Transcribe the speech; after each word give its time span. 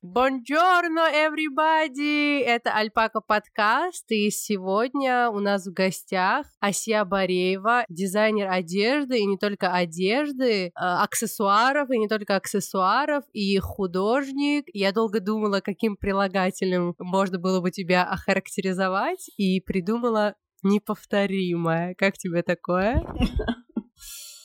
Buongiorno, 0.00 1.10
everybody! 1.12 2.40
Это 2.44 2.72
Альпака 2.72 3.20
подкаст, 3.20 4.04
и 4.12 4.30
сегодня 4.30 5.28
у 5.28 5.40
нас 5.40 5.66
в 5.66 5.72
гостях 5.72 6.46
Асия 6.60 7.04
Бареева, 7.04 7.84
дизайнер 7.88 8.48
одежды, 8.48 9.18
и 9.18 9.26
не 9.26 9.36
только 9.36 9.72
одежды, 9.72 10.66
э, 10.66 10.70
аксессуаров, 10.76 11.90
и 11.90 11.98
не 11.98 12.06
только 12.06 12.36
аксессуаров, 12.36 13.24
и 13.32 13.58
художник. 13.58 14.66
Я 14.72 14.92
долго 14.92 15.18
думала, 15.18 15.58
каким 15.58 15.96
прилагательным 15.96 16.94
можно 17.00 17.40
было 17.40 17.60
бы 17.60 17.72
тебя 17.72 18.04
охарактеризовать, 18.04 19.28
и 19.36 19.60
придумала 19.60 20.36
неповторимое. 20.62 21.96
Как 21.96 22.16
тебе 22.18 22.44
такое? 22.44 23.04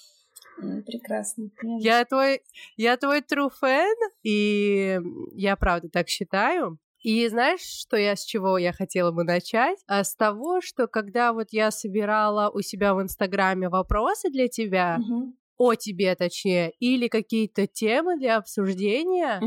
Прекрасно. 0.86 1.50
Я 1.80 2.06
твой, 2.06 2.42
я 2.78 2.98
твой 2.98 3.22
true 3.22 3.50
fan, 3.62 3.94
и 4.24 5.00
я 5.34 5.56
правда 5.56 5.90
так 5.90 6.10
считаю. 6.10 6.78
И 7.02 7.28
знаешь, 7.28 7.62
что 7.62 7.98
я 7.98 8.16
с 8.16 8.24
чего 8.24 8.58
я 8.58 8.72
хотела 8.72 9.12
бы 9.12 9.24
начать? 9.26 9.78
А 9.88 10.04
с 10.04 10.16
того, 10.16 10.62
что 10.62 10.88
когда 10.88 11.34
вот 11.34 11.48
я 11.52 11.70
собирала 11.72 12.50
у 12.50 12.62
себя 12.62 12.94
в 12.94 13.02
Инстаграме 13.02 13.68
вопросы 13.68 14.30
для 14.30 14.48
тебя, 14.48 15.00
Мгм. 15.00 15.34
О 15.58 15.76
тебе 15.76 16.16
точнее, 16.16 16.74
или 16.80 17.08
какие-то 17.08 17.68
темы 17.68 18.18
для 18.18 18.38
обсуждения, 18.38 19.40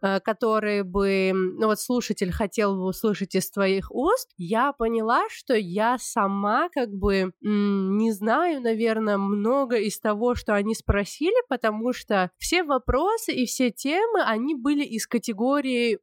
э, 0.00 0.20
которые 0.20 0.84
бы, 0.84 1.32
ну 1.34 1.66
вот 1.66 1.80
слушатель 1.80 2.30
хотел 2.30 2.76
бы 2.76 2.84
услышать 2.84 3.34
из 3.34 3.50
твоих 3.50 3.90
уст, 3.90 4.30
я 4.36 4.72
поняла, 4.72 5.24
что 5.30 5.54
я 5.54 5.98
сама 5.98 6.68
как 6.68 6.90
бы 6.90 7.32
не 7.40 8.12
знаю, 8.12 8.60
наверное, 8.60 9.18
много 9.18 9.76
из 9.76 9.98
того, 9.98 10.34
что 10.34 10.54
они 10.54 10.74
спросили, 10.74 11.42
потому 11.48 11.92
что 11.92 12.30
все 12.38 12.62
вопросы 12.62 13.32
и 13.32 13.46
все 13.46 13.70
темы, 13.70 14.22
они 14.24 14.54
были 14.54 14.84
из 14.84 15.06
категории 15.06 15.98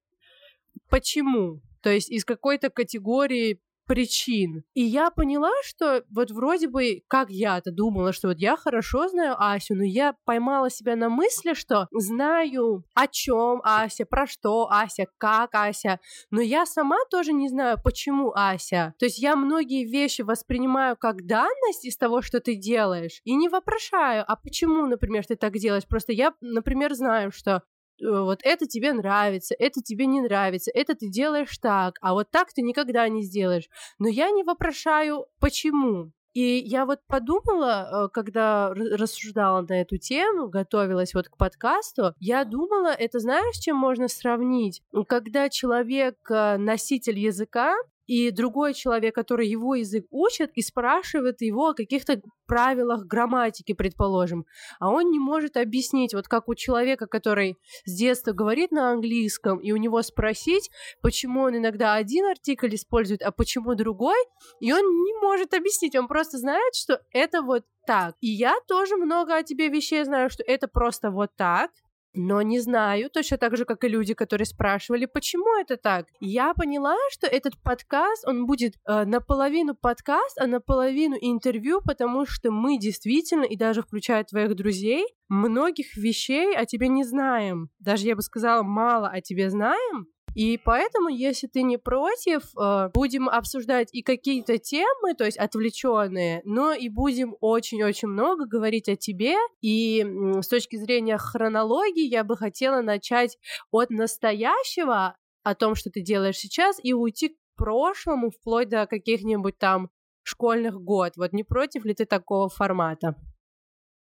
«почему?», 0.89 1.61
то 1.81 1.91
есть 1.91 2.09
из 2.09 2.25
какой-то 2.25 2.71
категории 2.71 3.59
причин. 3.85 4.63
И 4.73 4.81
я 4.81 5.09
поняла, 5.11 5.51
что 5.63 6.03
вот 6.09 6.31
вроде 6.31 6.67
бы, 6.67 7.01
как 7.07 7.29
я-то 7.29 7.71
думала, 7.71 8.13
что 8.13 8.29
вот 8.29 8.39
я 8.39 8.57
хорошо 8.57 9.07
знаю 9.07 9.35
Асю, 9.37 9.75
но 9.75 9.83
я 9.83 10.15
поймала 10.25 10.69
себя 10.69 10.95
на 10.95 11.09
мысли, 11.09 11.53
что 11.53 11.87
знаю, 11.91 12.83
о 12.93 13.07
чем 13.07 13.61
Ася, 13.63 14.05
про 14.05 14.27
что 14.27 14.67
Ася, 14.69 15.05
как 15.17 15.53
Ася, 15.53 15.99
но 16.31 16.41
я 16.41 16.65
сама 16.65 16.97
тоже 17.09 17.33
не 17.33 17.49
знаю, 17.49 17.77
почему 17.83 18.31
Ася. 18.35 18.93
То 18.99 19.05
есть 19.05 19.19
я 19.19 19.35
многие 19.35 19.85
вещи 19.85 20.21
воспринимаю 20.21 20.95
как 20.97 21.25
данность 21.25 21.85
из 21.85 21.97
того, 21.97 22.21
что 22.21 22.39
ты 22.39 22.55
делаешь, 22.55 23.21
и 23.23 23.35
не 23.35 23.49
вопрошаю, 23.49 24.23
а 24.27 24.35
почему, 24.35 24.85
например, 24.87 25.25
ты 25.25 25.35
так 25.35 25.53
делаешь. 25.57 25.87
Просто 25.87 26.11
я, 26.11 26.33
например, 26.41 26.93
знаю, 26.93 27.31
что 27.31 27.63
вот 28.01 28.39
это 28.43 28.65
тебе 28.65 28.93
нравится, 28.93 29.55
это 29.57 29.81
тебе 29.81 30.05
не 30.05 30.21
нравится, 30.21 30.71
это 30.73 30.95
ты 30.95 31.09
делаешь 31.09 31.57
так, 31.57 31.97
а 32.01 32.13
вот 32.13 32.29
так 32.31 32.53
ты 32.53 32.61
никогда 32.61 33.07
не 33.09 33.23
сделаешь. 33.23 33.69
Но 33.99 34.07
я 34.07 34.31
не 34.31 34.43
вопрошаю, 34.43 35.25
почему. 35.39 36.11
И 36.35 36.57
я 36.65 36.85
вот 36.85 36.99
подумала, 37.07 38.07
э, 38.07 38.09
когда 38.11 38.73
рассуждала 38.73 39.61
на 39.61 39.81
эту 39.81 39.97
тему, 39.97 40.49
готовилась 40.49 41.13
вот 41.13 41.29
к 41.29 41.37
подкасту, 41.37 42.13
я 42.19 42.43
думала, 42.43 42.89
это 42.89 43.19
знаешь, 43.19 43.55
чем 43.55 43.77
можно 43.77 44.09
сравнить? 44.09 44.81
Когда 45.07 45.47
человек 45.47 46.17
э, 46.29 46.57
носитель 46.57 47.17
языка, 47.17 47.73
и 48.07 48.31
другой 48.31 48.73
человек, 48.73 49.15
который 49.15 49.47
его 49.47 49.75
язык 49.75 50.05
учит, 50.11 50.51
и 50.55 50.61
спрашивает 50.61 51.41
его 51.41 51.69
о 51.69 51.73
каких-то 51.73 52.21
правилах 52.47 53.05
грамматики, 53.05 53.73
предположим, 53.73 54.45
а 54.79 54.91
он 54.91 55.09
не 55.09 55.19
может 55.19 55.57
объяснить, 55.57 56.13
вот 56.13 56.27
как 56.27 56.47
у 56.47 56.55
человека, 56.55 57.07
который 57.07 57.57
с 57.85 57.97
детства 57.97 58.31
говорит 58.31 58.71
на 58.71 58.91
английском, 58.91 59.59
и 59.59 59.71
у 59.71 59.77
него 59.77 60.01
спросить, 60.01 60.69
почему 61.01 61.41
он 61.41 61.57
иногда 61.57 61.95
один 61.95 62.25
артикль 62.25 62.75
использует, 62.75 63.21
а 63.21 63.31
почему 63.31 63.75
другой, 63.75 64.17
и 64.59 64.71
он 64.71 64.81
не 64.81 65.13
может 65.21 65.53
объяснить, 65.53 65.95
он 65.95 66.07
просто 66.07 66.37
знает, 66.37 66.75
что 66.75 67.01
это 67.11 67.41
вот 67.41 67.63
так. 67.85 68.15
И 68.21 68.27
я 68.27 68.55
тоже 68.67 68.95
много 68.97 69.35
о 69.35 69.43
тебе 69.43 69.69
вещей 69.69 70.03
знаю, 70.03 70.29
что 70.29 70.43
это 70.43 70.67
просто 70.67 71.11
вот 71.11 71.31
так, 71.35 71.71
но 72.15 72.41
не 72.41 72.59
знаю, 72.59 73.09
точно 73.09 73.37
так 73.37 73.57
же, 73.57 73.65
как 73.65 73.83
и 73.83 73.87
люди, 73.87 74.13
которые 74.13 74.45
спрашивали, 74.45 75.05
почему 75.05 75.59
это 75.59 75.77
так. 75.77 76.07
Я 76.19 76.53
поняла, 76.53 76.95
что 77.11 77.27
этот 77.27 77.61
подкаст, 77.61 78.27
он 78.27 78.45
будет 78.45 78.75
э, 78.87 79.05
наполовину 79.05 79.75
подкаст, 79.75 80.37
а 80.39 80.47
наполовину 80.47 81.15
интервью, 81.19 81.81
потому 81.85 82.25
что 82.25 82.51
мы 82.51 82.77
действительно, 82.77 83.43
и 83.43 83.55
даже 83.55 83.81
включая 83.81 84.23
твоих 84.23 84.55
друзей, 84.55 85.05
многих 85.27 85.95
вещей 85.97 86.55
о 86.55 86.65
тебе 86.65 86.87
не 86.87 87.03
знаем. 87.03 87.69
Даже, 87.79 88.07
я 88.07 88.15
бы 88.15 88.21
сказала, 88.21 88.63
мало 88.63 89.09
о 89.09 89.21
тебе 89.21 89.49
знаем, 89.49 90.07
и 90.35 90.57
поэтому, 90.57 91.07
если 91.07 91.47
ты 91.47 91.63
не 91.63 91.77
против, 91.77 92.43
э, 92.57 92.89
будем 92.93 93.29
обсуждать 93.29 93.87
и 93.93 94.03
какие-то 94.03 94.57
темы, 94.57 95.15
то 95.17 95.23
есть 95.23 95.37
отвлеченные, 95.37 96.41
но 96.43 96.73
и 96.73 96.89
будем 96.89 97.37
очень-очень 97.39 98.09
много 98.09 98.45
говорить 98.45 98.89
о 98.89 98.97
тебе. 98.97 99.37
И 99.61 100.05
с 100.41 100.47
точки 100.49 100.75
зрения 100.75 101.17
хронологии 101.17 102.05
я 102.05 102.25
бы 102.25 102.35
хотела 102.35 102.81
начать 102.81 103.37
от 103.71 103.89
настоящего, 103.89 105.15
о 105.43 105.55
том, 105.55 105.73
что 105.73 105.89
ты 105.89 106.01
делаешь 106.01 106.37
сейчас, 106.37 106.83
и 106.83 106.93
уйти 106.93 107.29
к 107.29 107.37
прошлому, 107.55 108.29
вплоть 108.29 108.67
до 108.67 108.87
каких-нибудь 108.87 109.57
там 109.57 109.89
школьных 110.23 110.81
год. 110.81 111.13
Вот 111.15 111.31
не 111.31 111.45
против 111.45 111.85
ли 111.85 111.93
ты 111.93 112.05
такого 112.05 112.49
формата? 112.49 113.15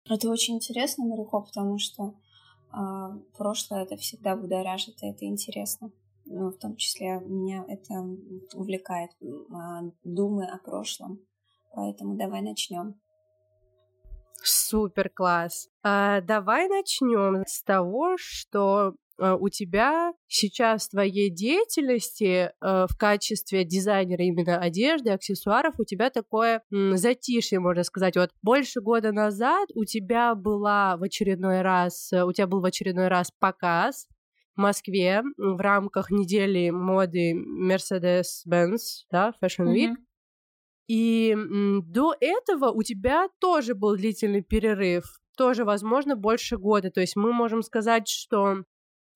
Это 0.09 0.31
очень 0.31 0.57
интересно, 0.57 1.07
Марико, 1.07 1.41
потому 1.41 1.79
что 1.79 2.15
а, 2.71 3.19
прошлое 3.37 3.83
это 3.83 3.97
всегда 3.97 4.37
будоражит, 4.37 5.03
и 5.03 5.07
это 5.09 5.25
интересно. 5.25 5.91
Ну, 6.33 6.51
в 6.51 6.59
том 6.59 6.77
числе 6.77 7.19
меня 7.27 7.65
это 7.67 8.07
увлекает, 8.55 9.11
а, 9.53 9.83
думы 10.05 10.47
о 10.47 10.59
прошлом. 10.59 11.19
Поэтому 11.75 12.17
давай 12.17 12.41
начнем. 12.41 12.95
Супер 14.41 15.11
класс. 15.11 15.69
А, 15.83 16.21
давай 16.21 16.69
начнем 16.69 17.43
с 17.47 17.65
того, 17.65 18.15
что 18.17 18.95
а, 19.19 19.35
у 19.35 19.49
тебя 19.49 20.13
сейчас 20.29 20.87
в 20.87 20.91
твоей 20.91 21.31
деятельности 21.31 22.53
а, 22.61 22.87
в 22.87 22.97
качестве 22.97 23.65
дизайнера 23.65 24.25
именно 24.25 24.61
одежды, 24.61 25.11
аксессуаров, 25.11 25.81
у 25.81 25.85
тебя 25.85 26.11
такое 26.11 26.63
затишье, 26.71 27.59
можно 27.59 27.83
сказать. 27.83 28.17
Вот 28.17 28.31
больше 28.41 28.81
года 28.81 29.11
назад 29.11 29.69
у 29.75 29.85
тебя 29.85 30.37
была 30.37 30.97
в 30.97 31.03
очередной 31.03 31.63
раз, 31.63 32.13
у 32.13 32.33
тебя 32.33 32.47
был 32.47 32.61
в 32.61 32.67
очередной 32.67 33.09
раз 33.09 33.33
показ 33.37 34.07
Москве 34.61 35.23
в 35.37 35.61
рамках 35.61 36.11
недели 36.11 36.71
моды 36.71 37.35
Mercedes-Benz, 37.35 39.07
да, 39.11 39.33
Fashion 39.43 39.73
Week. 39.75 39.91
Мгм. 39.91 40.07
И 40.89 41.37
до 41.85 42.15
этого 42.21 42.71
у 42.71 42.83
тебя 42.83 43.29
тоже 43.39 43.75
был 43.75 43.97
длительный 43.97 44.43
перерыв, 44.43 45.05
тоже, 45.37 45.65
возможно, 45.65 46.17
больше 46.17 46.57
года. 46.57 46.91
То 46.91 47.01
есть 47.01 47.15
мы 47.17 47.33
можем 47.33 47.63
сказать, 47.63 48.09
что 48.09 48.65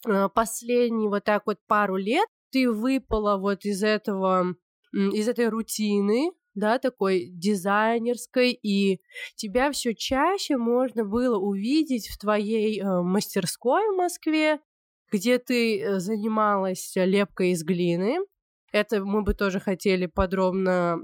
э, 0.06 0.28
последние 0.34 1.08
вот 1.08 1.24
так 1.24 1.42
вот 1.46 1.58
пару 1.66 1.96
лет 1.96 2.28
ты 2.50 2.70
выпала 2.70 3.36
вот 3.38 3.64
из 3.64 3.82
этого, 3.82 4.54
из 4.92 5.28
этой 5.28 5.48
рутины, 5.48 6.30
да, 6.54 6.78
такой 6.78 7.26
дизайнерской, 7.32 8.52
и 8.52 9.00
тебя 9.34 9.72
все 9.72 9.94
чаще 9.94 10.56
можно 10.56 11.04
было 11.04 11.36
увидеть 11.36 12.08
в 12.08 12.18
твоей 12.18 12.80
э, 12.80 13.02
мастерской 13.02 13.82
в 13.92 13.96
Москве, 13.96 14.60
где 15.14 15.38
ты 15.38 15.80
э, 15.80 16.00
занималась 16.00 16.92
лепкой 16.96 17.50
из 17.50 17.62
глины, 17.62 18.18
это 18.72 19.04
мы 19.04 19.22
бы 19.22 19.34
тоже 19.34 19.60
хотели 19.60 20.06
подробно, 20.06 20.98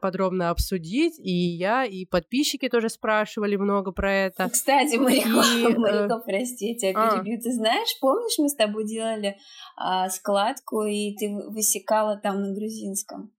подробно 0.00 0.48
обсудить. 0.48 1.18
И 1.18 1.30
я, 1.30 1.84
и 1.84 2.06
подписчики 2.06 2.70
тоже 2.70 2.88
спрашивали 2.88 3.56
много 3.56 3.92
про 3.92 4.10
это. 4.10 4.48
Кстати, 4.48 4.96
Марико, 4.96 5.28
И, 5.28 5.64
э, 5.64 5.68
Марико, 5.78 6.20
прости, 6.24 6.68
я 6.68 6.74
тебя 6.74 6.92
а. 6.94 7.18
перебью. 7.18 7.38
Ты 7.42 7.52
знаешь, 7.52 7.98
помнишь, 8.00 8.38
мы 8.38 8.48
с 8.48 8.54
тобой 8.54 8.86
делали 8.86 9.36
а, 9.76 10.08
складку, 10.08 10.84
и 10.84 11.14
ты 11.16 11.34
высекала 11.50 12.16
там 12.16 12.40
на 12.40 12.54
грузинском? 12.54 13.30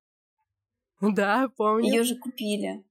Да, 1.02 1.50
помню. 1.58 1.88
Ее 1.88 2.04
же 2.04 2.16
купили. 2.16 2.84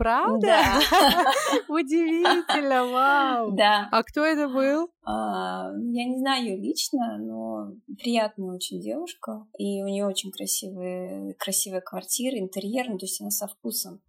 Правда? 0.00 0.46
Да. 0.46 0.80
Удивительно, 1.68 2.86
вау. 2.86 3.52
Да. 3.52 3.86
А 3.92 4.02
кто 4.02 4.24
это 4.24 4.48
был? 4.48 4.88
А, 5.04 5.70
я 5.92 6.06
не 6.06 6.16
знаю 6.16 6.44
ее 6.46 6.56
лично, 6.56 7.18
но 7.18 7.74
приятная 7.98 8.54
очень 8.54 8.80
девушка. 8.80 9.46
И 9.58 9.82
у 9.82 9.86
нее 9.86 10.06
очень 10.06 10.32
красивые, 10.32 11.34
красивая 11.34 11.82
квартира, 11.82 12.38
интерьер, 12.38 12.88
ну, 12.88 12.96
то 12.96 13.04
есть 13.04 13.20
она 13.20 13.28
со 13.28 13.46
вкусом. 13.46 14.00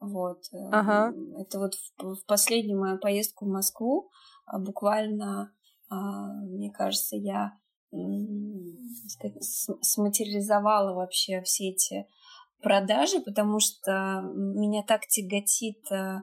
Вот. 0.00 0.44
Ага. 0.72 1.12
Это 1.38 1.58
вот 1.58 1.74
в, 1.74 2.14
в 2.14 2.24
последнюю 2.24 2.80
мою 2.80 2.98
поездку 2.98 3.44
в 3.44 3.48
Москву 3.48 4.08
а, 4.46 4.58
буквально, 4.58 5.52
а, 5.90 6.32
мне 6.42 6.70
кажется, 6.70 7.16
я 7.16 7.58
сказать, 9.08 9.44
сматериализовала 9.82 10.94
вообще 10.94 11.42
все 11.42 11.68
эти 11.68 12.06
продажи, 12.64 13.20
потому 13.20 13.60
что 13.60 14.20
меня 14.34 14.82
так 14.82 15.06
тяготит, 15.06 15.78
э, 15.92 16.16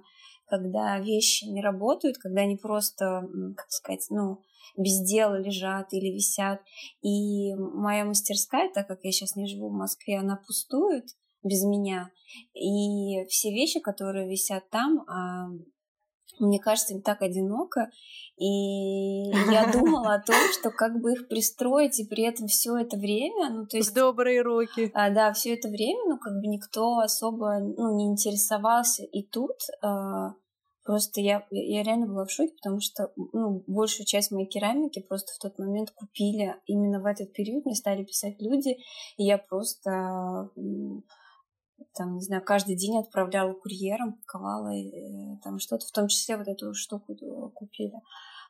когда 0.47 0.99
вещи 0.99 1.45
не 1.45 1.61
работают, 1.61 2.17
когда 2.17 2.41
они 2.41 2.57
просто, 2.57 3.23
как 3.55 3.69
сказать, 3.69 4.05
ну, 4.09 4.41
без 4.77 5.01
дела 5.01 5.39
лежат 5.39 5.93
или 5.93 6.13
висят. 6.13 6.61
И 7.01 7.53
моя 7.55 8.03
мастерская, 8.03 8.69
так 8.73 8.87
как 8.87 8.99
я 9.03 9.11
сейчас 9.11 9.35
не 9.35 9.47
живу 9.47 9.69
в 9.69 9.77
Москве, 9.77 10.19
она 10.19 10.35
пустует 10.35 11.05
без 11.43 11.63
меня. 11.63 12.11
И 12.53 13.25
все 13.29 13.51
вещи, 13.51 13.79
которые 13.79 14.27
висят 14.27 14.69
там, 14.69 15.03
а, 15.07 15.49
мне 16.39 16.59
кажется, 16.59 16.93
им 16.93 17.01
так 17.01 17.21
одиноко. 17.21 17.89
И 18.37 19.29
я 19.51 19.71
думала 19.71 20.15
о 20.15 20.21
том, 20.21 20.35
что 20.59 20.71
как 20.71 20.99
бы 20.99 21.13
их 21.13 21.27
пристроить, 21.27 21.99
и 21.99 22.05
при 22.05 22.23
этом 22.23 22.47
все 22.47 22.75
это 22.77 22.97
время, 22.97 23.49
ну 23.49 23.65
то 23.67 23.77
есть... 23.77 23.91
В 23.91 23.93
добрые 23.93 24.41
руки. 24.41 24.91
А, 24.93 25.09
да, 25.09 25.31
все 25.33 25.53
это 25.53 25.69
время, 25.69 26.01
ну 26.07 26.17
как 26.17 26.33
бы 26.33 26.47
никто 26.47 26.99
особо 26.99 27.59
ну, 27.59 27.95
не 27.95 28.07
интересовался. 28.07 29.03
И 29.03 29.23
тут 29.23 29.57
а, 29.81 30.33
просто 30.83 31.21
я, 31.21 31.45
я 31.51 31.83
реально 31.83 32.07
была 32.07 32.25
в 32.25 32.31
шоке, 32.31 32.53
потому 32.61 32.79
что 32.79 33.11
ну, 33.33 33.63
большую 33.67 34.05
часть 34.05 34.31
моей 34.31 34.47
керамики 34.47 35.01
просто 35.01 35.33
в 35.33 35.39
тот 35.39 35.59
момент 35.59 35.91
купили. 35.91 36.55
Именно 36.65 37.01
в 37.01 37.05
этот 37.05 37.33
период 37.33 37.65
мне 37.65 37.75
стали 37.75 38.03
писать 38.03 38.41
люди, 38.41 38.77
и 39.17 39.23
я 39.23 39.37
просто 39.37 40.49
там, 41.93 42.15
не 42.15 42.21
знаю, 42.21 42.43
каждый 42.43 42.75
день 42.75 42.97
отправляла 42.99 43.53
курьером, 43.53 44.13
паковала 44.13 44.73
э, 44.73 45.37
там 45.43 45.59
что-то, 45.59 45.85
в 45.85 45.91
том 45.91 46.07
числе 46.07 46.37
вот 46.37 46.47
эту 46.47 46.73
штуку 46.73 47.13
э, 47.13 47.49
купили. 47.53 47.95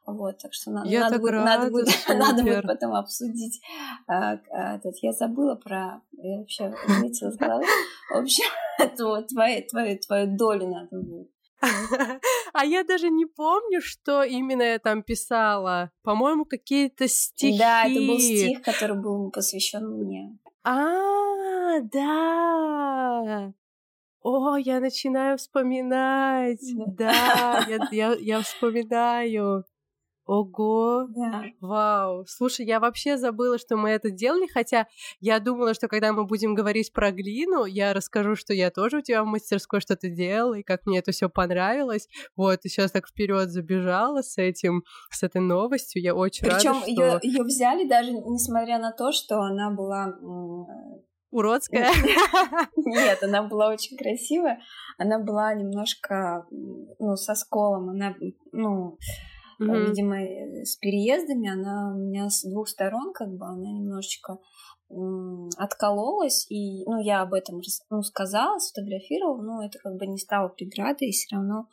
Вот, 0.05 0.39
так 0.39 0.53
что 0.53 0.71
надо, 0.71 0.89
я 0.89 1.01
надо, 1.01 1.19
будет, 1.19 1.31
рада, 1.33 1.45
надо, 1.45 1.71
будет, 1.71 1.87
надо 2.07 2.43
будет 2.43 2.63
потом 2.67 2.93
обсудить. 2.95 3.61
А, 4.07 4.39
а, 4.49 4.75
этот, 4.77 4.95
я 5.01 5.11
забыла 5.13 5.55
про... 5.55 6.01
Я 6.13 6.39
вообще 6.39 6.73
вылетела 6.87 7.31
с 7.31 7.37
головы. 7.37 7.65
В 8.09 8.17
общем, 8.17 8.45
это 8.79 9.21
твою, 9.27 9.67
твою, 9.67 9.99
твою 9.99 10.37
долю 10.37 10.67
надо 10.67 10.97
будет. 10.99 11.29
А 12.53 12.65
я 12.65 12.83
даже 12.83 13.09
не 13.09 13.25
помню, 13.25 13.81
что 13.81 14.23
именно 14.23 14.63
я 14.63 14.79
там 14.79 15.03
писала. 15.03 15.91
По-моему, 16.03 16.45
какие-то 16.45 17.07
стихи. 17.07 17.57
Да, 17.57 17.85
это 17.85 17.99
был 17.99 18.19
стих, 18.19 18.61
который 18.61 18.99
был 18.99 19.31
посвящен 19.31 19.87
мне. 19.87 20.37
А, 20.63 21.79
да. 21.81 23.53
О, 24.21 24.57
я 24.57 24.79
начинаю 24.79 25.37
вспоминать. 25.37 26.61
Да, 26.75 27.65
я, 27.69 27.79
я, 27.91 28.15
я 28.19 28.41
вспоминаю. 28.41 29.65
Ого! 30.25 31.07
Да. 31.09 31.43
Вау! 31.59 32.25
Слушай, 32.27 32.65
я 32.65 32.79
вообще 32.79 33.17
забыла, 33.17 33.57
что 33.57 33.75
мы 33.75 33.89
это 33.89 34.11
делали, 34.11 34.47
хотя 34.47 34.87
я 35.19 35.39
думала, 35.39 35.73
что 35.73 35.87
когда 35.87 36.13
мы 36.13 36.25
будем 36.25 36.55
говорить 36.55 36.93
про 36.93 37.11
глину, 37.11 37.65
я 37.65 37.93
расскажу, 37.93 38.35
что 38.35 38.53
я 38.53 38.69
тоже 38.69 38.97
у 38.97 39.01
тебя 39.01 39.23
в 39.23 39.27
мастерской 39.27 39.81
что-то 39.81 40.09
делала, 40.09 40.55
и 40.55 40.63
как 40.63 40.85
мне 40.85 40.99
это 40.99 41.11
все 41.11 41.29
понравилось. 41.29 42.07
Вот, 42.35 42.59
и 42.63 42.69
сейчас 42.69 42.91
так 42.91 43.07
вперед 43.07 43.49
забежала 43.49 44.21
с 44.21 44.37
этим, 44.37 44.83
с 45.09 45.23
этой 45.23 45.41
новостью. 45.41 46.01
Я 46.01 46.15
очень 46.15 46.45
Причем 46.45 46.73
рада, 46.73 47.19
что... 47.19 47.27
ее 47.27 47.43
взяли 47.43 47.87
даже 47.87 48.11
несмотря 48.11 48.79
на 48.79 48.91
то, 48.91 49.11
что 49.11 49.41
она 49.41 49.71
была 49.71 50.15
уродская. 51.31 51.91
Нет, 52.75 53.23
она 53.23 53.43
была 53.43 53.69
очень 53.69 53.97
красивая. 53.97 54.61
Она 54.97 55.19
была 55.19 55.53
немножко, 55.53 56.45
ну, 56.99 57.15
со 57.15 57.33
сколом. 57.33 57.89
Она, 57.89 58.15
ну, 58.51 58.97
mm-hmm. 59.63 59.85
видимо, 59.87 60.21
э, 60.21 60.65
с 60.65 60.75
переездами 60.77 61.49
она 61.49 61.93
у 61.93 61.97
меня 61.97 62.29
с 62.29 62.43
двух 62.43 62.67
сторон, 62.67 63.13
как 63.13 63.29
бы, 63.29 63.45
она 63.45 63.71
немножечко 63.71 64.37
откололась, 65.57 66.45
и, 66.49 66.83
ну, 66.85 67.01
я 67.01 67.21
об 67.21 67.33
этом 67.33 67.61
ну, 67.89 68.01
сказала, 68.01 68.59
сфотографировала, 68.59 69.41
но 69.41 69.63
это 69.63 69.79
как 69.79 69.95
бы 69.95 70.05
не 70.05 70.17
стало 70.17 70.49
преградой, 70.49 71.07
и 71.07 71.11
все 71.11 71.35
равно 71.35 71.69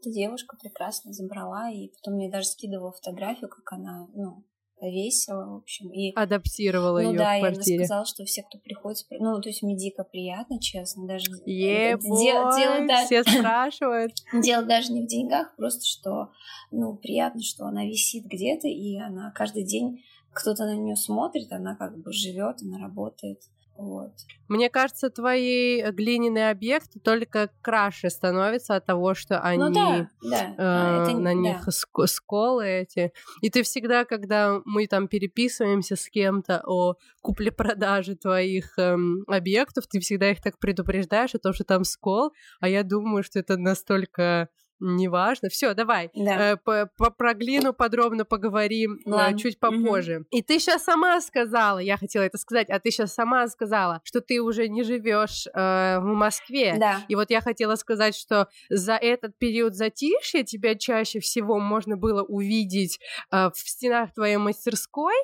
эта 0.00 0.10
девушка 0.10 0.56
прекрасно 0.60 1.12
забрала, 1.12 1.70
и 1.70 1.88
потом 1.88 2.14
мне 2.14 2.30
даже 2.30 2.48
скидывала 2.48 2.92
фотографию, 2.92 3.48
как 3.48 3.72
она, 3.72 4.06
ну, 4.14 4.44
весело, 4.86 5.46
в 5.46 5.56
общем. 5.56 5.90
И, 5.90 6.12
Адаптировала 6.14 7.00
ну, 7.00 7.12
ее 7.12 7.18
да, 7.18 7.36
в 7.36 7.40
квартире. 7.40 7.80
я 7.80 7.86
сказала, 7.86 8.06
что 8.06 8.24
все, 8.24 8.42
кто 8.42 8.58
приходит, 8.58 9.06
ну, 9.10 9.40
то 9.40 9.48
есть 9.48 9.62
мне 9.62 9.76
дико 9.76 10.04
приятно, 10.04 10.60
честно, 10.60 11.06
даже... 11.06 11.30
Ебой, 11.44 12.24
дело, 12.24 12.56
дело, 12.56 12.86
да, 12.86 13.04
все 13.04 13.22
спрашивают. 13.26 14.12
Дело 14.32 14.64
даже 14.64 14.92
не 14.92 15.02
в 15.02 15.06
деньгах, 15.06 15.54
просто 15.56 15.84
что, 15.86 16.30
ну, 16.70 16.96
приятно, 16.96 17.42
что 17.42 17.66
она 17.66 17.84
висит 17.84 18.26
где-то, 18.26 18.68
и 18.68 18.96
она 18.96 19.32
каждый 19.34 19.64
день 19.64 20.02
кто-то 20.32 20.64
на 20.64 20.76
нее 20.76 20.96
смотрит, 20.96 21.50
она 21.52 21.74
как 21.74 21.98
бы 21.98 22.12
живет, 22.12 22.62
она 22.62 22.78
работает. 22.78 23.40
Вот. 23.78 24.10
Мне 24.48 24.70
кажется, 24.70 25.08
твои 25.08 25.80
глиняные 25.92 26.50
объекты 26.50 26.98
только 26.98 27.48
краше 27.62 28.10
становятся 28.10 28.74
от 28.74 28.86
того, 28.86 29.14
что 29.14 29.38
они 29.38 29.62
ну, 29.62 29.72
да, 29.72 30.10
да. 30.20 30.54
Э, 30.58 31.04
это, 31.04 31.16
на 31.16 31.30
да. 31.30 31.32
них 31.34 31.68
сколы 31.70 32.66
эти. 32.66 33.12
И 33.40 33.50
ты 33.50 33.62
всегда, 33.62 34.04
когда 34.04 34.60
мы 34.64 34.88
там 34.88 35.06
переписываемся 35.06 35.94
с 35.94 36.08
кем-то 36.10 36.60
о 36.66 36.96
купле-продаже 37.20 38.16
твоих 38.16 38.76
эм, 38.78 39.22
объектов, 39.28 39.86
ты 39.86 40.00
всегда 40.00 40.32
их 40.32 40.42
так 40.42 40.58
предупреждаешь 40.58 41.36
о 41.36 41.38
том, 41.38 41.52
что 41.52 41.62
там 41.62 41.84
скол, 41.84 42.32
а 42.58 42.68
я 42.68 42.82
думаю, 42.82 43.22
что 43.22 43.38
это 43.38 43.56
настолько 43.56 44.48
Неважно. 44.80 45.48
Все, 45.48 45.74
давай. 45.74 46.10
Да. 46.14 46.52
Э, 46.52 46.56
по, 46.56 46.90
по, 46.96 47.10
про 47.10 47.34
глину 47.34 47.72
подробно 47.72 48.24
поговорим 48.24 49.00
э, 49.04 49.36
чуть 49.36 49.58
попозже. 49.58 50.18
Угу. 50.18 50.26
И 50.30 50.42
ты 50.42 50.58
сейчас 50.58 50.84
сама 50.84 51.20
сказала, 51.20 51.78
я 51.78 51.96
хотела 51.96 52.22
это 52.22 52.38
сказать, 52.38 52.70
а 52.70 52.78
ты 52.78 52.90
сейчас 52.90 53.12
сама 53.14 53.46
сказала, 53.48 54.00
что 54.04 54.20
ты 54.20 54.40
уже 54.40 54.68
не 54.68 54.84
живешь 54.84 55.46
э, 55.46 55.98
в 55.98 56.04
Москве. 56.04 56.76
Да. 56.78 57.00
И 57.08 57.14
вот 57.14 57.30
я 57.30 57.40
хотела 57.40 57.74
сказать, 57.74 58.16
что 58.16 58.48
за 58.68 58.94
этот 58.94 59.36
период 59.38 59.74
затишья 59.74 60.44
тебя 60.44 60.74
чаще 60.76 61.20
всего 61.20 61.58
можно 61.58 61.96
было 61.96 62.22
увидеть 62.22 63.00
э, 63.30 63.50
в 63.50 63.58
стенах 63.58 64.12
твоей 64.14 64.36
мастерской, 64.36 65.14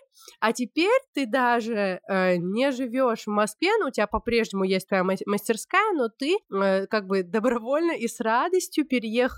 а 0.40 0.52
теперь 0.52 1.00
ты 1.14 1.26
даже 1.26 2.00
э, 2.08 2.36
не 2.36 2.70
живешь 2.72 3.24
в 3.24 3.30
Москве, 3.30 3.70
но 3.78 3.88
у 3.88 3.90
тебя 3.90 4.06
по-прежнему 4.06 4.64
есть 4.64 4.88
твоя 4.88 5.04
мастерская, 5.04 5.92
но 5.94 6.08
ты 6.08 6.36
э, 6.52 6.86
как 6.86 7.06
бы 7.06 7.22
добровольно 7.22 7.92
и 7.92 8.08
с 8.08 8.20
радостью 8.20 8.86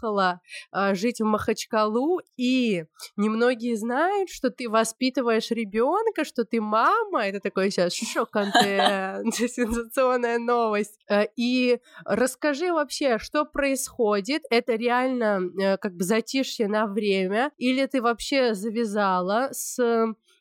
переехала 0.06 0.40
э, 0.72 0.94
жить 0.94 1.20
в 1.20 1.24
Махачкалу, 1.24 2.20
и 2.36 2.84
немногие 3.16 3.76
знают, 3.76 4.30
что 4.30 4.50
ты 4.50 4.68
воспитываешь 4.68 5.50
ребенка, 5.50 6.24
что 6.24 6.44
ты 6.44 6.60
мама. 6.60 7.26
Это 7.26 7.40
такой 7.40 7.70
сейчас 7.70 7.94
шок-контент, 7.94 9.34
сенсационная 9.34 10.38
новость. 10.38 10.98
Э, 11.10 11.24
и 11.36 11.78
расскажи 12.04 12.72
вообще, 12.72 13.18
что 13.18 13.44
происходит? 13.44 14.42
Это 14.50 14.74
реально 14.74 15.40
э, 15.60 15.76
как 15.78 15.94
бы 15.94 16.04
затишье 16.04 16.68
на 16.68 16.86
время, 16.86 17.50
или 17.58 17.86
ты 17.86 18.00
вообще 18.02 18.54
завязала 18.54 19.48
с 19.52 19.78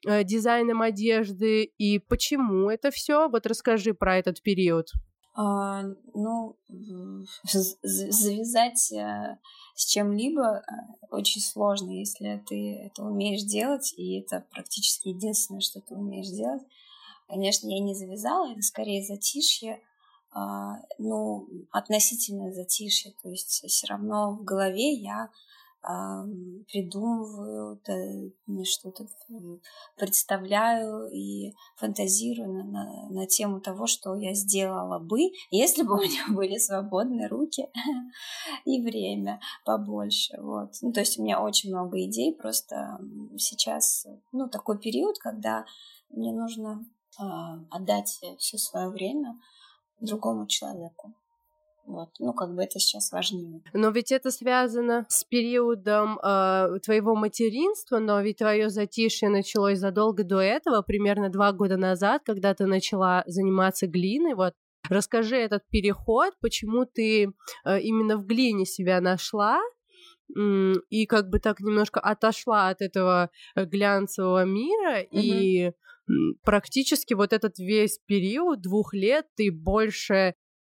э, 0.08 0.24
дизайном 0.24 0.82
одежды 0.82 1.64
и 1.64 2.00
почему 2.00 2.70
это 2.70 2.92
все? 2.92 3.28
Вот 3.30 3.46
расскажи 3.48 3.94
про 3.94 4.18
этот 4.18 4.42
период. 4.42 4.90
А, 5.38 5.84
ну, 6.14 6.56
завязать 7.84 8.92
э, 8.94 9.38
с 9.76 9.86
чем-либо 9.86 10.60
э, 10.60 10.62
очень 11.12 11.42
сложно, 11.42 11.92
если 11.92 12.42
ты 12.48 12.76
это 12.86 13.04
умеешь 13.04 13.44
делать, 13.44 13.94
и 13.98 14.18
это 14.22 14.46
практически 14.52 15.10
единственное, 15.10 15.60
что 15.60 15.82
ты 15.82 15.94
умеешь 15.94 16.30
делать. 16.30 16.64
Конечно, 17.28 17.68
я 17.68 17.82
не 17.82 17.94
завязала, 17.94 18.50
это 18.50 18.62
скорее 18.62 19.04
затишье, 19.04 19.82
а, 20.32 20.80
ну, 21.00 21.50
относительное 21.72 22.54
затишье, 22.54 23.14
то 23.22 23.30
есть 23.30 23.62
все 23.68 23.88
равно 23.88 24.38
в 24.38 24.44
голове 24.46 24.94
я 24.94 25.30
придумываю, 26.68 27.80
что-то 28.64 29.06
представляю 29.96 31.10
и 31.12 31.54
фантазирую 31.76 32.52
на, 32.52 32.64
на, 32.64 33.10
на 33.10 33.28
тему 33.28 33.62
того, 33.62 33.86
что 33.86 34.16
я 34.16 34.34
сделала 34.34 35.00
бы, 35.00 35.32
если 35.52 35.84
бы 35.84 35.96
у 35.96 36.02
меня 36.02 36.26
были 36.30 36.58
свободные 36.58 37.28
руки 37.28 37.68
и 38.66 38.82
время 38.82 39.40
побольше. 39.64 40.36
Вот. 40.42 40.72
Ну, 40.82 40.92
то 40.92 41.02
есть 41.02 41.20
у 41.20 41.24
меня 41.24 41.42
очень 41.42 41.70
много 41.70 42.04
идей, 42.04 42.36
просто 42.36 43.00
сейчас 43.38 44.08
ну, 44.32 44.50
такой 44.50 44.80
период, 44.80 45.18
когда 45.20 45.66
мне 46.10 46.34
нужно 46.34 46.86
э, 47.20 47.24
отдать 47.70 48.20
все 48.40 48.58
свое 48.58 48.90
время 48.90 49.40
другому 50.00 50.48
человеку. 50.48 51.14
Вот. 51.86 52.10
Ну, 52.20 52.34
как 52.34 52.54
бы 52.56 52.64
это 52.64 52.80
сейчас 52.80 53.12
важнее. 53.12 53.62
Но 53.74 53.90
ведь 53.90 54.12
это 54.12 54.32
связано 54.32 55.06
с 55.08 55.24
периодом 55.24 56.18
э, 56.18 56.80
твоего 56.84 57.16
материнства, 57.16 58.00
но 58.00 58.22
ведь 58.22 58.38
твое 58.38 58.70
затишье 58.70 59.30
началось 59.30 59.78
задолго 59.78 60.24
до 60.24 60.40
этого, 60.40 60.82
примерно 60.82 61.30
два 61.30 61.52
года 61.52 61.78
назад, 61.78 62.24
когда 62.26 62.54
ты 62.54 62.66
начала 62.66 63.24
заниматься 63.28 63.88
глиной. 63.88 64.34
Вот 64.34 64.54
расскажи 64.90 65.38
этот 65.38 65.64
переход, 65.70 66.34
почему 66.42 66.86
ты 66.86 67.32
э, 67.66 67.82
именно 67.82 68.18
в 68.18 68.26
глине 68.26 68.66
себя 68.66 69.00
нашла, 69.00 69.62
и 70.90 71.06
как 71.06 71.30
бы 71.30 71.40
так 71.40 71.60
немножко 71.60 72.00
отошла 72.00 72.70
от 72.70 72.82
этого 72.82 73.30
э, 73.56 73.66
глянцевого 73.66 74.44
мира 74.44 75.02
mm-hmm. 75.02 75.08
и 75.12 75.72
практически 76.44 77.14
вот 77.14 77.32
этот 77.32 77.60
весь 77.60 78.00
период 78.06 78.62
двух 78.62 78.94
лет 78.94 79.28
ты 79.36 79.52
больше 79.52 80.34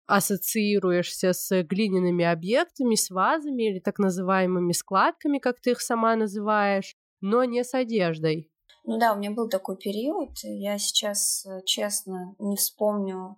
ассоциируешься 0.09 1.33
с 1.33 1.63
глиняными 1.63 2.25
объектами, 2.25 2.95
с 2.95 3.11
вазами 3.11 3.69
или 3.69 3.79
так 3.79 3.99
называемыми 3.99 4.71
складками, 4.71 5.37
как 5.37 5.61
ты 5.61 5.71
их 5.71 5.81
сама 5.81 6.15
называешь, 6.15 6.95
но 7.21 7.43
не 7.43 7.63
с 7.63 7.75
одеждой. 7.75 8.51
Ну 8.85 8.97
да, 8.97 9.13
у 9.13 9.17
меня 9.17 9.29
был 9.31 9.47
такой 9.49 9.77
период. 9.77 10.31
Я 10.43 10.79
сейчас, 10.79 11.45
э, 11.45 11.61
честно, 11.63 12.35
не 12.39 12.55
вспомню, 12.55 13.37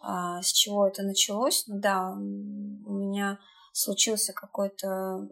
а, 0.00 0.42
с 0.42 0.52
чего 0.52 0.88
это 0.88 1.04
началось. 1.04 1.64
Но 1.68 1.78
да, 1.78 2.10
у 2.10 2.18
меня 2.18 3.38
случился 3.72 4.32
какой-то 4.32 5.28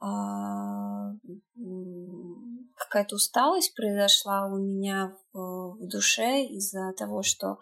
а, 0.00 1.12
какая-то 2.76 3.16
усталость 3.16 3.74
произошла 3.74 4.46
у 4.46 4.58
меня 4.58 5.16
в, 5.32 5.78
в 5.80 5.88
душе 5.88 6.44
из-за 6.44 6.92
того, 6.92 7.22
что 7.22 7.58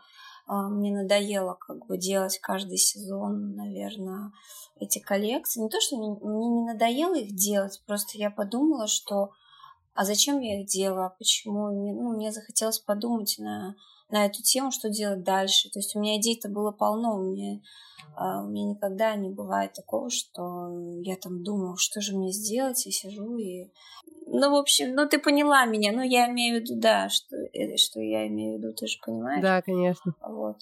мне 0.46 0.92
надоело 0.92 1.54
как 1.54 1.86
бы 1.86 1.98
делать 1.98 2.38
каждый 2.40 2.78
сезон, 2.78 3.54
наверное, 3.56 4.32
эти 4.78 4.98
коллекции. 4.98 5.60
Не 5.60 5.68
то, 5.68 5.80
что 5.80 5.96
мне, 5.96 6.08
не 6.08 6.64
надоело 6.64 7.16
их 7.16 7.34
делать, 7.34 7.82
просто 7.86 8.18
я 8.18 8.30
подумала, 8.30 8.86
что 8.86 9.32
а 9.94 10.04
зачем 10.04 10.40
я 10.40 10.60
их 10.60 10.66
делаю, 10.66 11.06
а 11.06 11.10
почему? 11.10 11.70
Ну, 11.70 12.12
мне 12.12 12.30
захотелось 12.30 12.78
подумать 12.78 13.36
на, 13.38 13.74
на 14.08 14.26
эту 14.26 14.42
тему, 14.42 14.70
что 14.70 14.88
делать 14.88 15.24
дальше. 15.24 15.70
То 15.70 15.78
есть 15.78 15.96
у 15.96 16.00
меня 16.00 16.18
идей-то 16.18 16.48
было 16.48 16.70
полно, 16.70 17.16
у 17.16 17.22
меня, 17.22 17.60
uh, 18.16 18.44
у 18.44 18.48
меня 18.48 18.70
никогда 18.70 19.14
не 19.16 19.30
бывает 19.30 19.72
такого, 19.72 20.10
что 20.10 20.70
я 21.02 21.16
там 21.16 21.42
думаю, 21.42 21.76
что 21.76 22.00
же 22.00 22.16
мне 22.16 22.32
сделать, 22.32 22.86
и 22.86 22.90
сижу 22.90 23.36
и 23.38 23.70
ну, 24.28 24.50
в 24.50 24.56
общем, 24.56 24.94
ну 24.94 25.08
ты 25.08 25.18
поняла 25.18 25.64
меня. 25.66 25.92
Ну, 25.92 26.02
я 26.02 26.28
имею 26.28 26.58
в 26.58 26.62
виду, 26.62 26.80
да, 26.80 27.08
что, 27.08 27.36
э, 27.36 27.76
что 27.76 28.00
я 28.00 28.26
имею 28.26 28.58
в 28.58 28.58
виду, 28.58 28.74
ты 28.74 28.88
же 28.88 28.98
понимаешь? 29.04 29.40
Да, 29.40 29.62
конечно. 29.62 30.14
Вот. 30.20 30.56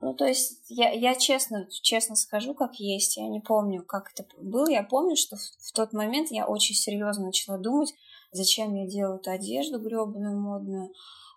Ну, 0.00 0.12
то 0.12 0.26
есть, 0.26 0.66
я, 0.68 0.90
я 0.90 1.14
честно, 1.14 1.66
честно 1.70 2.14
скажу, 2.14 2.52
как 2.52 2.74
есть. 2.74 3.16
Я 3.16 3.26
не 3.26 3.40
помню, 3.40 3.82
как 3.82 4.12
это 4.12 4.26
было. 4.38 4.68
Я 4.68 4.82
помню, 4.82 5.16
что 5.16 5.36
в, 5.36 5.40
в 5.40 5.72
тот 5.72 5.94
момент 5.94 6.30
я 6.30 6.46
очень 6.46 6.74
серьезно 6.74 7.26
начала 7.26 7.56
думать, 7.56 7.94
зачем 8.30 8.74
я 8.74 8.86
делаю 8.86 9.18
эту 9.18 9.30
одежду 9.30 9.78
гребаную, 9.78 10.38
модную. 10.38 10.92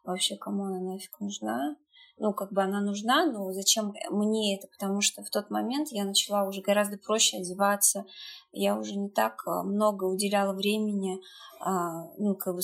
Вообще, 0.07 0.37
кому 0.37 0.63
она 0.65 0.79
нафиг 0.79 1.19
нужна? 1.19 1.75
ну, 2.19 2.33
как 2.33 2.51
бы 2.51 2.63
она 2.63 2.81
нужна, 2.81 3.25
но 3.25 3.51
зачем 3.53 3.93
мне 4.09 4.57
это? 4.57 4.67
Потому 4.67 5.01
что 5.01 5.23
в 5.23 5.29
тот 5.29 5.51
момент 5.51 5.89
я 5.91 6.03
начала 6.03 6.47
уже 6.47 6.61
гораздо 6.61 6.97
проще 6.97 7.37
одеваться, 7.37 8.05
я 8.51 8.75
уже 8.75 8.95
не 8.95 9.09
так 9.09 9.43
а, 9.45 9.63
много 9.63 10.05
уделяла 10.05 10.53
времени, 10.53 11.21
а, 11.59 12.05
ну, 12.17 12.35
как 12.35 12.55
бы 12.55 12.61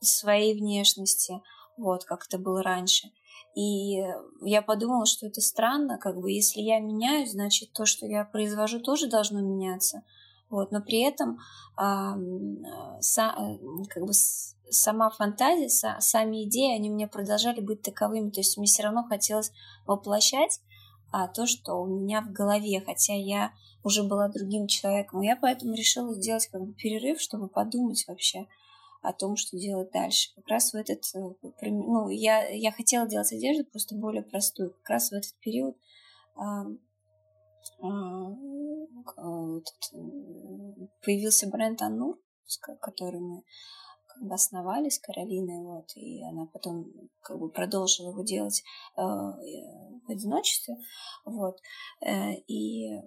своей 0.00 0.54
внешности, 0.58 1.40
вот, 1.78 2.04
как 2.04 2.26
это 2.26 2.38
было 2.38 2.62
раньше. 2.62 3.08
И 3.54 4.02
я 4.42 4.62
подумала, 4.62 5.06
что 5.06 5.26
это 5.26 5.40
странно, 5.40 5.98
как 5.98 6.18
бы, 6.18 6.30
если 6.30 6.60
я 6.60 6.78
меняюсь, 6.80 7.32
значит, 7.32 7.72
то, 7.72 7.86
что 7.86 8.06
я 8.06 8.24
произвожу, 8.24 8.80
тоже 8.80 9.08
должно 9.08 9.40
меняться. 9.40 10.02
Вот, 10.52 10.70
но 10.70 10.82
при 10.82 11.00
этом 11.00 11.38
а, 11.76 12.14
са, 13.00 13.34
э, 13.38 13.84
как 13.88 14.04
бы 14.04 14.12
сама 14.12 15.08
фантазия, 15.10 15.70
са, 15.70 15.96
сами 16.00 16.44
идеи, 16.44 16.76
они 16.76 16.90
у 16.90 16.94
меня 16.94 17.08
продолжали 17.08 17.60
быть 17.60 17.80
таковыми. 17.80 18.28
То 18.28 18.40
есть 18.40 18.58
мне 18.58 18.66
все 18.66 18.82
равно 18.82 19.02
хотелось 19.02 19.50
воплощать 19.86 20.60
а, 21.10 21.26
то, 21.26 21.46
что 21.46 21.76
у 21.76 21.86
меня 21.86 22.20
в 22.20 22.32
голове, 22.32 22.82
хотя 22.84 23.14
я 23.14 23.52
уже 23.82 24.02
была 24.02 24.28
другим 24.28 24.66
человеком. 24.66 25.22
Я 25.22 25.36
поэтому 25.36 25.72
решила 25.72 26.12
сделать 26.14 26.46
как 26.48 26.60
бы 26.60 26.74
перерыв, 26.74 27.18
чтобы 27.18 27.48
подумать 27.48 28.04
вообще 28.06 28.46
о 29.00 29.14
том, 29.14 29.36
что 29.36 29.56
делать 29.56 29.90
дальше. 29.90 30.34
Как 30.36 30.46
раз 30.48 30.74
в 30.74 30.76
этот, 30.76 31.02
э, 31.14 31.70
ну, 31.70 32.10
я, 32.10 32.46
я 32.50 32.72
хотела 32.72 33.08
делать 33.08 33.32
одежду 33.32 33.64
просто 33.64 33.94
более 33.94 34.22
простую. 34.22 34.74
Как 34.82 34.90
раз 34.90 35.08
в 35.08 35.14
этот 35.14 35.32
период 35.40 35.78
появился 41.02 41.48
бренд 41.48 41.82
Анур, 41.82 42.18
который 42.80 43.20
мы 43.20 43.42
как 44.08 44.24
бы 44.24 44.34
основали 44.34 44.88
с 44.88 44.98
Каролиной, 44.98 45.62
вот, 45.62 45.96
и 45.96 46.22
она 46.24 46.46
потом 46.46 46.86
как 47.22 47.38
бы 47.38 47.50
продолжила 47.50 48.10
его 48.10 48.22
делать 48.22 48.62
э, 48.96 49.00
в 49.00 50.10
одиночестве, 50.10 50.76
вот, 51.24 51.58
э, 52.04 52.34
и 52.46 53.00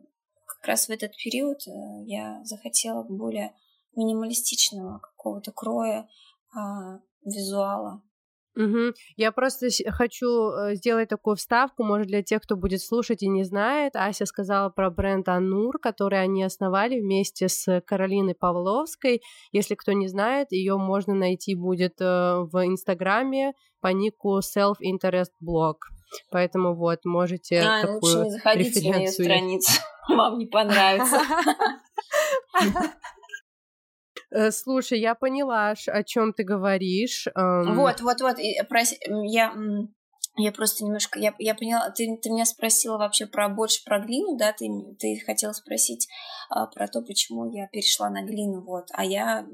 как 0.45 0.65
раз 0.67 0.87
в 0.87 0.91
этот 0.91 1.11
период 1.15 1.59
э, 1.67 1.71
я 2.05 2.43
захотела 2.43 3.03
более 3.03 3.55
минималистичного 3.95 4.99
какого-то 4.99 5.51
кроя, 5.51 6.09
э, 6.55 6.59
визуала, 7.23 8.01
Угу. 8.55 8.93
Я 9.17 9.31
просто 9.31 9.67
хочу 9.89 10.49
э, 10.49 10.75
сделать 10.75 11.09
такую 11.09 11.35
вставку, 11.35 11.83
может, 11.83 12.07
для 12.07 12.23
тех, 12.23 12.41
кто 12.41 12.55
будет 12.55 12.81
слушать 12.81 13.21
и 13.21 13.27
не 13.27 13.43
знает. 13.43 13.95
Ася 13.95 14.25
сказала 14.25 14.69
про 14.69 14.89
бренд 14.89 15.27
Анур, 15.27 15.77
который 15.79 16.21
они 16.21 16.43
основали 16.43 16.99
вместе 16.99 17.49
с 17.49 17.81
Каролиной 17.81 18.33
Павловской. 18.35 19.21
Если 19.51 19.75
кто 19.75 19.91
не 19.91 20.07
знает, 20.07 20.51
ее 20.51 20.77
можно 20.77 21.13
найти 21.13 21.55
будет 21.55 21.99
э, 21.99 22.45
в 22.51 22.65
Инстаграме 22.65 23.53
по 23.81 23.87
нику 23.87 24.39
Self 24.39 24.75
Interest 24.81 25.31
Blog. 25.43 25.75
Поэтому 26.31 26.75
вот, 26.75 27.03
можете 27.03 27.59
а, 27.59 27.81
такую 27.81 27.99
лучше 27.99 28.23
не 28.23 28.31
заходите 28.31 28.91
на 28.91 28.95
ее 28.97 29.07
страницу. 29.09 29.81
Вам 30.07 30.37
не 30.37 30.45
понравится. 30.45 31.17
Э, 34.35 34.51
слушай, 34.51 34.99
я 34.99 35.15
поняла, 35.15 35.73
о 35.87 36.03
чем 36.03 36.33
ты 36.33 36.43
говоришь. 36.43 37.27
Вот, 37.35 38.01
вот, 38.01 38.21
вот. 38.21 38.37
Я 39.23 39.53
я 40.37 40.51
просто 40.51 40.83
немножко, 40.83 41.17
я, 41.17 41.33
я 41.39 41.55
поняла, 41.55 41.89
ты, 41.91 42.17
ты 42.21 42.29
меня 42.29 42.45
спросила 42.45 42.97
вообще 42.97 43.25
про 43.25 43.47
больше 43.47 43.81
про 43.85 43.99
глину, 43.99 44.35
да, 44.35 44.51
ты, 44.51 44.67
ты 44.99 45.17
хотела 45.25 45.53
спросить 45.53 46.09
а, 46.49 46.67
про 46.67 46.89
то, 46.89 47.01
почему 47.01 47.49
я 47.53 47.67
перешла 47.67 48.09
на 48.09 48.21
глину, 48.21 48.61
вот, 48.61 48.89
а 48.91 49.05
я 49.05 49.45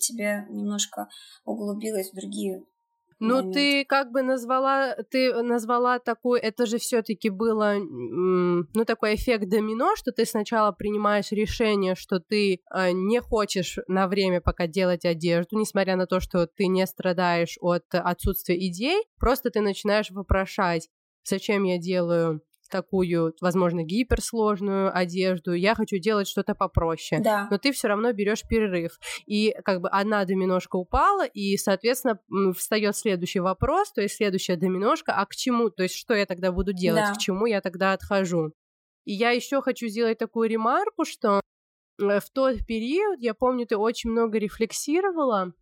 тебе 0.00 0.46
немножко 0.50 1.08
углубилась 1.44 2.10
в 2.10 2.16
другие 2.16 2.64
ну, 3.18 3.36
момент. 3.36 3.54
ты 3.54 3.84
как 3.84 4.10
бы 4.10 4.22
назвала, 4.22 4.96
ты 5.10 5.42
назвала 5.42 5.98
такой, 5.98 6.40
это 6.40 6.66
же 6.66 6.78
все-таки 6.78 7.30
было, 7.30 7.76
ну, 7.78 8.84
такой 8.86 9.14
эффект 9.14 9.48
домино, 9.48 9.96
что 9.96 10.12
ты 10.12 10.24
сначала 10.24 10.72
принимаешь 10.72 11.32
решение, 11.32 11.94
что 11.94 12.20
ты 12.20 12.60
э, 12.74 12.90
не 12.92 13.20
хочешь 13.20 13.78
на 13.88 14.08
время 14.08 14.40
пока 14.40 14.66
делать 14.66 15.04
одежду, 15.04 15.58
несмотря 15.58 15.96
на 15.96 16.06
то, 16.06 16.20
что 16.20 16.46
ты 16.46 16.66
не 16.66 16.86
страдаешь 16.86 17.56
от 17.60 17.84
отсутствия 17.90 18.58
идей, 18.68 19.04
просто 19.18 19.50
ты 19.50 19.60
начинаешь 19.60 20.10
вопрошать, 20.10 20.88
зачем 21.24 21.64
я 21.64 21.78
делаю 21.78 22.42
такую, 22.74 23.32
возможно, 23.40 23.84
гиперсложную 23.84 24.90
одежду, 24.92 25.52
я 25.52 25.76
хочу 25.76 25.98
делать 25.98 26.26
что-то 26.26 26.56
попроще. 26.56 27.22
Да. 27.22 27.46
Но 27.48 27.56
ты 27.56 27.70
все 27.70 27.86
равно 27.86 28.12
берешь 28.12 28.42
перерыв. 28.42 28.98
И 29.26 29.54
как 29.64 29.80
бы 29.80 29.88
одна 29.88 30.24
доминошка 30.24 30.74
упала, 30.74 31.24
и, 31.24 31.56
соответственно, 31.56 32.18
встает 32.52 32.96
следующий 32.96 33.38
вопрос, 33.38 33.92
то 33.92 34.02
есть 34.02 34.16
следующая 34.16 34.56
доминошка, 34.56 35.12
а 35.12 35.24
к 35.24 35.36
чему, 35.36 35.70
то 35.70 35.84
есть 35.84 35.94
что 35.94 36.14
я 36.14 36.26
тогда 36.26 36.50
буду 36.50 36.72
делать, 36.72 37.04
да. 37.04 37.14
к 37.14 37.18
чему 37.18 37.46
я 37.46 37.60
тогда 37.60 37.92
отхожу. 37.92 38.50
И 39.04 39.12
я 39.12 39.30
еще 39.30 39.62
хочу 39.62 39.86
сделать 39.86 40.18
такую 40.18 40.48
ремарку, 40.48 41.04
что 41.04 41.40
э, 42.00 42.18
в 42.18 42.30
тот 42.30 42.66
период, 42.66 43.20
я 43.20 43.34
помню, 43.34 43.68
ты 43.68 43.76
очень 43.76 44.10
много 44.10 44.38
рефлексировала 44.38 45.52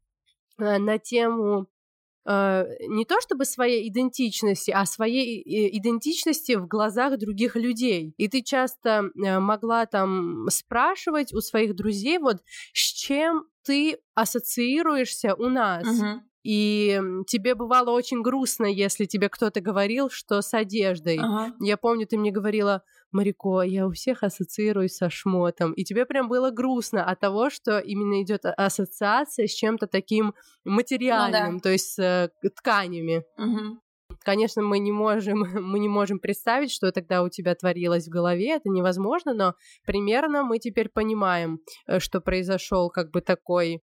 э, 0.58 0.78
на 0.78 0.98
тему 0.98 1.66
не 2.26 3.04
то 3.04 3.20
чтобы 3.20 3.44
своей 3.44 3.88
идентичности, 3.88 4.70
а 4.70 4.86
своей 4.86 5.40
э, 5.40 5.76
идентичности 5.76 6.52
в 6.52 6.68
глазах 6.68 7.18
других 7.18 7.56
людей. 7.56 8.14
И 8.16 8.28
ты 8.28 8.42
часто 8.42 9.10
э, 9.14 9.38
могла 9.40 9.86
там 9.86 10.46
спрашивать 10.48 11.32
у 11.34 11.40
своих 11.40 11.74
друзей, 11.74 12.18
вот 12.18 12.42
с 12.72 12.92
чем 12.92 13.46
ты 13.64 13.98
ассоциируешься 14.14 15.34
у 15.34 15.48
нас. 15.48 15.84
Uh-huh. 15.84 16.20
И 16.44 17.00
тебе 17.28 17.54
бывало 17.54 17.90
очень 17.90 18.20
грустно, 18.22 18.66
если 18.66 19.04
тебе 19.04 19.28
кто-то 19.28 19.60
говорил, 19.60 20.10
что 20.10 20.42
с 20.42 20.54
одеждой. 20.54 21.18
Ага. 21.18 21.54
Я 21.60 21.76
помню, 21.76 22.06
ты 22.06 22.18
мне 22.18 22.32
говорила, 22.32 22.82
Марико, 23.12 23.62
я 23.62 23.86
у 23.86 23.92
всех 23.92 24.22
ассоциируюсь 24.22 24.96
со 24.96 25.10
шмотом. 25.10 25.72
И 25.72 25.84
тебе 25.84 26.06
прям 26.06 26.28
было 26.28 26.50
грустно 26.50 27.04
от 27.04 27.20
того, 27.20 27.50
что 27.50 27.78
именно 27.78 28.22
идет 28.22 28.44
ассоциация 28.44 29.46
с 29.46 29.50
чем-то 29.52 29.86
таким 29.86 30.34
материальным, 30.64 31.54
ну, 31.54 31.58
да. 31.58 31.62
то 31.62 31.68
есть 31.70 31.94
с 31.94 31.98
э, 31.98 32.30
тканями. 32.56 33.24
Угу. 33.38 33.80
конечно, 34.24 34.62
мы 34.62 34.78
не 34.78 34.92
можем, 34.92 35.40
мы 35.70 35.78
не 35.78 35.88
можем 35.88 36.18
представить, 36.18 36.72
что 36.72 36.90
тогда 36.92 37.22
у 37.22 37.28
тебя 37.28 37.54
творилось 37.54 38.06
в 38.06 38.10
голове, 38.10 38.56
это 38.56 38.68
невозможно, 38.68 39.34
но 39.34 39.54
примерно 39.84 40.42
мы 40.42 40.58
теперь 40.58 40.88
понимаем, 40.88 41.60
э, 41.86 41.98
что 41.98 42.20
произошел 42.20 42.90
как 42.90 43.10
бы 43.10 43.20
такой 43.20 43.82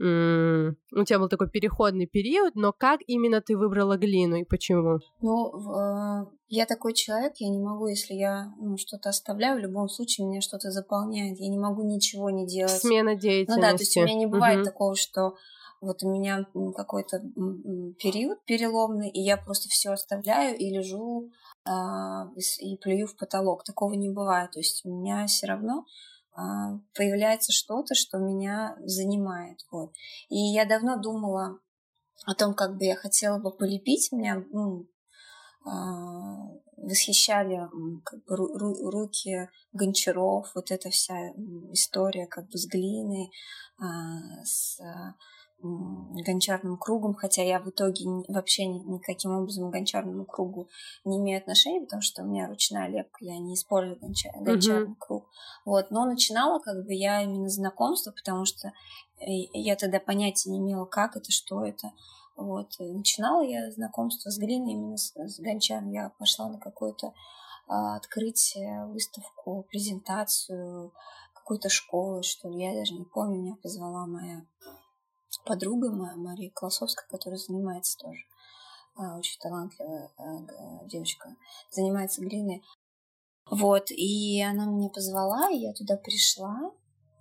у 0.00 1.04
тебя 1.04 1.18
был 1.18 1.28
такой 1.28 1.50
переходный 1.50 2.06
период, 2.06 2.54
но 2.54 2.72
как 2.72 3.00
именно 3.06 3.40
ты 3.40 3.56
выбрала 3.56 3.96
глину 3.96 4.36
и 4.36 4.44
почему? 4.44 5.00
Ну, 5.20 5.50
э, 5.74 6.26
я 6.48 6.66
такой 6.66 6.94
человек, 6.94 7.34
я 7.38 7.48
не 7.48 7.58
могу, 7.58 7.88
если 7.88 8.14
я 8.14 8.54
ну, 8.60 8.76
что-то 8.76 9.08
оставляю, 9.08 9.56
в 9.58 9.62
любом 9.62 9.88
случае 9.88 10.28
меня 10.28 10.40
что-то 10.40 10.70
заполняет, 10.70 11.38
я 11.40 11.48
не 11.48 11.58
могу 11.58 11.82
ничего 11.82 12.30
не 12.30 12.46
делать. 12.46 12.80
Смена 12.80 13.16
деятельности. 13.16 13.60
Ну 13.60 13.60
да, 13.60 13.72
то 13.72 13.82
есть 13.82 13.96
у 13.96 14.02
меня 14.02 14.14
не 14.14 14.26
бывает 14.26 14.58
угу. 14.58 14.66
такого, 14.66 14.94
что 14.94 15.34
вот 15.80 16.02
у 16.02 16.10
меня 16.10 16.46
какой-то 16.76 17.20
период 17.98 18.44
переломный, 18.44 19.10
и 19.10 19.20
я 19.20 19.36
просто 19.36 19.68
все 19.68 19.90
оставляю 19.90 20.56
и 20.56 20.70
лежу 20.70 21.30
а, 21.64 22.28
и 22.60 22.76
плюю 22.76 23.06
в 23.06 23.16
потолок. 23.16 23.64
Такого 23.64 23.94
не 23.94 24.10
бывает. 24.10 24.52
То 24.52 24.58
есть 24.58 24.84
у 24.84 24.90
меня 24.90 25.26
все 25.26 25.46
равно 25.46 25.84
а, 25.84 25.84
появляется 26.94 27.52
что-то, 27.52 27.94
что 27.94 28.18
меня 28.18 28.76
занимает. 28.84 29.60
Вот. 29.70 29.92
И 30.28 30.36
я 30.36 30.64
давно 30.64 30.96
думала 30.96 31.58
о 32.26 32.34
том, 32.34 32.54
как 32.54 32.76
бы 32.76 32.84
я 32.84 32.96
хотела 32.96 33.38
бы 33.38 33.50
полепить. 33.50 34.12
Меня 34.12 34.44
ну, 34.50 34.86
а, 35.64 36.48
восхищали 36.76 37.68
как 38.04 38.24
бы, 38.24 38.36
руки 38.36 39.48
гончаров, 39.72 40.50
вот 40.54 40.70
эта 40.70 40.90
вся 40.90 41.30
история 41.72 42.26
как 42.26 42.48
бы 42.48 42.58
с 42.58 42.66
глиной, 42.66 43.30
с 44.44 44.80
гончарным 45.60 46.76
кругом, 46.76 47.14
хотя 47.14 47.42
я 47.42 47.58
в 47.58 47.68
итоге 47.68 48.04
вообще 48.28 48.66
никаким 48.66 49.32
образом 49.32 49.68
к 49.68 49.72
гончарному 49.72 50.24
кругу 50.24 50.68
не 51.04 51.18
имею 51.18 51.38
отношения, 51.38 51.80
потому 51.80 52.02
что 52.02 52.22
у 52.22 52.26
меня 52.26 52.46
ручная 52.48 52.88
лепка, 52.88 53.24
я 53.24 53.38
не 53.38 53.54
использую 53.54 53.98
гончар, 53.98 54.32
гончарный 54.40 54.92
uh-huh. 54.92 54.98
круг. 54.98 55.28
Вот, 55.64 55.90
но 55.90 56.04
начинала 56.04 56.60
как 56.60 56.84
бы 56.84 56.94
я 56.94 57.22
именно 57.22 57.48
знакомство, 57.48 58.12
потому 58.12 58.44
что 58.44 58.68
э, 59.20 59.26
я 59.52 59.74
тогда 59.74 59.98
понятия 59.98 60.50
не 60.50 60.58
имела, 60.58 60.84
как 60.84 61.16
это, 61.16 61.32
что 61.32 61.64
это. 61.64 61.90
Вот, 62.36 62.68
и 62.78 62.92
начинала 62.92 63.42
я 63.42 63.68
знакомство 63.72 64.30
с 64.30 64.38
глиной 64.38 64.74
именно 64.74 64.96
с, 64.96 65.12
с 65.16 65.40
гончаром. 65.40 65.90
Я 65.90 66.10
пошла 66.18 66.48
на 66.48 66.58
какое-то 66.58 67.12
а, 67.66 67.96
открытие, 67.96 68.86
выставку, 68.86 69.66
презентацию 69.68 70.92
какой-то 71.34 71.68
школы, 71.68 72.22
что 72.22 72.48
ли, 72.48 72.62
я 72.62 72.74
даже 72.74 72.94
не 72.94 73.04
помню, 73.04 73.40
меня 73.40 73.56
позвала 73.62 74.06
моя 74.06 74.46
подруга 75.48 75.90
моя, 75.90 76.14
Мария 76.16 76.50
Колосовская, 76.54 77.08
которая 77.08 77.38
занимается 77.38 77.96
тоже, 77.98 78.20
а, 78.96 79.16
очень 79.16 79.40
талантливая 79.40 80.10
а, 80.18 80.84
девочка, 80.84 81.34
занимается 81.70 82.20
глиной. 82.20 82.62
Вот, 83.50 83.90
и 83.90 84.42
она 84.42 84.66
меня 84.66 84.90
позвала, 84.90 85.50
и 85.50 85.56
я 85.56 85.72
туда 85.72 85.96
пришла. 85.96 86.70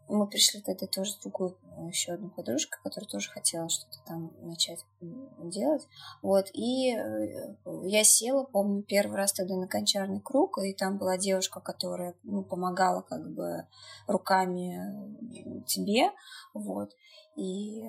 Мы 0.09 0.27
пришли 0.27 0.61
тогда 0.61 0.87
тоже 0.87 1.11
с 1.11 1.17
другой 1.19 1.55
еще 1.89 2.13
одной 2.13 2.29
подружкой, 2.31 2.79
которая 2.83 3.09
тоже 3.09 3.29
хотела 3.29 3.69
что-то 3.69 3.99
там 4.05 4.33
начать 4.41 4.85
делать. 4.99 5.87
Вот, 6.21 6.47
и 6.53 6.93
э, 6.93 7.55
я 7.83 8.03
села, 8.03 8.43
помню, 8.43 8.83
первый 8.83 9.15
раз 9.15 9.31
тогда 9.33 9.55
на 9.55 9.67
кончарный 9.67 10.21
круг, 10.21 10.59
и 10.59 10.73
там 10.73 10.97
была 10.97 11.17
девушка, 11.17 11.61
которая 11.61 12.13
ну, 12.23 12.43
помогала 12.43 13.01
как 13.01 13.29
бы 13.33 13.67
руками 14.07 15.63
тебе, 15.65 16.11
вот. 16.53 16.91
И 17.37 17.83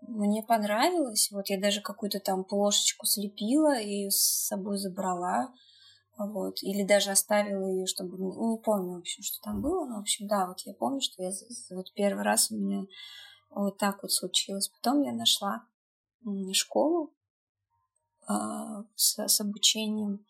мне 0.00 0.42
понравилось. 0.42 1.30
Вот 1.30 1.50
я 1.50 1.60
даже 1.60 1.82
какую-то 1.82 2.18
там 2.18 2.44
плошечку 2.44 3.04
слепила 3.04 3.78
и 3.78 4.08
с 4.08 4.46
собой 4.46 4.78
забрала. 4.78 5.52
Вот. 6.16 6.62
Или 6.62 6.82
даже 6.82 7.10
оставила 7.10 7.66
ее, 7.68 7.86
чтобы... 7.86 8.16
Не 8.16 8.58
помню, 8.58 8.94
в 8.94 9.00
общем, 9.00 9.22
что 9.22 9.38
там 9.42 9.60
было. 9.60 9.84
Но, 9.84 9.96
в 9.96 10.00
общем, 10.00 10.26
да, 10.26 10.46
вот 10.46 10.60
я 10.62 10.72
помню, 10.72 11.02
что 11.02 11.22
я 11.22 11.30
вот 11.70 11.92
первый 11.92 12.24
раз 12.24 12.50
у 12.50 12.56
меня 12.56 12.86
вот 13.50 13.76
так 13.76 14.00
вот 14.00 14.12
случилось. 14.12 14.68
Потом 14.68 15.02
я 15.02 15.12
нашла 15.12 15.66
школу 16.54 17.12
а, 18.26 18.84
с, 18.94 19.18
с 19.18 19.40
обучением 19.42 20.24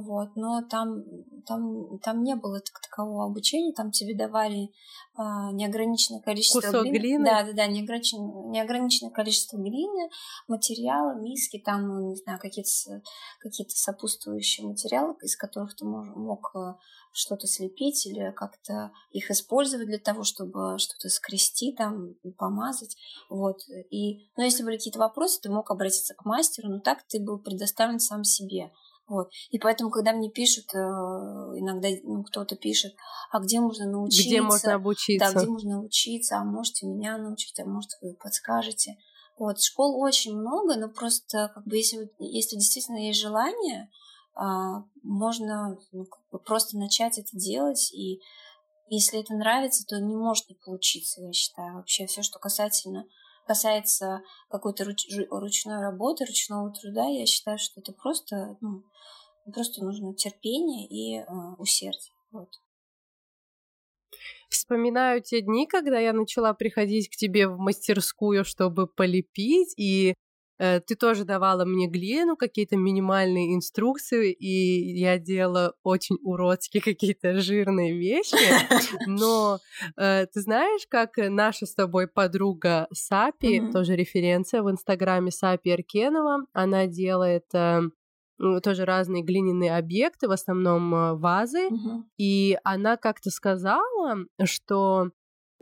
вот, 0.00 0.36
но 0.36 0.62
там, 0.62 1.04
там, 1.46 1.98
там 1.98 2.22
не 2.22 2.36
было 2.36 2.60
так 2.60 2.80
такового 2.80 3.24
обучения, 3.24 3.72
там 3.72 3.90
тебе 3.90 4.16
давали 4.16 4.70
а, 5.14 5.50
неограниченное 5.52 6.20
количество 6.20 6.60
Кусок 6.60 6.82
глины. 6.82 6.98
глины. 6.98 7.24
Да, 7.24 7.42
да, 7.42 7.52
да, 7.52 7.66
неограниченное, 7.66 8.50
неограниченное 8.50 9.10
количество 9.10 9.56
глины, 9.56 10.10
материала, 10.46 11.14
миски, 11.14 11.58
там, 11.58 11.88
ну, 11.88 12.10
не 12.10 12.16
знаю, 12.16 12.38
какие-то 12.38 13.02
какие 13.40 13.66
сопутствующие 13.68 14.66
материалы, 14.66 15.16
из 15.22 15.36
которых 15.36 15.74
ты 15.74 15.84
мог, 15.84 16.14
мог 16.14 16.52
э, 16.54 16.74
что-то 17.12 17.46
слепить 17.46 18.06
или 18.06 18.32
как-то 18.32 18.92
их 19.10 19.30
использовать 19.30 19.88
для 19.88 19.98
того, 19.98 20.22
чтобы 20.24 20.78
что-то 20.78 21.08
скрести 21.08 21.72
там, 21.72 22.14
помазать. 22.36 22.96
Вот. 23.28 23.58
И, 23.90 24.28
но 24.36 24.44
если 24.44 24.62
были 24.62 24.76
какие-то 24.76 25.00
вопросы, 25.00 25.40
ты 25.40 25.50
мог 25.50 25.70
обратиться 25.70 26.14
к 26.14 26.24
мастеру, 26.24 26.68
но 26.68 26.78
так 26.80 27.02
ты 27.08 27.20
был 27.20 27.38
предоставлен 27.38 27.98
сам 27.98 28.24
себе. 28.24 28.70
Вот. 29.08 29.30
И 29.50 29.58
поэтому, 29.58 29.90
когда 29.90 30.12
мне 30.12 30.30
пишут, 30.30 30.66
э, 30.74 30.78
иногда 30.78 31.88
ну, 32.04 32.22
кто-то 32.24 32.56
пишет, 32.56 32.94
а 33.30 33.40
где 33.40 33.58
можно 33.58 33.90
научиться? 33.90 34.28
Где 34.28 34.42
можно 34.42 34.74
обучиться? 34.74 35.32
Да, 35.32 35.40
где 35.40 35.50
можно 35.50 35.70
научиться, 35.76 36.36
а 36.36 36.44
можете 36.44 36.86
меня 36.86 37.16
научить, 37.16 37.58
а 37.58 37.64
может 37.64 37.92
вы 38.02 38.14
подскажете. 38.14 38.96
Вот, 39.38 39.62
школ 39.62 39.98
очень 40.00 40.36
много, 40.36 40.76
но 40.76 40.88
просто, 40.88 41.50
как 41.54 41.64
бы, 41.64 41.76
если, 41.76 42.10
если 42.18 42.56
действительно 42.56 42.98
есть 42.98 43.20
желание, 43.20 43.88
а, 44.34 44.84
можно 45.02 45.78
ну, 45.92 46.04
как 46.04 46.22
бы 46.30 46.38
просто 46.38 46.76
начать 46.76 47.18
это 47.18 47.30
делать, 47.32 47.92
и 47.94 48.20
если 48.90 49.20
это 49.20 49.34
нравится, 49.34 49.86
то 49.86 49.98
не 50.00 50.16
может 50.16 50.48
не 50.48 50.54
получиться, 50.54 51.22
я 51.22 51.32
считаю. 51.32 51.76
Вообще 51.76 52.06
все, 52.06 52.22
что 52.22 52.38
касательно 52.38 53.06
касается 53.48 54.22
какой-то 54.48 54.84
руч, 54.84 55.08
ручной 55.30 55.80
работы, 55.80 56.24
ручного 56.24 56.70
труда, 56.70 57.06
я 57.06 57.26
считаю, 57.26 57.58
что 57.58 57.80
это 57.80 57.92
просто 57.92 58.56
ну, 58.60 58.84
Просто 59.52 59.82
нужно 59.82 60.14
терпение 60.14 60.86
и 60.86 61.20
э, 61.20 61.24
усердие. 61.58 62.12
Вот. 62.30 62.50
Вспоминаю 64.50 65.22
те 65.22 65.40
дни, 65.40 65.66
когда 65.66 65.98
я 65.98 66.12
начала 66.12 66.54
приходить 66.54 67.08
к 67.08 67.16
тебе 67.16 67.48
в 67.48 67.58
мастерскую, 67.58 68.44
чтобы 68.44 68.86
полепить, 68.86 69.72
и 69.76 70.14
ты 70.58 70.96
тоже 70.98 71.24
давала 71.24 71.64
мне 71.64 71.86
глину, 71.86 72.36
какие-то 72.36 72.76
минимальные 72.76 73.54
инструкции, 73.54 74.32
и 74.32 74.98
я 74.98 75.18
делала 75.18 75.74
очень 75.82 76.16
уродские 76.22 76.82
какие-то 76.82 77.38
жирные 77.40 77.96
вещи. 77.96 78.36
Но 79.06 79.58
э, 79.96 80.26
ты 80.26 80.40
знаешь, 80.40 80.86
как 80.88 81.12
наша 81.16 81.66
с 81.66 81.74
тобой 81.74 82.08
подруга 82.08 82.88
Сапи, 82.92 83.58
mm-hmm. 83.58 83.72
тоже 83.72 83.96
референция 83.96 84.62
в 84.62 84.70
инстаграме 84.70 85.30
Сапи 85.30 85.70
Аркенова, 85.70 86.46
она 86.52 86.86
делает 86.86 87.44
э, 87.54 87.82
тоже 88.62 88.84
разные 88.84 89.22
глиняные 89.22 89.76
объекты, 89.76 90.28
в 90.28 90.32
основном 90.32 90.94
э, 90.94 91.14
вазы, 91.14 91.66
угу. 91.66 92.04
и 92.16 92.56
она 92.64 92.96
как-то 92.96 93.30
сказала, 93.30 94.16
что 94.44 95.06
э, 95.06 95.10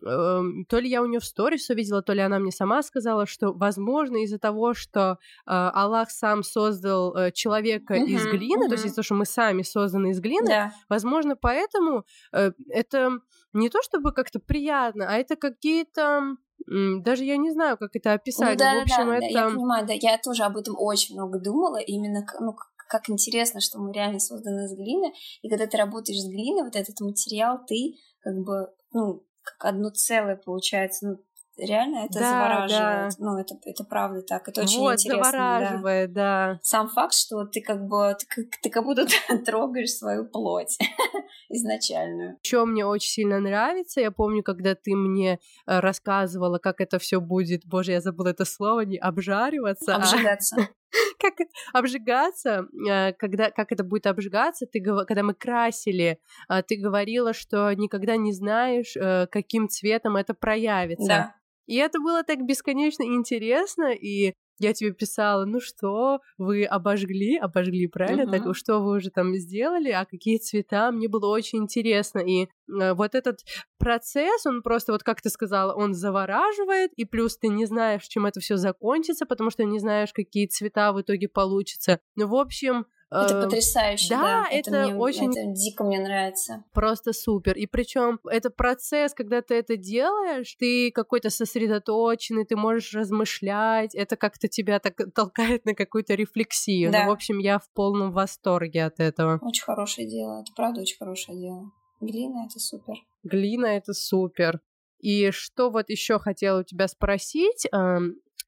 то 0.03 0.79
ли 0.79 0.89
я 0.89 1.03
у 1.03 1.07
нее 1.07 1.21
в 1.21 1.25
сторис 1.25 1.71
увидела, 1.71 2.03
то 2.03 2.13
ли 2.13 2.21
она 2.21 2.39
мне 2.39 2.53
сама 2.53 2.83
сказала, 2.83 3.27
что, 3.27 3.53
возможно, 3.53 4.19
из-за 4.19 4.39
того, 4.39 4.75
что 4.75 5.01
э, 5.11 5.17
Аллах 5.47 6.11
сам 6.11 6.43
создал 6.43 7.17
э, 7.17 7.33
человека 7.33 7.95
uh-huh, 7.95 8.05
из 8.05 8.27
глины, 8.27 8.65
uh-huh. 8.65 8.69
то 8.69 8.75
есть 8.75 8.85
из-за 8.85 8.97
того, 8.97 9.05
что 9.05 9.15
мы 9.15 9.25
сами 9.25 9.63
созданы 9.63 10.11
из 10.11 10.21
глины, 10.21 10.51
yeah. 10.51 10.69
возможно, 10.89 11.35
поэтому 11.35 12.05
э, 12.33 12.53
это 12.69 13.21
не 13.55 13.71
то 13.71 13.83
чтобы 13.83 14.13
как-то 14.13 14.39
приятно, 14.39 15.07
а 15.09 15.17
это 15.17 15.37
какие-то 15.37 16.37
даже 16.67 17.25
я 17.25 17.37
не 17.37 17.51
знаю, 17.51 17.77
как 17.79 17.91
это 17.95 18.15
описать. 18.15 18.55
Ну, 18.55 18.59
да, 18.59 18.81
в 18.81 18.83
общем, 18.83 19.07
да, 19.07 19.17
это... 19.19 19.21
да, 19.21 19.41
я 19.41 19.47
понимаю, 19.51 19.87
да, 19.87 19.93
я 19.95 20.19
тоже 20.19 20.43
об 20.43 20.57
этом 20.57 20.75
очень 20.77 21.15
много 21.15 21.39
думала, 21.39 21.77
именно, 21.77 22.27
ну, 22.41 22.55
как 22.89 23.09
интересно, 23.09 23.61
что 23.61 23.79
мы 23.79 23.93
реально 23.93 24.19
созданы 24.19 24.65
из 24.65 24.75
глины, 24.75 25.13
и 25.43 25.49
когда 25.49 25.67
ты 25.67 25.77
работаешь 25.77 26.21
с 26.21 26.29
глиной, 26.29 26.65
вот 26.65 26.75
этот 26.75 26.99
материал, 27.01 27.59
ты 27.67 27.95
как 28.21 28.35
бы, 28.37 28.69
ну, 28.93 29.26
как 29.47 29.71
одно 29.71 29.91
целое 29.91 30.37
получается, 30.37 31.07
ну, 31.07 31.19
реально 31.57 32.07
это 32.07 32.19
да, 32.19 32.31
завораживает. 32.31 33.15
Да. 33.19 33.25
Ну, 33.25 33.39
это, 33.39 33.55
это 33.65 33.85
правда 33.85 34.23
так. 34.23 34.49
Это 34.49 34.63
очень 34.63 34.79
вот, 34.79 34.95
интересно. 34.95 35.25
завораживает, 35.25 36.13
да. 36.13 36.53
да. 36.55 36.61
Сам 36.63 36.89
факт, 36.89 37.15
что 37.15 37.45
ты 37.45 37.61
как 37.61 37.87
бы 37.87 38.15
ты, 38.19 38.51
ты 38.63 38.71
как 38.71 38.85
будто 38.85 39.07
трогаешь 39.45 39.93
свою 39.93 40.27
плоть 40.27 40.77
изначальную. 41.49 42.39
Еще 42.43 42.65
мне 42.65 42.85
очень 42.85 43.11
сильно 43.11 43.41
нравится. 43.41 44.01
Я 44.01 44.11
помню, 44.11 44.43
когда 44.43 44.75
ты 44.75 44.95
мне 44.95 45.39
э, 45.67 45.81
рассказывала, 45.81 46.59
как 46.59 46.81
это 46.81 46.99
все 46.99 47.21
будет. 47.21 47.65
Боже, 47.65 47.93
я 47.93 48.01
забыла 48.01 48.29
это 48.29 48.45
слово, 48.45 48.81
не 48.81 48.99
обжариваться. 48.99 49.95
А 49.95 49.99
обжигаться. 49.99 50.57
А 50.61 50.69
как 51.19 51.35
обжигаться, 51.73 52.67
э, 52.89 53.13
когда, 53.15 53.51
как 53.51 53.73
это 53.73 53.85
будет 53.85 54.07
обжигаться, 54.07 54.67
ты, 54.67 54.81
когда 54.81 55.23
мы 55.23 55.35
красили, 55.35 56.19
э, 56.49 56.63
ты 56.63 56.77
говорила, 56.77 57.33
что 57.33 57.73
никогда 57.75 58.17
не 58.17 58.33
знаешь, 58.33 58.95
каким 59.31 59.69
цветом 59.69 60.17
это 60.17 60.35
проявится. 60.35 61.07
Да. 61.07 61.35
И 61.67 61.77
это 61.77 61.99
было 61.99 62.23
так 62.23 62.45
бесконечно 62.47 63.03
интересно, 63.03 63.93
и 63.93 64.35
я 64.59 64.73
тебе 64.73 64.93
писала, 64.93 65.45
ну 65.45 65.61
что, 65.61 66.21
вы 66.39 66.65
обожгли, 66.65 67.37
обожгли, 67.37 67.87
правильно? 67.87 68.23
Uh-huh. 68.23 68.45
Так, 68.45 68.57
что 68.57 68.81
вы 68.81 68.97
уже 68.97 69.11
там 69.11 69.35
сделали, 69.37 69.91
а 69.91 70.05
какие 70.05 70.39
цвета? 70.39 70.91
Мне 70.91 71.09
было 71.09 71.29
очень 71.29 71.61
интересно. 71.61 72.19
И 72.21 72.45
э, 72.45 72.95
вот 72.95 73.15
этот 73.15 73.41
процесс, 73.79 74.47
он 74.47 74.63
просто, 74.63 74.93
вот 74.93 75.03
как 75.03 75.21
ты 75.21 75.31
сказала, 75.31 75.75
он 75.75 75.95
завораживает, 75.95 76.93
и 76.97 77.05
плюс 77.05 77.37
ты 77.37 77.49
не 77.49 77.67
знаешь, 77.67 78.05
чем 78.05 78.27
это 78.27 78.41
все 78.41 78.57
закончится, 78.57 79.27
потому 79.27 79.51
что 79.51 79.65
не 79.65 79.79
знаешь, 79.79 80.13
какие 80.13 80.47
цвета 80.47 80.93
в 80.93 81.01
итоге 81.01 81.29
получатся. 81.29 82.01
Ну, 82.15 82.27
в 82.27 82.35
общем, 82.35 82.87
это 83.11 83.43
потрясающе, 83.43 84.09
да. 84.11 84.21
Да, 84.21 84.49
это, 84.51 84.71
это 84.71 84.89
мне, 84.89 84.97
очень... 84.97 85.31
Это 85.31 85.53
дико 85.53 85.85
мне 85.85 86.01
нравится. 86.01 86.65
Просто 86.73 87.13
супер. 87.13 87.57
И 87.57 87.67
причем 87.67 88.19
это 88.29 88.51
процесс, 88.51 89.15
когда 89.15 89.43
ты 89.43 89.55
это 89.55 89.77
делаешь, 89.77 90.55
ты 90.59 90.91
какой-то 90.91 91.31
сосредоточенный, 91.31 92.45
ты 92.45 92.57
можешь 92.57 92.95
размышлять, 92.95 93.95
это 93.95 94.17
как-то 94.17 94.49
тебя 94.49 94.79
так 94.81 94.97
толкает 95.15 95.65
на 95.65 95.75
какую-то 95.75 96.15
рефлексию. 96.15 96.91
Да. 96.91 97.05
Ну, 97.05 97.11
в 97.11 97.13
общем, 97.13 97.39
я 97.39 97.59
в 97.59 97.71
полном 97.73 98.13
восторге 98.13 98.85
от 98.85 98.99
этого. 99.01 99.39
Очень 99.43 99.65
хорошее 99.65 100.09
дело, 100.09 100.41
это 100.41 100.53
правда 100.55 100.81
очень 100.81 100.99
хорошее 100.99 101.39
дело. 101.39 101.71
Глина— 102.01 102.45
это 102.47 102.59
супер. 102.59 102.97
Глина— 103.23 103.67
это 103.67 103.93
супер. 103.93 104.61
И 104.99 105.31
что 105.31 105.71
вот 105.71 105.89
еще 105.89 106.19
хотела 106.19 106.61
у 106.61 106.65
тебя 106.65 106.89
спросить, 106.89 107.67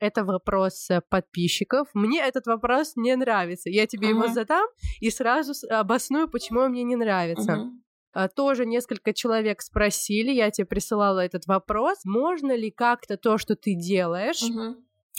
это 0.00 0.24
вопрос 0.24 0.90
э, 0.90 1.00
подписчиков. 1.08 1.88
Мне 1.94 2.20
этот 2.20 2.46
вопрос 2.46 2.92
не 2.96 3.14
нравится. 3.16 3.70
Я 3.70 3.86
тебе 3.86 4.08
uh-huh. 4.08 4.24
его 4.24 4.28
задам 4.28 4.66
и 5.00 5.10
сразу 5.10 5.52
обосную, 5.70 6.28
почему 6.28 6.60
он 6.60 6.70
мне 6.70 6.82
не 6.82 6.96
нравится. 6.96 7.70
Uh-huh. 8.14 8.28
Тоже 8.34 8.66
несколько 8.66 9.12
человек 9.12 9.60
спросили, 9.60 10.30
я 10.32 10.50
тебе 10.50 10.66
присылала 10.66 11.20
этот 11.20 11.46
вопрос. 11.46 11.98
Можно 12.04 12.56
ли 12.56 12.70
как-то 12.70 13.16
то, 13.16 13.38
что 13.38 13.54
ты 13.54 13.74
делаешь, 13.74 14.42
uh-huh. 14.42 14.76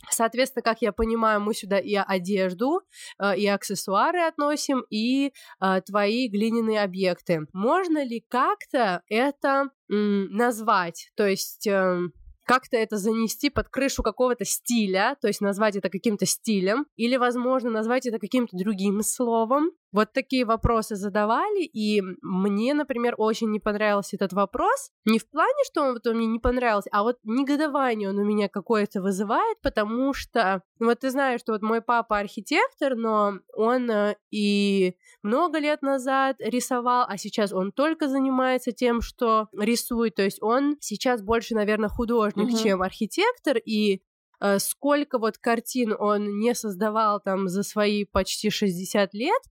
Соответственно, 0.09 0.63
как 0.63 0.81
я 0.81 0.91
понимаю, 0.91 1.41
мы 1.41 1.53
сюда 1.53 1.77
и 1.77 1.95
одежду, 1.95 2.81
э, 3.19 3.37
и 3.37 3.47
аксессуары 3.47 4.21
относим, 4.21 4.83
и 4.89 5.33
э, 5.59 5.81
твои 5.81 6.27
глиняные 6.29 6.81
объекты. 6.81 7.41
Можно 7.53 8.03
ли 8.03 8.23
как-то 8.27 9.03
это 9.09 9.69
назвать? 9.87 11.11
То 11.15 11.27
есть 11.27 11.65
эм, 11.65 12.13
как-то 12.49 12.77
это 12.77 12.97
занести 12.97 13.51
под 13.51 13.69
крышу 13.69 14.01
какого-то 14.01 14.43
стиля, 14.43 15.15
то 15.21 15.27
есть 15.27 15.39
назвать 15.39 15.75
это 15.75 15.91
каким-то 15.91 16.25
стилем, 16.25 16.87
или, 16.95 17.15
возможно, 17.15 17.69
назвать 17.69 18.07
это 18.07 18.17
каким-то 18.17 18.57
другим 18.57 19.03
словом, 19.03 19.69
вот 19.91 20.13
такие 20.13 20.45
вопросы 20.45 20.95
задавали, 20.95 21.63
и 21.63 22.01
мне, 22.21 22.73
например, 22.73 23.15
очень 23.17 23.51
не 23.51 23.59
понравился 23.59 24.15
этот 24.15 24.33
вопрос. 24.33 24.91
Не 25.05 25.17
в 25.17 25.27
плане, 25.29 25.63
что 25.65 25.81
он, 25.81 25.93
вот 25.93 26.05
он 26.05 26.17
мне 26.17 26.27
не 26.27 26.39
понравился, 26.39 26.89
а 26.91 27.03
вот 27.03 27.17
негодование 27.23 28.09
он 28.09 28.19
у 28.19 28.25
меня 28.25 28.49
какое-то 28.49 29.01
вызывает, 29.01 29.59
потому 29.61 30.13
что, 30.13 30.61
ну, 30.79 30.87
вот 30.87 30.99
ты 30.99 31.09
знаешь, 31.09 31.41
что 31.41 31.53
вот 31.53 31.61
мой 31.61 31.81
папа 31.81 32.19
архитектор, 32.19 32.95
но 32.95 33.39
он 33.55 33.89
э, 33.89 34.15
и 34.31 34.95
много 35.23 35.59
лет 35.59 35.81
назад 35.81 36.35
рисовал, 36.39 37.05
а 37.07 37.17
сейчас 37.17 37.51
он 37.51 37.71
только 37.71 38.07
занимается 38.07 38.71
тем, 38.71 39.01
что 39.01 39.47
рисует, 39.57 40.15
то 40.15 40.21
есть 40.21 40.41
он 40.41 40.77
сейчас 40.79 41.21
больше, 41.21 41.55
наверное, 41.55 41.89
художник, 41.89 42.49
uh-huh. 42.49 42.63
чем 42.63 42.81
архитектор, 42.83 43.57
и 43.57 44.01
э, 44.39 44.59
сколько 44.59 45.17
вот 45.17 45.39
картин 45.39 45.95
он 45.97 46.37
не 46.37 46.53
создавал 46.53 47.19
там 47.19 47.47
за 47.47 47.63
свои 47.63 48.05
почти 48.05 48.49
60 48.51 49.13
лет, 49.13 49.41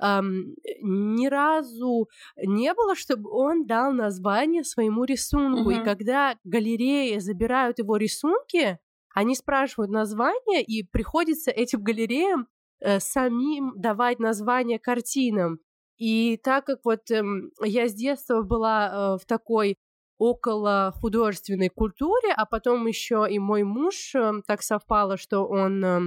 эм, 0.00 0.54
ни 0.82 1.26
разу 1.26 2.08
не 2.36 2.74
было, 2.74 2.94
чтобы 2.94 3.30
он 3.30 3.66
дал 3.66 3.92
название 3.92 4.64
своему 4.64 5.04
рисунку. 5.04 5.70
Uh-huh. 5.70 5.80
И 5.80 5.84
когда 5.84 6.36
галереи 6.44 7.18
забирают 7.18 7.78
его 7.78 7.96
рисунки, 7.96 8.78
они 9.14 9.34
спрашивают 9.34 9.90
название, 9.90 10.62
и 10.62 10.82
приходится 10.82 11.50
этим 11.50 11.82
галереям 11.82 12.48
э, 12.80 13.00
самим 13.00 13.72
давать 13.76 14.18
название 14.18 14.78
картинам. 14.78 15.58
И 15.96 16.36
так 16.36 16.66
как 16.66 16.80
вот 16.84 17.10
э, 17.10 17.22
я 17.64 17.88
с 17.88 17.94
детства 17.94 18.42
была 18.42 18.88
э, 19.16 19.22
в 19.22 19.26
такой 19.26 19.78
около 20.18 20.92
художественной 21.00 21.68
культуре, 21.68 22.32
а 22.36 22.46
потом 22.46 22.86
еще 22.86 23.26
и 23.28 23.38
мой 23.38 23.62
муж 23.62 24.14
э, 24.14 24.42
так 24.46 24.62
совпало, 24.62 25.16
что 25.16 25.46
он 25.46 25.84
э, 25.84 26.00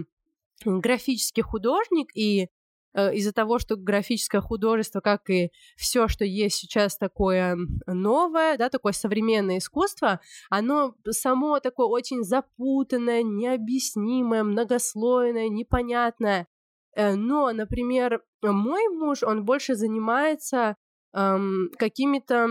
графический 0.66 1.44
художник, 1.44 2.16
и 2.16 2.50
из-за 2.96 3.34
того, 3.34 3.60
что 3.60 3.76
графическое 3.76 4.42
художество, 4.42 5.00
как 5.00 5.30
и 5.30 5.52
все, 5.78 6.08
что 6.08 6.26
есть 6.26 6.56
сейчас 6.56 6.98
такое 6.98 7.58
новое, 7.86 8.58
да, 8.58 8.70
такое 8.70 8.94
современное 8.94 9.60
искусство, 9.60 10.20
оно 10.50 10.96
само 11.10 11.60
такое 11.60 11.88
очень 11.88 12.24
запутанное, 12.24 13.24
необъяснимое, 13.24 14.44
многослойное, 14.44 15.50
непонятное. 15.50 16.48
Э, 16.96 17.16
но, 17.16 17.52
например, 17.52 18.22
мой 18.42 18.88
муж, 18.90 19.24
он 19.24 19.46
больше 19.46 19.76
занимается 19.76 20.76
эм, 21.14 21.70
какими-то 21.78 22.48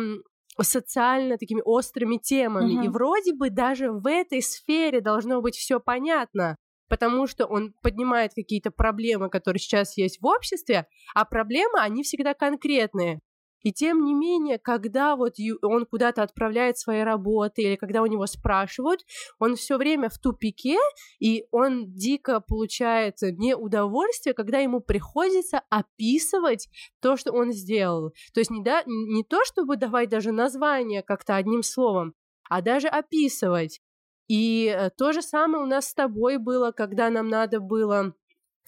социально 0.60 1.38
такими 1.38 1.62
острыми 1.64 2.16
темами. 2.16 2.80
Uh-huh. 2.80 2.86
И 2.86 2.88
вроде 2.88 3.34
бы 3.34 3.50
даже 3.50 3.92
в 3.92 4.08
этой 4.08 4.42
сфере 4.42 5.00
должно 5.00 5.40
быть 5.40 5.54
все 5.54 5.80
понятно 5.80 6.56
потому 6.88 7.26
что 7.26 7.46
он 7.46 7.74
поднимает 7.82 8.32
какие-то 8.34 8.70
проблемы, 8.70 9.30
которые 9.30 9.60
сейчас 9.60 9.96
есть 9.96 10.20
в 10.20 10.26
обществе, 10.26 10.86
а 11.14 11.24
проблемы, 11.24 11.80
они 11.80 12.02
всегда 12.02 12.34
конкретные. 12.34 13.20
И 13.62 13.72
тем 13.72 14.04
не 14.04 14.14
менее, 14.14 14.58
когда 14.58 15.16
вот 15.16 15.34
он 15.62 15.84
куда-то 15.86 16.22
отправляет 16.22 16.78
свои 16.78 17.00
работы 17.00 17.62
или 17.62 17.76
когда 17.76 18.02
у 18.02 18.06
него 18.06 18.26
спрашивают, 18.26 19.00
он 19.38 19.56
все 19.56 19.76
время 19.76 20.08
в 20.08 20.18
тупике, 20.18 20.78
и 21.18 21.44
он 21.50 21.92
дико 21.92 22.40
получает 22.40 23.16
неудовольствие, 23.20 24.34
когда 24.34 24.58
ему 24.58 24.80
приходится 24.80 25.62
описывать 25.70 26.68
то, 27.00 27.16
что 27.16 27.32
он 27.32 27.52
сделал. 27.52 28.12
То 28.32 28.40
есть 28.40 28.50
не, 28.50 28.62
да, 28.62 28.82
не 28.86 29.24
то, 29.24 29.44
чтобы 29.44 29.76
давать 29.76 30.08
даже 30.08 30.30
название 30.30 31.02
как-то 31.02 31.34
одним 31.34 31.62
словом, 31.62 32.14
а 32.48 32.62
даже 32.62 32.86
описывать. 32.88 33.80
И 34.28 34.66
э, 34.66 34.90
то 34.90 35.12
же 35.12 35.22
самое 35.22 35.64
у 35.64 35.66
нас 35.66 35.88
с 35.88 35.94
тобой 35.94 36.36
было, 36.36 36.70
когда 36.70 37.08
нам 37.10 37.28
надо 37.28 37.60
было 37.60 38.14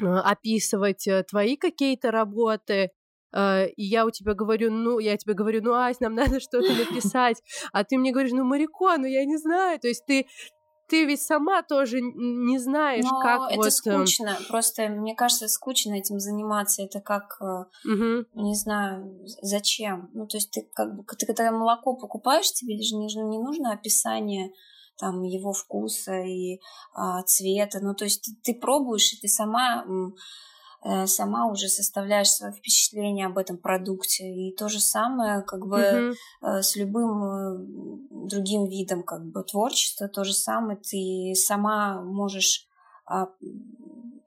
э, 0.00 0.04
описывать 0.04 1.06
э, 1.06 1.22
твои 1.22 1.56
какие-то 1.56 2.10
работы, 2.10 2.90
и 3.32 3.84
я 3.84 4.06
у 4.06 4.10
тебя 4.10 4.34
говорю, 4.34 4.72
ну, 4.72 4.98
я 4.98 5.16
тебе 5.16 5.34
говорю, 5.34 5.60
ну, 5.62 5.72
Ась, 5.74 6.00
нам 6.00 6.14
надо 6.16 6.40
что-то 6.40 6.72
написать, 6.74 7.40
а 7.72 7.84
ты 7.84 7.96
мне 7.96 8.10
говоришь, 8.10 8.32
ну, 8.32 8.42
Марико, 8.42 8.96
ну, 8.98 9.06
я 9.06 9.24
не 9.24 9.36
знаю, 9.36 9.78
то 9.78 9.86
есть 9.86 10.04
ты 10.04 10.26
ты 10.88 11.04
ведь 11.04 11.22
сама 11.22 11.62
тоже 11.62 12.00
не 12.00 12.58
знаешь, 12.58 13.04
Но 13.04 13.20
как 13.20 13.52
это 13.52 13.58
вот... 13.58 13.72
скучно. 13.72 14.36
Просто 14.48 14.88
мне 14.88 15.14
кажется, 15.14 15.46
скучно 15.46 15.94
этим 15.94 16.18
заниматься. 16.18 16.82
Это 16.82 17.00
как, 17.00 17.40
угу. 17.40 18.24
не 18.34 18.56
знаю, 18.56 19.24
зачем. 19.40 20.10
Ну, 20.14 20.26
то 20.26 20.36
есть 20.36 20.50
ты 20.50 20.68
как 20.74 20.96
бы, 20.96 21.04
ты 21.04 21.26
когда 21.26 21.52
молоко 21.52 21.94
покупаешь, 21.94 22.52
тебе 22.52 22.82
же 22.82 22.96
не, 22.96 23.06
не 23.06 23.38
нужно 23.38 23.72
описание 23.72 24.50
там 25.00 25.22
его 25.22 25.52
вкуса 25.52 26.20
и 26.20 26.60
а, 26.94 27.22
цвета. 27.22 27.80
Ну, 27.80 27.94
то 27.94 28.04
есть 28.04 28.22
ты, 28.22 28.52
ты 28.52 28.60
пробуешь, 28.60 29.12
и 29.14 29.20
ты 29.20 29.28
сама 29.28 29.84
э, 30.84 31.06
сама 31.06 31.46
уже 31.46 31.68
составляешь 31.68 32.30
свое 32.30 32.52
впечатление 32.52 33.26
об 33.26 33.38
этом 33.38 33.58
продукте. 33.58 34.24
И 34.24 34.54
то 34.54 34.68
же 34.68 34.80
самое 34.80 35.42
как 35.42 35.66
бы 35.66 36.14
mm-hmm. 36.42 36.62
с 36.62 36.76
любым 36.76 37.24
э, 37.24 38.10
другим 38.28 38.66
видом 38.66 39.02
как 39.02 39.24
бы 39.24 39.42
творчества, 39.42 40.08
то 40.08 40.24
же 40.24 40.34
самое 40.34 40.78
ты 40.78 41.34
сама 41.34 42.00
можешь 42.02 42.66
а, 43.06 43.28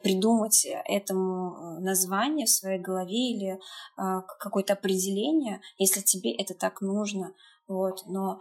придумать 0.03 0.67
этому 0.85 1.79
название 1.79 2.45
в 2.45 2.49
своей 2.49 2.79
голове 2.79 3.31
или 3.31 3.59
а, 3.95 4.21
какое-то 4.21 4.73
определение, 4.73 5.61
если 5.77 6.01
тебе 6.01 6.35
это 6.35 6.53
так 6.53 6.81
нужно. 6.81 7.33
Вот, 7.67 8.03
но 8.07 8.39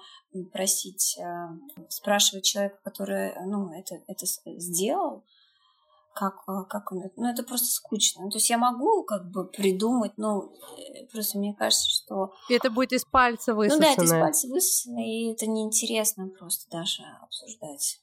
просить, 0.53 1.17
э, 1.19 1.49
спрашивать 1.89 2.45
человека, 2.45 2.79
который, 2.83 3.33
ну, 3.47 3.73
это, 3.73 4.01
это 4.09 4.27
сделал, 4.27 5.25
как, 6.13 6.43
э, 6.49 6.65
как 6.69 6.93
он 6.93 7.03
это, 7.03 7.15
ну, 7.17 7.29
это 7.29 7.43
просто 7.43 7.67
скучно. 7.67 8.25
Ну, 8.25 8.31
то 8.31 8.37
есть 8.37 8.51
я 8.51 8.59
могу 8.59 9.05
как 9.05 9.31
бы 9.31 9.47
придумать, 9.47 10.13
но 10.19 10.53
э, 10.77 11.07
просто 11.07 11.39
мне 11.39 11.55
кажется, 11.55 11.89
что... 11.89 12.33
это 12.51 12.71
будет 12.71 12.93
из 12.93 13.05
пальца 13.05 13.55
высосано. 13.55 13.87
Ну 13.87 13.87
да, 13.87 13.93
это 13.93 14.05
из 14.05 14.11
пальца 14.11 14.49
высосано, 14.49 14.99
и 14.99 15.33
это 15.33 15.47
неинтересно 15.47 16.29
просто 16.29 16.71
даже 16.71 17.03
обсуждать. 17.23 18.02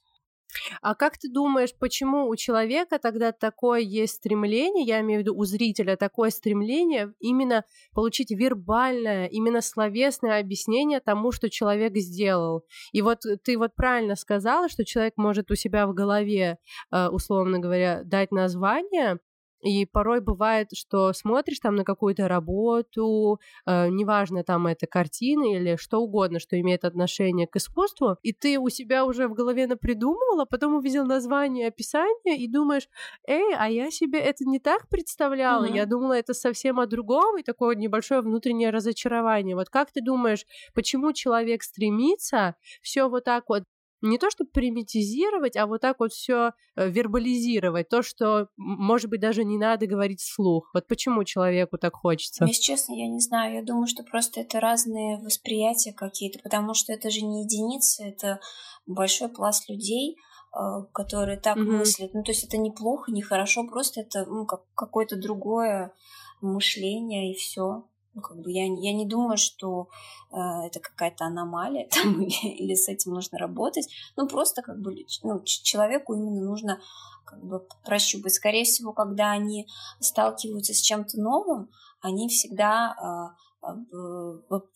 А 0.82 0.94
как 0.94 1.18
ты 1.18 1.28
думаешь, 1.28 1.74
почему 1.78 2.28
у 2.28 2.36
человека 2.36 2.98
тогда 2.98 3.32
такое 3.32 3.80
есть 3.80 4.14
стремление, 4.14 4.84
я 4.84 5.00
имею 5.00 5.20
в 5.20 5.22
виду 5.22 5.36
у 5.36 5.44
зрителя 5.44 5.96
такое 5.96 6.30
стремление 6.30 7.12
именно 7.20 7.64
получить 7.92 8.30
вербальное, 8.30 9.26
именно 9.26 9.60
словесное 9.60 10.40
объяснение 10.40 11.00
тому, 11.00 11.32
что 11.32 11.50
человек 11.50 11.96
сделал? 11.96 12.64
И 12.92 13.02
вот 13.02 13.20
ты 13.44 13.58
вот 13.58 13.74
правильно 13.74 14.16
сказала, 14.16 14.68
что 14.68 14.84
человек 14.84 15.14
может 15.16 15.50
у 15.50 15.54
себя 15.54 15.86
в 15.86 15.94
голове, 15.94 16.58
э, 16.92 17.08
условно 17.08 17.58
говоря, 17.58 18.02
дать 18.04 18.32
название, 18.32 19.18
и 19.62 19.86
порой 19.86 20.20
бывает, 20.20 20.68
что 20.72 21.12
смотришь 21.12 21.60
там 21.60 21.76
на 21.76 21.84
какую-то 21.84 22.28
работу, 22.28 23.40
э, 23.66 23.88
неважно, 23.88 24.42
там 24.44 24.66
это 24.66 24.86
картины 24.86 25.56
или 25.56 25.76
что 25.76 25.98
угодно, 25.98 26.38
что 26.38 26.58
имеет 26.60 26.84
отношение 26.84 27.46
к 27.46 27.56
искусству, 27.56 28.16
и 28.22 28.32
ты 28.32 28.58
у 28.58 28.68
себя 28.68 29.04
уже 29.04 29.28
в 29.28 29.34
голове 29.34 29.66
напридумывала, 29.66 30.44
потом 30.44 30.76
увидел 30.76 31.04
название, 31.04 31.68
описание 31.68 32.36
и 32.36 32.48
думаешь, 32.48 32.88
эй, 33.26 33.54
а 33.56 33.68
я 33.68 33.90
себе 33.90 34.18
это 34.18 34.44
не 34.44 34.58
так 34.58 34.88
представляла, 34.88 35.66
mm-hmm. 35.66 35.76
я 35.76 35.86
думала 35.86 36.14
это 36.14 36.34
совсем 36.34 36.80
о 36.80 36.86
другом, 36.86 37.38
и 37.38 37.42
такое 37.42 37.76
небольшое 37.76 38.20
внутреннее 38.22 38.70
разочарование. 38.70 39.56
Вот 39.56 39.68
как 39.68 39.92
ты 39.92 40.00
думаешь, 40.02 40.44
почему 40.74 41.12
человек 41.12 41.62
стремится 41.62 42.54
все 42.82 43.08
вот 43.08 43.24
так 43.24 43.44
вот 43.48 43.64
не 44.02 44.18
то 44.18 44.30
чтобы 44.30 44.50
примитизировать, 44.50 45.56
а 45.56 45.66
вот 45.66 45.80
так 45.80 46.00
вот 46.00 46.12
все 46.12 46.52
э, 46.76 46.88
вербализировать, 46.88 47.88
то, 47.88 48.02
что, 48.02 48.48
может 48.56 49.10
быть, 49.10 49.20
даже 49.20 49.44
не 49.44 49.58
надо 49.58 49.86
говорить 49.86 50.20
вслух. 50.20 50.70
Вот 50.74 50.86
почему 50.86 51.24
человеку 51.24 51.78
так 51.78 51.94
хочется? 51.94 52.44
Если 52.44 52.62
честно, 52.62 52.94
я 52.94 53.08
не 53.08 53.20
знаю. 53.20 53.54
Я 53.54 53.62
думаю, 53.62 53.86
что 53.86 54.02
просто 54.02 54.40
это 54.40 54.60
разные 54.60 55.18
восприятия 55.18 55.92
какие-то, 55.92 56.38
потому 56.40 56.74
что 56.74 56.92
это 56.92 57.10
же 57.10 57.22
не 57.22 57.44
единицы, 57.44 58.04
это 58.04 58.40
большой 58.86 59.28
пласт 59.28 59.68
людей, 59.68 60.16
э, 60.54 60.58
которые 60.92 61.38
так 61.38 61.56
mm-hmm. 61.56 61.78
мыслят. 61.78 62.14
Ну, 62.14 62.22
то 62.22 62.32
есть 62.32 62.44
это 62.44 62.58
неплохо, 62.58 63.12
не 63.12 63.22
хорошо, 63.22 63.66
просто 63.66 64.00
это 64.00 64.24
ну, 64.26 64.46
как 64.46 64.62
какое-то 64.74 65.16
другое 65.16 65.92
мышление 66.40 67.32
и 67.32 67.36
все. 67.36 67.84
Ну, 68.14 68.22
как 68.22 68.38
бы 68.38 68.50
я, 68.50 68.64
я 68.64 68.92
не 68.92 69.06
думаю, 69.06 69.36
что 69.36 69.88
э, 70.32 70.36
это 70.66 70.80
какая-то 70.80 71.26
аномалия 71.26 71.88
там, 71.92 72.22
или 72.22 72.74
с 72.74 72.88
этим 72.88 73.12
нужно 73.12 73.38
работать. 73.38 73.88
Ну, 74.16 74.26
просто 74.26 74.62
как 74.62 74.80
бы 74.80 74.96
ну, 75.22 75.42
человеку 75.44 76.14
именно 76.14 76.42
нужно 76.42 76.80
как 77.24 77.44
бы 77.44 77.66
прощупать. 77.84 78.34
Скорее 78.34 78.64
всего, 78.64 78.92
когда 78.92 79.30
они 79.30 79.66
сталкиваются 80.00 80.74
с 80.74 80.80
чем-то 80.80 81.20
новым, 81.20 81.70
они 82.00 82.28
всегда 82.28 83.34
э, 83.62 83.66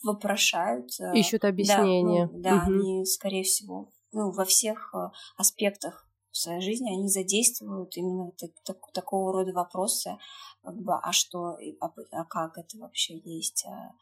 вопрошают. 0.03 0.91
Э, 1.01 1.13
Ищут 1.15 1.45
объяснение. 1.45 2.27
Да, 2.27 2.33
ну, 2.33 2.43
да 2.43 2.55
угу. 2.57 2.73
они, 2.73 3.05
скорее 3.07 3.43
всего, 3.43 3.91
ну, 4.13 4.31
во 4.31 4.45
всех 4.45 4.95
э, 4.95 5.11
аспектах 5.37 6.07
в 6.35 6.37
своей 6.37 6.61
жизни 6.61 6.91
они 6.91 7.09
задействуют 7.09 7.97
именно 7.97 8.33
так, 8.33 8.51
так, 8.65 8.93
такого 8.93 9.33
рода 9.33 9.53
вопросы, 9.53 10.19
как 10.65 10.77
бы, 10.83 10.95
а 10.95 11.13
что, 11.13 11.57
а, 11.81 11.93
а 12.11 12.25
как 12.25 12.59
это 12.59 12.77
вообще 12.79 13.19
есть, 13.19 13.65
а, 13.67 13.95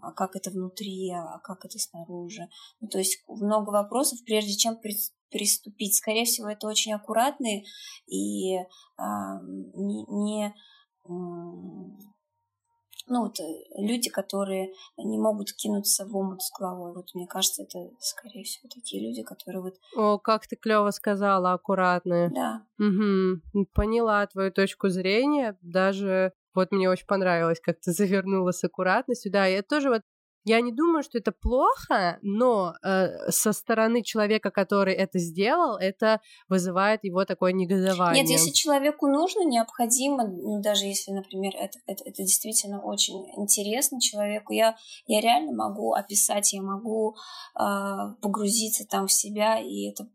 а 0.00 0.12
как 0.12 0.36
это 0.36 0.50
внутри, 0.50 1.10
а 1.10 1.40
как 1.40 1.64
это 1.64 1.80
снаружи. 1.80 2.48
Ну, 2.80 2.86
то 2.86 2.98
есть 2.98 3.24
много 3.26 3.70
вопросов, 3.70 4.20
прежде 4.24 4.54
чем 4.54 4.78
приступить. 5.30 5.96
Скорее 5.96 6.26
всего, 6.26 6.48
это 6.48 6.68
очень 6.68 6.92
аккуратные 6.92 7.64
и 8.06 8.58
а, 8.96 9.40
не, 9.42 10.04
не 10.04 10.54
ну, 13.06 13.22
вот 13.22 13.40
э, 13.40 13.44
люди, 13.76 14.10
которые 14.10 14.72
не 14.96 15.18
могут 15.18 15.52
кинуться 15.52 16.06
в 16.06 16.16
омут 16.16 16.42
с 16.42 16.50
головой. 16.58 16.92
Вот 16.94 17.14
мне 17.14 17.26
кажется, 17.26 17.62
это, 17.62 17.90
скорее 18.00 18.44
всего, 18.44 18.68
такие 18.72 19.06
люди, 19.06 19.22
которые 19.22 19.62
вот... 19.62 19.74
О, 19.96 20.18
как 20.18 20.46
ты 20.46 20.56
клево 20.56 20.90
сказала, 20.90 21.52
аккуратные. 21.52 22.30
Да. 22.30 22.66
Угу. 22.78 23.66
Поняла 23.74 24.26
твою 24.26 24.52
точку 24.52 24.88
зрения. 24.88 25.56
Даже 25.62 26.32
вот 26.54 26.70
мне 26.70 26.88
очень 26.90 27.06
понравилось, 27.06 27.60
как 27.60 27.80
ты 27.80 27.92
завернула 27.92 28.52
с 28.52 28.62
аккуратностью. 28.64 29.32
Да, 29.32 29.46
я 29.46 29.62
тоже 29.62 29.88
вот 29.88 30.02
я 30.44 30.60
не 30.60 30.72
думаю, 30.72 31.04
что 31.04 31.18
это 31.18 31.30
плохо, 31.30 32.18
но 32.22 32.74
э, 32.82 33.30
со 33.30 33.52
стороны 33.52 34.02
человека, 34.02 34.50
который 34.50 34.94
это 34.94 35.18
сделал, 35.20 35.76
это 35.76 36.20
вызывает 36.48 37.04
его 37.04 37.24
такое 37.24 37.52
негодование. 37.52 38.22
Нет, 38.22 38.30
если 38.30 38.50
человеку 38.50 39.06
нужно, 39.06 39.44
необходимо, 39.44 40.26
ну, 40.26 40.60
даже 40.60 40.86
если, 40.86 41.12
например, 41.12 41.52
это, 41.56 41.78
это, 41.86 42.02
это 42.04 42.22
действительно 42.22 42.82
очень 42.82 43.24
интересно 43.36 44.00
человеку, 44.00 44.52
я, 44.52 44.76
я 45.06 45.20
реально 45.20 45.52
могу 45.52 45.92
описать, 45.92 46.52
я 46.52 46.62
могу 46.62 47.14
э, 47.58 47.62
погрузиться 48.20 48.84
там 48.88 49.06
в 49.06 49.12
себя 49.12 49.60
и 49.60 49.90
это, 49.90 50.08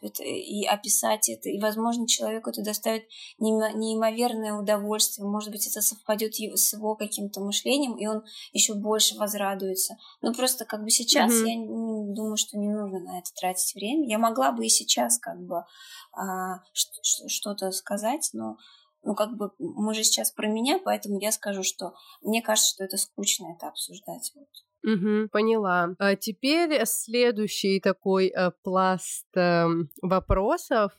это 0.00 0.22
и 0.22 0.64
описать 0.64 1.28
это, 1.28 1.50
и, 1.50 1.60
возможно, 1.60 2.08
человеку 2.08 2.48
это 2.50 2.62
доставит 2.62 3.04
неимоверное 3.38 4.54
удовольствие, 4.54 5.28
может 5.28 5.50
быть, 5.50 5.66
это 5.66 5.82
совпадет 5.82 6.34
с 6.34 6.72
его 6.72 6.96
каким-то 6.96 7.40
мышлением, 7.40 7.96
и 7.98 8.06
он 8.06 8.22
еще 8.52 8.74
больше 8.74 9.16
возрадуется 9.18 9.73
становится. 9.76 9.96
Ну, 10.22 10.34
просто 10.34 10.64
как 10.64 10.82
бы 10.82 10.90
сейчас 10.90 11.32
mm-hmm. 11.32 11.46
я 11.46 11.54
не, 11.56 12.14
думаю, 12.14 12.36
что 12.36 12.58
не 12.58 12.68
нужно 12.68 13.00
на 13.00 13.18
это 13.18 13.30
тратить 13.38 13.74
время. 13.74 14.08
Я 14.08 14.18
могла 14.18 14.52
бы 14.52 14.66
и 14.66 14.68
сейчас 14.68 15.18
как 15.18 15.40
бы 15.40 15.64
а, 16.12 16.60
что-то 16.72 17.70
сказать, 17.72 18.30
но 18.32 18.56
ну, 19.02 19.14
как 19.14 19.36
бы 19.36 19.50
мы 19.58 19.92
же 19.92 20.02
сейчас 20.02 20.30
про 20.30 20.46
меня, 20.46 20.80
поэтому 20.82 21.20
я 21.20 21.30
скажу, 21.30 21.62
что 21.62 21.92
мне 22.22 22.40
кажется, 22.40 22.70
что 22.70 22.84
это 22.84 22.96
скучно 22.96 23.54
это 23.54 23.68
обсуждать. 23.68 24.32
Вот. 24.34 24.94
Угу, 24.94 25.28
поняла. 25.30 25.90
А 25.98 26.16
теперь 26.16 26.84
следующий 26.86 27.80
такой 27.80 28.28
а, 28.28 28.52
пласт 28.62 29.26
а, 29.36 29.66
вопросов, 30.02 30.92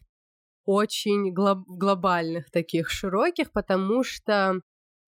очень 0.66 1.34
глоб- 1.34 1.66
глобальных 1.68 2.50
таких, 2.52 2.90
широких, 2.90 3.52
потому 3.52 4.04
что 4.04 4.62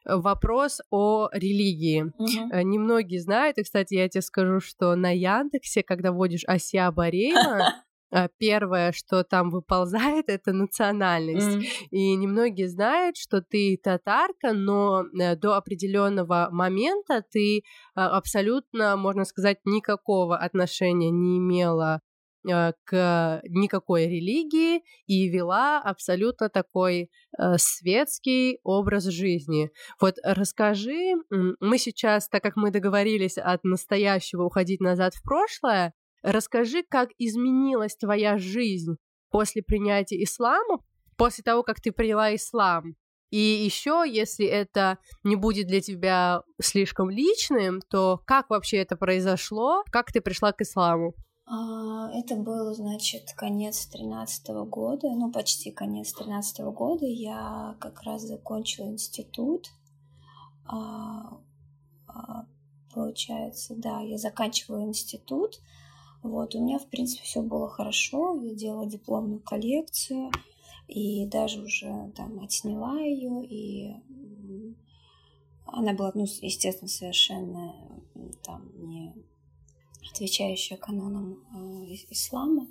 вопрос 0.07 0.79
о 0.89 1.29
религии. 1.31 2.03
Угу. 2.17 2.61
Немногие 2.63 3.21
знают, 3.21 3.57
и, 3.57 3.63
кстати, 3.63 3.95
я 3.95 4.07
тебе 4.09 4.21
скажу, 4.21 4.59
что 4.59 4.95
на 4.95 5.11
Яндексе, 5.15 5.83
когда 5.83 6.11
вводишь 6.11 6.43
Асия 6.47 6.89
Бареева, 6.91 7.73
э, 8.11 8.27
первое, 8.37 8.91
что 8.91 9.23
там 9.23 9.49
выползает, 9.49 10.29
это 10.29 10.53
национальность. 10.53 11.57
Mm. 11.57 11.87
И 11.91 12.15
немногие 12.15 12.69
знают, 12.69 13.17
что 13.17 13.41
ты 13.41 13.77
татарка, 13.81 14.53
но 14.53 15.03
э, 15.03 15.35
до 15.35 15.55
определенного 15.55 16.47
момента 16.51 17.23
ты 17.29 17.61
абсолютно, 17.93 18.95
можно 18.95 19.25
сказать, 19.25 19.57
никакого 19.65 20.37
отношения 20.37 21.11
не 21.11 21.37
имела 21.37 22.01
к 22.83 23.41
никакой 23.47 24.07
религии 24.07 24.83
и 25.05 25.27
вела 25.29 25.79
абсолютно 25.81 26.49
такой 26.49 27.09
э, 27.37 27.57
светский 27.57 28.59
образ 28.63 29.05
жизни. 29.05 29.71
Вот 29.99 30.15
расскажи, 30.23 31.13
мы 31.29 31.77
сейчас, 31.77 32.27
так 32.29 32.43
как 32.43 32.55
мы 32.55 32.71
договорились 32.71 33.37
от 33.37 33.63
настоящего 33.63 34.43
уходить 34.43 34.79
назад 34.79 35.13
в 35.13 35.23
прошлое, 35.23 35.93
расскажи, 36.23 36.83
как 36.87 37.09
изменилась 37.17 37.95
твоя 37.95 38.37
жизнь 38.37 38.97
после 39.29 39.61
принятия 39.61 40.21
ислама, 40.23 40.79
после 41.17 41.43
того, 41.43 41.63
как 41.63 41.81
ты 41.81 41.91
приняла 41.91 42.33
ислам. 42.35 42.95
И 43.29 43.37
еще, 43.37 44.05
если 44.07 44.45
это 44.45 44.99
не 45.23 45.35
будет 45.35 45.67
для 45.67 45.81
тебя 45.81 46.43
слишком 46.61 47.09
личным, 47.09 47.81
то 47.89 48.21
как 48.25 48.49
вообще 48.49 48.77
это 48.77 48.95
произошло? 48.95 49.83
Как 49.91 50.11
ты 50.11 50.21
пришла 50.21 50.53
к 50.53 50.61
исламу? 50.61 51.13
А, 51.49 52.11
это 52.13 52.35
был, 52.35 52.73
значит, 52.73 53.31
конец 53.33 53.85
тринадцатого 53.85 54.65
года, 54.65 55.09
ну, 55.11 55.31
почти 55.31 55.71
конец 55.71 56.11
тринадцатого 56.11 56.71
года. 56.71 57.05
Я 57.05 57.77
как 57.79 58.03
раз 58.03 58.23
закончила 58.23 58.87
институт. 58.87 59.69
А, 60.65 61.39
а, 62.05 62.45
получается, 62.93 63.75
да, 63.77 64.01
я 64.01 64.17
заканчивала 64.17 64.83
институт. 64.83 65.61
Вот, 66.21 66.53
у 66.53 66.61
меня, 66.61 66.79
в 66.79 66.87
принципе, 66.87 67.23
все 67.23 67.41
было 67.41 67.69
хорошо. 67.69 68.35
Я 68.41 68.53
делала 68.53 68.85
дипломную 68.85 69.39
коллекцию 69.39 70.31
и 70.87 71.25
даже 71.27 71.61
уже 71.61 72.11
там 72.15 72.41
отсняла 72.41 72.99
ее, 72.99 73.45
и 73.45 73.95
она 75.65 75.93
была, 75.93 76.11
ну, 76.13 76.25
естественно, 76.41 76.89
совершенно 76.89 77.73
там 78.43 78.69
отвечающая 80.11 80.77
канонам 80.77 81.43
э, 81.53 81.95
ислама. 82.09 82.67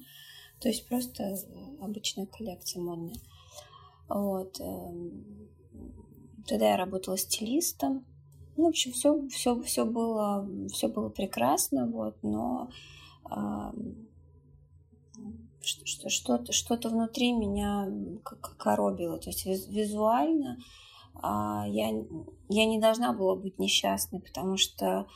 То 0.60 0.68
есть 0.68 0.86
просто 0.88 1.22
э, 1.22 1.36
обычная 1.80 2.26
коллекция 2.26 2.82
модная. 2.82 3.20
Вот. 4.08 4.58
Эм, 4.60 5.48
тогда 6.46 6.70
я 6.70 6.76
работала 6.76 7.18
стилистом. 7.18 8.04
Ну, 8.56 8.64
в 8.64 8.68
общем, 8.68 8.92
все, 8.92 9.28
все, 9.28 9.60
все 9.62 9.84
было, 9.84 10.48
все 10.72 10.88
было 10.88 11.10
прекрасно, 11.10 11.86
вот, 11.90 12.16
но 12.22 12.70
э, 13.30 13.72
что-то, 15.60 16.52
что-то 16.52 16.88
внутри 16.88 17.32
меня 17.32 17.86
коробило. 18.58 19.18
То 19.18 19.28
есть 19.28 19.46
визуально 19.68 20.58
э, 21.16 21.20
я, 21.22 21.90
я 22.48 22.64
не 22.64 22.80
должна 22.80 23.12
была 23.12 23.36
быть 23.36 23.58
несчастной, 23.58 24.20
потому 24.20 24.56
что 24.56 25.06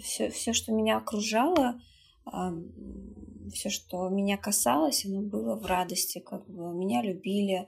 все, 0.00 0.30
все, 0.30 0.52
что 0.52 0.72
меня 0.72 0.98
окружало, 0.98 1.80
все, 3.52 3.70
что 3.70 4.08
меня 4.08 4.36
касалось, 4.36 5.04
оно 5.06 5.22
было 5.22 5.56
в 5.56 5.66
радости, 5.66 6.18
как 6.18 6.48
бы 6.48 6.74
меня 6.74 7.02
любили. 7.02 7.66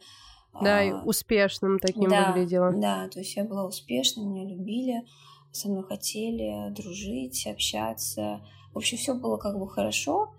Да, 0.60 0.82
и 0.82 0.90
а, 0.90 1.02
успешным 1.04 1.78
таким 1.78 2.10
да, 2.10 2.32
выглядело. 2.32 2.72
Да, 2.72 3.08
то 3.08 3.20
есть 3.20 3.36
я 3.36 3.44
была 3.44 3.64
успешным, 3.64 4.32
меня 4.32 4.44
любили, 4.44 5.04
со 5.52 5.68
мной 5.68 5.84
хотели 5.84 6.70
дружить, 6.70 7.46
общаться. 7.46 8.40
В 8.72 8.78
общем, 8.78 8.98
все 8.98 9.14
было 9.14 9.36
как 9.36 9.58
бы 9.58 9.68
хорошо, 9.68 10.34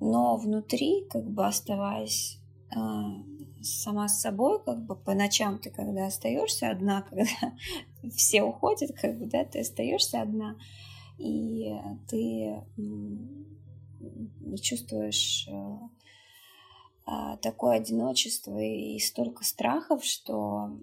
но 0.00 0.36
внутри, 0.36 1.04
как 1.10 1.28
бы 1.28 1.46
оставаясь 1.46 2.38
сама 3.62 4.08
с 4.08 4.20
собой, 4.20 4.62
как 4.64 4.84
бы 4.84 4.96
по 4.96 5.14
ночам 5.14 5.58
ты 5.58 5.70
когда 5.70 6.06
остаешься 6.06 6.70
одна, 6.70 7.02
когда 7.08 7.24
все 8.14 8.42
уходят, 8.42 8.92
как 9.00 9.18
бы, 9.18 9.26
да, 9.26 9.44
ты 9.44 9.60
остаешься 9.60 10.22
одна, 10.22 10.56
и 11.18 11.72
ты 12.08 12.62
чувствуешь 14.60 15.48
э, 15.48 15.78
а, 17.04 17.36
такое 17.38 17.76
одиночество 17.76 18.58
и 18.58 18.98
столько 18.98 19.44
страхов, 19.44 20.04
что 20.04 20.78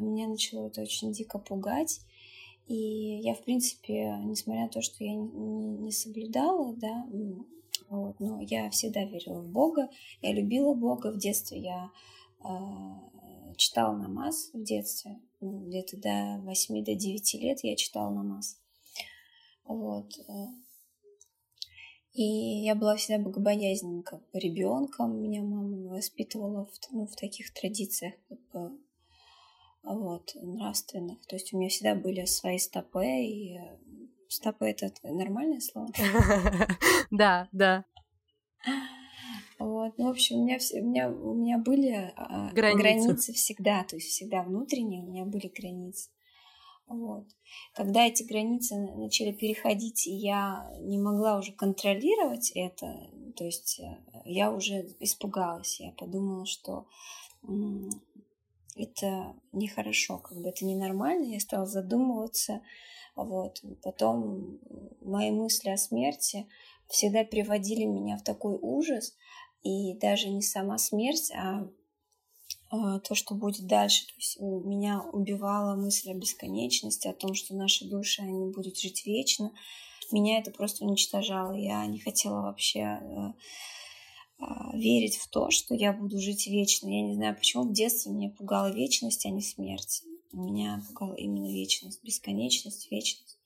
меня 0.00 0.28
начало 0.28 0.66
это 0.66 0.82
очень 0.82 1.12
дико 1.12 1.38
пугать. 1.38 2.00
И 2.66 3.20
я, 3.22 3.34
в 3.34 3.42
принципе, 3.42 4.16
несмотря 4.24 4.62
на 4.62 4.68
то, 4.68 4.80
что 4.80 5.02
я 5.02 5.14
не 5.14 5.90
соблюдала, 5.90 6.74
да, 6.76 7.04
вот, 7.90 8.20
но 8.20 8.40
я 8.40 8.70
всегда 8.70 9.04
верила 9.04 9.40
в 9.40 9.48
Бога, 9.48 9.88
я 10.22 10.32
любила 10.32 10.74
Бога. 10.74 11.10
В 11.10 11.18
детстве 11.18 11.58
я 11.58 11.90
э, 12.44 13.54
читала 13.56 13.96
намаз 13.96 14.50
в 14.54 14.62
детстве, 14.62 15.20
где-то 15.40 15.96
до 15.96 16.40
8 16.44 16.84
до 16.84 16.94
9 16.94 17.34
лет 17.34 17.58
я 17.64 17.74
читала 17.74 18.10
намаз. 18.10 18.60
Вот. 19.64 20.16
Э. 20.28 20.46
И 22.12 22.22
я 22.64 22.76
была 22.76 22.94
всегда 22.94 23.22
бы 23.22 23.32
ребенком. 24.32 25.20
Меня 25.20 25.42
мама 25.42 25.88
воспитывала 25.88 26.66
в, 26.66 26.92
ну, 26.92 27.06
в 27.06 27.16
таких 27.16 27.52
традициях 27.52 28.14
как 28.28 28.38
бы, 28.52 28.78
вот, 29.82 30.32
нравственных. 30.34 31.26
То 31.26 31.34
есть 31.34 31.52
у 31.52 31.58
меня 31.58 31.70
всегда 31.70 31.96
были 31.96 32.24
свои 32.24 32.58
стопы, 32.58 33.04
и 33.04 33.58
стопы 34.30 34.66
это 34.66 34.90
нормальное 35.02 35.60
слово? 35.60 35.88
Да, 37.10 37.48
да. 37.52 37.84
Вот, 39.58 39.98
ну, 39.98 40.06
в 40.06 40.10
общем, 40.10 40.36
у 40.36 40.44
меня, 40.44 40.58
все, 40.58 40.80
у 40.80 40.84
меня, 40.84 41.10
у 41.10 41.34
меня 41.34 41.58
были 41.58 42.12
а, 42.16 42.50
границы. 42.52 42.78
границы 42.78 43.32
всегда, 43.34 43.84
то 43.84 43.96
есть 43.96 44.08
всегда 44.08 44.42
внутренние 44.42 45.02
у 45.02 45.06
меня 45.06 45.24
были 45.26 45.48
границы. 45.48 46.08
Вот. 46.86 47.26
Когда 47.74 48.06
эти 48.06 48.22
границы 48.22 48.76
начали 48.76 49.32
переходить, 49.32 50.06
и 50.06 50.12
я 50.12 50.70
не 50.80 50.98
могла 50.98 51.38
уже 51.38 51.52
контролировать 51.52 52.52
это, 52.54 53.10
то 53.36 53.44
есть 53.44 53.80
э, 53.80 53.98
я 54.24 54.50
уже 54.50 54.86
испугалась, 54.98 55.78
я 55.78 55.92
подумала, 55.92 56.46
что 56.46 56.86
это 58.76 59.34
нехорошо, 59.52 60.18
как 60.18 60.38
бы 60.38 60.48
это 60.48 60.64
ненормально, 60.64 61.24
я 61.24 61.40
стала 61.40 61.66
задумываться, 61.66 62.62
вот. 63.16 63.62
Потом 63.82 64.58
мои 65.00 65.30
мысли 65.30 65.70
о 65.70 65.76
смерти 65.76 66.46
всегда 66.88 67.24
приводили 67.24 67.84
меня 67.84 68.16
в 68.16 68.22
такой 68.22 68.58
ужас, 68.60 69.14
и 69.62 69.94
даже 69.98 70.28
не 70.28 70.42
сама 70.42 70.78
смерть, 70.78 71.30
а 71.34 71.68
а, 72.70 73.00
то, 73.00 73.14
что 73.16 73.34
будет 73.34 73.66
дальше. 73.66 74.06
То 74.06 74.12
есть 74.16 74.40
меня 74.40 75.02
убивала 75.12 75.74
мысль 75.74 76.12
о 76.12 76.14
бесконечности, 76.14 77.08
о 77.08 77.12
том, 77.12 77.34
что 77.34 77.54
наши 77.54 77.84
души, 77.88 78.22
они 78.22 78.52
будут 78.52 78.78
жить 78.78 79.04
вечно. 79.04 79.52
Меня 80.12 80.38
это 80.38 80.52
просто 80.52 80.84
уничтожало. 80.84 81.52
Я 81.52 81.84
не 81.86 81.98
хотела 81.98 82.42
вообще 82.42 82.80
э, 82.80 83.32
а, 84.38 84.76
верить 84.76 85.16
в 85.16 85.28
то, 85.28 85.50
что 85.50 85.74
я 85.74 85.92
буду 85.92 86.20
жить 86.20 86.46
вечно. 86.46 86.88
Я 86.88 87.02
не 87.02 87.14
знаю, 87.14 87.36
почему 87.36 87.64
в 87.64 87.72
детстве 87.72 88.12
меня 88.12 88.30
пугала 88.30 88.72
вечность, 88.72 89.26
а 89.26 89.30
не 89.30 89.42
смерть. 89.42 90.04
Меня 90.32 90.82
пугала 90.88 91.14
именно 91.14 91.52
вечность, 91.52 92.02
бесконечность, 92.04 92.90
вечность. 92.90 93.38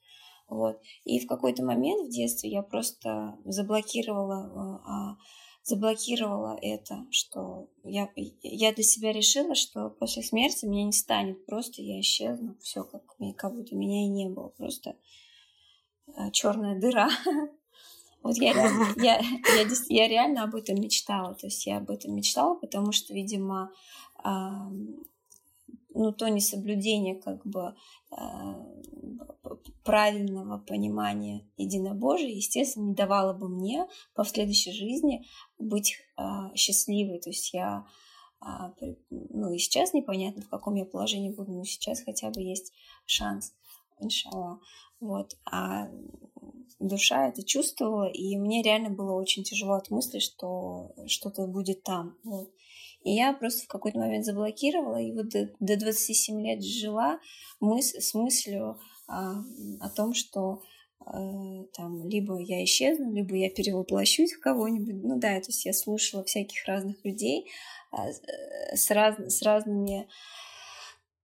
Вот. 0.49 0.81
И 1.05 1.19
в 1.21 1.27
какой-то 1.27 1.65
момент 1.65 2.07
в 2.07 2.11
детстве 2.11 2.51
я 2.51 2.63
просто 2.63 3.39
заблокировала 3.45 4.83
а, 4.87 5.17
заблокировала 5.65 6.59
это, 6.61 7.07
что 7.11 7.71
я, 7.85 8.11
я 8.43 8.73
для 8.75 8.85
себя 8.85 9.13
решила, 9.13 9.55
что 9.55 9.89
после 9.89 10.23
смерти 10.23 10.67
меня 10.67 10.85
не 10.85 10.93
станет, 10.93 11.47
просто 11.47 11.81
я 11.81 11.99
исчезну, 12.01 12.55
все 12.61 12.85
как, 12.85 13.03
как 13.37 13.55
будто 13.55 13.75
меня 13.75 14.05
и 14.05 14.09
не 14.09 14.29
было, 14.29 14.49
просто 14.49 14.97
э, 16.07 16.31
черная 16.33 16.79
дыра. 16.79 17.09
Вот 18.23 18.39
я, 18.39 18.53
я, 18.97 19.19
я, 19.19 19.69
я 19.89 20.09
реально 20.09 20.45
об 20.45 20.55
этом 20.55 20.77
мечтала, 20.77 21.35
то 21.35 21.47
есть 21.47 21.67
я 21.67 21.77
об 21.77 21.91
этом 21.91 22.17
мечтала, 22.17 22.55
потому 22.55 22.91
что, 22.91 23.13
видимо, 23.13 23.71
ну, 25.95 26.13
то 26.13 26.29
несоблюдение 26.29 27.15
как 27.15 27.47
бы 27.47 27.75
правильного 29.85 30.59
понимания 30.59 31.47
единобожия, 31.57 32.31
естественно, 32.31 32.87
не 32.87 32.95
давало 32.95 33.33
бы 33.33 33.49
мне 33.49 33.87
по 34.15 34.25
следующей 34.25 34.73
жизни 34.73 35.27
быть 35.59 35.97
а, 36.17 36.55
счастливой. 36.57 37.21
То 37.21 37.31
есть 37.31 37.53
я, 37.53 37.87
а, 38.41 38.73
ну 39.11 39.53
и 39.53 39.59
сейчас 39.59 39.93
непонятно, 39.93 40.43
в 40.43 40.49
каком 40.49 40.75
я 40.75 40.85
положении 40.85 41.31
буду, 41.31 41.53
но 41.53 41.65
сейчас 41.65 42.01
хотя 42.01 42.31
бы 42.31 42.41
есть 42.41 42.73
шанс. 43.05 43.53
Вот. 45.01 45.37
А 45.45 45.89
душа 46.79 47.29
это 47.29 47.43
чувствовала, 47.45 48.09
и 48.09 48.37
мне 48.37 48.63
реально 48.63 48.91
было 48.91 49.13
очень 49.13 49.45
тяжело 49.45 49.75
от 49.75 49.91
мысли, 49.91 50.19
что 50.19 50.95
что-то 51.07 51.47
будет 51.47 51.83
там. 51.83 52.17
Вот. 52.25 52.51
И 53.05 53.13
я 53.13 53.35
просто 53.35 53.65
в 53.65 53.69
какой-то 53.69 53.99
момент 53.99 54.25
заблокировала, 54.25 54.97
и 54.97 55.13
вот 55.13 55.29
до, 55.29 55.51
до 55.61 55.77
27 55.77 56.41
лет 56.41 56.65
жила 56.65 57.21
мыс 57.61 57.95
с 57.95 58.15
мыслью 58.15 58.79
а, 59.07 59.35
о 59.81 59.91
том, 59.91 60.15
что 60.15 60.63
э, 61.07 61.13
там 61.75 62.09
либо 62.09 62.39
я 62.41 62.65
исчезну, 62.65 63.13
либо 63.13 63.37
я 63.37 63.51
перевоплощусь 63.51 64.33
в 64.33 64.41
кого-нибудь. 64.41 65.05
Ну 65.05 65.19
да, 65.19 65.39
то 65.41 65.49
есть 65.49 65.67
я 65.67 65.75
слушала 65.75 66.25
всяких 66.25 66.67
разных 66.67 67.05
людей 67.05 67.51
а, 67.91 68.09
э, 68.09 68.75
с, 68.75 68.91
раз, 68.91 69.17
с 69.19 69.43
разными 69.43 70.09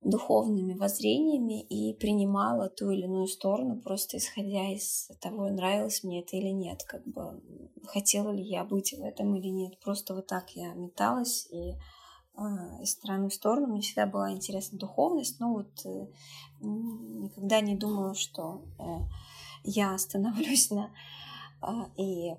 духовными 0.03 0.75
воззрениями 0.75 1.61
и 1.63 1.95
принимала 1.95 2.71
ту 2.71 2.91
или 2.91 3.03
иную 3.05 3.27
сторону, 3.27 3.81
просто 3.81 4.17
исходя 4.17 4.73
из 4.73 5.11
того, 5.21 5.49
нравилось 5.51 6.03
мне 6.03 6.21
это 6.21 6.37
или 6.37 6.49
нет, 6.49 6.83
как 6.85 7.05
бы 7.07 7.43
хотела 7.85 8.31
ли 8.31 8.43
я 8.43 8.65
быть 8.65 8.93
в 8.93 9.03
этом 9.03 9.37
или 9.37 9.49
нет. 9.49 9.79
Просто 9.81 10.15
вот 10.15 10.27
так 10.27 10.51
я 10.51 10.73
металась 10.73 11.47
и 11.51 11.73
э, 11.73 12.43
из 12.83 12.93
стороны 12.93 13.29
в 13.29 13.35
сторону. 13.35 13.67
Мне 13.67 13.83
всегда 13.83 14.07
была 14.07 14.33
интересна 14.33 14.79
духовность, 14.79 15.39
но 15.39 15.53
вот 15.53 15.85
э, 15.85 16.07
никогда 16.61 17.61
не 17.61 17.77
думала, 17.77 18.15
что 18.15 18.63
э, 18.79 18.83
я 19.65 19.95
остановлюсь 19.95 20.71
на 20.71 20.91
э, 21.63 21.69
и 21.99 22.31
а, 22.31 22.39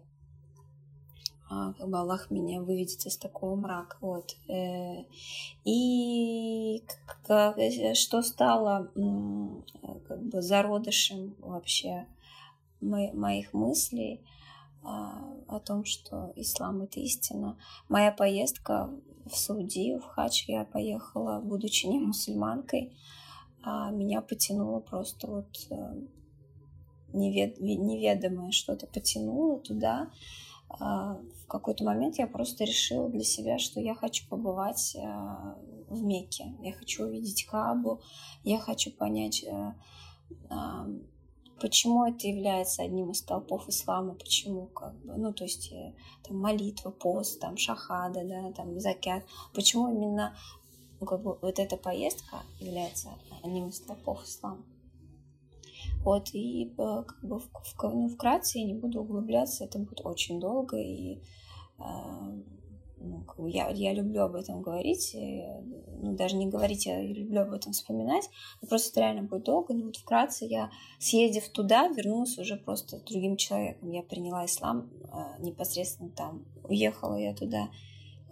как 1.78 1.90
бы 1.90 2.00
Аллах 2.00 2.32
меня 2.32 2.62
выведет 2.62 3.06
из 3.06 3.18
такого 3.18 3.56
мрака. 3.56 3.98
Вот. 4.02 4.36
Э, 4.48 5.04
и 5.66 6.82
что 7.94 8.22
стало 8.22 8.92
как 10.08 10.22
бы 10.24 10.42
зародышем 10.42 11.36
вообще 11.40 12.08
моих 12.80 13.54
мыслей 13.54 14.22
а, 14.84 15.22
о 15.48 15.60
том, 15.60 15.86
что 15.86 16.34
ислам— 16.36 16.82
это 16.84 17.00
истина. 17.00 17.58
Моя 17.88 18.12
поездка 18.12 18.90
в 19.26 19.36
Саудию, 19.36 20.00
в 20.00 20.06
Хадж, 20.06 20.46
я 20.48 20.66
поехала, 20.66 21.40
будучи 21.40 21.86
не 21.86 22.00
мусульманкой, 22.00 22.96
а 23.62 23.92
меня 23.92 24.22
потянуло 24.22 24.80
просто 24.80 25.28
вот 25.28 25.68
э, 25.70 26.02
невед... 27.14 27.60
неведомое 27.60 28.52
что-то 28.52 28.88
потянуло 28.88 29.60
туда, 29.60 30.10
в 30.80 31.48
какой-то 31.48 31.84
момент 31.84 32.18
я 32.18 32.28
просто 32.28 32.64
решила 32.64 33.10
для 33.10 33.24
себя, 33.24 33.60
что 33.60 33.80
я 33.80 33.96
хочу 33.96 34.28
побывать 34.28 34.96
а, 34.96 35.58
в 35.88 36.02
Мекке, 36.02 36.56
я 36.62 36.74
хочу 36.74 37.06
увидеть 37.06 37.46
Кабу, 37.46 38.02
я 38.44 38.60
хочу 38.60 38.92
понять, 38.92 39.46
а, 40.50 40.88
почему 41.60 42.06
это 42.06 42.28
является 42.28 42.82
одним 42.84 43.12
из 43.12 43.20
столпов 43.20 43.68
ислама, 43.70 44.16
почему 44.16 44.68
как 44.68 44.96
бы, 45.06 45.16
ну 45.16 45.32
то 45.34 45.44
есть 45.44 45.72
э, 45.72 45.94
там 46.24 46.38
молитва, 46.38 46.90
пост, 46.90 47.40
там 47.40 47.56
шахада, 47.58 48.24
да, 48.24 48.52
там 48.54 48.80
закят, 48.80 49.24
почему 49.54 49.90
именно 49.90 50.36
ну, 51.00 51.06
как 51.06 51.22
бы 51.22 51.38
вот 51.42 51.60
эта 51.60 51.78
поездка 51.78 52.44
является 52.60 53.10
одним 53.44 53.70
из 53.70 53.78
столпов 53.78 54.24
ислама. 54.24 54.64
Вот, 56.04 56.30
и 56.34 56.74
как 56.78 57.20
бы 57.22 57.40
в, 57.40 57.44
в, 57.44 57.84
ну, 57.84 58.10
вкратце 58.10 58.60
я 58.60 58.66
не 58.66 58.74
буду 58.74 59.02
углубляться, 59.02 59.66
это 59.66 59.78
будет 59.78 60.02
очень 60.04 60.40
долго, 60.40 60.78
и 60.78 61.22
э, 61.78 61.84
ну, 63.04 63.48
я, 63.48 63.70
я 63.70 63.94
люблю 63.94 64.24
об 64.24 64.36
этом 64.36 64.62
говорить, 64.62 65.14
и, 65.14 65.44
ну, 66.02 66.16
даже 66.16 66.36
не 66.36 66.48
говорить, 66.48 66.86
я 66.86 67.02
люблю 67.02 67.42
об 67.42 67.54
этом 67.54 67.74
вспоминать, 67.74 68.30
но 68.62 68.68
просто 68.68 68.92
это 68.92 69.02
реально 69.02 69.24
будет 69.24 69.44
долго, 69.44 69.74
но 69.74 69.86
вот 69.86 69.98
вкратце 69.98 70.46
я, 70.46 70.72
съездив 71.00 71.50
туда, 71.50 71.88
вернулась 71.88 72.38
уже 72.38 72.58
просто 72.58 73.00
другим 73.06 73.38
человеком. 73.38 73.92
Я 73.92 74.04
приняла 74.04 74.46
ислам 74.46 74.90
э, 75.04 75.42
непосредственно 75.42 76.10
там, 76.10 76.46
уехала 76.64 77.16
я 77.16 77.34
туда 77.34 77.70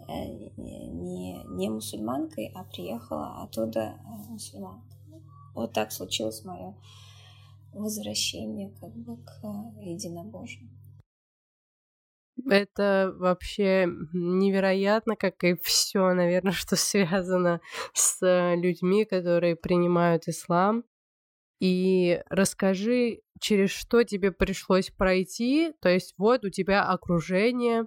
э, 0.08 0.50
не, 0.56 1.42
не 1.44 1.68
мусульманкой, 1.68 2.52
а 2.54 2.64
приехала 2.64 3.42
оттуда 3.42 3.80
э, 3.80 4.30
мусульманкой. 4.30 4.98
Вот 5.54 5.72
так 5.72 5.92
случилось 5.92 6.44
мое 6.44 6.74
возвращение 7.72 8.74
как 8.80 8.94
бы 8.94 9.16
к 9.16 9.30
единобожию. 9.80 10.68
Это 12.48 13.12
вообще 13.16 13.86
невероятно, 14.12 15.16
как 15.16 15.44
и 15.44 15.54
все, 15.62 16.12
наверное, 16.14 16.52
что 16.52 16.76
связано 16.76 17.60
с 17.92 18.54
людьми, 18.56 19.04
которые 19.04 19.56
принимают 19.56 20.28
ислам. 20.28 20.84
И 21.60 22.22
расскажи, 22.30 23.20
через 23.38 23.70
что 23.70 24.02
тебе 24.02 24.32
пришлось 24.32 24.90
пройти. 24.90 25.74
То 25.80 25.90
есть 25.90 26.14
вот 26.16 26.44
у 26.44 26.50
тебя 26.50 26.88
окружение, 26.88 27.86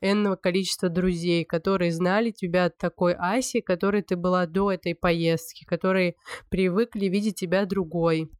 энного 0.00 0.36
количества 0.36 0.88
друзей, 0.88 1.44
которые 1.44 1.92
знали 1.92 2.30
тебя 2.30 2.70
такой 2.70 3.14
Аси, 3.14 3.60
которой 3.60 4.02
ты 4.02 4.16
была 4.16 4.46
до 4.46 4.72
этой 4.72 4.94
поездки, 4.94 5.64
которые 5.64 6.14
привыкли 6.50 7.06
видеть 7.06 7.36
тебя 7.36 7.66
другой. 7.66 8.30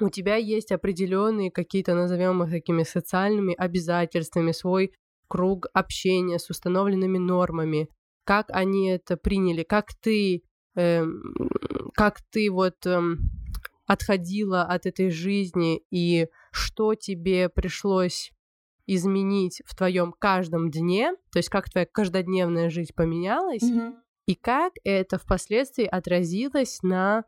У 0.00 0.10
тебя 0.10 0.36
есть 0.36 0.72
определенные 0.72 1.50
какие-то, 1.50 1.94
назовем 1.94 2.42
их 2.42 2.50
такими 2.50 2.82
социальными 2.82 3.54
обязательствами, 3.54 4.52
свой 4.52 4.92
круг 5.28 5.66
общения 5.72 6.38
с 6.38 6.50
установленными 6.50 7.18
нормами. 7.18 7.88
Как 8.24 8.46
они 8.50 8.90
это 8.90 9.16
приняли, 9.16 9.62
как 9.62 9.86
ты, 10.00 10.42
э, 10.76 11.04
как 11.94 12.20
ты 12.30 12.50
вот 12.50 12.84
э, 12.86 13.00
отходила 13.86 14.62
от 14.62 14.86
этой 14.86 15.10
жизни 15.10 15.80
и 15.90 16.26
что 16.52 16.94
тебе 16.94 17.48
пришлось 17.48 18.32
изменить 18.86 19.62
в 19.66 19.74
твоем 19.74 20.12
каждом 20.12 20.70
дне, 20.70 21.12
то 21.32 21.38
есть 21.38 21.48
как 21.48 21.70
твоя 21.70 21.86
каждодневная 21.90 22.70
жизнь 22.70 22.92
поменялась, 22.94 23.62
Мгм. 23.62 23.96
и 24.26 24.34
как 24.34 24.74
это 24.84 25.18
впоследствии 25.18 25.84
отразилось 25.86 26.82
на 26.82 27.24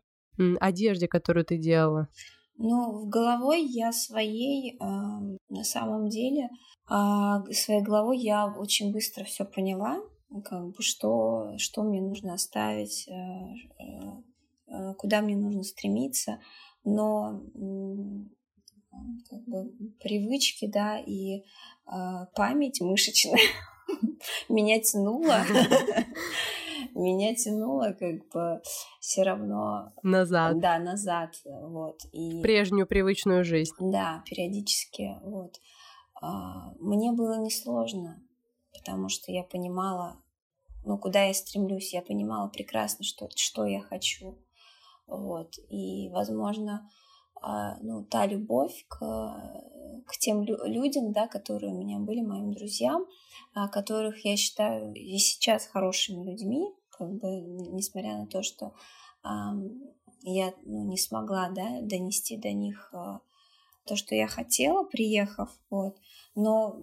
одежде, 0.60 1.08
которую 1.08 1.44
ты 1.44 1.56
делала. 1.56 2.08
Ну, 2.58 2.92
в 2.92 3.08
головой 3.08 3.64
я 3.64 3.92
своей, 3.92 4.76
а, 4.80 5.20
на 5.48 5.64
самом 5.64 6.08
деле, 6.08 6.50
г- 6.88 7.52
своей 7.52 7.82
головой 7.82 8.18
я 8.18 8.46
очень 8.46 8.92
быстро 8.92 9.24
все 9.24 9.44
поняла, 9.44 10.00
как 10.44 10.68
бы 10.70 10.82
что, 10.82 11.54
что 11.58 11.82
мне 11.82 12.00
нужно 12.00 12.34
оставить, 12.34 13.06
э, 13.08 13.12
э, 13.78 14.10
э, 14.66 14.94
куда 14.94 15.20
мне 15.20 15.36
нужно 15.36 15.62
стремиться, 15.62 16.40
но 16.84 17.40
как 19.30 19.44
бы 19.44 19.70
привычки, 20.00 20.66
да, 20.66 20.98
и 20.98 21.44
а, 21.86 22.26
память 22.34 22.80
мышечная 22.80 23.38
меня 24.48 24.80
тянула, 24.80 25.44
меня 26.94 27.34
тянуло 27.34 27.92
как 27.98 28.28
бы 28.28 28.60
все 29.00 29.22
равно 29.22 29.92
Назад. 30.02 30.58
да, 30.60 30.78
назад, 30.78 31.34
вот. 31.44 32.00
И 32.12 32.40
Прежнюю 32.42 32.86
привычную 32.86 33.44
жизнь. 33.44 33.74
да, 33.78 34.22
периодически, 34.26 35.16
вот. 35.22 35.60
А, 36.20 36.72
Мне 36.80 37.12
было 37.12 37.38
несложно, 37.38 38.20
потому 38.72 39.08
что 39.08 39.30
я 39.32 39.42
понимала, 39.44 40.22
ну, 40.84 40.98
куда 40.98 41.24
я 41.24 41.34
стремлюсь, 41.34 41.92
я 41.94 42.02
понимала 42.02 42.48
прекрасно, 42.48 43.04
что, 43.04 43.28
что 43.34 43.64
я 43.66 43.80
хочу, 43.80 44.38
вот. 45.06 45.54
И, 45.68 46.08
возможно, 46.10 46.88
ну, 47.82 48.04
та 48.04 48.26
любовь 48.26 48.84
к, 48.88 48.96
к 50.06 50.16
тем 50.18 50.42
лю- 50.42 50.64
людям, 50.64 51.12
да, 51.12 51.26
которые 51.28 51.72
у 51.72 51.78
меня 51.78 51.98
были, 51.98 52.20
моим 52.20 52.52
друзьям, 52.52 53.06
а, 53.54 53.68
которых 53.68 54.24
я 54.24 54.36
считаю 54.36 54.92
и 54.94 55.18
сейчас 55.18 55.66
хорошими 55.66 56.24
людьми, 56.30 56.68
как 56.90 57.12
бы, 57.12 57.40
несмотря 57.72 58.16
на 58.18 58.26
то, 58.26 58.42
что 58.42 58.72
я 60.22 60.52
ну, 60.64 60.84
не 60.84 60.98
смогла 60.98 61.50
да, 61.50 61.80
донести 61.82 62.36
до 62.36 62.52
них 62.52 62.90
а, 62.92 63.20
то, 63.84 63.96
что 63.96 64.14
я 64.14 64.26
хотела, 64.28 64.84
приехав, 64.84 65.50
вот. 65.70 65.96
Но 66.34 66.78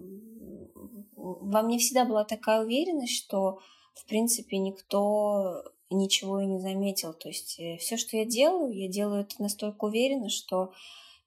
во 1.14 1.62
мне 1.62 1.78
всегда 1.78 2.04
была 2.04 2.24
такая 2.24 2.64
уверенность, 2.64 3.16
что, 3.16 3.60
в 3.94 4.06
принципе, 4.06 4.58
никто 4.58 5.62
ничего 5.90 6.40
и 6.40 6.46
не 6.46 6.58
заметил. 6.58 7.12
То 7.14 7.28
есть 7.28 7.60
все, 7.78 7.96
что 7.96 8.16
я 8.16 8.24
делаю, 8.24 8.72
я 8.72 8.88
делаю 8.88 9.22
это 9.22 9.40
настолько 9.40 9.84
уверенно, 9.84 10.28
что 10.28 10.72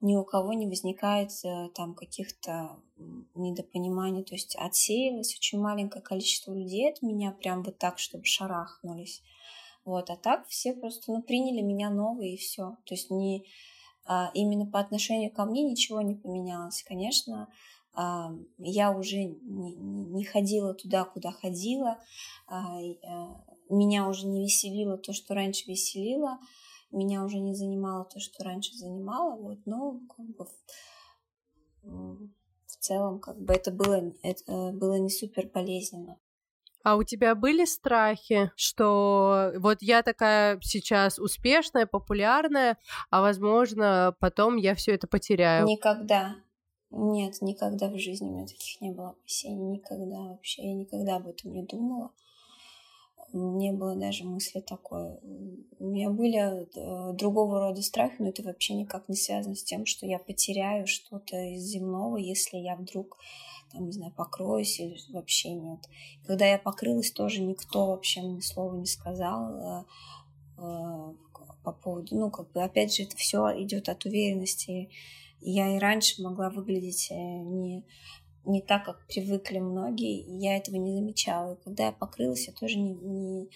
ни 0.02 0.16
у 0.16 0.24
кого 0.24 0.54
не 0.54 0.68
возникает 0.68 1.32
э, 1.44 1.70
там 1.76 1.94
каких-то 1.94 2.78
недопониманий. 3.36 4.24
То 4.24 4.36
есть 4.36 4.56
отсеялось 4.56 5.36
очень 5.36 5.60
маленькое 5.60 6.02
количество 6.02 6.54
людей 6.54 6.90
от 6.90 7.02
меня, 7.02 7.32
прям 7.32 7.64
вот 7.64 7.78
так, 7.78 8.00
чтобы 8.00 8.26
шарахнулись. 8.26 9.22
Вот, 9.86 10.10
а 10.10 10.16
так 10.16 10.48
все 10.48 10.74
просто 10.74 11.12
ну, 11.12 11.22
приняли 11.22 11.62
меня 11.62 11.90
новой 11.90 12.34
и 12.34 12.38
все. 12.38 12.78
То 12.86 12.94
есть 12.94 13.10
не 13.10 13.46
а, 14.06 14.32
именно 14.34 14.66
по 14.66 14.80
отношению 14.80 15.32
ко 15.32 15.46
мне 15.46 15.64
ничего 15.64 16.02
не 16.02 16.16
поменялось. 16.16 16.84
Конечно, 16.84 17.48
я 17.96 18.92
уже 18.92 19.24
не, 19.24 20.24
ходила 20.24 20.74
туда, 20.74 21.04
куда 21.04 21.32
ходила. 21.32 22.00
а, 22.48 22.80
а, 22.80 23.44
меня 23.70 24.08
уже 24.08 24.26
не 24.26 24.42
веселило 24.44 24.98
то, 24.98 25.14
что 25.14 25.34
раньше 25.36 25.70
веселило. 25.70 26.40
Меня 26.92 27.24
уже 27.24 27.40
не 27.40 27.54
занимало 27.54 28.06
то, 28.06 28.20
что 28.20 28.44
раньше 28.44 28.76
занимало. 28.76 29.36
Вот, 29.36 29.60
но 29.66 30.00
как 30.16 30.26
бы 30.26 30.48
в, 31.84 32.30
целом 32.80 33.20
как 33.20 33.40
бы 33.40 33.54
это 33.54 33.72
было, 33.72 34.14
это 34.24 34.72
было 34.72 34.96
не 34.96 35.10
супер 35.10 35.50
болезненно. 35.54 36.18
А 36.84 36.96
у 36.96 37.04
тебя 37.04 37.36
были 37.36 37.66
страхи, 37.66 38.52
что 38.56 39.52
вот 39.58 39.80
я 39.82 40.02
такая 40.02 40.60
сейчас 40.62 41.20
успешная, 41.20 41.86
популярная, 41.86 42.78
а 43.10 43.22
возможно 43.22 44.16
потом 44.20 44.56
я 44.56 44.76
все 44.76 44.94
это 44.96 45.06
потеряю? 45.06 45.66
Никогда. 45.66 46.36
Нет, 46.92 47.42
никогда 47.42 47.88
в 47.90 48.00
жизни 48.00 48.30
у 48.30 48.34
меня 48.34 48.48
таких 48.48 48.82
не 48.82 48.92
было 48.92 49.10
опасений. 49.10 49.78
Никогда 49.78 50.30
вообще. 50.30 50.64
Я 50.64 50.74
никогда 50.74 51.18
об 51.18 51.28
этом 51.28 51.54
не 51.54 51.64
думала. 51.64 52.12
Не 53.32 53.72
было 53.72 53.96
даже 53.96 54.24
мысли 54.24 54.60
такой. 54.60 55.20
У 55.78 55.86
меня 55.86 56.10
были 56.10 56.66
э, 56.66 57.14
другого 57.14 57.60
рода 57.60 57.84
страхи, 57.84 58.16
но 58.18 58.30
это 58.30 58.42
вообще 58.42 58.74
никак 58.74 59.08
не 59.08 59.16
связано 59.16 59.54
с 59.54 59.64
тем, 59.64 59.86
что 59.86 60.08
я 60.08 60.18
потеряю 60.18 60.88
что-то 60.88 61.38
из 61.38 61.62
земного, 61.62 62.18
если 62.18 62.58
я 62.58 62.76
вдруг, 62.76 63.20
там, 63.72 63.86
не 63.86 63.92
знаю, 63.92 64.12
покроюсь 64.14 64.80
или 64.80 64.98
вообще 65.14 65.52
нет. 65.52 65.80
Когда 66.26 66.48
я 66.48 66.58
покрылась, 66.58 67.12
тоже 67.12 67.44
никто 67.44 67.86
вообще 67.86 68.24
мне 68.24 68.42
слова 68.42 68.76
не 68.76 68.88
сказал 68.88 69.54
э, 69.54 69.84
э, 70.58 71.14
по 71.64 71.72
поводу, 71.72 72.16
ну, 72.18 72.32
как 72.32 72.52
бы, 72.52 72.64
опять 72.64 72.96
же, 72.96 73.04
это 73.04 73.16
все 73.16 73.62
идет 73.62 73.90
от 73.90 74.06
уверенности. 74.06 74.90
Я 75.42 75.76
и 75.76 75.80
раньше 75.80 76.22
могла 76.22 76.50
выглядеть 76.50 77.10
э, 77.12 77.16
не, 77.16 77.86
не 78.46 78.62
так, 78.62 78.86
как 78.86 79.06
привыкли 79.08 79.60
многие, 79.60 80.22
и 80.22 80.38
я 80.38 80.58
этого 80.58 80.76
не 80.76 80.94
замечала. 80.96 81.54
И 81.54 81.64
когда 81.64 81.88
я 81.88 81.92
покрылась, 81.92 82.48
я 82.48 82.54
тоже 82.54 82.78
не, 82.78 82.94
не, 82.94 83.50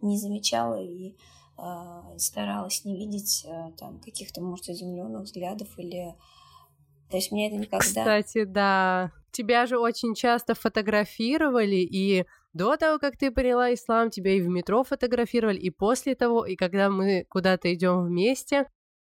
не 0.00 0.18
замечала 0.18 0.82
и 0.82 1.14
э, 1.58 2.18
старалась 2.18 2.84
не 2.84 2.96
видеть 2.96 3.44
э, 3.46 3.72
там 3.76 4.00
каких-то, 4.00 4.40
может, 4.40 4.68
изумленных 4.68 5.22
взглядов 5.22 5.68
или... 5.78 6.14
То 7.10 7.16
есть 7.16 7.32
мне 7.32 7.48
это 7.48 7.56
никогда... 7.56 7.78
Кстати, 7.78 8.44
да. 8.44 9.12
Тебя 9.30 9.66
же 9.66 9.78
очень 9.78 10.14
часто 10.14 10.54
фотографировали, 10.54 11.76
и 11.76 12.24
до 12.52 12.76
того, 12.76 12.98
как 12.98 13.16
ты 13.16 13.30
приняла 13.30 13.72
ислам, 13.72 14.10
тебя 14.10 14.32
и 14.32 14.40
в 14.40 14.48
метро 14.48 14.82
фотографировали, 14.82 15.58
и 15.58 15.70
после 15.70 16.14
того, 16.14 16.44
и 16.44 16.56
когда 16.56 16.90
мы 16.90 17.24
куда-то 17.28 17.72
идем 17.72 18.04
вместе, 18.04 18.66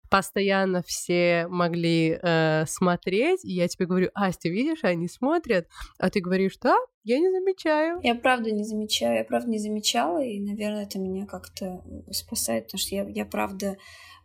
постоянно 0.10 0.82
все 0.84 1.47
могли 1.49 2.20
э, 2.22 2.66
смотреть, 2.68 3.45
и 3.45 3.53
я 3.53 3.68
тебе 3.68 3.86
говорю, 3.86 4.10
Ась, 4.14 4.43
видишь, 4.43 4.84
они 4.84 5.07
смотрят, 5.07 5.68
а 5.97 6.10
ты 6.10 6.20
говоришь, 6.20 6.57
да, 6.62 6.76
я 7.03 7.20
не 7.20 7.30
замечаю. 7.32 7.99
Я 8.03 8.16
правда 8.16 8.51
не 8.51 8.64
замечаю, 8.64 9.18
я 9.18 9.24
правда 9.24 9.49
не 9.49 9.60
замечала, 9.60 10.24
и, 10.24 10.39
наверное, 10.39 10.84
это 10.84 10.99
меня 10.99 11.26
как-то 11.26 11.84
спасает, 12.12 12.66
потому 12.66 12.80
что 12.80 12.95
я, 12.95 13.07
я 13.07 13.26
правда 13.26 13.78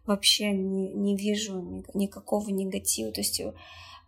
вообще 0.07 0.53
не, 0.53 0.93
не 0.93 1.17
вижу 1.17 1.61
ни- 1.61 1.85
никакого 1.95 2.51
негатива. 2.51 3.13
То 3.13 3.21
есть, 3.21 3.41
э, 3.41 3.55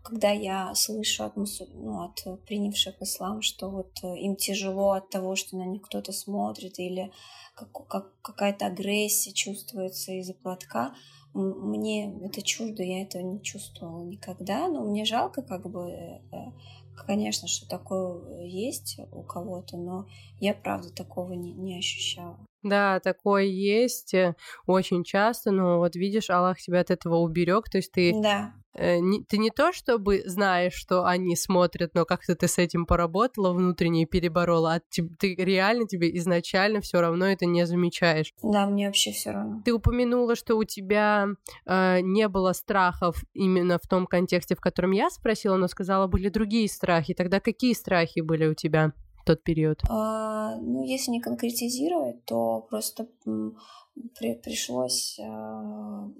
когда 0.02 0.30
я 0.30 0.74
слышу 0.74 1.24
от, 1.24 1.36
мусу- 1.36 1.68
ну, 1.74 2.04
от 2.04 2.22
э, 2.26 2.36
принявших 2.46 3.00
ислам, 3.02 3.42
что 3.42 3.70
вот 3.70 3.98
э, 4.02 4.18
им 4.18 4.36
тяжело 4.36 4.92
от 4.92 5.10
того, 5.10 5.36
что 5.36 5.56
на 5.56 5.64
них 5.64 5.82
кто-то 5.82 6.12
смотрит, 6.12 6.78
или 6.78 7.12
как- 7.54 7.86
как- 7.88 8.20
какая-то 8.22 8.66
агрессия 8.66 9.32
чувствуется 9.32 10.12
из-за 10.12 10.34
платка, 10.34 10.94
мне 11.36 12.12
это 12.22 12.42
чуждо, 12.42 12.82
я 12.82 13.02
этого 13.02 13.22
не 13.22 13.42
чувствовала 13.42 14.02
никогда, 14.02 14.68
но 14.68 14.82
мне 14.82 15.04
жалко 15.04 15.42
как 15.42 15.70
бы 15.70 15.90
э, 15.90 16.20
э, 16.32 16.52
Конечно, 16.96 17.46
что 17.46 17.68
такое 17.68 18.46
есть 18.46 18.98
у 19.12 19.22
кого-то, 19.22 19.76
но 19.76 20.06
я 20.40 20.54
правда 20.54 20.90
такого 20.90 21.34
не, 21.34 21.52
не 21.52 21.78
ощущала. 21.78 22.38
Да, 22.62 23.00
такое 23.00 23.44
есть 23.44 24.14
э, 24.14 24.34
очень 24.66 25.04
часто, 25.04 25.50
но 25.50 25.78
вот 25.78 25.94
видишь, 25.94 26.30
Аллах 26.30 26.58
тебя 26.58 26.80
от 26.80 26.90
этого 26.90 27.18
уберег, 27.18 27.68
то 27.68 27.78
есть 27.78 27.92
ты 27.92 28.12
Да, 28.20 28.54
не, 28.78 29.24
ты 29.24 29.38
не 29.38 29.50
то 29.50 29.72
чтобы 29.72 30.22
знаешь, 30.26 30.74
что 30.74 31.04
они 31.04 31.36
смотрят, 31.36 31.94
но 31.94 32.04
как-то 32.04 32.34
ты 32.34 32.48
с 32.48 32.58
этим 32.58 32.86
поработала 32.86 33.52
внутренне 33.52 34.02
и 34.02 34.06
переборола, 34.06 34.74
а 34.74 34.80
ты, 34.90 35.08
ты 35.18 35.34
реально 35.34 35.86
тебе 35.86 36.16
изначально 36.18 36.80
все 36.80 37.00
равно 37.00 37.26
это 37.26 37.46
не 37.46 37.66
замечаешь. 37.66 38.32
Да, 38.42 38.66
мне 38.66 38.86
вообще 38.86 39.12
все 39.12 39.30
равно. 39.30 39.62
Ты 39.64 39.72
упомянула, 39.72 40.36
что 40.36 40.56
у 40.56 40.64
тебя 40.64 41.28
э, 41.64 42.00
не 42.00 42.28
было 42.28 42.52
страхов 42.52 43.22
именно 43.34 43.78
в 43.78 43.86
том 43.88 44.06
контексте, 44.06 44.54
в 44.54 44.60
котором 44.60 44.92
я 44.92 45.10
спросила, 45.10 45.56
но 45.56 45.68
сказала, 45.68 46.06
были 46.06 46.28
другие 46.28 46.68
страхи. 46.68 47.14
Тогда 47.14 47.40
какие 47.40 47.72
страхи 47.72 48.20
были 48.20 48.46
у 48.46 48.54
тебя? 48.54 48.92
тот 49.26 49.42
период? 49.42 49.82
А, 49.88 50.56
ну, 50.60 50.84
если 50.84 51.10
не 51.10 51.20
конкретизировать, 51.20 52.24
то 52.24 52.60
просто 52.70 53.08
при, 53.24 54.34
пришлось 54.34 55.18
а, 55.20 55.24
а, 55.26 56.10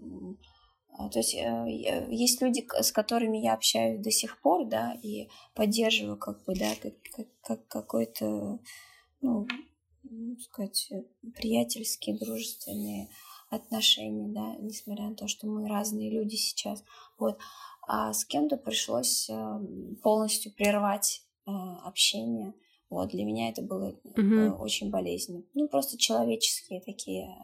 то 1.11 1.19
есть 1.19 1.35
э, 1.35 2.07
есть 2.09 2.41
люди, 2.41 2.67
с 2.81 2.91
которыми 2.91 3.39
я 3.39 3.55
общаюсь 3.55 4.01
до 4.01 4.11
сих 4.11 4.41
пор, 4.41 4.67
да, 4.67 4.99
и 5.03 5.29
поддерживаю 5.55 6.17
как 6.17 6.43
бы, 6.45 6.55
да, 6.55 6.71
как, 6.81 6.95
как, 7.15 7.27
как 7.43 7.69
какой-то, 7.69 8.59
ну, 9.21 9.47
сказать, 10.41 10.91
приятельские, 11.35 12.17
дружественные 12.19 13.11
отношения, 13.51 14.29
да, 14.29 14.57
несмотря 14.59 15.11
на 15.11 15.15
то, 15.15 15.29
что 15.29 15.47
мы 15.47 15.69
разные 15.69 16.11
люди 16.11 16.37
сейчас, 16.37 16.83
вот. 17.19 17.39
А 17.89 18.13
с 18.13 18.25
кем-то 18.25 18.57
пришлось 18.57 19.29
э, 19.29 19.61
полностью 20.03 20.53
прервать 20.53 21.23
э, 21.47 21.51
общение. 21.85 22.55
Вот, 22.89 23.11
для 23.11 23.25
меня 23.25 23.51
это 23.51 23.63
было 23.63 23.99
mm-hmm. 24.05 24.57
очень 24.59 24.91
болезненно. 24.91 25.43
Ну, 25.55 25.69
просто 25.69 25.99
человеческие 25.99 26.81
такие 26.81 27.37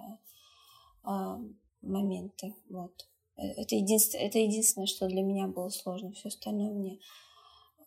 моменты, 1.82 2.54
вот. 2.70 2.92
Это 3.36 3.74
единственное, 3.74 4.26
это 4.26 4.38
единственное, 4.38 4.86
что 4.86 5.08
для 5.08 5.22
меня 5.22 5.46
было 5.46 5.68
сложно. 5.68 6.12
Все 6.12 6.28
остальное 6.28 6.70
мне, 6.70 6.98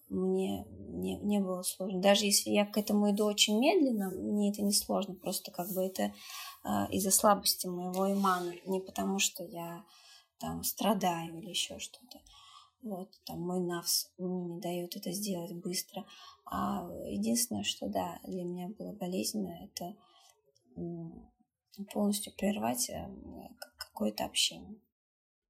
мне 0.10 0.66
не, 0.90 1.16
не 1.18 1.40
было 1.40 1.62
сложно. 1.62 2.02
Даже 2.02 2.26
если 2.26 2.50
я 2.50 2.66
к 2.66 2.78
этому 2.78 3.12
иду 3.12 3.26
очень 3.26 3.60
медленно, 3.60 4.10
мне 4.10 4.52
это 4.52 4.62
не 4.62 4.74
сложно. 4.74 5.16
Просто 5.16 5.52
как 5.52 5.72
бы 5.74 5.84
это 5.84 6.14
э, 6.64 6.70
из-за 6.92 7.12
слабости 7.12 7.68
моего 7.68 8.12
имана. 8.12 8.54
Не 8.66 8.80
потому, 8.80 9.20
что 9.20 9.44
я 9.44 9.84
там 10.40 10.64
страдаю 10.64 11.38
или 11.38 11.50
еще 11.50 11.80
что-то. 11.80 12.20
Вот, 12.82 13.10
там 13.26 13.42
мой 13.42 13.62
навс 13.62 14.12
не 14.20 14.60
дает 14.60 14.96
это 14.96 15.12
сделать 15.12 15.54
быстро. 15.54 16.06
А 16.46 16.88
единственное, 17.08 17.64
что 17.64 17.88
да, 17.88 18.20
для 18.24 18.44
меня 18.44 18.68
было 18.68 18.94
болезненно, 18.94 19.58
это 19.64 19.96
полностью 21.92 22.34
прервать 22.36 22.90
э, 22.90 23.10
какое-то 23.78 24.26
общение. 24.26 24.80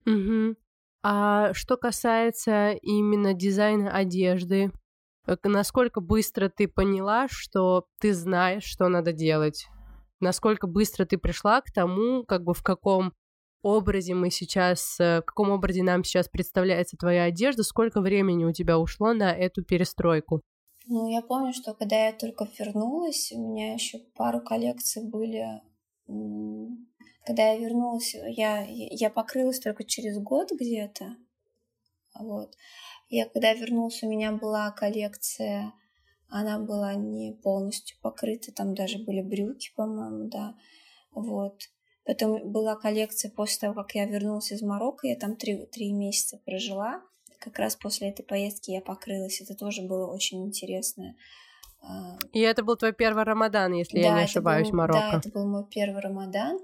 Угу. 0.06 0.56
А 1.04 1.54
что 1.54 1.78
касается 1.78 2.72
именно 2.82 3.34
дизайна 3.34 3.92
одежды, 3.92 4.72
э, 5.28 5.36
насколько 5.44 6.02
быстро 6.02 6.50
ты 6.50 6.68
поняла, 6.68 7.28
что 7.30 7.86
ты 8.00 8.14
знаешь, 8.14 8.64
что 8.64 8.88
надо 8.88 9.12
делать? 9.14 9.68
Насколько 10.20 10.68
быстро 10.68 11.06
ты 11.06 11.18
пришла 11.18 11.62
к 11.62 11.72
тому, 11.72 12.24
как 12.24 12.44
бы 12.44 12.54
в 12.54 12.64
каком 12.64 13.14
образе 13.62 14.14
мы 14.14 14.30
сейчас, 14.30 15.00
э, 15.00 15.22
в 15.22 15.26
каком 15.26 15.50
образе 15.52 15.84
нам 15.84 16.04
сейчас 16.04 16.30
представляется 16.30 16.98
твоя 16.98 17.24
одежда, 17.24 17.64
сколько 17.64 18.02
времени 18.02 18.46
у 18.46 18.52
тебя 18.52 18.80
ушло 18.80 19.14
на 19.14 19.32
эту 19.32 19.64
перестройку? 19.64 20.42
Ну, 20.88 21.10
я 21.10 21.22
помню, 21.22 21.52
что 21.52 21.74
когда 21.74 22.08
я 22.08 22.14
только 22.14 22.48
вернулась, 22.60 23.32
у 23.32 23.40
меня 23.40 23.74
еще 23.74 24.00
пару 24.16 24.40
коллекций 24.40 25.04
были 25.10 25.62
когда 27.26 27.52
я 27.52 27.58
вернулась, 27.58 28.14
я, 28.14 28.66
я 28.68 29.10
покрылась 29.10 29.60
только 29.60 29.84
через 29.84 30.18
год 30.20 30.52
где-то. 30.52 31.16
Вот. 32.20 32.56
Я 33.10 33.28
когда 33.28 33.54
вернулась, 33.54 34.04
у 34.04 34.10
меня 34.10 34.32
была 34.32 34.72
коллекция, 34.72 35.74
она 36.30 36.60
была 36.60 36.94
не 36.96 37.34
полностью 37.34 37.98
покрыта, 38.02 38.52
там 38.52 38.76
даже 38.76 39.00
были 39.00 39.22
брюки, 39.22 39.72
по-моему, 39.76 40.30
да. 40.30 40.56
Вот. 41.12 41.62
Потом 42.06 42.52
была 42.52 42.76
коллекция 42.76 43.32
после 43.32 43.60
того, 43.62 43.74
как 43.74 43.96
я 43.96 44.06
вернулась 44.06 44.52
из 44.52 44.62
Марокко, 44.62 45.08
я 45.08 45.16
там 45.16 45.36
три, 45.36 45.66
три 45.66 45.92
месяца 45.92 46.40
прожила. 46.46 47.02
Как 47.40 47.58
раз 47.58 47.76
после 47.76 48.10
этой 48.10 48.24
поездки 48.24 48.72
я 48.72 48.82
покрылась. 48.82 49.42
Это 49.42 49.56
тоже 49.56 49.82
было 49.82 50.08
очень 50.08 50.46
интересно. 50.46 51.16
А, 51.82 52.18
И 52.32 52.40
это 52.40 52.64
был 52.64 52.76
твой 52.76 52.94
первый 52.94 53.24
Рамадан, 53.24 53.74
если 53.74 54.02
да, 54.02 54.08
я 54.08 54.16
не 54.16 54.24
ошибаюсь, 54.24 54.70
был, 54.70 54.78
Марокко. 54.78 55.10
Да, 55.12 55.18
это 55.18 55.30
был 55.30 55.48
мой 55.48 55.66
первый 55.68 56.02
Рамадан. 56.02 56.60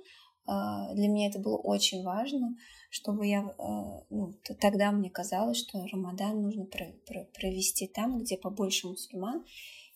А, 0.46 0.94
для 0.94 1.08
меня 1.08 1.30
это 1.30 1.40
было 1.40 1.58
очень 1.58 2.04
важно, 2.04 2.58
чтобы 2.90 3.28
я, 3.28 3.42
а, 3.58 4.04
ну, 4.10 4.34
тогда 4.60 4.92
мне 4.92 5.10
казалось, 5.10 5.58
что 5.58 5.86
Рамадан 5.92 6.42
нужно 6.42 6.66
провести 6.66 7.88
там, 7.88 8.20
где 8.20 8.38
побольше 8.38 8.88
мусульман. 8.88 9.46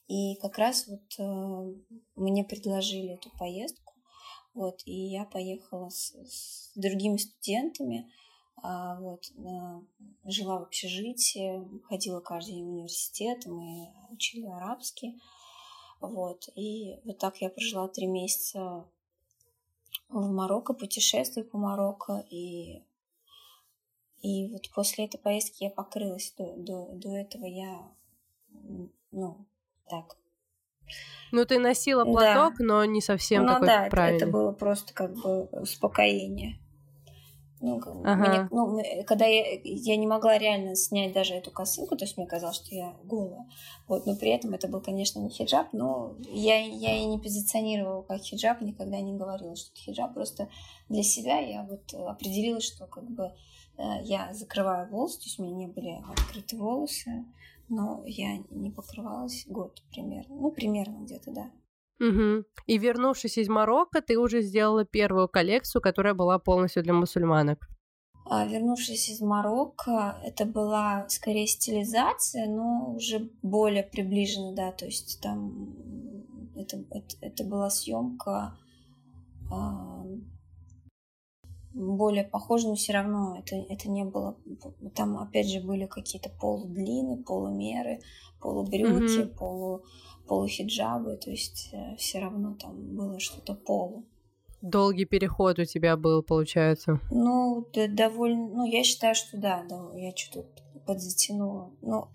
И 0.08 0.36
как 0.36 0.58
раз 0.58 0.88
вот 0.88 1.02
а, 1.20 1.66
мне 2.16 2.44
предложили 2.44 3.14
эту 3.14 3.30
поездку, 3.38 3.94
вот, 4.54 4.82
и 4.86 4.94
я 4.94 5.26
поехала 5.26 5.90
с, 5.90 6.14
с 6.14 6.72
другими 6.76 7.18
студентами, 7.18 8.10
вот, 8.64 9.30
жила 10.24 10.60
в 10.60 10.64
общежитии, 10.64 11.62
ходила 11.84 12.22
каждый 12.22 12.54
день 12.54 12.66
в 12.66 12.70
университет, 12.70 13.46
мы 13.46 13.94
учили 14.10 14.46
арабский, 14.46 15.22
вот, 16.00 16.48
и 16.56 16.96
вот 17.04 17.20
так 17.20 17.42
я 17.42 17.50
прожила 17.50 17.90
три 17.90 18.08
месяца 18.08 18.88
в 20.10 20.32
Марокко, 20.32 20.74
путешествую 20.74 21.46
по 21.46 21.58
Марокко, 21.58 22.24
и, 22.30 22.84
и 24.22 24.52
вот 24.52 24.70
после 24.74 25.06
этой 25.06 25.18
поездки 25.18 25.64
я 25.64 25.70
покрылась. 25.70 26.34
До, 26.38 26.56
до, 26.56 26.90
до 26.94 27.16
этого 27.16 27.46
я, 27.46 27.92
ну, 29.12 29.46
так. 29.88 30.18
Ну, 31.32 31.46
ты 31.46 31.60
носила 31.60 32.06
платок, 32.06 32.58
да. 32.60 32.66
но 32.66 32.86
не 32.86 33.02
совсем 33.02 33.44
ну, 33.46 33.54
такой 33.54 33.68
да, 33.68 33.88
правильный. 33.90 34.18
Это, 34.18 34.26
это 34.26 34.32
было 34.32 34.52
просто 34.52 34.94
как 34.94 35.14
бы 35.16 35.46
успокоение. 35.46 36.60
Ну, 37.66 38.02
ага. 38.04 38.28
мне, 38.28 38.48
ну, 38.52 39.04
когда 39.06 39.26
я, 39.26 39.60
я 39.64 39.96
не 39.98 40.08
могла 40.08 40.38
реально 40.38 40.76
снять 40.76 41.14
даже 41.14 41.34
эту 41.34 41.52
косынку, 41.52 41.96
то 41.96 42.06
есть 42.06 42.18
мне 42.18 42.28
казалось, 42.28 42.58
что 42.58 42.74
я 42.76 42.96
голая. 43.04 43.48
Вот, 43.88 44.06
но 44.06 44.16
при 44.16 44.30
этом 44.30 44.54
это 44.54 44.68
был, 44.68 44.82
конечно, 44.82 45.20
не 45.20 45.30
хиджаб, 45.30 45.68
но 45.74 46.16
я, 46.32 46.60
я 46.60 46.98
и 46.98 47.06
не 47.06 47.18
позиционировала 47.18 48.04
как 48.04 48.22
хиджаб, 48.22 48.62
никогда 48.62 49.00
не 49.02 49.18
говорила, 49.18 49.56
что 49.56 49.72
это 49.72 49.82
хиджаб. 49.82 50.14
Просто 50.14 50.50
для 50.90 51.04
себя 51.04 51.40
я 51.40 51.64
вот 51.64 51.94
определила, 51.94 52.62
что 52.62 52.88
как 52.88 53.10
бы 53.10 53.34
э, 53.78 53.84
я 54.04 54.34
закрываю 54.34 54.90
волосы, 54.90 55.20
то 55.20 55.26
есть 55.26 55.40
у 55.40 55.44
меня 55.44 55.56
не 55.56 55.68
были 55.68 56.02
открыты 56.12 56.58
волосы, 56.58 57.26
но 57.70 58.04
я 58.06 58.38
не 58.50 58.72
покрывалась 58.72 59.46
год 59.48 59.82
примерно. 59.92 60.36
Ну, 60.36 60.52
примерно 60.52 61.04
где-то, 61.04 61.32
да. 61.32 61.52
Угу. 62.00 62.44
И 62.68 62.78
вернувшись 62.78 63.38
из 63.38 63.48
Марокко, 63.48 64.02
ты 64.02 64.18
уже 64.18 64.42
сделала 64.42 64.86
первую 64.86 65.28
коллекцию, 65.30 65.82
которая 65.82 66.14
была 66.14 66.40
полностью 66.40 66.84
для 66.84 66.94
мусульманок. 66.94 67.68
А, 68.28 68.46
вернувшись 68.46 69.10
из 69.10 69.22
Марокко, 69.22 70.20
это 70.24 70.46
была 70.46 71.06
скорее 71.10 71.48
стилизация, 71.48 72.48
но 72.48 72.94
уже 72.96 73.30
более 73.44 73.84
приближена, 73.84 74.54
да, 74.54 74.72
то 74.72 74.86
есть 74.86 75.22
там 75.22 75.76
это, 76.56 76.78
это, 76.90 77.16
это 77.22 77.44
была 77.44 77.70
съемка 77.70 78.58
а, 79.52 80.04
более 81.76 82.24
похожа, 82.24 82.70
но 82.70 82.76
все 82.76 82.94
равно 82.94 83.38
это, 83.38 83.58
это 83.58 83.90
не 83.90 84.06
было. 84.06 84.38
Там 84.96 85.18
опять 85.18 85.50
же 85.50 85.60
были 85.60 85.86
какие-то 85.86 86.30
полудлины, 86.30 87.22
полумеры, 87.24 88.00
полубрюки, 88.40 89.20
mm-hmm. 89.20 89.38
полу 89.38 89.84
полухиджабы, 90.28 91.18
то 91.18 91.32
есть 91.32 91.70
э, 91.74 91.96
все 91.98 92.20
равно 92.20 92.56
там 92.56 92.96
было 92.96 93.20
что-то 93.20 93.54
полу. 93.54 94.06
Долгий 94.62 95.06
переход 95.06 95.60
у 95.60 95.66
тебя 95.66 95.96
был, 95.96 96.24
получается? 96.24 97.00
Ну, 97.12 97.68
да, 97.74 97.88
довольно... 97.88 98.48
Ну, 98.48 98.66
я 98.66 98.84
считаю, 98.84 99.14
что 99.14 99.38
да, 99.38 99.64
да 99.70 99.92
я 99.96 100.16
что-то 100.16 100.64
подзатянула. 100.88 101.72
Но 101.82 102.10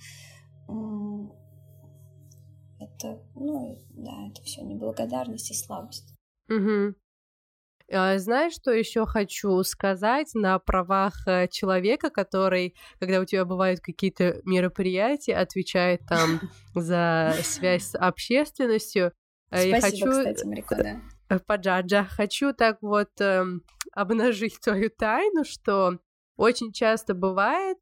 это, 2.81 3.23
ну, 3.35 3.79
да, 3.91 4.29
это 4.29 4.43
все 4.43 4.63
неблагодарность 4.63 5.51
и 5.51 5.55
слабость. 5.55 6.15
Угу. 6.49 6.95
А, 7.93 8.19
знаешь, 8.19 8.55
что 8.55 8.71
еще 8.71 9.05
хочу 9.05 9.63
сказать 9.65 10.31
на 10.35 10.59
правах 10.59 11.27
э, 11.27 11.49
человека, 11.49 12.11
который, 12.11 12.77
когда 13.01 13.21
у 13.21 13.25
тебя 13.25 13.45
бывают 13.45 13.81
какие-то 13.81 14.41
мероприятия, 14.45 15.35
отвечает 15.35 16.03
там 16.09 16.41
за 16.75 17.35
связь 17.43 17.91
с 17.91 17.99
общественностью. 17.99 19.13
Э, 19.51 19.79
Спасибо, 19.79 19.81
хочу... 19.81 20.11
кстати, 20.11 20.47
Марико, 20.47 20.77
да. 20.77 21.01
Э, 21.29 21.39
Паджаджа, 21.41 22.05
хочу 22.05 22.53
так 22.53 22.79
вот 22.81 23.11
э, 23.21 23.45
обнажить 23.93 24.61
твою 24.61 24.91
тайну, 24.91 25.45
что 25.45 25.99
очень 26.37 26.73
часто 26.73 27.15
бывает 27.15 27.79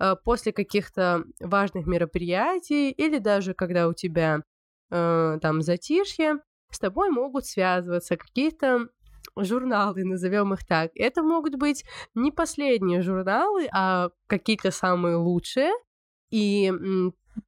э, 0.00 0.16
после 0.24 0.52
каких-то 0.52 1.24
важных 1.38 1.86
мероприятий 1.86 2.90
или 2.90 3.18
даже 3.18 3.54
когда 3.54 3.86
у 3.86 3.94
тебя 3.94 4.42
э, 4.90 5.38
там 5.40 5.62
затишье, 5.62 6.38
с 6.70 6.78
тобой 6.80 7.10
могут 7.10 7.46
связываться 7.46 8.16
какие-то 8.16 8.88
журналы, 9.36 10.04
назовем 10.04 10.52
их 10.54 10.66
так. 10.66 10.90
Это 10.94 11.22
могут 11.22 11.56
быть 11.56 11.84
не 12.14 12.30
последние 12.30 13.02
журналы, 13.02 13.68
а 13.72 14.10
какие-то 14.26 14.70
самые 14.70 15.16
лучшие. 15.16 15.70
И 16.30 16.72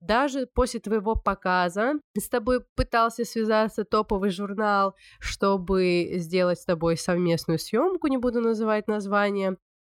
даже 0.00 0.46
после 0.46 0.80
твоего 0.80 1.14
показа 1.14 1.94
с 2.18 2.28
тобой 2.28 2.60
пытался 2.74 3.24
связаться 3.24 3.84
топовый 3.84 4.30
журнал, 4.30 4.94
чтобы 5.20 6.12
сделать 6.14 6.58
с 6.58 6.64
тобой 6.64 6.96
совместную 6.96 7.58
съемку, 7.58 8.06
не 8.06 8.16
буду 8.16 8.40
называть 8.40 8.88
название. 8.88 9.56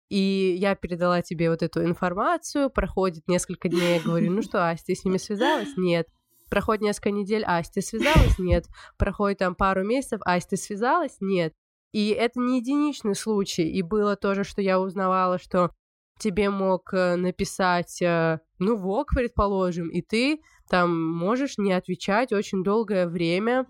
И 0.09 0.57
я 0.61 0.77
передала 0.77 1.21
тебе 1.23 1.51
вот 1.51 1.63
эту 1.63 1.85
информацию, 1.85 2.71
проходит 2.71 3.27
несколько 3.27 3.69
дней, 3.69 3.97
я 3.97 4.03
говорю, 4.03 4.31
ну 4.31 4.43
что, 4.43 4.75
ты 4.85 4.95
с 4.95 5.05
ними 5.05 5.17
связалась? 5.17 5.77
Нет. 5.77 6.09
Проходит 6.49 6.83
несколько 6.83 7.11
недель, 7.11 7.45
ты 7.75 7.81
связалась? 7.83 8.39
Нет. 8.39 8.67
Проходит 8.99 9.39
там 9.39 9.57
пару 9.57 9.85
месяцев, 9.85 10.21
ты 10.49 10.57
связалась? 10.57 11.17
Нет. 11.21 11.55
И 11.93 12.11
это 12.11 12.41
не 12.41 12.59
единичный 12.59 13.15
случай. 13.15 13.71
И 13.71 13.83
было 13.83 14.17
тоже, 14.17 14.45
что 14.45 14.61
я 14.61 14.81
узнавала, 14.81 15.39
что 15.39 15.71
тебе 16.19 16.51
мог 16.51 16.93
э, 16.93 17.17
написать, 17.17 18.01
э, 18.03 18.41
ну, 18.59 18.77
ВОК, 18.77 19.11
предположим, 19.15 19.89
и 19.89 20.03
ты 20.03 20.41
там 20.69 21.15
можешь 21.15 21.59
не 21.59 21.73
отвечать 21.73 22.33
очень 22.33 22.65
долгое 22.65 23.07
время. 23.07 23.67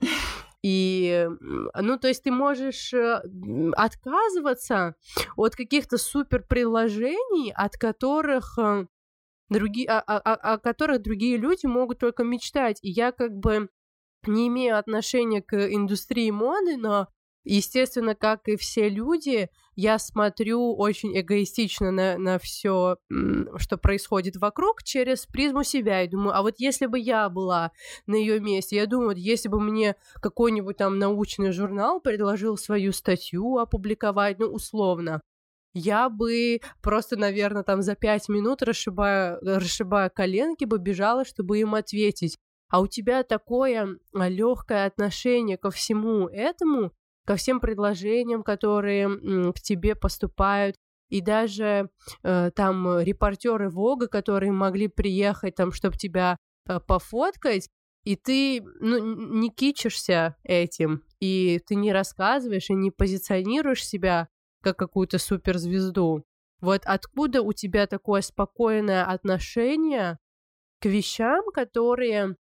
И, 0.63 1.29
ну, 1.75 1.99
то 1.99 2.09
есть 2.09 2.25
ты 2.25 2.33
можешь 2.33 2.93
э, 2.93 3.23
отказываться 3.77 4.95
от 5.37 5.55
каких-то 5.55 5.99
супер 5.99 6.43
приложений, 6.43 7.53
от 7.55 7.77
которых 7.77 8.59
другие, 9.49 9.89
о, 9.89 10.01
о, 10.01 10.55
о 10.55 10.59
которых 10.59 11.03
другие 11.03 11.37
люди 11.37 11.67
могут 11.67 11.99
только 11.99 12.25
мечтать. 12.25 12.79
И 12.83 12.91
я 12.91 13.13
как 13.13 13.33
бы 13.33 13.69
не 14.27 14.49
имею 14.49 14.79
отношения 14.79 15.43
к 15.43 15.55
индустрии 15.55 16.31
моды, 16.31 16.77
но 16.77 17.09
Естественно, 17.49 18.17
как 18.17 18.49
и 18.49 18.57
все 18.57 18.89
люди, 18.89 19.51
я 19.77 20.01
смотрю 20.01 20.75
очень 20.75 21.17
эгоистично 21.17 21.93
на, 21.93 22.19
на 22.19 22.41
все, 22.41 22.97
что 23.59 23.79
происходит 23.79 24.35
вокруг, 24.35 24.83
через 24.83 25.27
призму 25.27 25.63
себя. 25.63 26.03
И 26.03 26.09
думаю, 26.09 26.35
а 26.35 26.43
вот 26.43 26.57
если 26.59 26.87
бы 26.87 26.99
я 26.99 27.29
была 27.29 27.71
на 28.07 28.17
ее 28.17 28.41
месте, 28.41 28.75
я 28.75 28.87
думаю, 28.87 29.11
вот 29.11 29.19
если 29.19 29.49
бы 29.49 29.61
мне 29.61 29.95
какой-нибудь 30.21 30.77
там 30.77 30.99
научный 30.99 31.53
журнал 31.53 32.01
предложил 32.01 32.57
свою 32.57 32.91
статью 32.91 33.59
опубликовать, 33.59 34.41
ну, 34.41 34.47
условно, 34.47 35.21
я 35.73 36.09
бы 36.09 36.61
просто, 36.83 37.17
наверное, 37.17 37.63
там 37.63 37.81
за 37.81 37.95
пять 37.95 38.29
минут, 38.29 38.63
расшибая, 38.63 39.39
расшибая 39.41 40.09
коленки, 40.09 40.65
бы 40.65 40.79
бежала, 40.79 41.25
чтобы 41.25 41.61
им 41.61 41.77
ответить. 41.77 42.39
А 42.69 42.81
у 42.81 42.89
тебя 42.89 43.23
такое 43.23 44.01
легкое 44.13 44.87
отношение 44.87 45.57
ко 45.57 45.71
всему 45.71 46.27
этому, 46.27 46.91
ко 47.27 47.37
всем 47.37 47.61
предложениям, 47.61 48.43
которые 48.43 49.53
к 49.53 49.61
тебе 49.61 49.95
поступают, 49.95 50.77
и 51.09 51.21
даже 51.21 51.91
э, 52.23 52.51
там 52.55 53.01
репортеры 53.01 53.71
Вога, 53.71 54.09
которые 54.09 54.53
могли 54.53 54.89
приехать 54.89 55.55
там, 55.55 55.73
чтобы 55.73 55.97
тебя 55.97 56.37
э, 56.69 56.81
пофоткать, 56.81 57.69
и 58.05 58.17
ты 58.17 58.63
ну, 58.81 58.99
не 59.35 59.51
кичишься 59.51 60.37
этим, 60.43 61.03
и 61.21 61.61
ты 61.67 61.75
не 61.75 61.93
рассказываешь 61.93 62.71
и 62.71 62.75
не 62.75 62.91
позиционируешь 62.91 63.87
себя 63.87 64.29
как 64.63 64.79
какую-то 64.79 65.19
суперзвезду. 65.19 66.25
Вот 66.61 66.83
откуда 66.85 67.43
у 67.43 67.53
тебя 67.53 67.87
такое 67.87 68.23
спокойное 68.23 69.05
отношение 69.05 70.19
к 70.81 70.87
вещам, 70.87 71.45
которые 71.53 72.37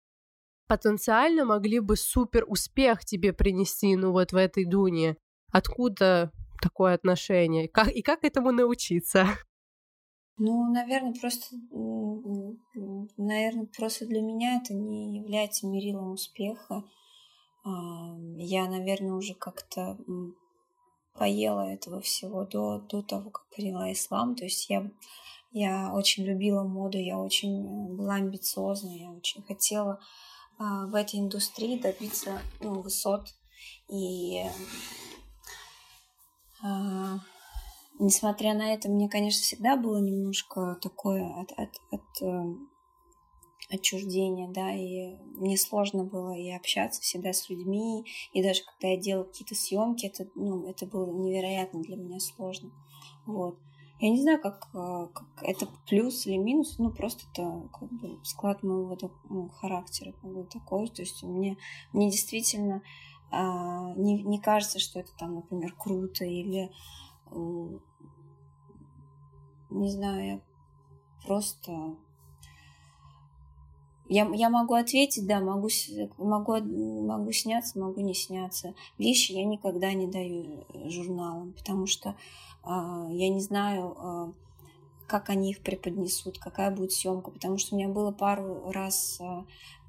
потенциально 0.68 1.46
могли 1.46 1.80
бы 1.80 1.96
супер 1.96 2.46
успех 2.48 3.06
тебе 3.06 3.34
принести, 3.34 3.96
ну 3.96 4.12
вот 4.12 4.32
в 4.32 4.36
этой 4.36 4.66
дуне. 4.66 5.18
Откуда 5.52 6.32
такое 6.62 6.94
отношение? 6.96 7.68
Как, 7.68 7.90
и 7.90 8.02
как 8.02 8.24
этому 8.24 8.52
научиться? 8.52 9.28
Ну, 10.38 10.70
наверное, 10.72 11.14
просто, 11.14 11.56
наверное, 13.18 13.68
просто 13.78 14.06
для 14.06 14.22
меня 14.22 14.58
это 14.62 14.74
не 14.74 15.18
является 15.18 15.66
мерилом 15.66 16.12
успеха. 16.12 16.84
А, 17.64 18.18
я, 18.38 18.70
наверное, 18.70 19.14
уже 19.14 19.34
как-то 19.34 19.98
поела 21.18 21.72
этого 21.72 22.02
всего 22.02 22.46
до, 22.46 22.80
до 22.80 23.02
того, 23.02 23.30
как 23.30 23.48
приняла 23.50 23.92
ислам. 23.92 24.36
То 24.36 24.44
есть 24.44 24.70
я, 24.70 24.92
я 25.52 25.94
очень 25.94 26.26
любила 26.26 26.64
моду, 26.64 26.98
я 26.98 27.18
очень 27.18 27.64
э, 27.64 27.94
была 27.96 28.16
амбициозна, 28.16 28.90
я 28.90 29.10
очень 29.12 29.42
хотела 29.44 30.00
в 30.58 30.96
этой 30.96 31.20
индустрии 31.20 31.80
добиться 31.80 32.42
ну, 32.62 32.82
высот. 32.82 33.28
И 33.90 34.44
а, 36.64 37.20
несмотря 38.00 38.54
на 38.54 38.74
это, 38.74 38.90
мне, 38.90 39.10
конечно, 39.10 39.42
всегда 39.42 39.76
было 39.76 39.98
немножко 39.98 40.78
такое 40.82 41.28
от, 41.42 41.52
от, 41.52 41.70
от 41.92 42.22
э, 42.22 42.56
отчуждения, 43.70 44.48
да, 44.50 44.74
и 44.74 45.16
мне 45.38 45.58
сложно 45.58 46.04
было 46.04 46.36
и 46.36 46.50
общаться 46.52 47.02
всегда 47.02 47.34
с 47.34 47.50
людьми, 47.50 48.06
и 48.34 48.44
даже 48.44 48.64
когда 48.64 48.90
я 48.90 48.98
делала 48.98 49.26
какие-то 49.26 49.56
съемки, 49.56 50.08
это, 50.08 50.28
ну, 50.36 50.68
это 50.68 50.86
было 50.86 51.12
невероятно 51.12 51.82
для 51.82 51.96
меня 51.96 52.20
сложно, 52.20 52.72
вот. 53.26 53.60
Я 54.06 54.12
не 54.12 54.22
знаю, 54.22 54.40
как, 54.40 54.68
э, 54.76 55.08
как 55.16 55.28
это 55.42 55.68
плюс 55.90 56.28
или 56.28 56.38
минус, 56.38 56.78
ну 56.78 56.92
просто 56.92 57.24
это 57.34 57.68
как 57.74 57.92
бы 57.92 58.20
склад 58.24 58.62
моего 58.62 58.96
ну, 59.32 59.50
характера 59.50 60.14
как 60.22 60.32
бы, 60.32 60.44
такой. 60.44 60.90
То 60.90 61.02
есть 61.02 61.24
мне, 61.24 61.58
мне 61.92 62.12
действительно 62.12 62.84
а, 63.32 63.96
не, 63.96 64.22
не 64.22 64.40
кажется, 64.40 64.78
что 64.78 65.00
это 65.00 65.10
там, 65.18 65.34
например, 65.34 65.74
круто 65.74 66.24
или 66.24 66.70
не 69.72 69.90
знаю, 69.90 70.44
просто 71.26 71.98
я, 74.08 74.30
я 74.36 74.50
могу 74.52 74.76
ответить, 74.76 75.26
да, 75.26 75.40
могу, 75.40 75.68
могу, 76.20 76.62
могу 77.02 77.32
сняться, 77.32 77.80
могу 77.80 78.02
не 78.02 78.14
сняться. 78.14 78.76
Вещи 79.00 79.32
я 79.32 79.44
никогда 79.46 79.94
не 79.94 80.06
даю 80.06 80.64
э, 80.74 80.90
журналам, 80.90 81.54
потому 81.54 81.88
что 81.88 82.10
а, 82.10 82.16
я 82.68 83.30
не 83.30 83.40
знаю, 83.40 83.96
а, 83.98 84.34
как 85.08 85.30
они 85.30 85.52
их 85.52 85.62
преподнесут, 85.62 86.40
какая 86.40 86.72
будет 86.72 86.92
съемка, 86.92 87.32
потому 87.32 87.58
что 87.58 87.76
у 87.76 87.78
меня 87.78 87.90
было 87.90 88.12
пару 88.12 88.72
раз 88.72 89.20
а, 89.22 89.46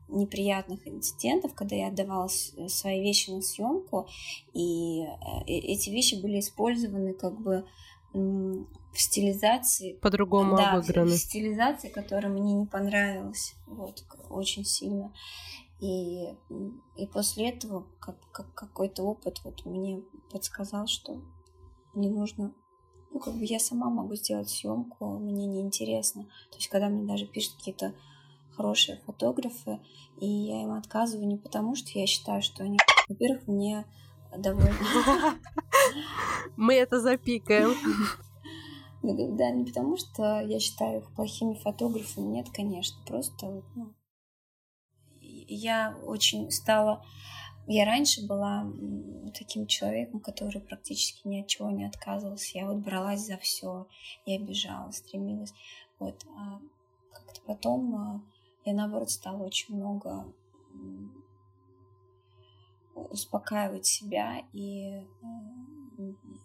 неприятных 0.08 0.86
инцидентов, 0.86 1.54
когда 1.54 1.76
я 1.76 1.88
отдавала 1.88 2.28
свои 2.28 3.00
вещи 3.00 3.30
на 3.30 3.42
съемку, 3.42 4.08
и 4.52 5.02
э, 5.02 5.44
эти 5.46 5.90
вещи 5.90 6.14
были 6.14 6.38
использованы 6.38 7.12
как 7.12 7.40
бы 7.40 7.66
в 8.12 9.00
стилизации. 9.00 9.94
По-другому 9.94 10.56
да, 10.56 10.72
обыграны. 10.72 11.10
В 11.10 11.16
стилизации, 11.16 11.88
которая 11.88 12.32
мне 12.32 12.54
не 12.54 12.66
понравилась 12.66 13.54
вот, 13.66 14.04
очень 14.30 14.64
сильно. 14.64 15.12
И, 15.80 16.28
и 16.96 17.06
после 17.12 17.50
этого 17.50 17.86
как, 18.00 18.16
как 18.32 18.54
какой-то 18.54 19.02
опыт 19.02 19.42
вот 19.44 19.66
мне 19.66 20.02
подсказал, 20.30 20.86
что 20.86 21.20
не 21.94 22.08
нужно 22.08 22.54
ну, 23.16 23.20
как 23.20 23.32
бы 23.32 23.46
я 23.46 23.58
сама 23.58 23.88
могу 23.88 24.14
сделать 24.14 24.50
съемку, 24.50 25.18
мне 25.18 25.46
неинтересно. 25.46 26.24
То 26.50 26.56
есть, 26.56 26.68
когда 26.68 26.90
мне 26.90 27.02
даже 27.06 27.24
пишут 27.24 27.54
какие-то 27.54 27.94
хорошие 28.54 29.00
фотографы, 29.06 29.80
и 30.20 30.26
я 30.26 30.62
им 30.62 30.72
отказываю 30.72 31.26
не 31.26 31.38
потому, 31.38 31.76
что 31.76 31.98
я 31.98 32.06
считаю, 32.06 32.42
что 32.42 32.62
они, 32.62 32.76
во-первых, 33.08 33.46
мне 33.46 33.86
довольно... 34.36 34.76
Мы 36.58 36.74
это 36.74 37.00
запикаем. 37.00 37.70
Да, 39.02 39.50
не 39.50 39.64
потому, 39.64 39.96
что 39.96 40.40
я 40.40 40.60
считаю 40.60 41.00
их 41.00 41.14
плохими 41.14 41.54
фотографами, 41.54 42.26
нет, 42.26 42.48
конечно, 42.52 42.98
просто 43.06 43.62
ну, 43.74 43.94
я 45.22 45.96
очень 46.04 46.50
стала 46.50 47.02
я 47.66 47.84
раньше 47.84 48.26
была 48.26 48.70
таким 49.36 49.66
человеком, 49.66 50.20
который 50.20 50.60
практически 50.60 51.26
ни 51.26 51.40
от 51.40 51.48
чего 51.48 51.70
не 51.70 51.84
отказывался. 51.84 52.58
Я 52.58 52.66
вот 52.66 52.78
бралась 52.78 53.26
за 53.26 53.36
все, 53.38 53.86
я 54.24 54.38
бежала, 54.38 54.90
стремилась. 54.92 55.52
Вот. 55.98 56.24
А 56.36 56.60
как-то 57.12 57.40
потом 57.46 57.94
а, 57.96 58.22
я, 58.64 58.72
наоборот, 58.72 59.10
стала 59.10 59.42
очень 59.42 59.74
много 59.74 60.32
успокаивать 62.94 63.86
себя 63.86 64.42
и 64.52 65.02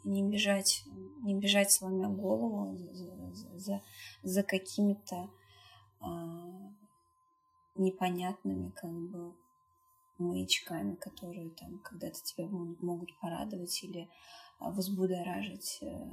не 0.04 0.24
бежать, 0.24 0.84
не 1.22 1.36
бежать 1.36 1.72
сломя 1.72 2.10
голову 2.10 2.76
за, 2.94 3.58
за, 3.58 3.82
за 4.24 4.44
какими-то 4.44 5.30
а, 6.00 6.72
непонятными 7.76 8.70
как 8.72 8.92
бы 8.92 9.34
маячками, 10.22 10.96
которые 10.96 11.50
там 11.52 11.80
когда-то 11.80 12.22
тебя 12.24 12.48
могут 12.48 13.18
порадовать 13.20 13.84
или 13.84 14.10
а, 14.60 14.72
возбудоражить 14.72 15.80
э, 15.82 16.08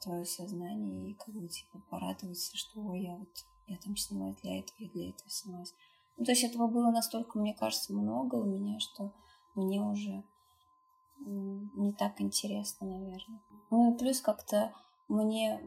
твое 0.00 0.24
сознание 0.24 1.10
и 1.10 1.14
как 1.14 1.34
бы 1.34 1.48
типа 1.48 1.82
порадоваться, 1.90 2.56
что 2.56 2.80
ой, 2.80 3.02
я 3.02 3.16
вот 3.16 3.28
я 3.66 3.76
там 3.76 3.96
снимаюсь 3.96 4.36
для 4.42 4.58
этого, 4.58 4.76
я 4.78 4.88
для 4.88 5.08
этого 5.10 5.30
снимаюсь. 5.30 5.74
Ну, 6.16 6.24
то 6.24 6.32
есть 6.32 6.44
этого 6.44 6.66
было 6.66 6.90
настолько, 6.90 7.38
мне 7.38 7.54
кажется, 7.54 7.92
много 7.92 8.36
у 8.36 8.44
меня, 8.44 8.78
что 8.80 9.12
мне 9.54 9.80
уже 9.80 10.22
не 11.18 11.92
так 11.92 12.20
интересно, 12.20 12.86
наверное. 12.86 13.40
Ну 13.70 13.94
и 13.94 13.98
плюс 13.98 14.20
как-то 14.20 14.72
мне, 15.08 15.60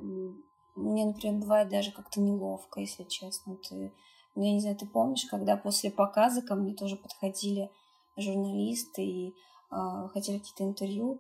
мне, 0.76 1.06
например, 1.06 1.42
бывает 1.42 1.70
даже 1.70 1.92
как-то 1.92 2.20
неловко, 2.20 2.80
если 2.80 3.04
честно. 3.04 3.56
Ты, 3.58 3.94
я 4.36 4.54
не 4.54 4.60
знаю, 4.60 4.76
ты 4.76 4.86
помнишь, 4.86 5.26
когда 5.26 5.58
после 5.58 5.92
показа 5.92 6.42
ко 6.42 6.56
мне 6.56 6.74
тоже 6.74 6.96
подходили 6.96 7.70
журналисты 8.18 9.04
и 9.04 9.36
э, 9.72 10.08
хотели 10.12 10.40
какие-то 10.40 10.64
интервью, 10.64 11.20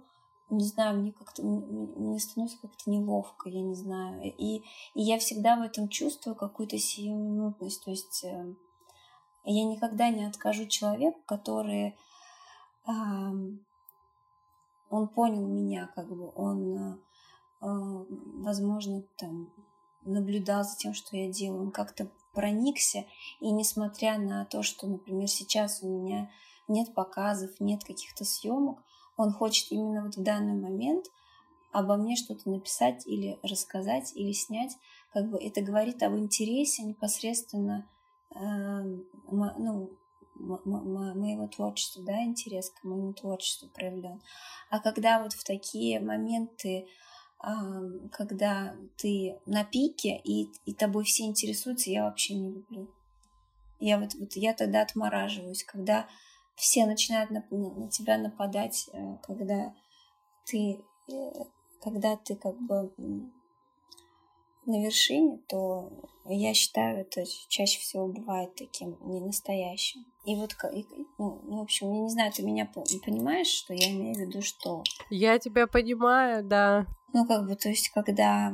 не 0.49 0.65
знаю, 0.65 0.99
мне 0.99 1.11
как-то 1.11 1.41
мне 1.43 2.19
становится 2.19 2.59
как-то 2.61 2.89
неловко, 2.89 3.49
я 3.49 3.61
не 3.61 3.75
знаю. 3.75 4.21
И, 4.23 4.57
и 4.57 4.63
я 5.01 5.17
всегда 5.17 5.55
в 5.55 5.61
этом 5.61 5.89
чувствую 5.89 6.35
какую-то 6.35 6.77
сиюминутность. 6.77 7.83
То 7.83 7.91
есть 7.91 8.23
э, 8.23 8.53
я 9.45 9.65
никогда 9.65 10.09
не 10.09 10.25
откажу 10.25 10.67
человеку, 10.67 11.19
который 11.25 11.95
э, 12.87 12.91
он 14.89 15.07
понял 15.07 15.47
меня, 15.47 15.89
как 15.95 16.07
бы 16.07 16.31
он, 16.35 16.77
э, 16.77 16.97
э, 17.61 18.05
возможно, 18.43 19.03
там 19.17 19.51
наблюдал 20.03 20.63
за 20.63 20.77
тем, 20.77 20.93
что 20.93 21.17
я 21.17 21.31
делаю, 21.31 21.63
он 21.63 21.71
как-то 21.71 22.09
проникся, 22.33 23.05
и 23.39 23.51
несмотря 23.51 24.17
на 24.17 24.45
то, 24.45 24.63
что, 24.63 24.87
например, 24.87 25.27
сейчас 25.27 25.81
у 25.81 25.87
меня 25.87 26.29
нет 26.67 26.93
показов, 26.93 27.51
нет 27.59 27.83
каких-то 27.83 28.25
съемок, 28.25 28.79
он 29.15 29.31
хочет 29.31 29.71
именно 29.71 30.03
вот 30.03 30.15
в 30.15 30.23
данный 30.23 30.59
момент 30.59 31.05
обо 31.71 31.97
мне 31.97 32.15
что-то 32.15 32.49
написать 32.49 33.05
или 33.07 33.39
рассказать, 33.41 34.11
или 34.15 34.31
снять, 34.31 34.77
как 35.11 35.29
бы 35.29 35.37
это 35.37 35.61
говорит 35.61 36.03
об 36.03 36.15
интересе 36.15 36.83
непосредственно 36.83 37.89
э, 38.35 38.39
ну, 38.39 39.91
моего 40.35 41.47
творчества, 41.47 42.03
да, 42.03 42.23
интерес 42.23 42.69
к 42.69 42.83
моему 42.83 43.13
творчеству 43.13 43.69
проявлен. 43.69 44.21
А 44.69 44.79
когда 44.79 45.21
вот 45.21 45.33
в 45.33 45.43
такие 45.43 45.99
моменты, 45.99 46.87
когда 48.11 48.75
ты 48.95 49.37
на 49.45 49.65
пике 49.65 50.21
и, 50.23 50.47
и 50.65 50.73
тобой 50.73 51.03
все 51.03 51.23
интересуются, 51.23 51.89
я 51.89 52.05
вообще 52.05 52.35
не 52.35 52.51
люблю. 52.51 52.89
Я 53.79 53.99
вот, 53.99 54.15
вот 54.15 54.33
я 54.35 54.53
тогда 54.53 54.81
отмораживаюсь, 54.81 55.63
когда 55.65 56.07
все 56.55 56.85
начинают 56.85 57.31
на, 57.31 57.43
на 57.51 57.89
тебя 57.89 58.17
нападать, 58.17 58.89
э, 58.93 59.17
когда 59.23 59.73
ты, 60.45 60.79
э, 61.09 61.31
когда 61.81 62.15
ты 62.15 62.35
как 62.35 62.57
бы 62.61 62.93
на 64.65 64.81
вершине, 64.81 65.39
то 65.49 65.91
я 66.25 66.53
считаю, 66.53 66.99
это 66.99 67.25
чаще 67.49 67.79
всего 67.81 68.07
бывает 68.07 68.55
таким 68.55 68.97
не 69.01 69.19
настоящим. 69.19 70.05
И 70.25 70.35
вот, 70.35 70.55
и, 70.73 70.85
ну, 71.17 71.41
в 71.43 71.61
общем, 71.61 71.93
я 71.93 72.01
не 72.01 72.09
знаю, 72.09 72.31
ты 72.31 72.43
меня 72.43 72.65
понимаешь, 73.05 73.47
что 73.47 73.73
я 73.73 73.91
имею 73.91 74.15
в 74.15 74.19
виду, 74.19 74.41
что... 74.41 74.83
Я 75.09 75.37
тебя 75.37 75.67
понимаю, 75.67 76.43
да. 76.43 76.85
Ну, 77.11 77.25
как 77.27 77.45
бы, 77.45 77.55
то 77.55 77.69
есть, 77.69 77.89
когда 77.89 78.53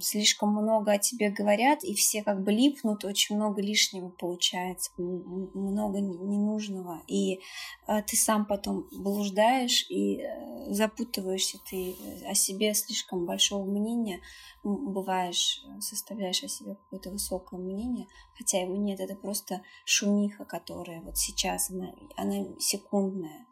слишком 0.00 0.50
много 0.50 0.92
о 0.92 0.98
тебе 0.98 1.28
говорят, 1.28 1.84
и 1.84 1.94
все 1.94 2.22
как 2.22 2.42
бы 2.42 2.50
липнут, 2.50 3.04
очень 3.04 3.36
много 3.36 3.60
лишнего 3.60 4.08
получается, 4.08 4.90
много 4.96 6.00
ненужного, 6.00 7.02
и 7.06 7.40
э, 7.86 8.02
ты 8.06 8.16
сам 8.16 8.46
потом 8.46 8.88
блуждаешь 8.90 9.84
и 9.90 10.22
э, 10.22 10.72
запутываешься, 10.72 11.58
ты 11.68 11.90
э, 11.92 12.26
о 12.26 12.34
себе 12.34 12.72
слишком 12.72 13.26
большого 13.26 13.70
мнения 13.70 14.20
бываешь, 14.62 15.62
составляешь 15.78 16.42
о 16.42 16.48
себе 16.48 16.76
какое-то 16.76 17.10
высокое 17.10 17.60
мнение, 17.60 18.06
хотя 18.38 18.62
его 18.62 18.76
нет, 18.76 18.98
это 18.98 19.14
просто 19.14 19.60
шумиха, 19.84 20.46
которая 20.46 21.02
вот 21.02 21.18
сейчас, 21.18 21.70
она, 21.70 21.92
она 22.16 22.46
секундная. 22.58 23.46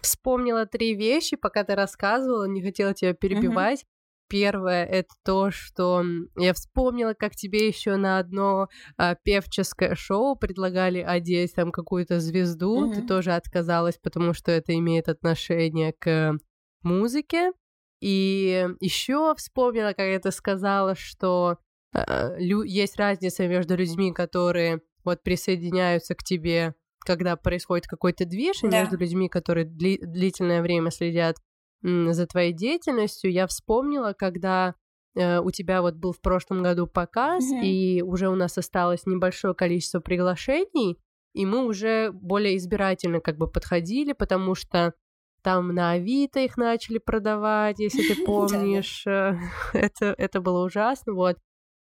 Вспомнила 0.00 0.64
три 0.64 0.94
вещи, 0.94 1.36
пока 1.36 1.64
ты 1.64 1.74
рассказывала, 1.74 2.48
не 2.48 2.62
хотела 2.62 2.94
тебя 2.94 3.12
перебивать. 3.12 3.84
Первое 4.28 4.84
это 4.84 5.08
то, 5.24 5.50
что 5.50 6.04
я 6.36 6.52
вспомнила, 6.52 7.14
как 7.14 7.34
тебе 7.34 7.66
еще 7.66 7.96
на 7.96 8.18
одно 8.18 8.68
а, 8.96 9.14
певческое 9.14 9.94
шоу 9.94 10.36
предлагали 10.36 10.98
одеть 10.98 11.54
там 11.54 11.72
какую-то 11.72 12.20
звезду. 12.20 12.86
Mm-hmm. 12.86 12.94
Ты 12.94 13.06
тоже 13.06 13.32
отказалась, 13.32 13.98
потому 14.02 14.34
что 14.34 14.52
это 14.52 14.74
имеет 14.74 15.08
отношение 15.08 15.94
к 15.98 16.36
музыке. 16.82 17.52
И 18.00 18.68
еще 18.80 19.34
вспомнила, 19.36 19.88
как 19.88 20.06
это 20.06 20.30
сказала, 20.30 20.94
что 20.94 21.58
э, 21.94 22.38
лю- 22.38 22.62
есть 22.62 22.96
разница 22.96 23.48
между 23.48 23.76
людьми, 23.76 24.12
которые 24.12 24.82
вот 25.04 25.22
присоединяются 25.22 26.14
к 26.14 26.22
тебе, 26.22 26.74
когда 27.00 27.36
происходит 27.36 27.86
какой-то 27.86 28.24
движ, 28.24 28.62
и 28.62 28.68
да. 28.68 28.82
между 28.82 28.98
людьми, 28.98 29.28
которые 29.28 29.66
дли- 29.66 29.98
длительное 30.00 30.62
время 30.62 30.90
следят 30.90 31.36
за 31.82 32.26
твоей 32.26 32.52
деятельностью, 32.52 33.30
я 33.30 33.46
вспомнила, 33.46 34.12
когда 34.12 34.74
э, 35.14 35.38
у 35.40 35.50
тебя 35.50 35.80
вот 35.82 35.94
был 35.94 36.12
в 36.12 36.20
прошлом 36.20 36.62
году 36.62 36.86
показ, 36.86 37.44
mm-hmm. 37.44 37.62
и 37.62 38.02
уже 38.02 38.28
у 38.28 38.34
нас 38.34 38.58
осталось 38.58 39.06
небольшое 39.06 39.54
количество 39.54 40.00
приглашений, 40.00 40.98
и 41.34 41.46
мы 41.46 41.64
уже 41.64 42.10
более 42.12 42.56
избирательно 42.56 43.20
как 43.20 43.36
бы 43.36 43.48
подходили, 43.48 44.12
потому 44.12 44.54
что 44.54 44.94
там 45.42 45.68
на 45.68 45.92
Авито 45.92 46.40
их 46.40 46.56
начали 46.56 46.98
продавать, 46.98 47.78
если 47.78 48.14
ты 48.14 48.24
помнишь. 48.26 49.06
Э, 49.06 49.36
это, 49.72 50.14
это 50.18 50.40
было 50.40 50.64
ужасно, 50.64 51.14
вот. 51.14 51.36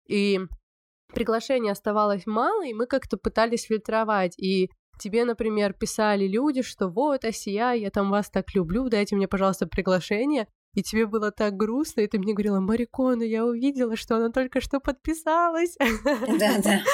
И 0.06 0.40
приглашений 1.14 1.70
оставалось 1.70 2.26
мало, 2.26 2.66
и 2.66 2.74
мы 2.74 2.86
как-то 2.86 3.16
пытались 3.16 3.64
фильтровать. 3.64 4.38
И 4.38 4.70
тебе, 4.98 5.24
например, 5.24 5.72
писали 5.72 6.26
люди, 6.26 6.62
что 6.62 6.88
вот, 6.88 7.24
Асия, 7.24 7.72
я 7.72 7.90
там 7.90 8.10
вас 8.10 8.30
так 8.30 8.54
люблю, 8.54 8.88
дайте 8.88 9.16
мне, 9.16 9.28
пожалуйста, 9.28 9.66
приглашение. 9.66 10.46
И 10.74 10.82
тебе 10.82 11.06
было 11.06 11.30
так 11.30 11.54
грустно, 11.54 12.00
и 12.00 12.08
ты 12.08 12.18
мне 12.18 12.32
говорила, 12.32 12.58
Марикона, 12.58 13.22
я 13.22 13.44
увидела, 13.44 13.96
что 13.96 14.16
она 14.16 14.30
только 14.30 14.60
что 14.60 14.80
подписалась. 14.80 15.76
Да, 16.38 16.58
да. 16.62 16.80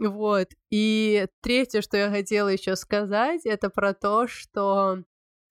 Вот. 0.00 0.48
И 0.70 1.26
третье, 1.42 1.80
что 1.80 1.96
я 1.96 2.10
хотела 2.10 2.48
еще 2.48 2.76
сказать, 2.76 3.42
это 3.44 3.70
про 3.70 3.94
то, 3.94 4.26
что 4.26 5.04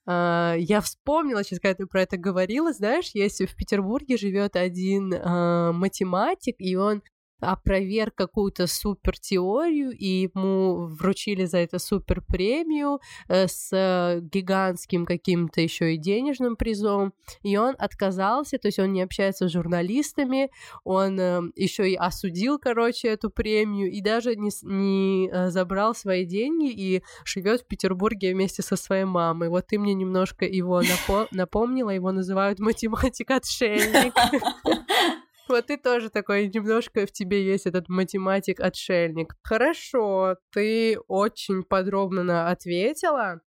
Uh, 0.10 0.58
я 0.58 0.82
вспомнила 0.82 1.44
сейчас, 1.44 1.60
когда 1.60 1.76
ты 1.76 1.86
про 1.86 2.02
это 2.02 2.18
говорила, 2.18 2.74
знаешь, 2.74 3.12
если 3.14 3.46
в 3.46 3.56
Петербурге 3.56 4.18
живет 4.18 4.56
один 4.56 5.14
uh, 5.14 5.72
математик, 5.74 6.56
и 6.58 6.76
он 6.76 7.04
опроверг 7.42 8.16
какую-то 8.16 8.68
супер 8.68 9.18
теорию, 9.18 9.92
и 9.92 10.30
ему 10.34 10.88
вручили 10.88 11.46
за 11.46 11.60
это 11.60 11.80
супер 11.80 12.22
премию 12.22 13.00
э, 13.28 13.48
с 13.48 14.20
гигантским 14.22 15.06
каким-то 15.06 15.62
еще 15.62 15.94
и 15.96 15.98
денежным 15.98 16.56
призом, 16.56 17.14
и 17.44 17.58
он 17.58 17.76
отказался, 17.78 18.58
то 18.58 18.68
есть 18.68 18.80
он 18.80 18.94
не 18.94 19.02
общается 19.02 19.48
с 19.48 19.52
журналистами, 19.52 20.50
он 20.84 21.20
э, 21.20 21.42
еще 21.56 21.90
и 21.90 21.96
осудил, 21.96 22.60
короче, 22.60 23.08
эту 23.08 23.30
премию, 23.30 23.92
и 23.92 24.02
даже 24.02 24.36
не, 24.36 24.52
не 24.64 25.30
э, 25.30 25.50
забрал 25.50 25.96
свои 25.96 26.26
деньги 26.26 26.70
и 26.70 27.04
живет 27.26 27.62
в 27.62 27.68
Петербурге 27.68 28.34
вместе 28.34 28.62
со 28.62 28.76
своей 28.76 29.06
мамой. 29.06 29.50
Вот 29.50 29.68
ты 29.68 29.80
мне 29.80 29.94
немножко 29.94 30.46
его 30.46 30.82
напо- 30.82 31.28
напомнила, 31.32 31.90
его 31.90 32.12
называют 32.12 32.60
математик-отшельник. 32.60 34.14
Вот 35.52 35.66
ты 35.66 35.78
тоже 35.78 36.10
такой, 36.10 36.48
немножко 36.48 37.06
в 37.06 37.12
тебе 37.12 37.44
есть 37.44 37.66
этот 37.66 37.90
математик-отшельник. 37.90 39.36
Хорошо, 39.44 40.38
ты 40.54 40.98
очень 41.10 41.64
подробно 41.64 42.50
ответила. 42.50 43.42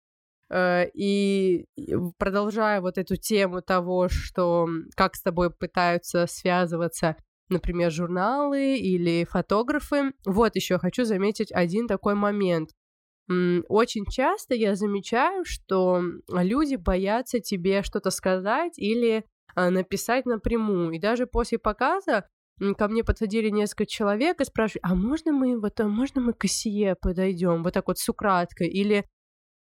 Э, 0.49 0.87
и 0.95 1.67
продолжая 2.19 2.81
вот 2.81 2.97
эту 2.97 3.17
тему 3.17 3.61
того, 3.61 4.09
что 4.09 4.67
как 4.97 5.15
с 5.15 5.23
тобой 5.23 5.51
пытаются 5.51 6.27
связываться, 6.27 7.17
например, 7.51 7.91
журналы 7.91 8.79
или 8.79 9.27
фотографы, 9.29 10.13
вот 10.25 10.57
еще 10.57 10.79
хочу 10.79 11.05
заметить 11.05 11.53
один 11.53 11.87
такой 11.87 12.15
момент. 12.15 12.71
Очень 13.29 14.07
часто 14.07 14.55
я 14.55 14.75
замечаю, 14.75 15.45
что 15.45 16.03
люди 16.29 16.77
боятся 16.77 17.41
тебе 17.41 17.83
что-то 17.83 18.11
сказать 18.11 18.77
или 18.79 19.25
написать 19.57 20.27
напрямую. 20.27 20.93
И 20.93 20.99
даже 20.99 21.27
после 21.27 21.59
показа 21.59 22.27
ко 22.77 22.89
мне 22.89 23.03
подходили 23.03 23.49
несколько 23.49 23.87
человек 23.87 24.41
и 24.41 24.45
спрашивали, 24.45 24.81
а 24.83 24.95
можно 24.95 25.33
мы 25.33 25.59
вот, 25.59 25.81
а 25.81 25.89
можно 25.89 26.21
мы 26.21 26.35
к 26.35 26.45
Осие 26.45 26.95
подойдем, 26.95 27.63
вот 27.63 27.73
так 27.73 27.89
вот 27.89 27.99
с 27.99 28.09
украдкой, 28.09 28.69
или 28.69 29.07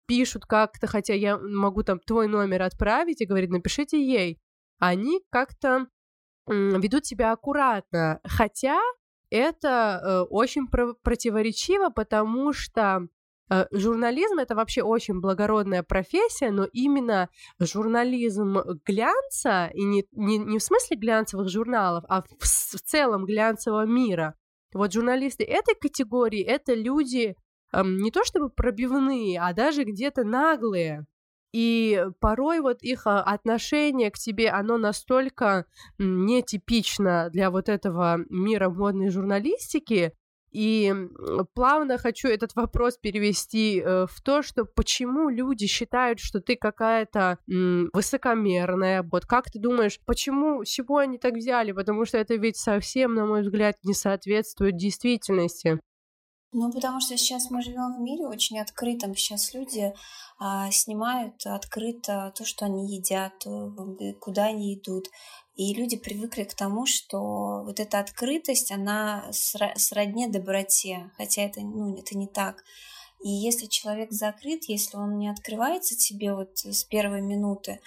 пишут 0.06 0.44
как-то, 0.44 0.86
хотя 0.86 1.14
я 1.14 1.38
могу 1.38 1.82
там 1.82 1.98
твой 2.00 2.26
номер 2.26 2.62
отправить 2.62 3.20
и 3.20 3.26
говорит, 3.26 3.50
напишите 3.50 4.04
ей. 4.04 4.38
Они 4.78 5.20
как-то 5.30 5.86
ведут 6.46 7.06
себя 7.06 7.32
аккуратно, 7.32 8.20
хотя 8.24 8.80
это 9.30 10.00
э, 10.02 10.20
очень 10.30 10.66
про- 10.66 10.94
противоречиво, 11.02 11.90
потому 11.90 12.52
что 12.52 13.06
журнализм 13.72 14.38
это 14.38 14.54
вообще 14.54 14.82
очень 14.82 15.20
благородная 15.20 15.82
профессия, 15.82 16.50
но 16.50 16.66
именно 16.72 17.28
журнализм 17.58 18.58
глянца, 18.86 19.70
и 19.74 19.82
не, 19.82 20.04
не, 20.12 20.38
не 20.38 20.58
в 20.58 20.62
смысле 20.62 20.96
глянцевых 20.96 21.48
журналов, 21.48 22.04
а 22.08 22.22
в, 22.22 22.26
в 22.40 22.80
целом 22.80 23.24
глянцевого 23.24 23.86
мира. 23.86 24.34
Вот 24.72 24.92
журналисты 24.92 25.44
этой 25.44 25.74
категории 25.74 26.42
это 26.42 26.74
люди 26.74 27.34
эм, 27.72 27.98
не 27.98 28.10
то 28.10 28.24
чтобы 28.24 28.50
пробивные, 28.50 29.40
а 29.40 29.52
даже 29.52 29.84
где-то 29.84 30.24
наглые. 30.24 31.06
И 31.52 32.04
порой 32.20 32.60
вот 32.60 32.82
их 32.82 33.08
а, 33.08 33.22
отношение 33.22 34.12
к 34.12 34.18
тебе, 34.18 34.50
оно 34.50 34.78
настолько 34.78 35.66
нетипично 35.98 37.28
для 37.32 37.50
вот 37.50 37.68
этого 37.68 38.18
мира 38.28 38.70
модной 38.70 39.10
журналистики, 39.10 40.12
и 40.50 40.92
плавно 41.54 41.98
хочу 41.98 42.28
этот 42.28 42.54
вопрос 42.54 42.96
перевести 42.98 43.80
э, 43.80 44.06
в 44.10 44.20
то, 44.22 44.42
что 44.42 44.64
почему 44.64 45.28
люди 45.28 45.66
считают, 45.66 46.18
что 46.20 46.40
ты 46.40 46.56
какая-то 46.56 47.38
высокомерная. 47.46 49.02
Вот 49.02 49.26
как 49.26 49.50
ты 49.50 49.58
думаешь, 49.58 50.00
почему, 50.06 50.64
чего 50.64 50.98
они 50.98 51.18
так 51.18 51.34
взяли? 51.34 51.72
Потому 51.72 52.04
что 52.04 52.18
это 52.18 52.34
ведь 52.34 52.56
совсем, 52.56 53.14
на 53.14 53.26
мой 53.26 53.42
взгляд, 53.42 53.76
не 53.84 53.94
соответствует 53.94 54.76
действительности. 54.76 55.80
Ну, 56.52 56.72
потому 56.72 57.00
что 57.00 57.16
сейчас 57.16 57.50
мы 57.50 57.62
живем 57.62 57.96
в 57.96 58.00
мире 58.00 58.26
очень 58.26 58.58
открытом. 58.58 59.14
Сейчас 59.14 59.54
люди 59.54 59.94
а, 60.38 60.68
снимают 60.72 61.46
открыто 61.46 62.32
то, 62.36 62.44
что 62.44 62.64
они 62.64 62.92
едят, 62.92 63.46
э, 63.46 64.14
куда 64.14 64.46
они 64.46 64.74
идут. 64.74 65.08
И 65.54 65.72
люди 65.74 65.96
привыкли 65.96 66.42
к 66.42 66.54
тому, 66.54 66.86
что 66.86 67.62
вот 67.64 67.78
эта 67.78 68.00
открытость, 68.00 68.72
она 68.72 69.30
сродне 69.32 70.28
доброте, 70.28 71.12
хотя 71.16 71.42
это, 71.42 71.60
ну, 71.60 71.96
это 71.96 72.18
не 72.18 72.26
так. 72.26 72.64
И 73.22 73.28
если 73.28 73.66
человек 73.66 74.10
закрыт, 74.10 74.64
если 74.64 74.96
он 74.96 75.18
не 75.18 75.28
открывается 75.28 75.96
тебе 75.96 76.34
вот 76.34 76.58
с 76.58 76.82
первой 76.84 77.20
минуты, 77.20 77.80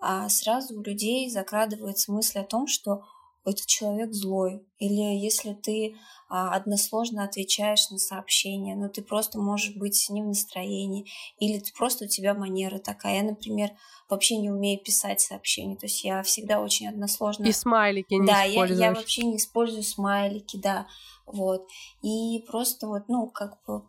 а 0.00 0.28
сразу 0.28 0.78
у 0.78 0.82
людей 0.82 1.30
закрадывается 1.30 2.12
мысль 2.12 2.38
о 2.38 2.44
том, 2.44 2.66
что 2.66 3.02
этот 3.44 3.66
человек 3.66 4.12
злой. 4.12 4.66
Или 4.78 5.18
если 5.18 5.52
ты 5.52 5.96
а, 6.28 6.54
односложно 6.54 7.24
отвечаешь 7.24 7.90
на 7.90 7.98
сообщения, 7.98 8.74
но 8.74 8.88
ты 8.88 9.02
просто 9.02 9.38
можешь 9.38 9.74
быть 9.76 10.06
не 10.10 10.22
в 10.22 10.26
настроении, 10.26 11.06
или 11.38 11.58
ты 11.58 11.72
просто 11.72 12.06
у 12.06 12.08
тебя 12.08 12.34
манера 12.34 12.78
такая. 12.78 13.16
Я, 13.16 13.22
например, 13.22 13.70
вообще 14.08 14.36
не 14.38 14.50
умею 14.50 14.80
писать 14.80 15.20
сообщения, 15.20 15.76
то 15.76 15.86
есть 15.86 16.02
я 16.04 16.22
всегда 16.22 16.60
очень 16.60 16.88
односложно... 16.88 17.44
И 17.44 17.52
смайлики 17.52 18.14
не. 18.14 18.26
Да, 18.26 18.42
я, 18.42 18.64
я 18.66 18.92
вообще 18.92 19.24
не 19.24 19.36
использую 19.36 19.82
смайлики, 19.82 20.56
да, 20.56 20.86
вот. 21.26 21.66
И 22.02 22.44
просто 22.48 22.86
вот, 22.86 23.04
ну, 23.08 23.26
как 23.28 23.58
бы 23.66 23.84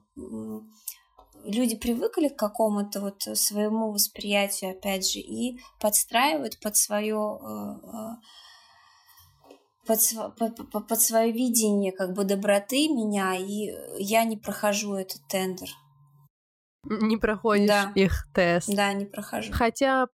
люди 1.46 1.76
привыкли 1.76 2.28
к 2.28 2.38
какому-то 2.38 3.02
вот 3.02 3.22
своему 3.38 3.92
восприятию, 3.92 4.72
опять 4.72 5.10
же, 5.10 5.20
и 5.20 5.60
подстраивают 5.80 6.60
под 6.60 6.76
свое 6.76 7.40
э, 7.42 7.88
э, 7.88 8.16
под, 9.86 10.00
под, 10.72 10.88
под 10.88 11.02
свое 11.02 11.32
видение 11.32 11.92
как 11.92 12.14
бы 12.14 12.24
доброты 12.24 12.88
меня, 12.90 13.36
и 13.36 13.72
я 13.98 14.24
не 14.24 14.38
прохожу 14.38 14.96
этот 14.96 15.22
тендер. 15.28 15.70
Не 16.88 17.18
проходишь 17.18 17.68
да. 17.68 17.92
их 17.96 18.28
тест. 18.34 18.74
Да, 18.74 18.94
не 18.94 19.06
прохожу. 19.06 19.52
Хотя 19.52 20.08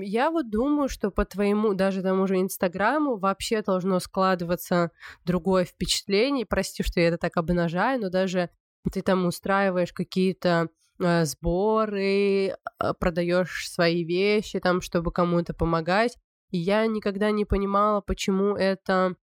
я 0.00 0.30
вот 0.30 0.50
думаю, 0.50 0.88
что 0.88 1.10
по 1.10 1.24
твоему, 1.24 1.74
даже 1.74 2.02
тому 2.02 2.26
же 2.26 2.40
Инстаграму, 2.40 3.16
вообще 3.16 3.62
должно 3.62 3.98
складываться 3.98 4.90
другое 5.24 5.64
впечатление. 5.64 6.46
Прости, 6.46 6.82
что 6.84 7.00
я 7.00 7.08
это 7.08 7.18
так 7.18 7.36
обнажаю, 7.36 8.00
но 8.00 8.08
даже 8.08 8.50
ты 8.92 9.02
там 9.02 9.26
устраиваешь 9.26 9.92
какие-то 9.92 10.68
э, 11.00 11.24
сборы, 11.24 12.50
э, 12.50 12.54
продаешь 12.98 13.68
свои 13.68 14.04
вещи 14.04 14.60
там, 14.60 14.80
чтобы 14.80 15.10
кому-то 15.10 15.54
помогать. 15.54 16.16
И 16.52 16.58
я 16.58 16.86
никогда 16.86 17.30
не 17.30 17.44
понимала, 17.44 18.00
почему 18.00 18.54
это 18.54 19.16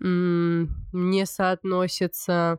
не 0.00 1.26
соотносится, 1.26 2.58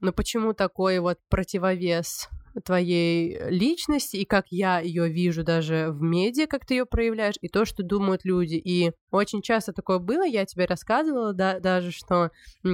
ну 0.00 0.12
почему 0.12 0.54
такой 0.54 0.98
вот 1.00 1.18
противовес 1.28 2.28
твоей 2.64 3.38
личности 3.48 4.16
и 4.16 4.24
как 4.24 4.46
я 4.50 4.80
ее 4.80 5.08
вижу 5.08 5.44
даже 5.44 5.90
в 5.90 6.02
медиа, 6.02 6.46
как 6.46 6.66
ты 6.66 6.74
ее 6.74 6.86
проявляешь, 6.86 7.36
и 7.40 7.48
то, 7.48 7.64
что 7.64 7.82
думают 7.82 8.24
люди. 8.24 8.54
И 8.54 8.92
очень 9.10 9.42
часто 9.42 9.72
такое 9.72 9.98
было, 9.98 10.26
я 10.26 10.44
тебе 10.46 10.64
рассказывала, 10.64 11.32
да, 11.32 11.60
даже, 11.60 11.92
что 11.92 12.30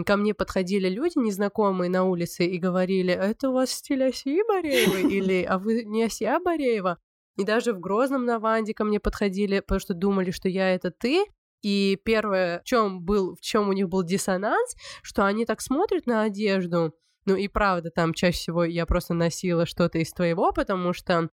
ко 0.06 0.16
мне 0.16 0.34
подходили 0.34 0.88
люди 0.88 1.18
незнакомые 1.18 1.90
на 1.90 2.04
улице 2.04 2.46
и 2.46 2.58
говорили, 2.58 3.12
это 3.12 3.50
у 3.50 3.52
вас 3.52 3.70
стиль 3.70 4.04
Асии 4.04 4.46
Бореевой? 4.46 5.12
Или, 5.12 5.42
а 5.42 5.58
вы 5.58 5.84
не 5.84 6.04
Асия 6.04 6.38
Бореева? 6.38 6.98
И 7.36 7.44
даже 7.44 7.72
в 7.72 7.80
Грозном 7.80 8.24
на 8.24 8.38
Ванде 8.38 8.74
ко 8.74 8.84
мне 8.84 9.00
подходили, 9.00 9.60
потому 9.60 9.80
что 9.80 9.94
думали, 9.94 10.30
что 10.30 10.48
я 10.48 10.74
это 10.74 10.90
ты. 10.90 11.24
И 11.62 11.98
первое, 12.04 12.60
в 12.60 12.64
чем 12.64 13.02
был, 13.02 13.34
в 13.34 13.40
чем 13.40 13.68
у 13.68 13.72
них 13.72 13.88
был 13.88 14.02
диссонанс, 14.02 14.76
что 15.02 15.26
они 15.26 15.44
так 15.44 15.60
смотрят 15.60 16.06
на 16.06 16.22
одежду. 16.22 16.94
Ну 17.24 17.34
и 17.34 17.48
правда, 17.48 17.90
там 17.90 18.14
чаще 18.14 18.38
всего 18.38 18.64
я 18.64 18.86
просто 18.86 19.14
носила 19.14 19.66
что-то 19.66 19.98
из 19.98 20.12
твоего, 20.12 20.52
потому 20.52 20.92
что 20.92 21.28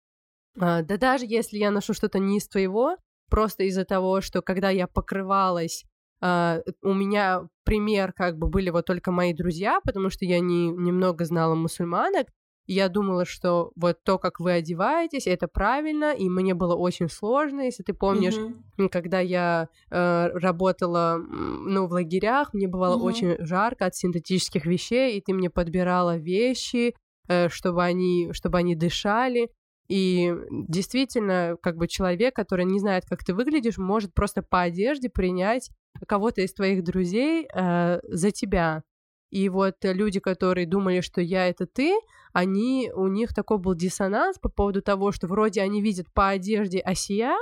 а, 0.60 0.82
да 0.82 0.97
даже 0.97 1.26
если 1.26 1.58
я 1.58 1.72
ношу 1.72 1.93
что-то 1.93 2.20
не 2.20 2.38
из 2.38 2.47
твоего, 2.47 2.97
просто 3.30 3.64
из-за 3.64 3.86
того, 3.86 4.22
что 4.22 4.41
когда 4.41 4.70
я 4.70 4.88
покрывалась, 4.88 5.86
а, 6.22 6.62
у 6.82 6.93
меня 6.93 7.47
пример 7.64 8.14
как 8.14 8.38
бы 8.38 8.47
были 8.47 8.70
вот 8.70 8.86
только 8.86 9.12
мои 9.12 9.34
друзья, 9.34 9.80
потому 9.84 10.10
что 10.10 10.26
я 10.26 10.39
не, 10.39 10.70
немного 10.70 11.26
знала 11.26 11.56
мусульманок, 11.56 12.28
я 12.68 12.89
думала, 12.89 13.26
что 13.26 13.72
вот 13.76 14.03
то, 14.03 14.18
как 14.18 14.39
вы 14.39 14.53
одеваетесь, 14.53 15.28
это 15.28 15.47
правильно, 15.47 16.14
и 16.14 16.30
мне 16.30 16.53
было 16.53 16.76
очень 16.76 17.09
сложно, 17.09 17.62
если 17.62 17.84
ты 17.84 17.93
помнишь, 17.93 18.36
mm-hmm. 18.36 18.89
когда 18.89 19.20
я 19.20 19.68
э, 19.89 20.28
работала, 20.34 21.18
ну, 21.18 21.88
в 21.88 21.91
лагерях, 21.91 22.53
мне 22.53 22.68
бывало 22.68 22.97
mm-hmm. 22.97 23.03
очень 23.03 23.36
жарко 23.39 23.86
от 23.86 23.95
синтетических 23.95 24.66
вещей, 24.66 25.18
и 25.18 25.22
ты 25.22 25.34
мне 25.34 25.49
подбирала 25.49 26.18
вещи, 26.18 26.95
э, 27.28 27.49
чтобы 27.49 27.84
они, 27.84 28.30
чтобы 28.32 28.59
они 28.59 28.76
дышали. 28.76 29.49
И 29.89 30.34
действительно, 30.51 31.57
как 31.62 31.76
бы 31.76 31.88
человек, 31.88 32.34
который 32.34 32.64
не 32.64 32.80
знает, 32.80 33.03
как 33.09 33.26
ты 33.26 33.34
выглядишь, 33.34 33.78
может 33.78 34.14
просто 34.14 34.41
по 34.41 34.62
одежде 34.62 35.09
принять 35.09 35.70
кого-то 36.07 36.41
из 36.41 36.53
твоих 36.53 36.84
друзей 36.84 37.47
э, 37.53 37.99
за 38.03 38.32
тебя. 38.32 38.84
И 39.32 39.47
вот 39.49 39.77
люди, 39.82 40.19
которые 40.19 40.67
думали, 40.67 41.01
что 41.01 41.21
я 41.21 41.47
это 41.47 41.65
ты, 41.65 41.97
они, 42.34 42.91
у 42.93 43.07
них 43.07 43.34
такой 43.34 43.57
был 43.57 43.73
диссонанс 43.73 44.38
по 44.38 44.49
поводу 44.49 44.82
того, 44.82 45.11
что 45.11 45.27
вроде 45.27 45.61
они 45.61 45.82
видят 45.82 46.11
по 46.13 46.29
одежде 46.29 46.79
Асия, 46.79 47.36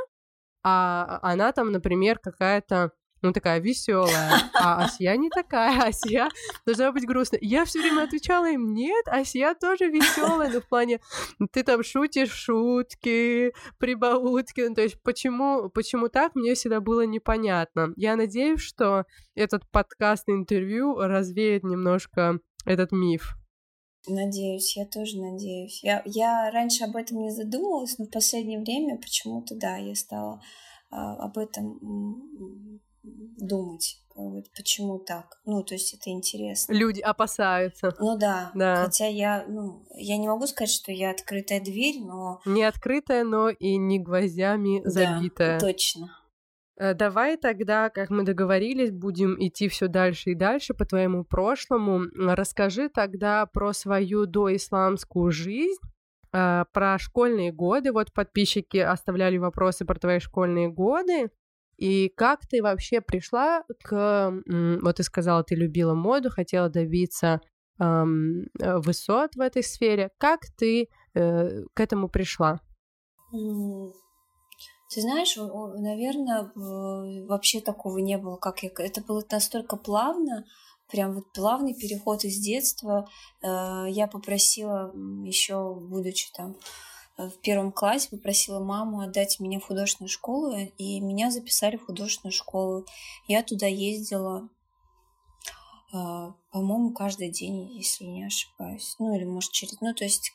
а 0.63 1.19
она 1.21 1.51
там, 1.51 1.71
например, 1.71 2.19
какая-то 2.19 2.91
ну, 3.22 3.34
такая 3.34 3.59
веселая. 3.59 4.49
А 4.53 4.86
Асия 4.86 5.15
не 5.15 5.30
такая, 5.30 5.82
Асия 5.82 6.30
должна 6.65 6.91
быть 6.91 7.05
грустная. 7.05 7.39
Я 7.41 7.65
все 7.65 7.80
время 7.80 8.03
отвечала 8.03 8.49
им, 8.49 8.74
нет, 8.74 9.07
Асия 9.07 9.53
тоже 9.55 9.89
веселая, 9.89 10.51
но 10.51 10.61
в 10.61 10.67
плане, 10.67 10.99
ты 11.51 11.63
там 11.63 11.84
шутишь 11.84 12.32
шутки, 12.32 13.53
прибаутки, 13.78 14.61
ну, 14.61 14.76
то 14.76 14.82
есть 14.82 15.01
почему, 15.03 15.70
почему 15.70 16.09
так, 16.09 16.36
мне 16.36 16.53
всегда 16.53 16.80
было 16.80 17.05
непонятно. 17.05 17.93
Я 17.95 18.15
надеюсь, 18.15 18.61
что 18.61 19.05
этот 19.36 19.70
подкаст 19.70 20.24
интервью 20.28 20.95
развеет 20.97 21.63
немножко 21.63 22.39
этот 22.65 22.91
миф. 22.91 23.36
Надеюсь, 24.07 24.78
я 24.78 24.86
тоже 24.86 25.20
надеюсь. 25.20 25.84
Я, 25.84 26.01
я 26.05 26.49
раньше 26.51 26.86
об 26.86 26.95
этом 26.95 27.20
не 27.20 27.32
задумывалась, 27.32 27.97
но 27.97 28.05
в 28.05 28.11
последнее 28.11 28.59
время 28.59 28.97
почему-то, 28.97 29.55
да, 29.55 29.78
я 29.78 29.93
стала 29.93 30.41
э, 30.91 30.95
об 30.95 31.38
этом 31.38 32.80
думать, 33.38 33.99
вот, 34.16 34.45
почему 34.55 34.99
так. 34.99 35.39
Ну, 35.45 35.64
то 35.64 35.76
есть 35.76 35.93
это 35.93 36.10
интересно. 36.10 36.74
Люди 36.74 36.99
опасаются. 36.99 37.95
Ну 37.99 38.18
да. 38.18 38.51
да. 38.53 38.84
Хотя 38.84 39.07
я, 39.07 39.45
ну, 39.47 39.86
я 39.95 40.18
не 40.18 40.28
могу 40.28 40.45
сказать, 40.45 40.72
что 40.72 40.91
я 40.91 41.12
открытая 41.12 41.62
дверь, 41.62 42.01
но... 42.01 42.41
Не 42.45 42.64
открытая, 42.64 43.24
но 43.24 43.49
и 43.49 43.78
не 43.78 43.97
гвоздями 43.99 44.82
забитая. 44.84 45.60
Да, 45.60 45.66
точно. 45.66 46.10
Э, 46.80 46.93
давай 46.93 47.38
тогда, 47.38 47.89
как 47.89 48.10
мы 48.10 48.24
договорились, 48.24 48.91
будем 48.91 49.36
идти 49.39 49.68
все 49.68 49.88
дальше 49.88 50.32
и 50.32 50.36
дальше 50.36 50.74
по 50.74 50.86
твоему 50.86 51.24
прошлому. 51.24 52.05
Расскажи 52.16 52.89
тогда 52.89 53.45
про 53.45 53.74
свою 53.74 54.26
доисламскую 54.26 55.32
жизнь, 55.32 55.82
э, 56.34 56.64
про 56.72 56.97
школьные 56.97 57.51
годы. 57.51 57.91
Вот 57.91 58.14
подписчики 58.14 58.78
оставляли 58.78 59.38
вопросы 59.38 59.86
про 59.86 59.99
твои 59.99 60.20
школьные 60.20 60.70
годы. 60.70 61.30
И 61.80 62.09
как 62.09 62.45
ты 62.45 62.61
вообще 62.61 62.99
пришла 62.99 63.63
к... 63.84 64.34
Вот 64.82 64.97
ты 64.97 65.03
сказала, 65.03 65.43
ты 65.43 65.55
любила 65.55 65.93
моду, 65.93 66.30
хотела 66.30 66.67
добиться 66.67 67.39
эм, 67.80 68.47
высот 68.59 69.36
в 69.36 69.39
этой 69.39 69.63
сфере. 69.63 70.09
Как 70.17 70.41
ты 70.57 70.89
э, 71.13 71.63
к 71.73 71.80
этому 71.80 72.09
пришла? 72.09 72.59
Ты 73.32 75.01
знаешь, 75.01 75.38
наверное, 75.38 76.51
вообще 77.27 77.61
такого 77.61 77.99
не 77.99 78.17
было, 78.17 78.36
как 78.36 78.63
я... 78.63 78.71
Это 78.75 79.01
было 79.01 79.23
настолько 79.32 79.77
плавно, 79.77 80.45
прям 80.91 81.13
вот 81.13 81.32
плавный 81.32 81.75
переход 81.75 82.25
из 82.25 82.39
детства. 82.39 83.07
Э, 83.41 83.86
я 83.88 84.07
попросила 84.07 84.91
еще, 85.23 85.75
будучи 85.75 86.30
там 86.34 86.57
в 87.28 87.41
первом 87.41 87.72
классе 87.72 88.09
попросила 88.09 88.59
маму 88.59 89.01
отдать 89.01 89.39
меня 89.39 89.59
в 89.59 89.65
художественную 89.65 90.09
школу, 90.09 90.55
и 90.55 91.01
меня 91.01 91.32
записали 91.32 91.76
в 91.78 91.86
художественную 91.86 92.34
школу. 92.34 92.86
Я 93.28 93.43
туда 93.43 93.67
ездила 93.67 94.49
а, 95.91 96.36
по-моему, 96.51 96.91
каждый 96.93 97.30
день, 97.30 97.76
если 97.76 98.05
не 98.05 98.24
ошибаюсь. 98.26 98.95
Ну, 98.99 99.15
или, 99.15 99.24
может, 99.24 99.51
через... 99.51 99.82
Ну, 99.82 99.93
то 99.95 100.03
есть 100.03 100.34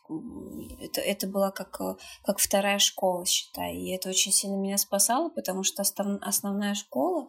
это, 0.81 1.01
это 1.01 1.29
была 1.29 1.53
как, 1.53 1.81
э, 1.81 1.95
как 2.25 2.41
вторая 2.41 2.81
школа, 2.81 3.25
считай. 3.25 3.77
И 3.77 3.91
это 3.91 4.09
очень 4.09 4.33
сильно 4.33 4.57
меня 4.57 4.79
спасало, 4.79 5.29
потому 5.29 5.63
что 5.63 5.83
остав... 5.83 6.07
основная 6.23 6.75
школа 6.75 7.29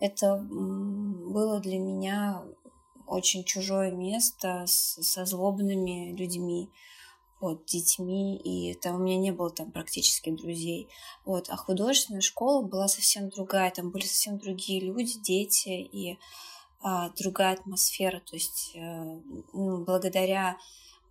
это 0.00 0.36
было 0.38 1.60
для 1.60 1.78
меня 1.78 2.42
очень 3.06 3.44
чужое 3.44 3.92
место 3.92 4.64
с, 4.66 5.02
со 5.02 5.24
злобными 5.26 6.16
людьми, 6.16 6.70
вот, 7.42 7.66
детьми, 7.66 8.36
и 8.36 8.74
там 8.74 8.94
у 8.94 8.98
меня 9.00 9.16
не 9.16 9.32
было 9.32 9.50
там 9.50 9.72
практически 9.72 10.30
друзей. 10.30 10.88
Вот, 11.24 11.50
а 11.50 11.56
художественная 11.56 12.20
школа 12.20 12.62
была 12.62 12.86
совсем 12.86 13.30
другая, 13.30 13.72
там 13.72 13.90
были 13.90 14.04
совсем 14.04 14.38
другие 14.38 14.80
люди, 14.80 15.18
дети, 15.18 15.68
и 15.70 16.18
а, 16.80 17.10
другая 17.18 17.54
атмосфера. 17.54 18.20
То 18.20 18.36
есть 18.36 18.76
а, 18.76 19.20
ну, 19.52 19.84
благодаря 19.84 20.56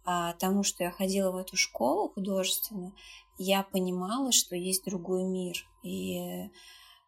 а, 0.06 0.32
тому, 0.34 0.64
что 0.64 0.86
я 0.86 0.92
ходила 0.92 1.32
в 1.32 1.36
эту 1.36 1.58
школу 1.58 2.10
художественную, 2.10 2.94
я 3.38 3.64
понимала, 3.64 4.32
что 4.32 4.56
есть 4.56 4.86
другой 4.86 5.24
мир. 5.24 5.68
И 5.84 6.50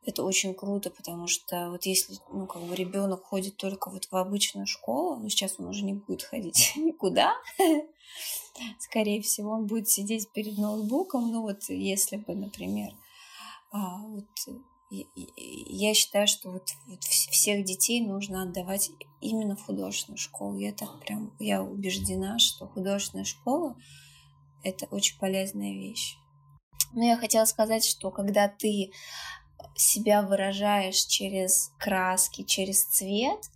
это 0.05 0.23
очень 0.23 0.53
круто, 0.53 0.89
потому 0.89 1.27
что 1.27 1.69
вот 1.71 1.85
если, 1.85 2.17
ну, 2.31 2.45
как 2.45 2.61
бы 2.63 2.75
ребенок 2.75 3.23
ходит 3.23 3.57
только 3.57 3.89
вот 3.89 4.05
в 4.05 4.15
обычную 4.15 4.67
школу, 4.67 5.17
ну, 5.17 5.29
сейчас 5.29 5.55
он 5.59 5.67
уже 5.67 5.83
не 5.83 5.93
будет 5.93 6.23
ходить 6.23 6.73
никуда, 6.75 7.33
скорее 8.79 9.21
всего, 9.21 9.51
он 9.51 9.67
будет 9.67 9.89
сидеть 9.89 10.29
перед 10.31 10.57
ноутбуком, 10.57 11.31
ну, 11.31 11.41
вот 11.41 11.63
если 11.69 12.17
бы, 12.17 12.35
например, 12.35 12.91
а, 13.71 13.99
вот 13.99 14.27
я 15.15 15.93
считаю, 15.93 16.27
что 16.27 16.51
вот, 16.51 16.69
вот 16.87 17.03
всех 17.03 17.65
детей 17.65 18.05
нужно 18.05 18.43
отдавать 18.43 18.91
именно 19.21 19.55
в 19.55 19.65
художественную 19.65 20.19
школу. 20.19 20.57
Я 20.59 20.71
так 20.71 20.99
прям, 20.99 21.35
я 21.39 21.63
убеждена, 21.63 22.37
что 22.37 22.67
художественная 22.67 23.25
школа— 23.25 23.75
это 24.63 24.85
очень 24.87 25.17
полезная 25.17 25.73
вещь. 25.73 26.15
Но 26.93 27.03
я 27.03 27.17
хотела 27.17 27.45
сказать, 27.45 27.83
что 27.83 28.11
когда 28.11 28.47
ты 28.47 28.91
себя 29.75 30.21
выражаешь 30.21 31.03
через 31.05 31.71
краски, 31.77 32.43
через 32.43 32.83
цвет, 32.85 33.49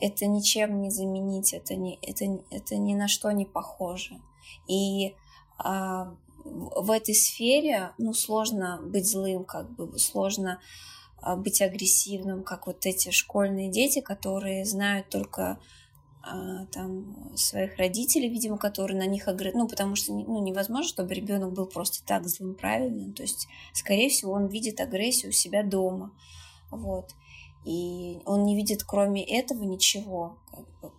это 0.00 0.26
ничем 0.26 0.80
не 0.80 0.90
заменить, 0.90 1.52
это, 1.52 1.76
не, 1.76 1.98
это, 2.02 2.24
это 2.50 2.76
ни 2.76 2.94
на 2.94 3.08
что 3.08 3.30
не 3.30 3.44
похоже. 3.44 4.20
И 4.66 5.14
а, 5.58 6.14
в 6.44 6.90
этой 6.90 7.14
сфере, 7.14 7.92
ну, 7.98 8.12
сложно 8.12 8.80
быть 8.82 9.08
злым, 9.08 9.44
как 9.44 9.70
бы, 9.70 9.98
сложно 9.98 10.60
а, 11.20 11.36
быть 11.36 11.62
агрессивным, 11.62 12.42
как 12.42 12.66
вот 12.66 12.84
эти 12.84 13.10
школьные 13.10 13.70
дети, 13.70 14.00
которые 14.00 14.64
знают 14.64 15.08
только 15.08 15.60
там 16.22 17.36
своих 17.36 17.76
родителей, 17.78 18.28
видимо, 18.28 18.56
которые 18.56 18.96
на 18.96 19.06
них 19.06 19.26
агрессивны, 19.28 19.62
ну, 19.62 19.68
потому 19.68 19.96
что 19.96 20.12
ну, 20.12 20.42
невозможно, 20.42 20.88
чтобы 20.88 21.14
ребенок 21.14 21.52
был 21.52 21.66
просто 21.66 22.04
так 22.04 22.28
злым, 22.28 22.54
правильно, 22.54 23.12
то 23.12 23.22
есть, 23.22 23.48
скорее 23.72 24.08
всего, 24.08 24.32
он 24.32 24.46
видит 24.46 24.80
агрессию 24.80 25.30
у 25.30 25.32
себя 25.32 25.62
дома, 25.64 26.12
вот, 26.70 27.10
и 27.64 28.20
он 28.24 28.44
не 28.44 28.56
видит 28.56 28.82
кроме 28.82 29.22
этого 29.24 29.62
ничего. 29.62 30.36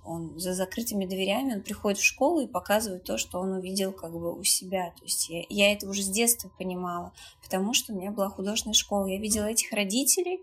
Он 0.06 0.40
за 0.40 0.54
закрытыми 0.54 1.06
дверями, 1.06 1.56
он 1.56 1.62
приходит 1.62 2.00
в 2.00 2.06
школу 2.06 2.40
и 2.40 2.48
показывает 2.48 3.04
то, 3.04 3.18
что 3.18 3.40
он 3.40 3.52
увидел 3.52 3.92
как 3.92 4.14
бы 4.14 4.34
у 4.34 4.44
себя. 4.44 4.94
То 4.98 5.04
есть 5.04 5.30
я, 5.30 5.44
я 5.50 5.74
это 5.74 5.90
уже 5.90 6.04
с 6.04 6.10
детства 6.10 6.50
понимала, 6.58 7.12
потому 7.42 7.74
что 7.74 7.92
у 7.92 7.98
меня 7.98 8.12
была 8.12 8.30
художественная 8.30 8.74
школа. 8.74 9.08
Я 9.08 9.20
видела 9.20 9.46
этих 9.46 9.74
родителей, 9.74 10.42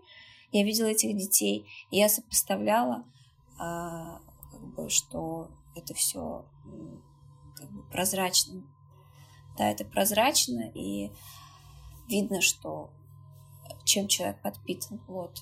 я 0.51 0.63
видела 0.63 0.87
этих 0.87 1.17
детей, 1.17 1.65
и 1.89 1.97
я 1.97 2.07
сопоставляла, 2.07 3.03
а, 3.57 4.21
бы, 4.73 4.89
что 4.89 5.49
это 5.75 5.93
все 5.93 6.45
как 7.55 7.69
бы 7.71 7.83
прозрачно. 7.89 8.63
Да, 9.57 9.69
это 9.69 9.85
прозрачно, 9.85 10.71
и 10.73 11.11
видно, 12.07 12.41
что 12.41 12.89
чем 13.85 14.07
человек 14.07 14.41
подпитан. 14.41 15.01
Вот. 15.07 15.37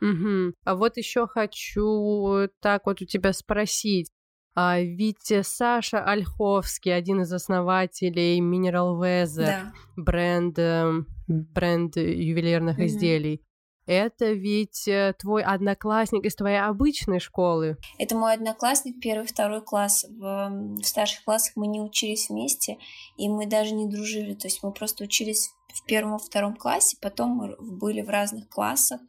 Угу. 0.00 0.54
А 0.64 0.74
вот 0.74 0.96
еще 0.96 1.26
хочу 1.26 2.48
так 2.60 2.86
вот 2.86 3.00
у 3.02 3.04
тебя 3.04 3.32
спросить. 3.32 4.10
А 4.54 4.80
ведь 4.80 5.32
Саша 5.42 6.02
Ольховский, 6.02 6.94
один 6.94 7.20
из 7.20 7.32
основателей 7.32 8.40
Mineral 8.40 8.98
Weather, 8.98 9.44
да. 9.44 9.72
бренд, 9.96 10.58
эм, 10.58 11.06
бренд 11.28 11.96
ювелирных 11.96 12.78
угу. 12.78 12.86
изделий, 12.86 13.42
это 13.86 14.32
ведь 14.32 14.88
э, 14.88 15.14
твой 15.18 15.42
одноклассник 15.42 16.24
из 16.24 16.34
твоей 16.34 16.60
обычной 16.60 17.20
школы. 17.20 17.78
Это 17.98 18.16
мой 18.16 18.34
одноклассник, 18.34 19.00
первый, 19.00 19.26
второй 19.26 19.62
класс. 19.62 20.04
В, 20.08 20.80
в 20.82 20.84
старших 20.84 21.24
классах 21.24 21.52
мы 21.56 21.66
не 21.66 21.80
учились 21.80 22.28
вместе, 22.28 22.78
и 23.16 23.28
мы 23.28 23.46
даже 23.46 23.74
не 23.74 23.86
дружили. 23.86 24.34
То 24.34 24.48
есть 24.48 24.62
мы 24.62 24.72
просто 24.72 25.04
учились 25.04 25.50
в 25.72 25.84
первом 25.84 26.18
втором 26.18 26.56
классе, 26.56 26.96
потом 27.00 27.30
мы 27.30 27.56
были 27.58 28.00
в 28.02 28.08
разных 28.08 28.48
классах, 28.48 29.00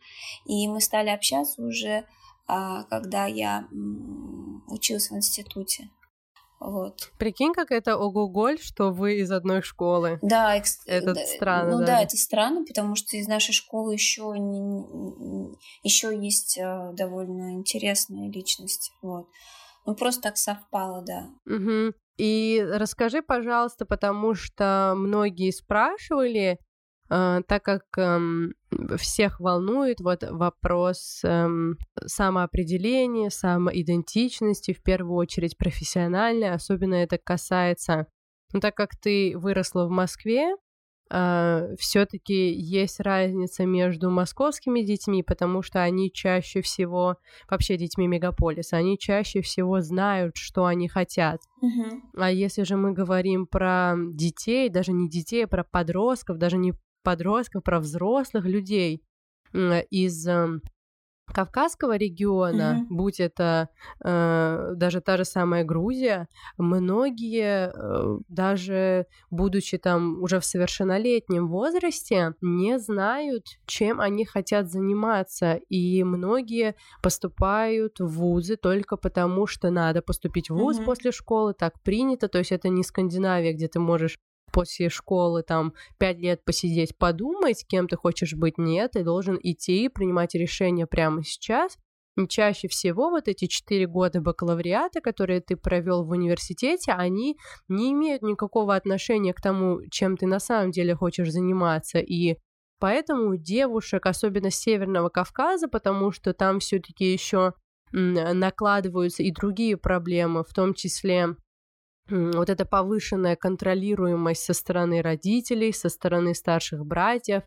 и 0.45 0.67
мы 0.67 0.81
стали 0.81 1.09
общаться 1.09 1.61
уже, 1.61 2.05
а, 2.45 2.83
когда 2.83 3.25
я 3.25 3.67
училась 4.67 5.09
в 5.09 5.15
институте. 5.15 5.89
Вот. 6.59 7.11
Прикинь, 7.19 7.53
как 7.53 7.71
это 7.71 7.97
ого-голь, 7.97 8.59
что 8.59 8.91
вы 8.91 9.19
из 9.19 9.31
одной 9.31 9.61
школы. 9.61 10.17
Да, 10.21 10.55
экс... 10.55 10.81
это 10.87 11.13
да, 11.13 11.25
странно. 11.25 11.71
Ну 11.71 11.79
да. 11.79 11.85
да, 11.85 12.01
это 12.01 12.17
странно, 12.17 12.65
потому 12.65 12.95
что 12.95 13.15
из 13.15 13.27
нашей 13.27 13.53
школы 13.53 13.93
еще 13.93 14.33
не... 14.37 15.55
еще 15.83 16.17
есть 16.17 16.57
э, 16.57 16.91
довольно 16.93 17.53
интересная 17.53 18.31
личность. 18.31 18.91
Вот. 19.01 19.27
Ну 19.85 19.95
просто 19.95 20.23
так 20.23 20.37
совпало, 20.37 21.03
да. 21.05 21.29
Угу. 21.45 21.93
И 22.17 22.67
расскажи, 22.67 23.21
пожалуйста, 23.21 23.85
потому 23.85 24.33
что 24.33 24.93
многие 24.97 25.51
спрашивали, 25.51 26.59
э, 27.09 27.41
так 27.47 27.63
как 27.63 27.83
э, 27.97 28.19
всех 28.97 29.39
волнует 29.39 29.99
вот 30.01 30.23
вопрос 30.29 31.21
э, 31.23 31.47
самоопределения, 32.05 33.29
самоидентичности, 33.29 34.73
в 34.73 34.83
первую 34.83 35.15
очередь 35.15 35.57
профессиональной, 35.57 36.51
особенно 36.51 36.95
это 36.95 37.17
касается, 37.17 38.07
ну, 38.53 38.59
так 38.59 38.75
как 38.75 38.95
ты 38.95 39.37
выросла 39.37 39.85
в 39.85 39.89
Москве, 39.89 40.55
Uh, 41.09 41.77
все-таки 41.79 42.51
есть 42.51 42.99
разница 42.99 43.65
между 43.65 44.09
московскими 44.09 44.81
детьми, 44.81 45.23
потому 45.23 45.61
что 45.61 45.81
они 45.81 46.11
чаще 46.11 46.61
всего, 46.61 47.15
вообще 47.49 47.77
детьми 47.77 48.07
мегаполиса, 48.07 48.75
они 48.75 48.99
чаще 48.99 49.41
всего 49.41 49.79
знают, 49.79 50.35
что 50.35 50.65
они 50.65 50.89
хотят. 50.89 51.39
Uh-huh. 51.63 52.01
А 52.17 52.29
если 52.29 52.63
же 52.63 52.75
мы 52.75 52.91
говорим 52.91 53.47
про 53.47 53.95
детей, 53.95 54.67
даже 54.67 54.91
не 54.91 55.07
детей, 55.07 55.45
а 55.45 55.47
про 55.47 55.63
подростков, 55.63 56.39
даже 56.39 56.57
не 56.57 56.73
подростков, 57.07 57.63
про 57.63 57.79
взрослых 57.79 58.43
людей 58.43 59.01
из 59.53 60.27
эм, 60.27 60.61
Кавказского 61.33 61.95
региона, 61.95 62.79
mm-hmm. 62.81 62.85
будь 62.89 63.21
это 63.21 63.69
э, 64.03 64.73
даже 64.75 64.99
та 64.99 65.15
же 65.15 65.23
самая 65.23 65.63
Грузия, 65.63 66.27
многие, 66.57 67.71
э, 67.73 68.19
даже 68.27 69.05
будучи 69.29 69.77
там 69.77 70.21
уже 70.21 70.41
в 70.41 70.45
совершеннолетнем 70.45 71.47
возрасте, 71.47 72.33
не 72.41 72.77
знают, 72.77 73.45
чем 73.65 74.01
они 74.01 74.25
хотят 74.25 74.69
заниматься, 74.69 75.61
и 75.69 76.03
многие 76.03 76.75
поступают 77.01 78.01
в 78.01 78.07
вузы 78.07 78.57
только 78.57 78.97
потому, 78.97 79.47
что 79.47 79.69
надо 79.69 80.01
поступить 80.01 80.49
в 80.49 80.55
вуз 80.55 80.77
mm-hmm. 80.77 80.85
после 80.85 81.11
школы, 81.13 81.53
так 81.53 81.81
принято, 81.83 82.27
то 82.27 82.39
есть 82.39 82.51
это 82.51 82.67
не 82.67 82.83
Скандинавия, 82.83 83.53
где 83.53 83.69
ты 83.69 83.79
можешь 83.79 84.17
после 84.57 84.89
школы 84.89 85.43
там 85.43 85.73
пять 85.99 86.17
лет 86.17 86.43
посидеть, 86.43 86.97
подумать, 86.97 87.63
кем 87.67 87.87
ты 87.87 87.95
хочешь 87.95 88.33
быть, 88.33 88.57
нет, 88.57 88.93
ты 88.93 89.03
должен 89.03 89.37
идти 89.39 89.85
и 89.85 89.87
принимать 89.87 90.33
решение 90.33 90.87
прямо 90.87 91.23
сейчас. 91.23 91.77
И 92.15 92.27
чаще 92.27 92.67
всего 92.67 93.11
вот 93.11 93.27
эти 93.27 93.45
четыре 93.45 93.85
года 93.85 94.19
бакалавриата, 94.19 94.99
которые 94.99 95.41
ты 95.41 95.57
провел 95.57 96.03
в 96.03 96.09
университете, 96.09 96.93
они 96.93 97.37
не 97.67 97.91
имеют 97.91 98.23
никакого 98.23 98.73
отношения 98.73 99.31
к 99.31 99.41
тому, 99.41 99.81
чем 99.91 100.17
ты 100.17 100.25
на 100.25 100.39
самом 100.39 100.71
деле 100.71 100.95
хочешь 100.95 101.29
заниматься. 101.31 101.99
И 101.99 102.37
поэтому 102.79 103.37
девушек, 103.37 104.07
особенно 104.07 104.49
Северного 104.49 105.09
Кавказа, 105.09 105.67
потому 105.67 106.11
что 106.11 106.33
там 106.33 106.61
все-таки 106.61 107.05
еще 107.05 107.53
накладываются 107.91 109.21
и 109.21 109.31
другие 109.31 109.77
проблемы, 109.77 110.43
в 110.43 110.51
том 110.51 110.73
числе 110.73 111.35
вот 112.09 112.49
эта 112.49 112.65
повышенная 112.65 113.35
контролируемость 113.35 114.43
со 114.43 114.53
стороны 114.53 115.01
родителей, 115.01 115.73
со 115.73 115.89
стороны 115.89 116.33
старших 116.33 116.85
братьев, 116.85 117.43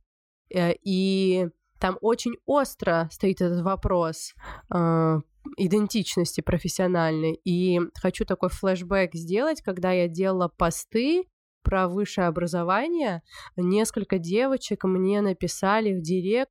э, 0.55 0.75
и 0.83 1.49
там 1.79 1.97
очень 2.03 2.37
остро 2.45 3.09
стоит 3.11 3.41
этот 3.41 3.63
вопрос 3.63 4.35
э, 4.73 5.21
идентичности 5.57 6.43
профессиональной. 6.43 7.41
И 7.45 7.81
хочу 7.95 8.25
такой 8.25 8.51
флешбэк 8.51 9.15
сделать, 9.15 9.63
когда 9.63 9.93
я 9.93 10.07
делала 10.09 10.49
посты 10.49 11.25
про 11.63 11.89
высшее 11.89 12.27
образование, 12.27 13.23
несколько 13.57 14.19
девочек 14.19 14.85
мне 14.85 15.21
написали 15.21 15.93
в 15.95 16.03
директ, 16.03 16.51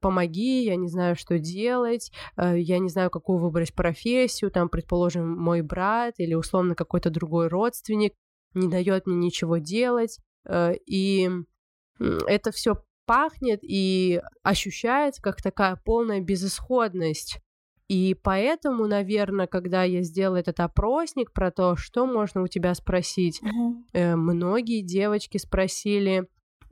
помоги, 0.00 0.64
я 0.64 0.76
не 0.76 0.88
знаю, 0.88 1.16
что 1.16 1.38
делать, 1.38 2.10
э, 2.36 2.58
я 2.58 2.78
не 2.78 2.88
знаю, 2.88 3.10
какую 3.10 3.38
выбрать 3.38 3.74
профессию, 3.74 4.50
там, 4.50 4.68
предположим, 4.68 5.28
мой 5.38 5.62
брат 5.62 6.14
или 6.18 6.34
условно 6.34 6.74
какой-то 6.74 7.10
другой 7.10 7.48
родственник 7.48 8.14
не 8.54 8.68
дает 8.68 9.06
мне 9.06 9.16
ничего 9.16 9.58
делать, 9.58 10.18
э, 10.46 10.74
и 10.86 11.30
это 11.98 12.52
все 12.52 12.82
пахнет 13.06 13.60
и 13.62 14.20
ощущается 14.42 15.22
как 15.22 15.42
такая 15.42 15.80
полная 15.84 16.20
безысходность. 16.20 17.40
И 17.88 18.14
поэтому, 18.22 18.86
наверное, 18.86 19.46
когда 19.46 19.82
я 19.82 20.02
сделала 20.02 20.36
этот 20.36 20.60
опросник 20.60 21.32
про 21.32 21.50
то, 21.50 21.74
что 21.74 22.06
можно 22.06 22.42
у 22.42 22.46
тебя 22.46 22.74
спросить, 22.74 23.40
э, 23.94 24.14
многие 24.14 24.82
девочки 24.82 25.38
спросили, 25.38 26.20
э, 26.20 26.26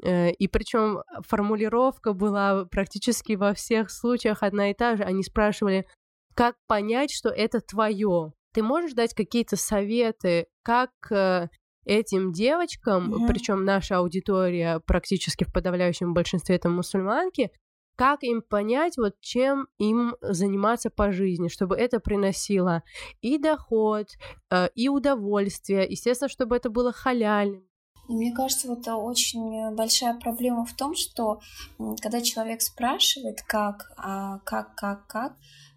и 0.05 0.49
причем 0.49 1.03
формулировка 1.27 2.13
была 2.13 2.65
практически 2.67 3.33
во 3.33 3.55
всех 3.55 3.91
случаях 3.91 4.43
одна 4.43 4.71
и 4.71 4.75
та 4.75 4.97
же. 4.97 5.05
Они 5.05 5.23
спрашивали, 5.23 5.87
как 6.35 6.57
понять, 6.67 7.11
что 7.11 7.31
это 7.31 7.61
твое. 7.61 8.33
Ты 8.53 8.63
можешь 8.63 8.93
дать 8.95 9.15
какие-то 9.15 9.57
советы, 9.57 10.47
как 10.63 10.91
э, 11.11 11.49
этим 11.85 12.33
девочкам, 12.33 13.09
Мгм. 13.11 13.27
причем 13.27 13.65
наша 13.65 13.99
аудитория 13.99 14.81
практически 14.87 15.45
в 15.45 15.53
подавляющем 15.53 16.15
большинстве 16.15 16.57
это 16.57 16.69
мусульманки, 16.69 17.51
как 17.97 18.23
им 18.23 18.43
понять, 18.43 18.99
вот 18.99 19.15
чем 19.21 19.69
им 19.79 20.17
заниматься 20.21 20.91
по 20.91 21.13
жизни, 21.13 21.49
чтобы 21.49 21.77
это 21.77 22.01
приносило 22.01 22.83
и 23.23 23.39
доход, 23.39 24.09
э, 24.51 24.69
и 24.75 24.89
удовольствие, 24.89 25.87
естественно, 25.89 26.29
чтобы 26.29 26.57
это 26.57 26.69
было 26.69 26.93
халяльным. 26.93 27.66
И 28.09 28.13
Мне 28.13 28.33
кажется, 28.33 28.69
вот 28.69 28.87
очень 28.89 29.75
большая 29.75 30.15
проблема 30.15 30.65
в 30.65 30.75
том, 30.75 30.95
что 30.95 31.41
когда 32.01 32.21
человек 32.21 32.63
спрашивает, 32.63 33.43
как, 33.43 33.93
а 33.97 34.39
как, 34.41 34.75
как, 34.75 35.07
как, 35.07 35.37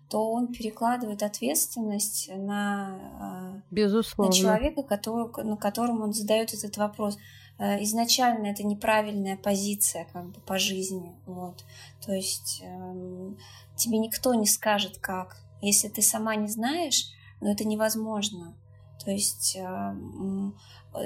то 0.10 0.32
он 0.32 0.48
перекладывает 0.48 1.22
ответственность 1.22 2.30
на, 2.36 2.96
а, 3.20 3.54
на 3.54 3.64
Безусловно. 3.70 4.34
человека, 4.34 4.84
который, 4.84 5.44
на 5.44 5.56
которому 5.56 6.04
он 6.04 6.14
задает 6.14 6.54
этот 6.54 6.78
вопрос. 6.78 7.18
Э, 7.60 7.82
Изначально 7.84 8.48
это 8.48 8.64
неправильная 8.64 9.38
позиция 9.38 10.08
как 10.12 10.32
бы 10.32 10.42
по 10.42 10.58
жизни, 10.58 11.16
вот. 11.28 11.64
То 12.04 12.14
есть 12.14 12.62
эм, 12.64 13.38
тебе 13.76 14.00
никто 14.00 14.34
не 14.34 14.48
скажет 14.48 14.98
как, 14.98 15.38
если 15.62 15.90
ты 15.90 16.02
сама 16.02 16.36
не 16.36 16.48
знаешь, 16.48 17.06
но 17.42 17.52
это 17.52 17.66
невозможно. 17.66 18.56
То 19.04 19.12
есть 19.12 19.56
э, 19.56 19.62
м, 19.62 20.50
э, 20.50 20.54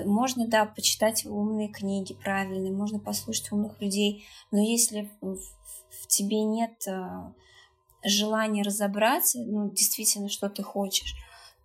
можно, 0.05 0.47
да, 0.47 0.65
почитать 0.65 1.25
умные 1.25 1.67
книги 1.67 2.13
правильные, 2.13 2.71
можно 2.71 2.99
послушать 2.99 3.51
умных 3.51 3.81
людей, 3.81 4.25
но 4.51 4.59
если 4.59 5.09
в, 5.21 5.37
в 5.37 6.07
тебе 6.07 6.43
нет 6.43 6.87
э, 6.87 7.33
желания 8.03 8.63
разобраться, 8.63 9.39
ну, 9.39 9.69
действительно, 9.69 10.29
что 10.29 10.49
ты 10.49 10.63
хочешь, 10.63 11.15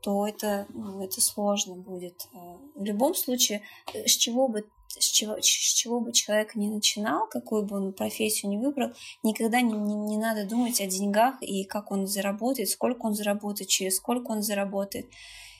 то 0.00 0.26
это, 0.26 0.66
ну, 0.74 1.02
это 1.02 1.20
сложно 1.20 1.74
будет. 1.74 2.28
Э, 2.34 2.56
В 2.74 2.84
любом 2.84 3.14
случае, 3.14 3.62
э, 3.94 4.06
с 4.06 4.12
чего 4.12 4.48
бы 4.48 4.66
с 4.98 5.04
чего, 5.04 5.36
с 5.40 5.44
чего 5.44 6.00
бы 6.00 6.12
человек 6.12 6.54
ни 6.56 6.66
начинал, 6.66 7.28
какую 7.28 7.62
бы 7.62 7.76
он 7.76 7.92
профессию 7.92 8.50
ни 8.50 8.56
выбрал, 8.56 8.94
никогда 9.22 9.60
не, 9.60 9.74
не, 9.74 9.94
не 9.94 10.16
надо 10.16 10.44
думать 10.46 10.80
о 10.80 10.86
деньгах 10.86 11.40
и 11.42 11.64
как 11.64 11.92
он 11.92 12.06
заработает, 12.06 12.70
сколько 12.70 13.04
он 13.04 13.14
заработает, 13.14 13.68
через 13.68 13.96
сколько 13.96 14.32
он 14.32 14.42
заработает. 14.42 15.06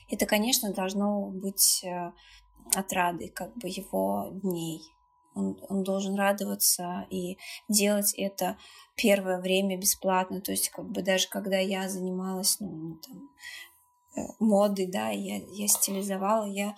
Это, 0.09 0.25
конечно, 0.25 0.73
должно 0.73 1.27
быть 1.27 1.85
отрадой 2.75 3.29
как 3.29 3.55
бы 3.57 3.67
его 3.67 4.29
дней. 4.31 4.81
Он, 5.35 5.57
он 5.69 5.83
должен 5.83 6.15
радоваться 6.15 7.07
и 7.09 7.37
делать 7.67 8.13
это 8.17 8.57
первое 8.95 9.39
время 9.39 9.77
бесплатно. 9.77 10.41
То 10.41 10.51
есть, 10.51 10.69
как 10.69 10.89
бы 10.89 11.01
даже 11.01 11.29
когда 11.29 11.57
я 11.57 11.87
занималась 11.87 12.57
ну, 12.59 12.97
там, 12.97 13.29
э, 14.17 14.27
модой, 14.39 14.87
да, 14.87 15.09
я, 15.09 15.37
я 15.51 15.67
стилизовала, 15.67 16.45
я, 16.45 16.75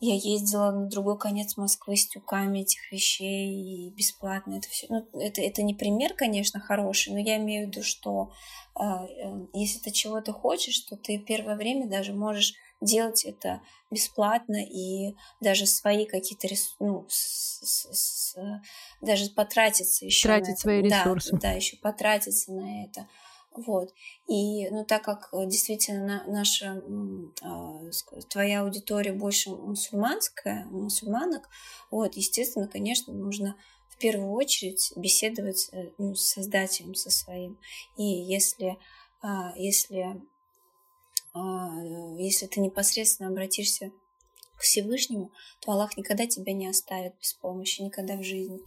я 0.00 0.14
ездила 0.14 0.70
на 0.70 0.86
другой 0.88 1.18
конец 1.18 1.56
Москвы 1.56 1.96
с 1.96 2.08
тюками 2.08 2.60
этих 2.60 2.90
вещей 2.90 3.88
и 3.88 3.90
бесплатно 3.90 4.54
это 4.54 4.68
все. 4.68 4.86
Ну, 4.88 5.06
это, 5.20 5.40
это 5.40 5.62
не 5.62 5.74
пример, 5.74 6.14
конечно, 6.14 6.60
хороший, 6.60 7.12
но 7.12 7.18
я 7.20 7.36
имею 7.36 7.66
в 7.66 7.70
виду, 7.70 7.82
что 7.82 8.32
э, 8.74 8.82
э, 8.82 9.46
если 9.52 9.78
ты 9.78 9.90
чего-то 9.92 10.32
хочешь, 10.32 10.80
то 10.80 10.96
ты 10.96 11.18
первое 11.18 11.56
время 11.56 11.88
даже 11.88 12.12
можешь 12.12 12.54
делать 12.80 13.24
это 13.24 13.62
бесплатно 13.90 14.62
и 14.62 15.14
даже 15.40 15.66
свои 15.66 16.06
какие-то 16.06 16.46
ресурсы, 16.46 16.76
ну, 16.80 17.06
с, 17.08 17.60
с, 17.62 17.86
с, 17.92 18.36
даже 19.00 19.30
потратиться 19.30 20.04
еще 20.04 20.28
Тратить 20.28 20.58
свои 20.58 20.82
ресурсы. 20.82 21.32
Да, 21.32 21.38
да, 21.38 21.52
еще 21.52 21.76
потратиться 21.78 22.52
на 22.52 22.84
это. 22.84 23.08
Вот. 23.56 23.94
И, 24.26 24.68
ну, 24.70 24.84
так 24.84 25.04
как 25.04 25.30
действительно 25.46 26.24
на, 26.26 26.26
наша, 26.26 26.82
э, 27.42 28.20
твоя 28.28 28.62
аудитория 28.62 29.12
больше 29.12 29.50
мусульманская, 29.50 30.64
мусульманок, 30.66 31.48
вот, 31.90 32.16
естественно, 32.16 32.66
конечно, 32.66 33.12
нужно 33.12 33.56
в 33.88 33.96
первую 33.98 34.32
очередь 34.32 34.92
беседовать 34.96 35.70
ну, 35.98 36.16
с 36.16 36.32
создателем 36.32 36.96
со 36.96 37.10
своим. 37.10 37.60
И 37.96 38.02
если, 38.02 38.76
э, 39.22 39.28
если 39.56 40.20
если 41.34 42.46
ты 42.46 42.60
непосредственно 42.60 43.28
обратишься 43.28 43.90
к 44.56 44.60
Всевышнему, 44.60 45.32
то 45.60 45.72
Аллах 45.72 45.96
никогда 45.96 46.26
тебя 46.26 46.52
не 46.52 46.68
оставит 46.68 47.18
без 47.18 47.32
помощи, 47.34 47.82
никогда 47.82 48.16
в 48.16 48.22
жизни. 48.22 48.60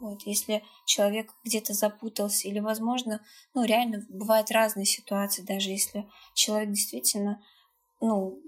Вот. 0.00 0.22
Если 0.24 0.62
человек 0.86 1.32
где-то 1.44 1.74
запутался, 1.74 2.48
или, 2.48 2.58
возможно, 2.58 3.20
ну, 3.54 3.64
реально 3.64 4.04
бывают 4.08 4.50
разные 4.50 4.86
ситуации, 4.86 5.42
даже 5.42 5.70
если 5.70 6.08
человек 6.34 6.70
действительно, 6.70 7.42
ну, 8.00 8.40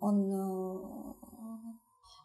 он, 0.00 1.16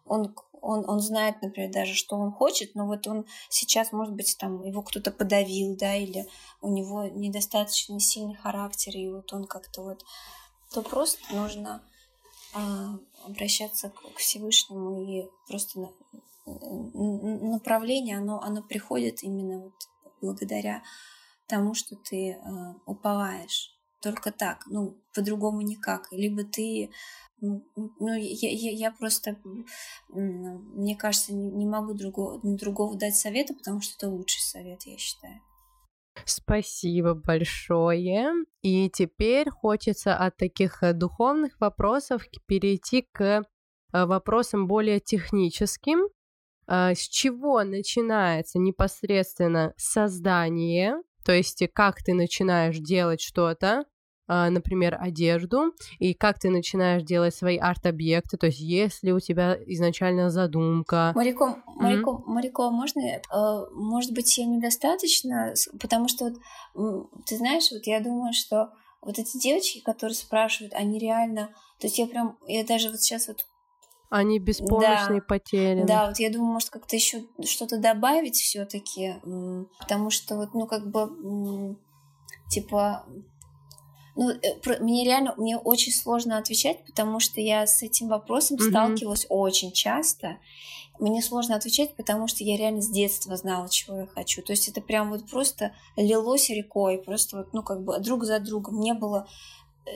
он, 0.04 0.34
он, 0.52 0.88
он 0.88 1.00
знает, 1.00 1.42
например, 1.42 1.72
даже, 1.72 1.94
что 1.94 2.16
он 2.16 2.30
хочет, 2.30 2.76
но 2.76 2.86
вот 2.86 3.08
он 3.08 3.26
сейчас, 3.48 3.90
может 3.90 4.14
быть, 4.14 4.36
там 4.38 4.62
его 4.62 4.82
кто-то 4.82 5.10
подавил, 5.10 5.76
да, 5.76 5.96
или 5.96 6.28
у 6.60 6.68
него 6.68 7.04
недостаточно 7.04 7.98
сильный 7.98 8.36
характер, 8.36 8.92
и 8.96 9.08
вот 9.08 9.32
он 9.32 9.46
как-то 9.46 9.82
вот 9.82 10.04
то 10.76 10.82
просто 10.82 11.34
нужно 11.34 11.82
э, 12.54 12.58
обращаться 13.24 13.88
к, 13.88 14.18
Всевышнему 14.18 15.02
и 15.02 15.26
просто 15.48 15.80
на, 15.80 15.90
на, 16.44 17.52
направление, 17.52 18.18
оно, 18.18 18.42
оно 18.42 18.62
приходит 18.62 19.22
именно 19.22 19.60
вот 19.60 19.74
благодаря 20.20 20.82
тому, 21.46 21.72
что 21.72 21.96
ты 21.96 22.32
э, 22.32 22.38
уповаешь. 22.84 23.74
Только 24.02 24.30
так, 24.32 24.66
ну, 24.66 24.98
по-другому 25.14 25.62
никак. 25.62 26.12
Либо 26.12 26.44
ты, 26.44 26.90
ну, 27.40 27.64
ну 27.74 28.08
я, 28.08 28.50
я, 28.50 28.70
я 28.72 28.90
просто, 28.90 29.38
мне 30.08 30.94
кажется, 30.94 31.32
не 31.32 31.64
могу 31.64 31.94
другого, 31.94 32.38
другого 32.42 32.96
дать 32.96 33.16
совета, 33.16 33.54
потому 33.54 33.80
что 33.80 33.94
это 33.96 34.14
лучший 34.14 34.42
совет, 34.42 34.82
я 34.82 34.98
считаю. 34.98 35.40
Спасибо 36.24 37.14
большое. 37.14 38.32
И 38.62 38.90
теперь 38.90 39.50
хочется 39.50 40.16
от 40.16 40.36
таких 40.36 40.80
духовных 40.94 41.60
вопросов 41.60 42.22
перейти 42.46 43.06
к 43.12 43.44
вопросам 43.92 44.66
более 44.66 45.00
техническим. 45.00 46.08
С 46.68 46.98
чего 46.98 47.62
начинается 47.62 48.58
непосредственно 48.58 49.72
создание, 49.76 50.96
то 51.24 51.30
есть 51.30 51.62
как 51.72 52.02
ты 52.02 52.12
начинаешь 52.12 52.78
делать 52.78 53.20
что-то, 53.20 53.84
например, 54.28 54.96
одежду, 55.00 55.72
и 55.98 56.14
как 56.14 56.38
ты 56.38 56.50
начинаешь 56.50 57.02
делать 57.02 57.34
свои 57.34 57.56
арт-объекты, 57.58 58.36
то 58.36 58.46
есть 58.46 58.60
есть 58.60 59.02
ли 59.02 59.12
у 59.12 59.20
тебя 59.20 59.56
изначально 59.66 60.30
задумка. 60.30 61.12
Марико, 61.14 61.62
Марико, 61.66 62.10
mm-hmm. 62.10 62.22
Марико, 62.26 62.70
можно, 62.70 63.02
может 63.72 64.12
быть, 64.12 64.36
я 64.38 64.46
недостаточно, 64.46 65.54
потому 65.80 66.08
что, 66.08 66.32
вот, 66.74 67.10
ты 67.26 67.36
знаешь, 67.36 67.70
вот 67.70 67.86
я 67.86 68.00
думаю, 68.00 68.32
что 68.32 68.70
вот 69.00 69.18
эти 69.18 69.38
девочки, 69.38 69.80
которые 69.80 70.16
спрашивают, 70.16 70.74
они 70.74 70.98
реально, 70.98 71.50
то 71.78 71.86
есть 71.86 71.98
я 71.98 72.06
прям, 72.06 72.36
я 72.46 72.64
даже 72.64 72.90
вот 72.90 73.00
сейчас 73.00 73.28
вот 73.28 73.46
они 74.08 74.38
беспомощные, 74.38 75.20
да, 75.20 75.26
потеряны. 75.26 75.86
Да, 75.86 76.06
вот 76.06 76.18
я 76.20 76.30
думаю, 76.30 76.52
может 76.52 76.70
как-то 76.70 76.94
еще 76.94 77.24
что-то 77.44 77.78
добавить 77.78 78.36
все-таки, 78.36 79.16
потому 79.80 80.10
что 80.10 80.36
вот, 80.36 80.54
ну 80.54 80.66
как 80.66 80.88
бы, 80.90 81.76
типа, 82.48 83.04
ну, 84.16 84.32
мне 84.80 85.04
реально, 85.04 85.34
мне 85.36 85.58
очень 85.58 85.92
сложно 85.92 86.38
отвечать, 86.38 86.84
потому 86.84 87.20
что 87.20 87.40
я 87.40 87.66
с 87.66 87.82
этим 87.82 88.08
вопросом 88.08 88.56
mm-hmm. 88.56 88.70
сталкивалась 88.70 89.26
очень 89.28 89.72
часто. 89.72 90.38
Мне 90.98 91.20
сложно 91.20 91.56
отвечать, 91.56 91.94
потому 91.94 92.26
что 92.26 92.42
я 92.42 92.56
реально 92.56 92.80
с 92.80 92.88
детства 92.88 93.36
знала, 93.36 93.68
чего 93.68 94.00
я 94.00 94.06
хочу. 94.06 94.40
То 94.42 94.52
есть 94.52 94.68
это 94.68 94.80
прям 94.80 95.10
вот 95.10 95.28
просто 95.28 95.72
лилось 95.96 96.48
рекой, 96.48 96.96
просто 96.98 97.36
вот, 97.36 97.52
ну, 97.52 97.62
как 97.62 97.84
бы 97.84 97.98
друг 98.00 98.24
за 98.24 98.40
другом. 98.40 98.80
Не 98.80 98.94
было, 98.94 99.28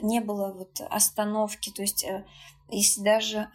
не 0.02 0.20
было 0.20 0.52
вот 0.52 0.82
остановки. 0.90 1.70
То 1.70 1.80
есть 1.80 2.04
если 2.70 3.00
даже 3.00 3.48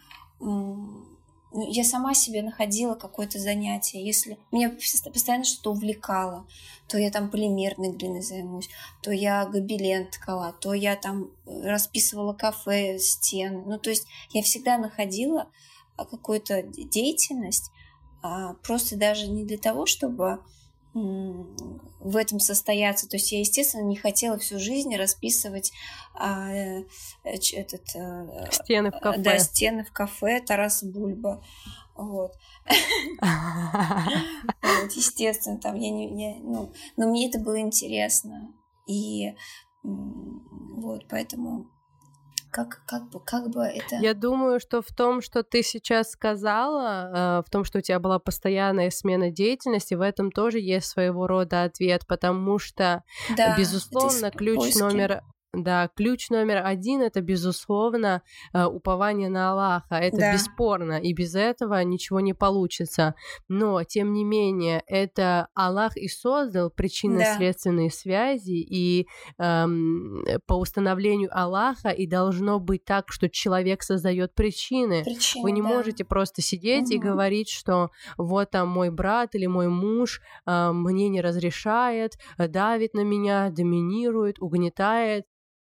я 1.64 1.84
сама 1.84 2.14
себе 2.14 2.42
находила 2.42 2.94
какое-то 2.94 3.38
занятие. 3.38 4.04
Если 4.04 4.38
меня 4.52 4.70
постоянно 5.12 5.44
что-то 5.44 5.72
увлекало, 5.72 6.46
то 6.88 6.98
я 6.98 7.10
там 7.10 7.30
полимерной 7.30 7.92
глиной 7.92 8.22
займусь, 8.22 8.68
то 9.02 9.10
я 9.10 9.44
гобелен 9.46 10.06
ткала, 10.10 10.52
то 10.52 10.74
я 10.74 10.96
там 10.96 11.30
расписывала 11.46 12.32
кафе, 12.32 12.98
стены. 12.98 13.62
Ну, 13.66 13.78
то 13.78 13.90
есть 13.90 14.06
я 14.30 14.42
всегда 14.42 14.78
находила 14.78 15.48
а, 15.96 16.04
какую-то 16.04 16.62
деятельность, 16.62 17.70
а, 18.22 18.54
просто 18.54 18.96
даже 18.96 19.28
не 19.28 19.44
для 19.44 19.58
того, 19.58 19.86
чтобы 19.86 20.40
в 20.96 22.16
этом 22.16 22.40
состояться. 22.40 23.08
То 23.08 23.16
есть 23.16 23.30
я, 23.32 23.40
естественно, 23.40 23.82
не 23.82 23.96
хотела 23.96 24.38
всю 24.38 24.58
жизнь 24.58 24.94
расписывать 24.96 25.72
а, 26.14 26.50
э, 26.50 26.84
этот, 27.24 27.84
а, 27.94 28.50
стены 28.50 28.90
в 28.90 28.98
кафе. 28.98 29.20
Да, 29.20 29.38
стены 29.38 29.84
в 29.84 29.92
кафе 29.92 30.40
Тараса 30.40 30.86
Бульба. 30.86 31.44
Вот. 31.94 32.32
вот. 33.20 34.92
Естественно, 34.94 35.58
там 35.58 35.74
я 35.76 35.90
не, 35.90 36.06
не, 36.06 36.38
ну, 36.42 36.72
но 36.96 37.08
мне 37.08 37.28
это 37.28 37.38
было 37.38 37.60
интересно. 37.60 38.54
И 38.86 39.34
вот, 39.82 41.06
поэтому 41.08 41.70
как, 42.50 42.82
как, 42.86 43.10
бы, 43.10 43.20
как 43.20 43.50
бы 43.50 43.62
это... 43.62 43.96
Я 43.96 44.14
думаю, 44.14 44.60
что 44.60 44.82
в 44.82 44.88
том, 44.88 45.20
что 45.20 45.42
ты 45.42 45.62
сейчас 45.62 46.10
сказала, 46.10 47.40
э, 47.40 47.42
в 47.46 47.50
том, 47.50 47.64
что 47.64 47.78
у 47.78 47.80
тебя 47.80 47.98
была 47.98 48.18
постоянная 48.18 48.90
смена 48.90 49.30
деятельности, 49.30 49.94
в 49.94 50.00
этом 50.00 50.30
тоже 50.30 50.58
есть 50.58 50.86
своего 50.86 51.26
рода 51.26 51.64
ответ, 51.64 52.06
потому 52.06 52.58
что, 52.58 53.02
да, 53.36 53.56
безусловно, 53.56 54.30
ключ 54.30 54.58
поиски. 54.58 54.78
номер 54.78 55.22
да, 55.62 55.88
ключ 55.94 56.30
номер 56.30 56.62
один 56.64 57.02
это, 57.02 57.20
безусловно, 57.20 58.22
э, 58.52 58.64
упование 58.64 59.28
на 59.28 59.52
Аллаха. 59.52 59.96
Это 59.96 60.16
да. 60.16 60.32
бесспорно, 60.32 61.00
и 61.00 61.12
без 61.12 61.34
этого 61.34 61.82
ничего 61.82 62.20
не 62.20 62.34
получится. 62.34 63.14
Но, 63.48 63.82
тем 63.84 64.12
не 64.12 64.24
менее, 64.24 64.82
это 64.86 65.48
Аллах 65.54 65.96
и 65.96 66.08
создал 66.08 66.70
причинно-следственные 66.70 67.88
да. 67.88 67.94
связи, 67.94 68.60
и 68.60 69.06
эм, 69.38 70.24
по 70.46 70.54
установлению 70.54 71.30
Аллаха 71.32 71.90
и 71.90 72.06
должно 72.06 72.60
быть 72.60 72.84
так, 72.84 73.06
что 73.08 73.28
человек 73.28 73.82
создает 73.82 74.34
причины. 74.34 75.04
причины 75.04 75.42
Вы 75.42 75.52
не 75.52 75.62
да. 75.62 75.68
можете 75.68 76.04
просто 76.04 76.42
сидеть 76.42 76.88
угу. 76.88 76.94
и 76.94 76.98
говорить, 76.98 77.48
что 77.48 77.90
вот 78.16 78.50
там 78.50 78.68
мой 78.68 78.90
брат 78.90 79.34
или 79.34 79.46
мой 79.46 79.68
муж 79.68 80.20
э, 80.46 80.72
мне 80.72 81.08
не 81.08 81.20
разрешает, 81.20 82.18
давит 82.38 82.94
на 82.94 83.04
меня, 83.04 83.50
доминирует, 83.50 84.40
угнетает. 84.40 85.26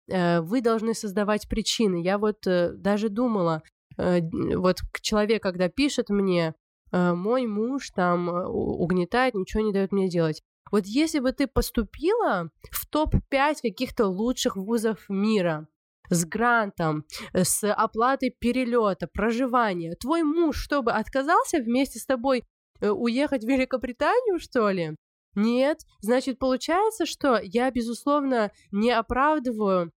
Э, 0.09 0.41
вы 0.41 0.61
должны 0.61 0.93
создавать 0.93 1.47
причины. 1.47 2.01
Я 2.03 2.17
вот 2.17 2.45
э, 2.47 2.71
даже 2.73 3.09
думала, 3.09 3.63
э, 3.97 4.21
вот 4.55 4.79
человек, 5.01 5.43
когда 5.43 5.69
пишет 5.69 6.09
мне, 6.09 6.55
мой 6.95 7.47
муж 7.47 7.89
там 7.89 8.29
угнетает, 8.29 9.33
ничего 9.33 9.63
не 9.63 9.73
дает 9.73 9.91
мне 9.91 10.09
делать. 10.09 10.43
Вот 10.69 10.85
если 10.85 11.17
бы 11.21 11.31
ты 11.31 11.47
поступила 11.47 12.51
в 12.69 12.85
топ-5 12.85 13.55
каких-то 13.63 14.05
лучших 14.05 14.55
вузов 14.55 14.99
мира, 15.09 15.67
с 16.11 16.23
грантом, 16.23 17.03
с 17.33 17.67
оплатой 17.73 18.29
перелета, 18.29 19.07
проживания, 19.11 19.95
твой 19.95 20.21
муж, 20.21 20.57
чтобы 20.57 20.91
отказался 20.91 21.57
вместе 21.57 21.97
с 21.97 22.05
тобой 22.05 22.43
уехать 22.79 23.43
в 23.43 23.47
Великобританию, 23.47 24.37
что 24.37 24.69
ли? 24.69 24.95
Нет, 25.35 25.81
значит, 26.01 26.39
получается, 26.39 27.05
что 27.05 27.39
я, 27.41 27.71
безусловно, 27.71 28.51
не 28.71 28.91
оправдываю 28.91 29.91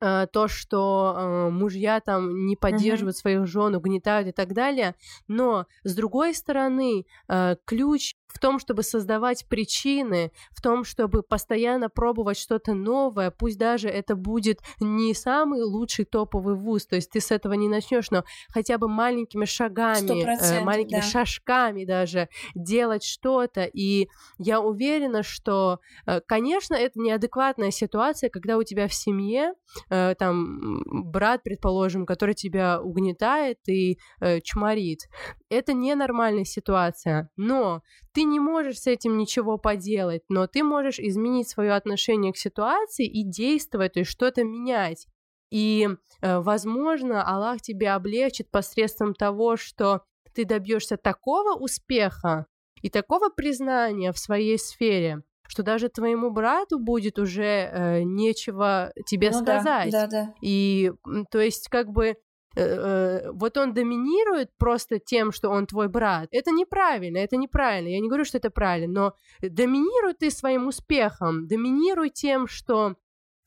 э, 0.00 0.26
то, 0.32 0.48
что 0.48 1.14
э, 1.16 1.50
мужья 1.50 2.00
там 2.00 2.46
не 2.46 2.56
поддерживают 2.56 3.16
uh-huh. 3.16 3.20
своих 3.20 3.46
жен, 3.46 3.74
угнетают 3.74 4.28
и 4.28 4.32
так 4.32 4.52
далее. 4.52 4.94
Но 5.28 5.66
с 5.84 5.94
другой 5.94 6.34
стороны, 6.34 7.06
э, 7.28 7.56
ключ 7.64 8.14
в 8.34 8.40
том, 8.40 8.58
чтобы 8.58 8.82
создавать 8.82 9.46
причины, 9.48 10.32
в 10.50 10.60
том, 10.60 10.84
чтобы 10.84 11.22
постоянно 11.22 11.88
пробовать 11.88 12.36
что-то 12.36 12.74
новое, 12.74 13.30
пусть 13.30 13.58
даже 13.58 13.88
это 13.88 14.16
будет 14.16 14.60
не 14.80 15.14
самый 15.14 15.62
лучший 15.62 16.04
топовый 16.04 16.56
вуз, 16.56 16.86
то 16.86 16.96
есть 16.96 17.10
ты 17.10 17.20
с 17.20 17.30
этого 17.30 17.52
не 17.54 17.68
начнешь, 17.68 18.10
но 18.10 18.24
хотя 18.48 18.76
бы 18.76 18.88
маленькими 18.88 19.44
шагами, 19.44 20.24
э, 20.24 20.60
маленькими 20.62 21.00
да. 21.00 21.06
шажками 21.06 21.84
даже 21.84 22.28
делать 22.54 23.04
что-то. 23.04 23.64
И 23.64 24.08
я 24.38 24.60
уверена, 24.60 25.22
что, 25.22 25.78
э, 26.06 26.20
конечно, 26.26 26.74
это 26.74 26.98
неадекватная 26.98 27.70
ситуация, 27.70 28.30
когда 28.30 28.58
у 28.58 28.64
тебя 28.64 28.88
в 28.88 28.94
семье 28.94 29.54
э, 29.90 30.14
там 30.18 30.82
брат, 30.86 31.44
предположим, 31.44 32.04
который 32.04 32.34
тебя 32.34 32.80
угнетает 32.80 33.58
и 33.68 33.98
э, 34.20 34.40
чморит. 34.40 35.08
Это 35.54 35.72
ненормальная 35.72 36.44
ситуация, 36.44 37.30
но 37.36 37.82
ты 38.12 38.24
не 38.24 38.40
можешь 38.40 38.80
с 38.80 38.86
этим 38.86 39.16
ничего 39.16 39.58
поделать, 39.58 40.22
но 40.28 40.46
ты 40.46 40.62
можешь 40.62 40.98
изменить 40.98 41.48
свое 41.48 41.72
отношение 41.72 42.32
к 42.32 42.36
ситуации 42.36 43.06
и 43.06 43.22
действовать, 43.22 43.94
то 43.94 44.00
есть 44.00 44.10
что-то 44.10 44.44
менять. 44.44 45.06
И, 45.50 45.88
э, 46.20 46.40
возможно, 46.40 47.22
Аллах 47.22 47.60
тебе 47.60 47.90
облегчит 47.92 48.50
посредством 48.50 49.14
того, 49.14 49.56
что 49.56 50.02
ты 50.34 50.44
добьешься 50.44 50.96
такого 50.96 51.56
успеха 51.56 52.46
и 52.82 52.90
такого 52.90 53.28
признания 53.28 54.12
в 54.12 54.18
своей 54.18 54.58
сфере, 54.58 55.22
что 55.46 55.62
даже 55.62 55.88
твоему 55.88 56.30
брату 56.30 56.78
будет 56.78 57.18
уже 57.18 57.44
э, 57.44 58.02
нечего 58.02 58.92
тебе 59.06 59.30
ну, 59.30 59.40
сказать. 59.40 59.92
Да, 59.92 60.06
да, 60.06 60.26
да. 60.26 60.34
И 60.40 60.92
то 61.30 61.40
есть 61.40 61.68
как 61.68 61.90
бы 61.90 62.16
вот 62.56 63.56
он 63.56 63.74
доминирует 63.74 64.50
просто 64.56 64.98
тем, 64.98 65.32
что 65.32 65.50
он 65.50 65.66
твой 65.66 65.88
брат, 65.88 66.28
это 66.30 66.50
неправильно, 66.50 67.18
это 67.18 67.36
неправильно. 67.36 67.88
Я 67.88 68.00
не 68.00 68.08
говорю, 68.08 68.24
что 68.24 68.38
это 68.38 68.50
правильно, 68.50 69.14
но 69.40 69.48
доминируй 69.48 70.14
ты 70.14 70.30
своим 70.30 70.68
успехом, 70.68 71.46
доминируй 71.48 72.10
тем, 72.10 72.46
что 72.46 72.96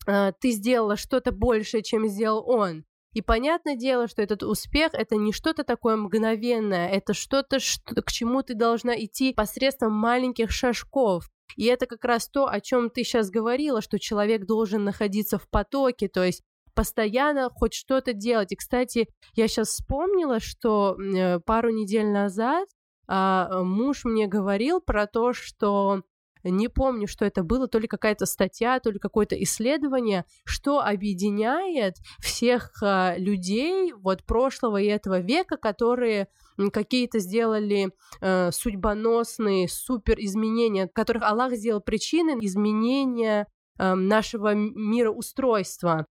э, 0.06 0.34
ты 0.40 0.52
сделала 0.52 0.98
что-то 0.98 1.32
большее, 1.32 1.84
чем 1.84 2.08
сделал 2.08 2.44
он. 2.48 2.84
И 3.14 3.22
понятное 3.22 3.76
дело, 3.76 4.08
что 4.08 4.22
этот 4.22 4.44
успех 4.44 4.94
это 4.94 5.16
не 5.16 5.32
что-то 5.32 5.64
такое 5.64 5.96
мгновенное, 5.96 6.90
это 6.90 7.14
что-то, 7.14 7.60
что, 7.60 8.02
к 8.02 8.12
чему 8.12 8.44
ты 8.44 8.54
должна 8.54 8.96
идти 8.96 9.34
посредством 9.34 9.94
маленьких 9.94 10.52
шажков. 10.52 11.30
И 11.56 11.66
это 11.66 11.88
как 11.88 12.04
раз 12.06 12.28
то, 12.28 12.48
о 12.48 12.60
чем 12.60 12.90
ты 12.90 13.04
сейчас 13.04 13.32
говорила, 13.32 13.82
что 13.82 14.00
человек 14.00 14.46
должен 14.46 14.84
находиться 14.84 15.40
в 15.40 15.50
потоке, 15.50 16.10
то 16.10 16.24
есть 16.24 16.44
постоянно 16.78 17.50
хоть 17.50 17.74
что-то 17.74 18.14
делать. 18.14 18.52
И, 18.52 18.56
кстати, 18.56 19.10
я 19.34 19.48
сейчас 19.48 19.70
вспомнила, 19.70 20.40
что 20.40 20.96
э, 20.96 21.40
пару 21.40 21.72
недель 21.72 22.06
назад 22.06 22.70
а, 23.08 23.64
муж 23.64 24.06
мне 24.06 24.28
говорил 24.28 24.80
про 24.80 25.08
то, 25.08 25.34
что 25.34 26.04
не 26.44 26.68
помню, 26.68 27.08
что 27.08 27.26
это 27.26 27.42
было, 27.42 27.68
то 27.68 27.80
ли 27.80 27.88
какая-то 27.88 28.28
статья, 28.28 28.80
то 28.80 28.92
ли 28.92 29.00
какое-то 29.00 29.42
исследование, 29.42 30.24
что 30.46 30.80
объединяет 30.80 31.96
всех 32.20 32.72
а, 32.84 33.16
людей 33.18 33.92
вот 33.94 34.24
прошлого 34.24 34.80
и 34.80 34.86
этого 34.86 35.20
века, 35.20 35.58
которые 35.58 36.28
какие-то 36.72 37.18
сделали 37.18 37.90
э, 38.22 38.52
судьбоносные 38.52 39.68
супер 39.68 40.20
изменения, 40.20 40.88
которых 40.88 41.24
Аллах 41.24 41.54
сделал 41.54 41.82
причиной 41.82 42.36
изменения 42.46 43.48
э, 43.80 43.94
нашего 43.96 44.54
мироустройства. 44.54 46.06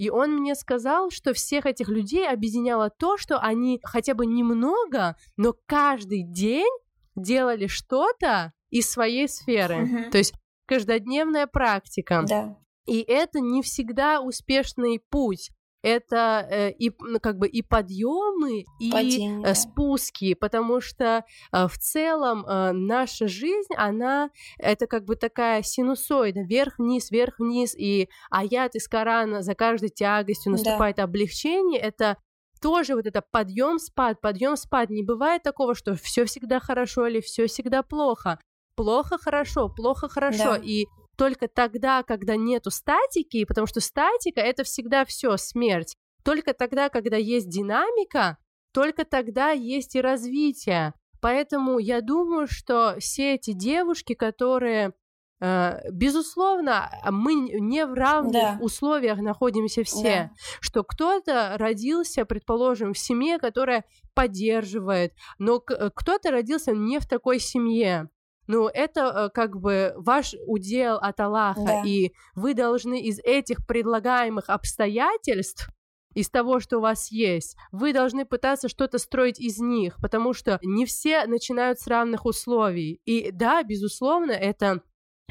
И 0.00 0.08
он 0.08 0.36
мне 0.36 0.54
сказал, 0.54 1.10
что 1.10 1.34
всех 1.34 1.66
этих 1.66 1.90
людей 1.90 2.26
объединяло 2.26 2.88
то, 2.88 3.18
что 3.18 3.38
они 3.38 3.78
хотя 3.82 4.14
бы 4.14 4.24
немного, 4.24 5.14
но 5.36 5.54
каждый 5.66 6.22
день 6.22 6.72
делали 7.16 7.66
что-то 7.66 8.54
из 8.70 8.90
своей 8.90 9.28
сферы. 9.28 9.74
Uh-huh. 9.74 10.10
То 10.10 10.16
есть 10.16 10.32
каждодневная 10.64 11.46
практика. 11.46 12.24
Да. 12.26 12.56
И 12.86 13.02
это 13.02 13.40
не 13.40 13.60
всегда 13.60 14.22
успешный 14.22 15.02
путь 15.10 15.50
это 15.82 16.46
э, 16.50 16.70
и 16.72 16.92
ну, 17.00 17.20
как 17.20 17.38
бы 17.38 17.48
и 17.48 17.62
подъемы, 17.62 18.64
и 18.78 19.42
э, 19.44 19.54
спуски, 19.54 20.34
потому 20.34 20.80
что 20.80 21.24
э, 21.52 21.68
в 21.68 21.78
целом 21.78 22.44
э, 22.46 22.72
наша 22.72 23.28
жизнь, 23.28 23.74
она 23.76 24.30
это 24.58 24.86
как 24.86 25.04
бы 25.04 25.16
такая 25.16 25.62
синусоида, 25.62 26.42
вверх-вниз, 26.42 27.10
вверх-вниз, 27.10 27.74
и 27.76 28.08
аят 28.30 28.74
из 28.74 28.88
Корана 28.88 29.42
за 29.42 29.54
каждой 29.54 29.88
тягостью 29.88 30.52
наступает 30.52 30.96
да. 30.96 31.04
облегчение, 31.04 31.80
это 31.80 32.16
тоже 32.60 32.94
вот 32.94 33.06
это 33.06 33.22
подъем, 33.22 33.78
спад, 33.78 34.20
подъем, 34.20 34.56
спад. 34.56 34.90
Не 34.90 35.02
бывает 35.02 35.42
такого, 35.42 35.74
что 35.74 35.94
все 35.94 36.24
всегда 36.26 36.60
хорошо 36.60 37.06
или 37.06 37.20
все 37.20 37.46
всегда 37.46 37.82
плохо. 37.82 38.38
Плохо, 38.74 39.18
хорошо, 39.18 39.68
плохо, 39.68 40.08
хорошо. 40.08 40.56
Да. 40.56 40.60
И 40.62 40.86
только 41.20 41.48
тогда, 41.48 42.02
когда 42.02 42.34
нету 42.34 42.70
статики, 42.70 43.44
потому 43.44 43.66
что 43.66 43.80
статика 43.80 44.40
это 44.40 44.64
всегда 44.64 45.04
все 45.04 45.36
смерть. 45.36 45.98
Только 46.24 46.54
тогда, 46.54 46.88
когда 46.88 47.18
есть 47.18 47.50
динамика, 47.50 48.38
только 48.72 49.04
тогда 49.04 49.50
есть 49.50 49.96
и 49.96 50.00
развитие. 50.00 50.94
Поэтому 51.20 51.78
я 51.78 52.00
думаю, 52.00 52.46
что 52.48 52.96
все 53.00 53.34
эти 53.34 53.52
девушки, 53.52 54.14
которые 54.14 54.94
э, 55.42 55.90
безусловно, 55.92 56.90
мы 57.10 57.34
не 57.34 57.84
в 57.84 57.92
равных 57.92 58.32
да. 58.32 58.58
условиях 58.62 59.18
находимся 59.18 59.84
все, 59.84 60.02
да. 60.02 60.30
что 60.62 60.84
кто-то 60.84 61.56
родился, 61.58 62.24
предположим, 62.24 62.94
в 62.94 62.98
семье, 62.98 63.38
которая 63.38 63.84
поддерживает, 64.14 65.12
но 65.38 65.60
кто-то 65.60 66.30
родился 66.30 66.72
не 66.72 66.98
в 66.98 67.06
такой 67.06 67.40
семье. 67.40 68.08
Ну, 68.50 68.66
это 68.66 69.30
как 69.32 69.60
бы 69.60 69.94
ваш 69.96 70.34
удел 70.44 70.96
от 70.96 71.20
Аллаха, 71.20 71.64
да. 71.64 71.82
и 71.86 72.10
вы 72.34 72.54
должны 72.54 73.00
из 73.00 73.20
этих 73.20 73.64
предлагаемых 73.64 74.50
обстоятельств 74.50 75.68
из 76.14 76.28
того, 76.30 76.58
что 76.58 76.78
у 76.78 76.80
вас 76.80 77.12
есть. 77.12 77.56
Вы 77.70 77.92
должны 77.92 78.24
пытаться 78.24 78.68
что-то 78.68 78.98
строить 78.98 79.38
из 79.38 79.60
них, 79.60 79.98
потому 80.02 80.32
что 80.32 80.58
не 80.64 80.84
все 80.84 81.26
начинают 81.26 81.78
с 81.78 81.86
равных 81.86 82.26
условий. 82.26 83.00
И 83.04 83.30
да, 83.30 83.62
безусловно, 83.62 84.32
это 84.32 84.82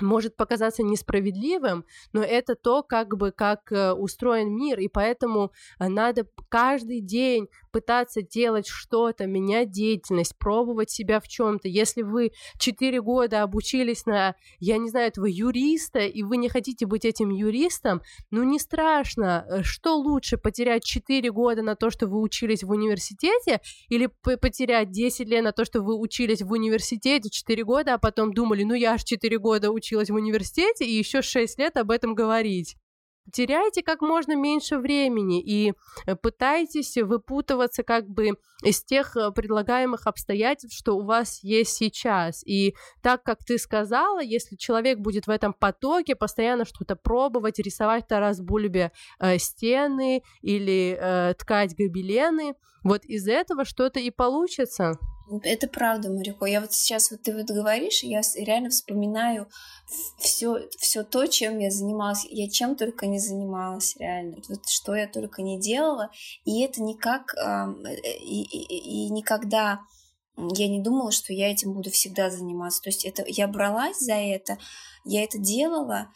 может 0.02 0.38
показаться 0.38 0.84
несправедливым, 0.84 1.86
но 2.14 2.22
это 2.22 2.56
то, 2.56 2.84
как 2.84 3.18
бы, 3.18 3.32
как 3.32 3.72
э, 3.72 3.92
устроен 3.92 4.56
мир, 4.56 4.80
и 4.80 4.88
поэтому 4.88 5.52
э, 5.80 5.88
надо 5.88 6.26
каждый 6.48 7.02
день 7.02 7.48
пытаться 7.72 8.22
делать 8.22 8.68
что-то, 8.68 9.26
менять 9.26 9.72
деятельность, 9.72 10.38
пробовать 10.38 10.90
себя 10.90 11.20
в 11.20 11.28
чем-то. 11.28 11.68
Если 11.68 12.02
вы 12.02 12.32
4 12.58 13.02
года 13.02 13.44
обучились 13.44 14.06
на, 14.06 14.36
я 14.60 14.78
не 14.78 14.90
знаю, 14.90 15.08
этого 15.08 15.26
юриста, 15.26 16.00
и 16.00 16.24
вы 16.24 16.38
не 16.38 16.50
хотите 16.50 16.86
быть 16.86 17.06
этим 17.06 17.30
юристом, 17.30 18.02
ну 18.32 18.44
не 18.44 18.60
страшно. 18.60 19.46
Э, 19.50 19.64
что 19.64 19.96
лучше, 19.98 20.38
потерять 20.38 20.84
4 20.84 21.32
года 21.32 21.62
на 21.62 21.76
то, 21.76 21.90
что 21.90 22.08
вы 22.08 22.22
учились 22.22 22.64
в 22.64 22.72
университете, 22.72 23.62
или 23.88 24.10
потерять 24.22 24.92
10 24.92 25.28
лет 25.28 25.44
на 25.44 25.52
то, 25.52 25.66
что 25.66 25.82
вы 25.82 25.98
учились 25.98 26.42
в 26.42 26.52
университете 26.52 27.30
4 27.30 27.64
года, 27.64 27.96
а 27.96 27.98
потом 27.98 28.34
думали, 28.34 28.64
ну 28.64 28.74
я 28.74 28.94
аж 28.94 29.04
4 29.04 29.38
года 29.40 29.72
училась 29.72 30.10
в 30.10 30.16
университете 30.16 30.86
и 30.86 30.94
еще 30.94 31.22
6 31.22 31.60
лет 31.60 31.78
об 31.78 31.92
этом 31.92 32.16
говорить. 32.16 32.76
Теряйте 33.32 33.84
как 33.84 34.02
можно 34.02 34.36
меньше 34.36 34.78
времени 34.78 35.42
и 35.42 35.74
э, 36.06 36.16
пытайтесь 36.16 36.98
выпутываться 36.98 37.84
как 37.84 38.08
бы 38.08 38.38
из 38.64 38.84
тех 38.84 39.16
э, 39.16 39.32
предлагаемых 39.32 40.08
обстоятельств, 40.08 40.78
что 40.78 40.98
у 40.98 41.04
вас 41.04 41.40
есть 41.44 41.76
сейчас. 41.76 42.44
И 42.46 42.76
так, 43.02 43.24
как 43.24 43.44
ты 43.46 43.58
сказала, 43.58 44.22
если 44.22 44.56
человек 44.56 45.00
будет 45.00 45.28
в 45.28 45.30
этом 45.30 45.54
потоке 45.54 46.16
постоянно 46.16 46.66
что-то 46.66 46.96
пробовать, 46.96 47.60
рисовать 47.60 48.08
Тарас 48.08 48.42
Бульбе 48.42 48.92
э, 49.20 49.38
стены 49.38 50.24
или 50.42 50.98
э, 51.00 51.34
ткать 51.36 51.76
гобелены, 51.76 52.56
вот 52.84 53.06
из 53.06 53.28
этого 53.28 53.66
что-то 53.66 54.00
и 54.00 54.10
получится. 54.12 54.98
Это 55.44 55.68
правда, 55.68 56.10
Марико. 56.10 56.46
Я 56.46 56.62
вот 56.62 56.74
сейчас 56.74 57.12
вот 57.12 57.22
ты 57.22 57.36
вот 57.36 57.48
говоришь, 57.48 58.04
я 58.04 58.22
реально 58.36 58.70
вспоминаю 58.70 59.48
все, 60.18 60.68
все 60.78 61.04
то, 61.04 61.28
чем 61.28 61.60
я 61.60 61.70
занималась. 61.70 62.26
Я 62.30 62.50
чем 62.50 62.76
только 62.76 63.06
не 63.06 63.20
занималась, 63.20 63.96
реально. 63.98 64.38
Вот 64.48 64.68
что 64.68 64.96
я 64.96 65.08
только 65.08 65.42
не 65.42 65.60
делала. 65.60 66.10
И 66.46 66.62
это 66.62 66.82
никак 66.82 67.36
э, 67.36 67.68
и, 68.22 68.44
и, 68.44 69.06
и 69.08 69.10
никогда 69.12 69.82
я 70.54 70.68
не 70.68 70.82
думала, 70.82 71.12
что 71.12 71.34
я 71.34 71.52
этим 71.52 71.74
буду 71.74 71.92
всегда 71.92 72.30
заниматься. 72.30 72.82
То 72.82 72.90
есть 72.90 73.06
это 73.06 73.24
я 73.28 73.48
бралась 73.48 74.00
за 74.00 74.16
это, 74.16 74.58
я 75.04 75.24
это 75.24 75.38
делала, 75.38 76.12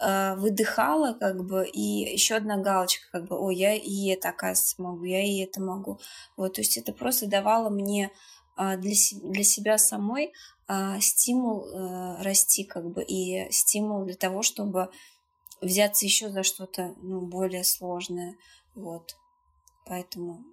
э, 0.00 0.34
выдыхала, 0.36 1.14
как 1.14 1.44
бы, 1.44 1.66
и 1.66 2.12
еще 2.12 2.36
одна 2.36 2.56
галочка, 2.58 3.06
как 3.10 3.26
бы, 3.26 3.36
о, 3.36 3.50
я 3.50 3.74
и 3.74 4.08
это, 4.08 4.28
оказывается, 4.28 4.80
могу, 4.80 5.04
я 5.04 5.22
и 5.22 5.38
это 5.40 5.60
могу. 5.60 5.98
Вот, 6.36 6.54
то 6.54 6.60
есть 6.60 6.76
это 6.76 6.92
просто 6.92 7.26
давало 7.26 7.70
мне 7.70 8.06
а, 8.06 8.10
для, 8.56 8.94
для 9.22 9.42
себя 9.42 9.78
самой 9.78 10.32
а, 10.68 10.98
стимул 11.00 11.64
э, 11.68 12.22
расти, 12.22 12.64
как 12.64 12.90
бы, 12.90 13.04
и 13.04 13.50
стимул 13.52 14.04
для 14.04 14.16
того, 14.16 14.42
чтобы 14.42 14.88
взяться 15.60 16.04
еще 16.04 16.28
за 16.28 16.42
что-то 16.42 16.94
ну, 17.02 17.20
более 17.20 17.62
сложное. 17.62 18.34
Вот. 18.74 19.14
Поэтому... 19.88 20.44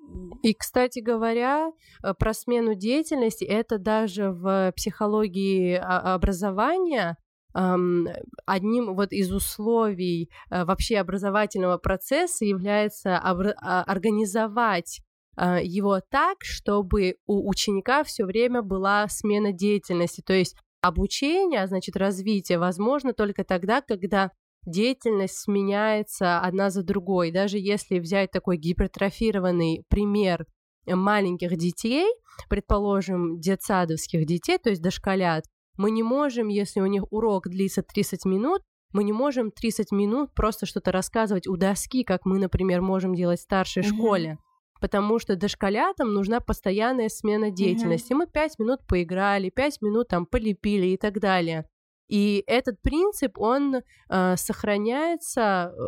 И, 0.43 0.53
кстати 0.53 0.99
говоря, 0.99 1.71
э, 2.03 2.13
про 2.13 2.33
смену 2.35 2.75
деятельности, 2.75 3.43
это 3.43 3.79
даже 3.79 4.31
в 4.31 4.71
психологии 4.75 5.75
а, 5.75 6.13
образования 6.13 7.17
одним 7.55 8.95
вот 8.95 9.11
из 9.11 9.31
условий 9.31 10.31
э, 10.49 10.65
вообще 10.65 10.97
образовательного 10.97 11.77
процесса 11.77 12.45
является 12.45 13.19
организовать 13.19 15.01
а, 15.01 15.12
его 15.37 15.99
так, 15.99 16.37
чтобы 16.41 17.15
у 17.25 17.49
ученика 17.49 18.03
все 18.03 18.25
время 18.25 18.61
была 18.61 19.07
смена 19.07 19.51
деятельности. 19.51 20.21
То 20.21 20.33
есть 20.33 20.55
обучение, 20.81 21.61
а 21.61 21.67
значит 21.67 21.95
развитие, 21.95 22.59
возможно 22.59 23.13
только 23.13 23.43
тогда, 23.43 23.81
когда 23.81 24.31
деятельность 24.65 25.37
сменяется 25.37 26.39
одна 26.39 26.69
за 26.69 26.83
другой. 26.83 27.31
Даже 27.31 27.57
если 27.57 27.99
взять 27.99 28.31
такой 28.31 28.57
гипертрофированный 28.57 29.83
пример 29.89 30.45
маленьких 30.85 31.55
детей, 31.57 32.07
предположим, 32.49 33.39
детсадовских 33.39 34.25
детей, 34.25 34.57
то 34.57 34.69
есть 34.69 34.81
дошколят, 34.81 35.45
мы 35.77 35.91
не 35.91 36.03
можем, 36.03 36.49
если 36.49 36.81
у 36.81 36.85
них 36.85 37.03
урок 37.11 37.47
длится 37.47 37.81
30 37.81 38.25
минут, 38.25 38.61
мы 38.91 39.03
не 39.03 39.13
можем 39.13 39.51
30 39.51 39.91
минут 39.91 40.33
просто 40.35 40.65
что-то 40.65 40.91
рассказывать 40.91 41.47
у 41.47 41.57
доски, 41.57 42.03
как 42.03 42.25
мы, 42.25 42.37
например, 42.37 42.81
можем 42.81 43.15
делать 43.15 43.39
в 43.39 43.43
старшей 43.43 43.81
mm-hmm. 43.81 43.95
школе 43.95 44.37
потому 44.83 45.17
что 45.17 45.37
дошколятам 45.37 46.13
нужна 46.13 46.41
постоянная 46.41 47.07
смена 47.07 47.51
деятельности. 47.51 48.11
Mm-hmm. 48.11 48.17
Мы 48.17 48.27
пять 48.27 48.59
минут 48.59 48.81
поиграли, 48.85 49.49
пять 49.49 49.81
минут 49.81 50.09
там 50.09 50.25
полепили 50.25 50.87
и 50.87 50.97
так 50.97 51.21
далее. 51.21 51.65
И 52.09 52.43
этот 52.47 52.81
принцип, 52.81 53.37
он 53.37 53.77
э, 53.77 54.35
сохраняется 54.35 55.71
э, 55.73 55.79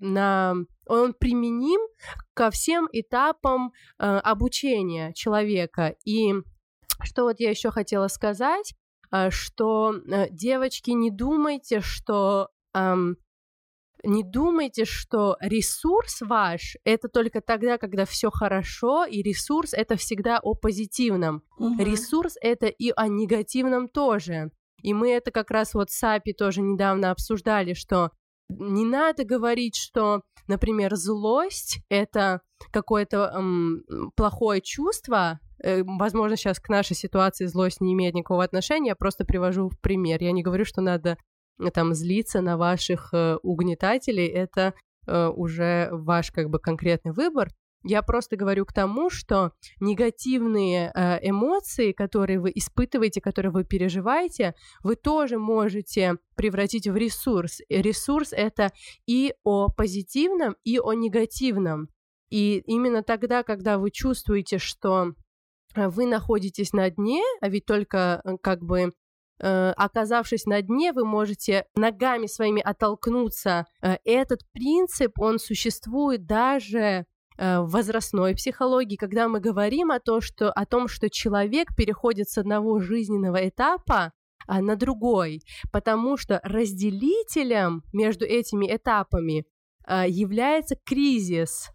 на... 0.00 0.54
Он 0.86 1.12
применим 1.12 1.80
ко 2.32 2.50
всем 2.50 2.88
этапам 2.90 3.74
э, 3.98 4.04
обучения 4.06 5.12
человека. 5.12 5.94
И 6.06 6.32
что 7.02 7.24
вот 7.24 7.40
я 7.40 7.50
еще 7.50 7.70
хотела 7.70 8.08
сказать, 8.08 8.72
э, 9.12 9.28
что 9.28 9.92
э, 9.92 10.30
девочки, 10.30 10.92
не 10.92 11.10
думайте, 11.10 11.82
что 11.82 12.48
э, 12.74 12.94
не 14.04 14.22
думайте, 14.22 14.84
что 14.84 15.36
ресурс 15.40 16.20
ваш 16.20 16.76
это 16.84 17.08
только 17.08 17.40
тогда, 17.40 17.78
когда 17.78 18.04
все 18.04 18.30
хорошо, 18.30 19.04
и 19.04 19.22
ресурс 19.22 19.72
это 19.74 19.96
всегда 19.96 20.38
о 20.42 20.54
позитивном. 20.54 21.42
Угу. 21.58 21.82
Ресурс 21.82 22.36
это 22.40 22.66
и 22.66 22.92
о 22.94 23.08
негативном 23.08 23.88
тоже. 23.88 24.50
И 24.82 24.94
мы 24.94 25.10
это 25.10 25.30
как 25.30 25.50
раз 25.50 25.74
вот 25.74 25.90
с 25.90 26.02
Апи 26.04 26.32
тоже 26.32 26.62
недавно 26.62 27.10
обсуждали, 27.10 27.74
что 27.74 28.12
не 28.48 28.84
надо 28.84 29.24
говорить, 29.24 29.76
что, 29.76 30.22
например, 30.46 30.94
злость 30.94 31.80
это 31.88 32.40
какое-то 32.70 33.32
эм, 33.34 33.84
плохое 34.16 34.60
чувство. 34.60 35.40
Э, 35.62 35.82
возможно, 35.84 36.36
сейчас 36.36 36.60
к 36.60 36.68
нашей 36.68 36.96
ситуации 36.96 37.46
злость 37.46 37.80
не 37.80 37.92
имеет 37.92 38.14
никакого 38.14 38.44
отношения, 38.44 38.88
я 38.88 38.96
просто 38.96 39.24
привожу 39.24 39.68
в 39.68 39.78
пример. 39.80 40.22
Я 40.22 40.32
не 40.32 40.42
говорю, 40.42 40.64
что 40.64 40.80
надо 40.80 41.18
там 41.72 41.94
злиться 41.94 42.40
на 42.40 42.56
ваших 42.56 43.10
э, 43.12 43.36
угнетателей, 43.42 44.26
это 44.26 44.74
э, 45.06 45.28
уже 45.28 45.88
ваш 45.92 46.30
как 46.30 46.50
бы 46.50 46.58
конкретный 46.58 47.12
выбор. 47.12 47.50
Я 47.84 48.02
просто 48.02 48.36
говорю 48.36 48.66
к 48.66 48.72
тому, 48.72 49.08
что 49.08 49.52
негативные 49.80 50.90
э, 50.94 51.18
эмоции, 51.22 51.92
которые 51.92 52.40
вы 52.40 52.50
испытываете, 52.54 53.20
которые 53.20 53.52
вы 53.52 53.64
переживаете, 53.64 54.54
вы 54.82 54.96
тоже 54.96 55.38
можете 55.38 56.16
превратить 56.34 56.88
в 56.88 56.96
ресурс. 56.96 57.60
Ресурс 57.68 58.32
это 58.32 58.72
и 59.06 59.34
о 59.44 59.68
позитивном, 59.68 60.56
и 60.64 60.78
о 60.78 60.92
негативном. 60.92 61.88
И 62.30 62.62
именно 62.66 63.02
тогда, 63.02 63.42
когда 63.42 63.78
вы 63.78 63.90
чувствуете, 63.90 64.58
что 64.58 65.14
вы 65.74 66.06
находитесь 66.06 66.72
на 66.72 66.90
дне, 66.90 67.22
а 67.40 67.48
ведь 67.48 67.64
только 67.64 68.22
как 68.42 68.62
бы 68.62 68.92
оказавшись 69.40 70.46
на 70.46 70.62
дне, 70.62 70.92
вы 70.92 71.04
можете 71.04 71.66
ногами 71.76 72.26
своими 72.26 72.60
оттолкнуться. 72.60 73.66
Э, 73.82 73.96
этот 74.04 74.40
принцип, 74.52 75.18
он 75.18 75.38
существует 75.38 76.26
даже 76.26 77.06
э, 77.36 77.60
в 77.60 77.70
возрастной 77.70 78.34
психологии, 78.34 78.96
когда 78.96 79.28
мы 79.28 79.40
говорим 79.40 79.90
о, 79.90 80.00
том, 80.00 80.20
что, 80.20 80.50
о 80.50 80.66
том, 80.66 80.88
что 80.88 81.08
человек 81.08 81.76
переходит 81.76 82.28
с 82.28 82.38
одного 82.38 82.80
жизненного 82.80 83.48
этапа 83.48 84.12
а, 84.46 84.60
на 84.60 84.76
другой, 84.76 85.42
потому 85.72 86.16
что 86.16 86.40
разделителем 86.42 87.82
между 87.92 88.24
этими 88.24 88.74
этапами 88.74 89.44
является 90.06 90.76
кризис, 90.84 91.70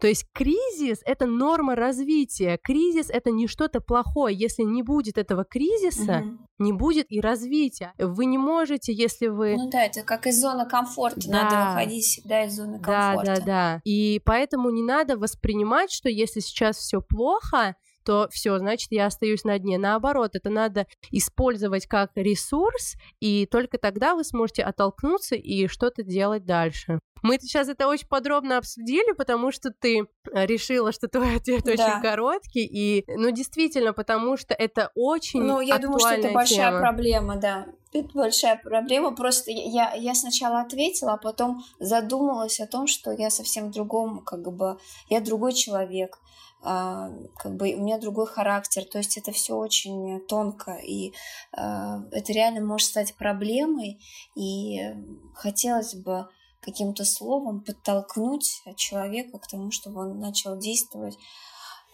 то 0.00 0.06
есть 0.06 0.26
кризис— 0.32 1.00
это 1.04 1.26
норма 1.26 1.74
развития. 1.74 2.58
Кризис— 2.62 3.10
это 3.10 3.30
не 3.30 3.46
что-то 3.46 3.80
плохое. 3.80 4.36
Если 4.36 4.62
не 4.62 4.82
будет 4.82 5.18
этого 5.18 5.44
кризиса, 5.44 6.24
угу. 6.24 6.38
не 6.58 6.72
будет 6.72 7.06
и 7.08 7.20
развития. 7.20 7.92
Вы 7.98 8.26
не 8.26 8.38
можете, 8.38 8.92
если 8.92 9.26
вы... 9.26 9.56
Ну 9.56 9.70
да, 9.70 9.84
это 9.84 10.02
как 10.02 10.26
из 10.26 10.40
зоны 10.40 10.66
комфорта. 10.66 11.20
Да. 11.28 11.44
Надо 11.44 11.70
выходить 11.70 12.04
всегда 12.04 12.44
из 12.44 12.54
зоны 12.54 12.80
комфорта. 12.80 13.26
Да, 13.26 13.36
да, 13.36 13.44
да. 13.44 13.80
И 13.84 14.20
поэтому 14.24 14.70
не 14.70 14.82
надо 14.82 15.16
воспринимать, 15.16 15.90
что 15.90 16.08
если 16.08 16.40
сейчас 16.40 16.76
все 16.76 17.00
плохо, 17.00 17.74
то 18.08 18.26
все, 18.30 18.58
значит, 18.58 18.90
я 18.90 19.04
остаюсь 19.04 19.44
на 19.44 19.58
дне. 19.58 19.76
Наоборот, 19.76 20.30
это 20.32 20.48
надо 20.48 20.86
использовать 21.10 21.86
как 21.86 22.10
ресурс, 22.14 22.94
и 23.20 23.44
только 23.44 23.76
тогда 23.76 24.14
вы 24.14 24.24
сможете 24.24 24.62
оттолкнуться 24.62 25.34
и 25.34 25.66
что-то 25.66 26.02
делать 26.02 26.46
дальше. 26.46 27.00
Мы 27.20 27.36
сейчас 27.38 27.68
это 27.68 27.86
очень 27.86 28.08
подробно 28.08 28.56
обсудили, 28.56 29.12
потому 29.12 29.52
что 29.52 29.70
ты 29.78 30.06
э, 30.32 30.46
решила, 30.46 30.90
что 30.90 31.06
твой 31.08 31.36
ответ 31.36 31.64
да. 31.64 31.72
очень 31.72 32.00
короткий, 32.00 32.64
и, 32.64 33.04
ну, 33.08 33.30
действительно, 33.30 33.92
потому 33.92 34.38
что 34.38 34.54
это 34.54 34.90
очень 34.94 35.42
Ну, 35.42 35.60
я 35.60 35.76
думаю, 35.76 35.98
что 35.98 36.14
это 36.14 36.30
большая 36.30 36.70
тема. 36.70 36.80
проблема, 36.80 37.36
да. 37.36 37.66
Это 37.92 38.08
большая 38.14 38.56
проблема, 38.56 39.14
просто 39.14 39.50
я, 39.50 39.92
я 39.92 40.14
сначала 40.14 40.60
ответила, 40.60 41.12
а 41.12 41.16
потом 41.18 41.62
задумалась 41.78 42.58
о 42.60 42.66
том, 42.66 42.86
что 42.86 43.12
я 43.12 43.28
совсем 43.28 43.70
другом, 43.70 44.20
как 44.24 44.50
бы, 44.50 44.78
я 45.10 45.20
другой 45.20 45.52
человек, 45.52 46.18
как 46.60 47.56
бы 47.56 47.72
у 47.74 47.82
меня 47.82 47.98
другой 47.98 48.26
характер, 48.26 48.84
то 48.84 48.98
есть 48.98 49.16
это 49.16 49.32
все 49.32 49.54
очень 49.54 50.20
тонко, 50.26 50.72
и 50.72 51.12
а, 51.52 52.02
это 52.10 52.32
реально 52.32 52.60
может 52.60 52.88
стать 52.88 53.14
проблемой, 53.14 54.00
и 54.34 54.92
хотелось 55.34 55.94
бы 55.94 56.28
каким-то 56.60 57.04
словом 57.04 57.60
подтолкнуть 57.60 58.62
человека 58.76 59.38
к 59.38 59.46
тому, 59.46 59.70
чтобы 59.70 60.00
он 60.00 60.18
начал 60.18 60.58
действовать 60.58 61.16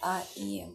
а, 0.01 0.21
и 0.35 0.65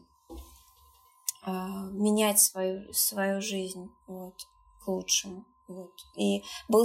а, 1.43 1.89
менять 1.91 2.41
свою, 2.41 2.93
свою 2.93 3.41
жизнь 3.41 3.91
вот, 4.07 4.35
к 4.83 4.89
лучшему. 4.89 5.45
Вот. 5.71 5.93
И 6.17 6.43
был, 6.69 6.85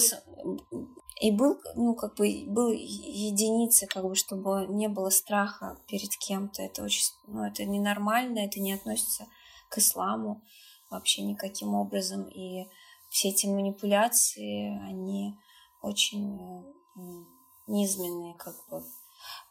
и 1.20 1.32
был, 1.32 1.60
ну, 1.76 1.96
как 1.96 2.16
бы, 2.18 2.46
был 2.48 2.70
единицы, 2.72 3.88
как 3.88 4.04
бы, 4.04 4.14
чтобы 4.14 4.68
не 4.70 4.88
было 4.88 5.10
страха 5.10 5.80
перед 5.88 6.16
кем-то. 6.18 6.62
Это 6.62 6.84
очень, 6.84 7.08
ну, 7.26 7.44
это 7.44 7.66
ненормально, 7.66 8.46
это 8.46 8.60
не 8.60 8.74
относится 8.74 9.26
к 9.72 9.80
исламу 9.80 10.44
вообще 10.92 11.24
никаким 11.24 11.74
образом. 11.74 12.28
И 12.28 12.70
все 13.10 13.30
эти 13.30 13.48
манипуляции, 13.48 14.78
они 14.88 15.36
очень 15.82 16.38
э, 16.38 17.26
низменные, 17.68 18.36
как 18.36 18.56
бы. 18.70 18.84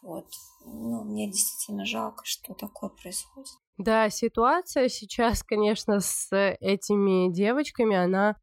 Вот. 0.01 0.27
Ну, 0.63 1.03
мне 1.03 1.29
действительно 1.29 1.85
жалко, 1.85 2.23
что 2.25 2.53
такое 2.53 2.89
происходит. 2.89 3.51
Да, 3.77 4.09
ситуация 4.09 4.87
сейчас, 4.87 5.43
конечно, 5.43 5.99
с 5.99 6.29
этими 6.31 7.33
девочками, 7.33 7.97
она 7.97 8.37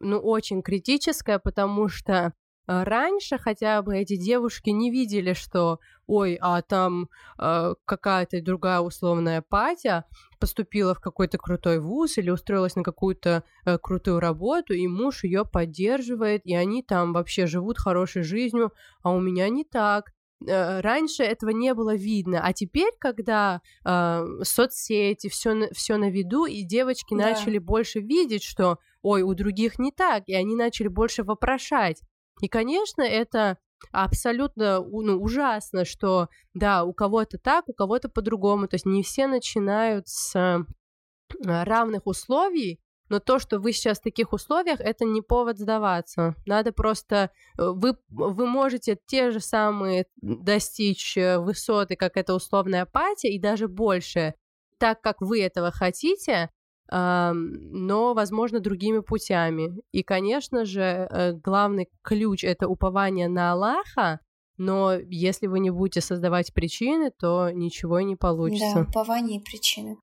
ну, 0.00 0.18
очень 0.18 0.62
критическая, 0.62 1.38
потому 1.38 1.88
что 1.88 2.32
а, 2.66 2.84
раньше 2.84 3.38
хотя 3.38 3.80
бы 3.82 3.96
эти 3.96 4.16
девушки 4.16 4.70
не 4.70 4.90
видели, 4.90 5.32
что 5.34 5.78
ой, 6.06 6.38
а 6.40 6.62
там 6.62 7.08
э, 7.38 7.74
какая-то 7.84 8.40
другая 8.42 8.80
условная 8.80 9.42
патя 9.42 10.04
поступила 10.38 10.94
в 10.94 11.00
какой-то 11.00 11.38
крутой 11.38 11.80
вуз 11.80 12.18
или 12.18 12.30
устроилась 12.30 12.76
на 12.76 12.82
какую-то 12.82 13.44
э, 13.64 13.78
крутую 13.78 14.20
работу, 14.20 14.72
и 14.74 14.86
муж 14.86 15.24
ее 15.24 15.44
поддерживает, 15.44 16.42
и 16.44 16.54
они 16.54 16.82
там 16.82 17.12
вообще 17.12 17.46
живут 17.46 17.78
хорошей 17.78 18.22
жизнью, 18.22 18.72
а 19.02 19.10
у 19.10 19.20
меня 19.20 19.48
не 19.48 19.64
так. 19.64 20.12
Э, 20.44 20.80
раньше 20.80 21.22
этого 21.22 21.50
не 21.50 21.72
было 21.72 21.94
видно, 21.94 22.40
а 22.44 22.52
теперь, 22.52 22.92
когда 22.98 23.62
э, 23.84 24.24
соцсети, 24.42 25.28
все, 25.28 25.68
все 25.72 25.96
на 25.96 26.10
виду, 26.10 26.44
и 26.44 26.62
девочки 26.62 27.16
да. 27.16 27.30
начали 27.30 27.58
больше 27.58 28.00
видеть, 28.00 28.42
что, 28.42 28.78
ой, 29.02 29.22
у 29.22 29.34
других 29.34 29.78
не 29.78 29.92
так, 29.92 30.24
и 30.26 30.34
они 30.34 30.54
начали 30.54 30.88
больше 30.88 31.22
вопрошать. 31.22 32.02
И, 32.42 32.48
конечно, 32.48 33.00
это 33.00 33.56
абсолютно 33.92 34.80
ну, 34.80 35.18
ужасно, 35.20 35.84
что, 35.86 36.28
да, 36.52 36.84
у 36.84 36.92
кого-то 36.92 37.38
так, 37.38 37.68
у 37.68 37.72
кого-то 37.72 38.10
по-другому, 38.10 38.68
то 38.68 38.74
есть 38.74 38.86
не 38.86 39.02
все 39.02 39.26
начинают 39.26 40.06
с 40.08 40.64
равных 41.44 42.06
условий, 42.06 42.80
но 43.08 43.20
то, 43.20 43.38
что 43.38 43.58
вы 43.58 43.72
сейчас 43.72 43.98
в 43.98 44.02
таких 44.02 44.32
условиях, 44.32 44.80
это 44.80 45.04
не 45.04 45.22
повод 45.22 45.58
сдаваться. 45.58 46.34
Надо 46.46 46.72
просто... 46.72 47.30
Э, 47.58 47.70
вы, 47.70 47.96
вы 48.08 48.46
можете 48.46 48.98
те 49.06 49.30
же 49.30 49.40
самые 49.40 50.06
достичь 50.16 51.16
э, 51.16 51.38
высоты, 51.38 51.96
как 51.96 52.16
это 52.16 52.34
условная 52.34 52.82
апатия, 52.82 53.28
и 53.28 53.38
даже 53.38 53.68
больше, 53.68 54.34
так 54.78 55.00
как 55.00 55.20
вы 55.20 55.42
этого 55.42 55.70
хотите, 55.70 56.50
но, 56.88 58.14
возможно, 58.14 58.60
другими 58.60 59.00
путями. 59.00 59.82
И, 59.90 60.04
конечно 60.04 60.64
же, 60.64 60.80
э, 60.80 61.32
главный 61.32 61.88
ключ— 62.02 62.44
это 62.44 62.68
упование 62.68 63.28
на 63.28 63.52
Аллаха, 63.52 64.20
но 64.56 64.94
если 64.94 65.48
вы 65.48 65.58
не 65.58 65.70
будете 65.70 66.00
создавать 66.00 66.54
причины, 66.54 67.10
то 67.10 67.50
ничего 67.50 68.00
не 68.00 68.14
получится. 68.14 68.76
Да, 68.76 68.82
упование 68.82 69.40
и 69.40 69.44
причины 69.44 69.96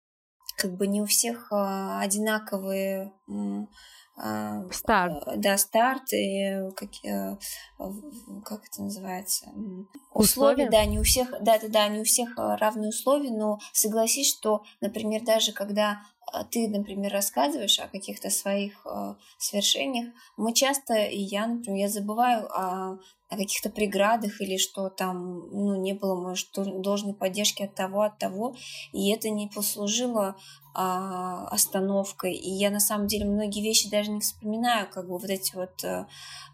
как 0.58 0.76
бы 0.76 0.88
не 0.88 1.02
у 1.02 1.06
всех 1.06 1.48
а, 1.52 2.02
одинаковые 2.02 3.12
а, 4.16 4.70
старт. 4.72 5.24
Э, 5.26 5.38
да, 5.38 5.58
старт 5.58 6.14
и 6.14 6.70
как, 6.76 6.90
э, 7.04 7.36
как 8.46 8.66
это 8.66 8.84
называется? 8.84 9.48
Условия, 10.12 10.66
условия, 10.66 10.70
да, 10.70 10.86
не 10.86 11.00
у 11.00 11.04
всех, 11.04 11.32
да, 11.42 11.58
да, 11.58 11.68
да, 11.68 11.88
не 11.88 12.02
у 12.02 12.04
всех 12.04 12.38
а, 12.38 12.56
равные 12.58 12.90
условия, 12.90 13.32
но 13.32 13.60
согласись, 13.72 14.32
что, 14.36 14.64
например, 14.82 15.24
даже 15.24 15.52
когда 15.52 16.02
ты, 16.52 16.68
например, 16.68 17.12
рассказываешь 17.12 17.80
о 17.80 17.88
каких-то 17.88 18.32
своих 18.32 18.88
свершениях, 19.38 20.14
мы 20.36 20.54
часто, 20.54 20.96
и 20.96 21.20
я, 21.20 21.46
например, 21.46 21.82
я 21.82 21.90
забываю 21.90 22.48
о 22.52 22.98
о 23.34 23.38
каких-то 23.38 23.70
преградах 23.70 24.42
или 24.42 24.58
что 24.58 24.90
там 24.90 25.50
ну, 25.52 25.76
не 25.76 25.94
было, 25.94 26.16
может, 26.16 26.50
должной 26.54 27.14
поддержки 27.14 27.64
от 27.64 27.76
того, 27.76 28.02
от 28.02 28.18
того, 28.18 28.56
и 28.92 29.12
это 29.12 29.30
не 29.30 29.48
послужило 29.48 30.36
а, 30.74 31.48
остановкой. 31.48 32.34
И 32.34 32.50
я 32.50 32.70
на 32.70 32.80
самом 32.80 33.08
деле 33.08 33.26
многие 33.26 33.62
вещи 33.62 33.90
даже 33.90 34.12
не 34.12 34.22
вспоминаю, 34.22 34.90
как 34.90 35.08
бы 35.08 35.18
вот 35.18 35.30
эти 35.30 35.56
вот 35.56 35.84
а, 35.84 36.08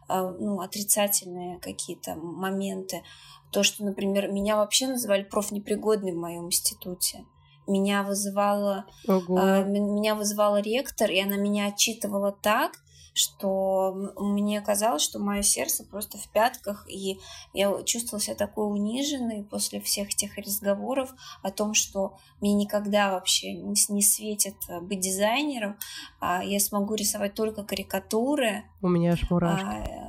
а, 0.08 0.32
ну, 0.32 0.62
отрицательные 0.62 1.60
какие-то 1.60 2.16
моменты. 2.16 3.04
То, 3.52 3.64
что, 3.64 3.84
например, 3.84 4.32
меня 4.32 4.58
вообще 4.58 4.88
называли 4.88 5.24
профнепригодной 5.24 6.14
в 6.14 6.18
моем 6.18 6.48
институте 6.48 7.26
меня 7.70 8.02
вызывала, 8.02 8.86
Ого. 9.08 9.40
э, 9.40 9.64
меня 9.64 10.16
вызывала 10.16 10.60
ректор, 10.60 11.10
и 11.12 11.22
она 11.22 11.38
меня 11.38 11.68
отчитывала 11.68 12.32
так, 12.32 12.72
что 13.14 14.14
мне 14.18 14.62
казалось, 14.62 15.02
что 15.02 15.20
мое 15.20 15.42
сердце 15.42 15.84
просто 15.84 16.18
в 16.18 16.28
пятках, 16.30 16.86
и 16.90 17.20
я 17.54 17.84
чувствовала 17.84 18.22
себя 18.22 18.36
такой 18.36 18.72
униженной 18.72 19.44
после 19.44 19.80
всех 19.80 20.10
этих 20.10 20.38
разговоров 20.38 21.14
о 21.42 21.52
том, 21.52 21.74
что 21.74 22.18
мне 22.42 22.54
никогда 22.54 23.12
вообще 23.12 23.54
не, 23.54 24.02
светит 24.02 24.56
э, 24.68 24.80
быть 24.80 25.00
дизайнером, 25.00 25.78
а 26.20 26.44
я 26.44 26.60
смогу 26.60 26.96
рисовать 26.96 27.34
только 27.34 27.64
карикатуры. 27.64 28.64
У 28.82 28.88
меня 28.88 29.14
аж 29.14 29.30
мурашки. 29.30 30.09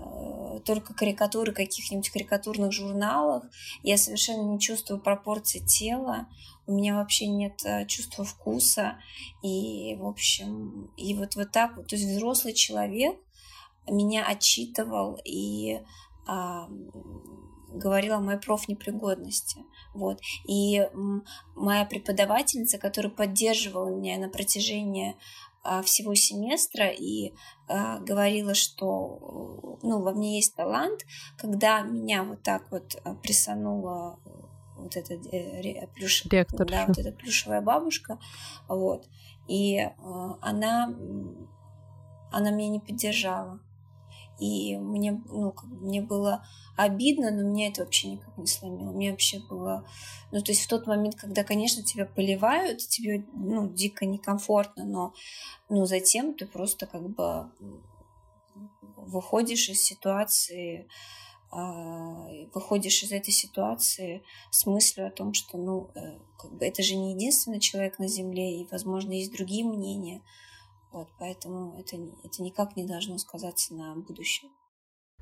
Только 0.64 0.94
карикатуры 0.94 1.52
каких-нибудь 1.52 2.10
карикатурных 2.10 2.72
журналах. 2.72 3.44
Я 3.82 3.96
совершенно 3.96 4.42
не 4.42 4.60
чувствую 4.60 5.00
пропорции 5.00 5.60
тела. 5.60 6.28
У 6.66 6.72
меня 6.72 6.96
вообще 6.96 7.26
нет 7.26 7.60
э, 7.64 7.86
чувства 7.86 8.24
вкуса, 8.24 8.98
и, 9.42 9.96
в 9.96 10.06
общем, 10.06 10.90
и 10.96 11.14
вот, 11.14 11.34
вот 11.34 11.50
так 11.50 11.76
вот, 11.76 11.88
то 11.88 11.96
есть 11.96 12.06
взрослый 12.06 12.52
человек 12.52 13.18
меня 13.88 14.24
отчитывал 14.26 15.18
и 15.24 15.80
а, 16.26 16.68
говорил 17.72 18.14
о 18.14 18.20
моей 18.20 18.38
профнепригодности, 18.38 19.64
вот, 19.94 20.20
и 20.46 20.88
моя 21.54 21.84
преподавательница, 21.84 22.78
которая 22.78 23.12
поддерживала 23.12 23.88
меня 23.88 24.18
на 24.18 24.28
протяжении 24.28 25.16
всего 25.82 26.14
семестра 26.14 26.88
и 26.88 27.34
а, 27.68 27.98
говорила, 27.98 28.54
что 28.54 29.78
ну, 29.82 30.00
во 30.00 30.12
мне 30.12 30.36
есть 30.36 30.56
талант, 30.56 31.04
когда 31.36 31.82
меня 31.82 32.24
вот 32.24 32.42
так 32.42 32.70
вот 32.70 33.00
а, 33.04 33.14
присанула 33.14 34.18
вот 34.76 34.96
эта 34.96 35.14
э, 35.14 35.86
плюш... 35.94 36.24
да, 36.64 36.86
вот 36.86 36.98
эта 36.98 37.12
плюшевая 37.12 37.60
бабушка, 37.60 38.18
вот, 38.66 39.06
и 39.46 39.76
э, 39.76 39.90
она, 40.40 40.94
она 42.32 42.50
меня 42.50 42.68
не 42.70 42.80
поддержала. 42.80 43.60
И 44.40 44.76
мне, 44.78 45.22
ну, 45.26 45.54
мне 45.64 46.00
было 46.00 46.44
обидно, 46.76 47.30
но 47.30 47.42
меня 47.42 47.68
это 47.68 47.82
вообще 47.82 48.08
никак 48.08 48.36
не 48.38 48.46
сломило. 48.46 48.90
Мне 48.90 49.10
вообще 49.10 49.38
было... 49.38 49.86
Ну, 50.32 50.40
то 50.40 50.52
есть 50.52 50.64
в 50.64 50.68
тот 50.68 50.86
момент, 50.86 51.16
когда, 51.16 51.44
конечно, 51.44 51.82
тебя 51.82 52.06
поливают, 52.06 52.78
тебе, 52.78 53.26
ну, 53.34 53.68
дико 53.68 54.06
некомфортно, 54.06 54.84
но, 54.84 55.12
ну, 55.68 55.84
затем 55.84 56.34
ты 56.34 56.46
просто 56.46 56.86
как 56.86 57.08
бы 57.10 57.50
выходишь 58.96 59.68
из 59.68 59.82
ситуации, 59.82 60.88
а, 61.50 62.28
выходишь 62.54 63.02
из 63.02 63.12
этой 63.12 63.32
ситуации 63.32 64.22
с 64.50 64.66
мыслью 64.66 65.06
о 65.06 65.10
том, 65.10 65.34
что 65.34 65.58
ну, 65.58 65.90
э, 65.94 66.18
как 66.38 66.52
бы 66.56 66.64
это 66.64 66.82
же 66.82 66.94
не 66.94 67.12
единственный 67.12 67.60
человек 67.60 67.98
на 67.98 68.06
Земле, 68.06 68.60
и, 68.60 68.68
возможно, 68.70 69.12
есть 69.12 69.32
другие 69.32 69.64
мнения. 69.64 70.22
Вот, 70.92 71.08
поэтому 71.18 71.78
это, 71.78 71.96
это 72.24 72.42
никак 72.42 72.76
не 72.76 72.86
должно 72.86 73.18
сказаться 73.18 73.74
на 73.74 73.94
будущем. 73.94 74.48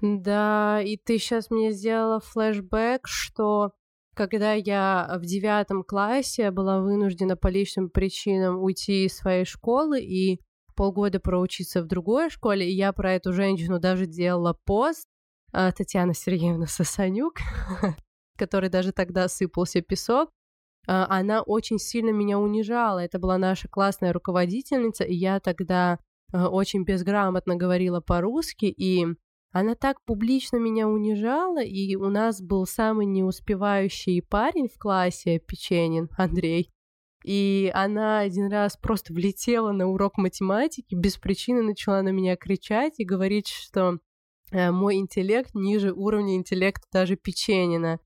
Да, 0.01 0.81
и 0.81 0.97
ты 0.97 1.19
сейчас 1.19 1.51
мне 1.51 1.73
сделала 1.73 2.20
флешбэк, 2.20 3.07
что 3.07 3.73
когда 4.15 4.53
я 4.53 5.16
в 5.20 5.24
девятом 5.24 5.82
классе 5.82 6.51
была 6.51 6.81
вынуждена 6.81 7.36
по 7.36 7.49
личным 7.49 7.90
причинам 7.90 8.62
уйти 8.62 9.05
из 9.05 9.16
своей 9.16 9.45
школы 9.45 10.01
и 10.01 10.40
полгода 10.74 11.20
проучиться 11.20 11.82
в 11.82 11.86
другой 11.86 12.31
школе, 12.31 12.69
и 12.69 12.74
я 12.74 12.93
про 12.93 13.15
эту 13.15 13.32
женщину 13.32 13.81
даже 13.81 14.07
делала 14.07 14.57
пост, 14.65 15.07
а, 15.53 15.73
Татьяна 15.73 16.15
Сергеевна 16.15 16.66
Сосанюк, 16.66 17.35
который 18.36 18.70
даже 18.70 18.93
тогда 18.93 19.28
сыпался 19.28 19.82
песок, 19.82 20.31
она 20.89 21.43
очень 21.43 21.78
сильно 21.78 22.10
меня 22.10 22.39
унижала. 22.39 23.01
Это 23.01 23.19
была 23.19 23.36
наша 23.39 23.69
классная 23.69 24.12
руководительница, 24.12 25.05
и 25.05 25.15
я 25.15 25.39
тогда 25.39 25.98
а, 26.32 26.48
очень 26.48 26.85
безграмотно 26.85 27.56
говорила 27.56 28.01
по-русски, 28.01 28.66
и 28.66 29.06
она 29.51 29.74
так 29.74 30.02
публично 30.05 30.56
меня 30.59 30.89
унижала, 30.89 31.62
и 31.62 31.94
у 31.97 32.09
нас 32.09 32.40
был 32.40 32.66
самый 32.66 33.06
неуспевающий 33.06 34.23
парень 34.23 34.69
в 34.69 34.78
классе, 34.78 35.39
Печенин 35.39 36.09
Андрей. 36.16 36.70
И 37.24 37.70
она 37.74 38.20
один 38.20 38.51
раз 38.51 38.77
просто 38.77 39.12
влетела 39.12 39.73
на 39.73 39.89
урок 39.89 40.19
математики, 40.19 40.94
без 40.94 41.16
причины 41.16 41.62
начала 41.62 42.02
на 42.02 42.10
меня 42.10 42.36
кричать 42.36 42.94
и 42.98 43.05
говорить, 43.05 43.48
что 43.48 43.98
э, 44.52 44.70
мой 44.70 44.97
интеллект 44.97 45.55
ниже 45.55 45.93
уровня 45.93 46.36
интеллекта 46.36 46.86
даже 46.93 47.16
Печенина. 47.16 48.01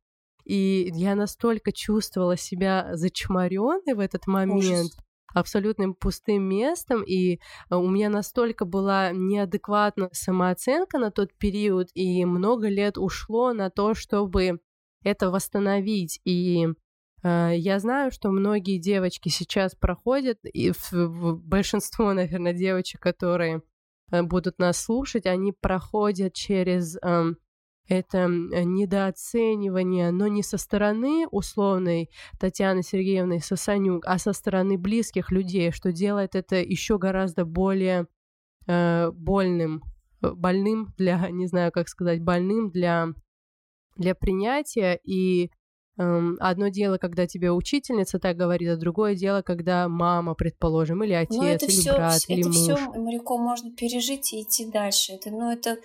И 0.45 0.91
я 0.95 1.15
настолько 1.15 1.73
чувствовала 1.73 2.37
себя 2.37 2.91
зачморенной 2.93 3.95
в 3.95 4.01
этот 4.01 4.27
момент, 4.27 4.65
Ужас. 4.65 4.97
абсолютным 5.35 5.95
пустым 5.95 6.43
местом, 6.49 7.03
и 7.03 7.35
э, 7.35 7.39
у 7.75 7.89
меня 7.89 8.09
настолько 8.09 8.65
была 8.65 9.13
неадекватна 9.13 10.09
самооценка 10.13 10.99
на 10.99 11.11
тот 11.11 11.37
период, 11.39 11.89
и 11.95 12.25
много 12.25 12.69
лет 12.69 12.99
ушло 12.99 13.53
на 13.53 13.71
то, 13.71 13.95
чтобы 13.95 14.61
это 15.03 15.31
восстановить. 15.31 16.21
И 16.25 16.67
э, 17.23 17.53
я 17.57 17.79
знаю, 17.79 18.11
что 18.11 18.31
многие 18.31 18.79
девочки 18.79 19.29
сейчас 19.29 19.75
проходят, 19.75 20.39
и 20.45 20.73
в, 20.73 20.93
в 20.93 21.41
большинство, 21.41 22.13
наверное, 22.15 22.53
девочек, 22.53 23.01
которые 23.01 23.63
э, 24.11 24.23
будут 24.23 24.59
нас 24.59 24.81
слушать, 24.81 25.27
они 25.27 25.53
проходят 25.53 26.35
через 26.35 26.97
э, 26.97 27.33
это 27.89 28.27
недооценивание, 28.29 30.11
но 30.11 30.29
не 30.29 30.43
со 30.43 30.57
стороны 30.57 31.27
условной 31.31 32.11
Татьяны 32.39 32.83
Сергеевны 32.83 33.41
Сосанюк, 33.41 34.05
а 34.07 34.19
со 34.19 34.33
стороны 34.33 34.79
близких 34.79 35.31
людей, 35.31 35.73
что 35.73 35.93
делает 35.93 36.35
это 36.35 36.57
еще 36.57 36.99
гораздо 36.99 37.45
более 37.45 38.07
э, 38.67 39.11
больным, 39.11 39.83
э, 40.23 40.31
больным 40.31 40.95
для, 40.97 41.29
не 41.31 41.47
знаю, 41.47 41.73
как 41.73 41.89
сказать, 41.89 42.23
больным 42.23 42.71
для, 42.71 43.09
для 43.97 44.15
принятия. 44.15 44.99
И 45.05 45.51
э, 45.99 46.31
одно 46.39 46.69
дело, 46.69 46.99
когда 46.99 47.27
тебе 47.27 47.51
учительница 47.51 48.19
так 48.21 48.37
говорит, 48.37 48.71
а 48.71 48.77
другое 48.77 49.17
дело, 49.17 49.43
когда 49.43 49.89
мама, 49.89 50.35
предположим, 50.35 51.03
или 51.03 51.15
ну, 51.31 51.41
отец, 51.41 51.63
или 51.65 51.71
всё, 51.71 51.95
брат, 51.95 52.23
это 52.23 52.33
или 52.33 52.45
муж. 52.45 52.57
Это 52.57 52.77
все 52.77 53.01
моряком 53.01 53.41
можно 53.43 53.73
пережить 53.73 54.33
и 54.33 54.43
идти 54.43 54.71
дальше. 54.71 55.15
Это, 55.15 55.31
ну, 55.31 55.51
это 55.51 55.79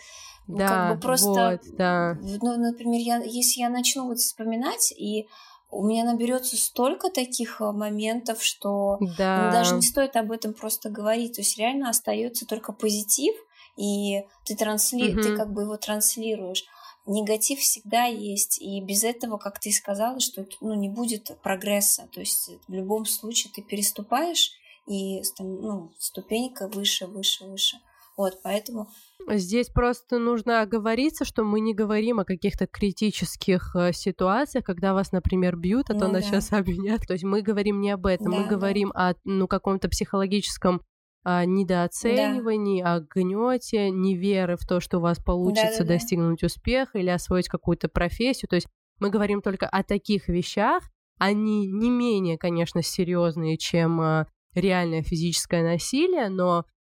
ну, 0.48 0.58
да, 0.58 0.68
как 0.68 0.96
бы 0.96 1.02
просто, 1.02 1.60
вот, 1.64 1.76
да. 1.76 2.18
ну, 2.22 2.58
например, 2.58 3.02
я, 3.02 3.18
если 3.24 3.60
я 3.60 3.70
начну 3.70 4.08
вот 4.08 4.20
вспоминать, 4.20 4.94
и 4.98 5.28
у 5.70 5.86
меня 5.86 6.06
наберется 6.06 6.56
столько 6.56 7.10
таких 7.10 7.60
э, 7.60 7.72
моментов, 7.72 8.42
что 8.42 8.98
да. 9.18 9.46
ну, 9.46 9.52
даже 9.52 9.76
не 9.76 9.82
стоит 9.82 10.16
об 10.16 10.32
этом 10.32 10.54
просто 10.54 10.90
говорить. 10.90 11.36
То 11.36 11.42
есть 11.42 11.58
реально 11.58 11.90
остается 11.90 12.46
только 12.46 12.72
позитив, 12.72 13.36
и 13.76 14.24
ты 14.46 14.56
трансли, 14.56 15.14
угу. 15.14 15.22
ты 15.22 15.36
как 15.36 15.52
бы 15.52 15.64
его 15.64 15.78
транслируешь. 15.78 16.66
Негатив 17.06 17.60
всегда 17.60 18.06
есть, 18.06 18.62
и 18.62 18.82
без 18.82 19.04
этого, 19.04 19.38
как 19.38 19.60
ты 19.60 19.72
сказала, 19.72 20.20
что 20.20 20.46
ну, 20.60 20.74
не 20.74 20.90
будет 20.90 21.38
прогресса. 21.42 22.10
То 22.14 22.20
есть 22.20 22.50
в 22.68 22.74
любом 22.74 23.06
случае 23.06 23.52
ты 23.54 23.62
переступаешь, 23.62 24.52
и 24.88 25.22
ну, 25.40 25.94
ступенька 26.00 26.68
выше, 26.68 27.08
выше, 27.08 27.46
выше. 27.46 27.78
Вот, 28.18 28.40
поэтому 28.44 28.90
Здесь 29.30 29.68
просто 29.68 30.20
нужно 30.20 30.62
оговориться, 30.62 31.26
что 31.26 31.44
мы 31.44 31.60
не 31.60 31.74
говорим 31.74 32.20
о 32.20 32.26
каких-то 32.26 32.66
критических 32.66 33.76
э, 33.76 33.92
ситуациях, 33.92 34.64
когда 34.64 34.94
вас, 34.94 35.12
например, 35.12 35.58
бьют, 35.58 35.90
а 35.90 35.94
ну, 35.94 36.00
то 36.00 36.08
нас 36.08 36.24
да. 36.24 36.30
сейчас 36.30 36.54
обвинят. 36.54 37.02
То 37.06 37.14
есть 37.14 37.26
мы 37.26 37.42
говорим 37.42 37.82
не 37.82 37.92
об 37.92 38.06
этом, 38.06 38.32
да, 38.32 38.38
мы 38.38 38.44
да. 38.46 38.50
говорим 38.50 38.92
о 38.96 39.14
ну, 39.26 39.48
каком-то 39.48 39.90
психологическом 39.90 40.82
а, 41.26 41.44
недооценивании, 41.44 42.82
да. 42.82 42.96
о 42.96 43.00
гнете, 43.02 43.92
неверы 43.92 44.56
в 44.56 44.66
то, 44.66 44.80
что 44.80 45.00
у 45.00 45.02
вас 45.02 45.20
получится 45.20 45.80
да, 45.80 45.90
да, 45.90 45.94
достигнуть 45.96 46.40
да. 46.40 46.46
успеха 46.46 46.98
или 46.98 47.10
освоить 47.10 47.50
какую-то 47.50 47.90
профессию. 47.90 48.48
То 48.48 48.56
есть 48.56 48.68
мы 49.00 49.10
говорим 49.10 49.42
только 49.42 49.68
о 49.68 49.84
таких 49.84 50.30
вещах, 50.30 50.84
они 51.20 51.68
не 51.68 51.90
менее, 51.90 52.38
конечно, 52.38 52.82
серьезные, 52.82 53.58
чем 53.58 54.00
а, 54.00 54.28
реальное 54.56 55.04
физическое 55.04 55.64
насилие, 55.64 56.30
но 56.30 56.64
Э, 56.64 56.77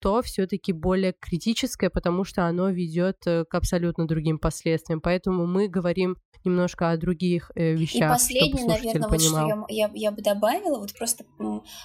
то 0.00 0.22
все-таки 0.22 0.72
более 0.72 1.14
критическое, 1.18 1.90
потому 1.90 2.24
что 2.24 2.46
оно 2.46 2.70
ведет 2.70 3.26
э, 3.26 3.44
к 3.44 3.54
абсолютно 3.54 4.06
другим 4.06 4.38
последствиям. 4.38 5.00
Поэтому 5.00 5.46
мы 5.46 5.68
говорим 5.68 6.16
немножко 6.44 6.90
о 6.90 6.96
других 6.96 7.50
э, 7.54 7.72
вещах. 7.74 8.10
И 8.10 8.12
последнее, 8.12 8.66
наверное, 8.66 9.08
вот 9.08 9.20
что 9.20 9.66
я, 9.68 9.86
я, 9.86 9.90
я 9.94 10.10
бы 10.10 10.22
добавила, 10.22 10.78
вот 10.78 10.94
просто 10.94 11.24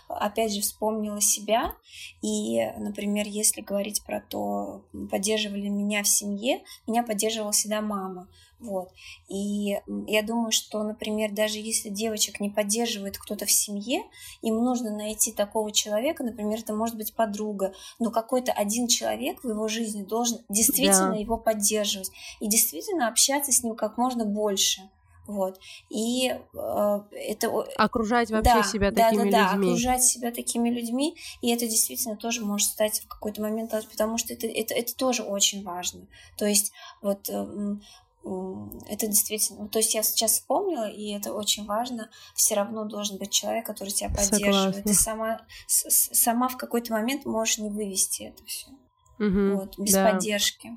опять 0.07 0.53
же 0.53 0.61
вспомнила 0.61 1.19
себя, 1.21 1.73
и, 2.21 2.59
например, 2.77 3.25
если 3.27 3.61
говорить 3.61 4.03
про 4.05 4.21
то, 4.21 4.85
поддерживали 5.11 5.67
меня 5.67 6.03
в 6.03 6.07
семье, 6.07 6.61
меня 6.87 7.03
поддерживала 7.03 7.51
всегда 7.51 7.81
мама. 7.81 8.27
Вот. 8.63 8.91
И 9.27 9.77
я 10.07 10.23
думаю, 10.23 10.53
что, 10.53 10.83
например, 10.83 11.33
даже 11.33 11.59
если 11.59 11.89
девочек 11.89 12.39
не 12.39 12.49
поддерживает 12.49 13.17
кто-то 13.17 13.45
в 13.45 13.51
семье, 13.51 14.03
им 14.41 14.63
нужно 14.63 14.95
найти 14.95 15.33
такого 15.33 15.73
человека, 15.73 16.23
например, 16.23 16.59
это 16.59 16.73
может 16.73 16.95
быть 16.95 17.13
подруга, 17.13 17.73
но 17.99 18.09
какой-то 18.09 18.53
один 18.53 18.87
человек 18.87 19.43
в 19.43 19.49
его 19.49 19.67
жизни 19.67 20.03
должен 20.03 20.39
действительно 20.47 21.11
да. 21.11 21.15
его 21.17 21.37
поддерживать 21.37 22.11
и 22.39 22.47
действительно 22.47 23.09
общаться 23.09 23.51
с 23.51 23.63
ним 23.63 23.75
как 23.75 23.97
можно 23.97 24.23
больше. 24.23 24.89
Вот. 25.25 25.57
И 25.89 26.29
э, 26.29 26.99
это... 27.11 27.47
Окружать 27.77 28.29
вообще 28.29 28.55
да, 28.55 28.63
себя 28.63 28.91
да, 28.91 29.09
такими 29.09 29.31
да, 29.31 29.53
людьми. 29.53 29.67
Да, 29.67 29.71
окружать 29.71 30.03
себя 30.03 30.31
такими 30.31 30.69
людьми. 30.69 31.15
И 31.41 31.49
это 31.49 31.65
действительно 31.65 32.17
тоже 32.17 32.43
может 32.43 32.69
стать 32.69 32.99
в 32.99 33.07
какой-то 33.07 33.41
момент, 33.41 33.71
потому 33.89 34.17
что 34.17 34.33
это, 34.33 34.47
это, 34.47 34.73
это 34.73 34.95
тоже 34.95 35.23
очень 35.23 35.63
важно. 35.63 36.07
То 36.37 36.45
есть 36.45 36.73
вот 37.01 37.29
э, 37.29 37.75
это 38.23 39.07
действительно, 39.07 39.67
то 39.67 39.79
есть 39.79 39.93
я 39.93 40.03
сейчас 40.03 40.33
вспомнила, 40.33 40.89
и 40.89 41.11
это 41.11 41.33
очень 41.33 41.65
важно, 41.65 42.09
все 42.35 42.55
равно 42.55 42.85
должен 42.85 43.17
быть 43.17 43.31
человек, 43.31 43.65
который 43.65 43.89
тебя 43.89 44.09
поддерживает. 44.09 44.75
Согласна. 44.75 44.83
Ты 44.83 44.93
сама, 44.93 45.41
сама 45.67 46.47
в 46.47 46.57
какой-то 46.57 46.93
момент 46.93 47.25
можешь 47.25 47.57
не 47.57 47.69
вывести 47.69 48.23
это 48.23 48.45
все. 48.45 48.67
Угу, 49.19 49.57
вот, 49.57 49.77
без 49.77 49.93
да. 49.93 50.11
поддержки. 50.11 50.71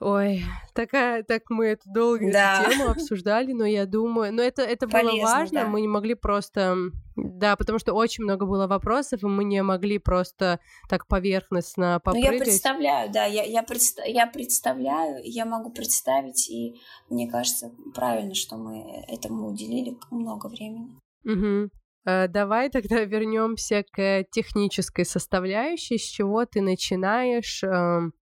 Ой, 0.00 0.42
такая, 0.74 1.22
так 1.24 1.50
мы 1.50 1.66
эту 1.66 1.82
долгую 1.92 2.32
да. 2.32 2.64
тему 2.64 2.88
обсуждали, 2.88 3.52
но 3.52 3.66
я 3.66 3.84
думаю, 3.84 4.32
но 4.32 4.42
это, 4.42 4.62
это 4.62 4.88
Полезно, 4.88 5.12
было 5.12 5.20
важно, 5.20 5.60
да. 5.60 5.66
мы 5.66 5.82
не 5.82 5.88
могли 5.88 6.14
просто, 6.14 6.74
да, 7.16 7.54
потому 7.54 7.78
что 7.78 7.92
очень 7.92 8.24
много 8.24 8.46
было 8.46 8.66
вопросов, 8.66 9.22
и 9.22 9.26
мы 9.26 9.44
не 9.44 9.62
могли 9.62 9.98
просто 9.98 10.58
так 10.88 11.06
поверхностно 11.06 12.00
попрыгать. 12.02 12.30
Ну, 12.30 12.36
я 12.38 12.44
представляю, 12.44 13.12
да, 13.12 13.26
я, 13.26 13.42
я, 13.42 13.62
предста- 13.62 14.06
я 14.06 14.26
представляю, 14.26 15.20
я 15.22 15.44
могу 15.44 15.70
представить, 15.70 16.48
и 16.48 16.80
мне 17.10 17.30
кажется, 17.30 17.70
правильно, 17.94 18.34
что 18.34 18.56
мы 18.56 19.04
этому 19.06 19.48
уделили 19.48 19.98
много 20.10 20.46
времени. 20.46 20.98
Угу. 21.26 21.70
Давай 22.06 22.70
тогда 22.70 23.04
вернемся 23.04 23.84
к 23.92 24.24
технической 24.30 25.04
составляющей, 25.04 25.98
с 25.98 26.04
чего 26.04 26.46
ты 26.46 26.62
начинаешь 26.62 27.62
эм, 27.62 28.14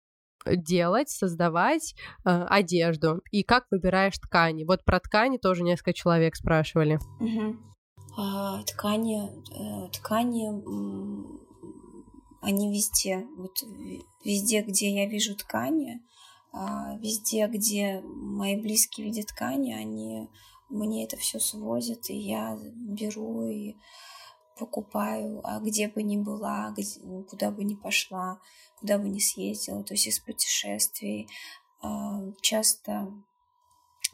делать, 0.54 1.08
создавать 1.08 1.94
э, 2.24 2.30
одежду 2.48 3.22
и 3.30 3.42
как 3.42 3.66
выбираешь 3.70 4.18
ткани. 4.18 4.64
Вот 4.64 4.84
про 4.84 5.00
ткани 5.00 5.38
тоже 5.38 5.62
несколько 5.62 5.92
человек 5.92 6.36
спрашивали. 6.36 6.98
А, 8.16 8.62
ткани, 8.62 9.28
э, 9.28 9.90
ткани, 9.90 10.48
они 12.40 12.72
везде, 12.72 13.26
вот 13.36 13.56
везде, 14.24 14.62
где 14.62 14.94
я 14.94 15.06
вижу 15.06 15.36
ткани, 15.36 16.00
э, 16.52 16.58
везде, 17.00 17.46
где 17.48 18.00
мои 18.04 18.56
близкие 18.56 19.06
видят 19.06 19.26
ткани, 19.26 19.72
они 19.72 20.28
мне 20.68 21.04
это 21.04 21.16
все 21.16 21.38
свозят, 21.38 22.10
и 22.10 22.16
я 22.16 22.58
беру 22.74 23.46
и 23.46 23.76
покупаю, 24.58 25.40
а 25.44 25.60
где 25.60 25.88
бы 25.88 26.02
ни 26.02 26.16
была, 26.16 26.72
где, 26.76 27.00
куда 27.28 27.50
бы 27.50 27.64
ни 27.64 27.74
пошла, 27.74 28.40
куда 28.80 28.98
бы 28.98 29.08
ни 29.08 29.18
съездила, 29.18 29.82
то 29.84 29.94
есть 29.94 30.06
из 30.06 30.18
путешествий. 30.18 31.28
А, 31.82 32.22
часто 32.40 33.12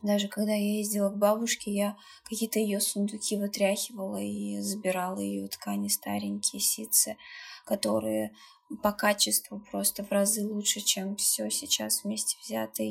даже 0.03 0.27
когда 0.27 0.53
я 0.53 0.79
ездила 0.79 1.11
к 1.11 1.17
бабушке, 1.17 1.71
я 1.71 1.97
какие-то 2.25 2.59
ее 2.59 2.81
сундуки 2.81 3.37
вытряхивала 3.37 4.21
и 4.21 4.61
забирала 4.61 5.21
ее 5.21 5.47
ткани 5.47 5.89
старенькие 5.89 6.61
ситцы, 6.61 7.17
которые 7.65 8.35
по 8.83 8.93
качеству 8.93 9.61
просто 9.71 10.05
в 10.05 10.11
разы 10.11 10.45
лучше, 10.45 10.81
чем 10.81 11.17
все 11.17 11.51
сейчас 11.51 12.03
вместе 12.03 12.37
взято. 12.43 12.83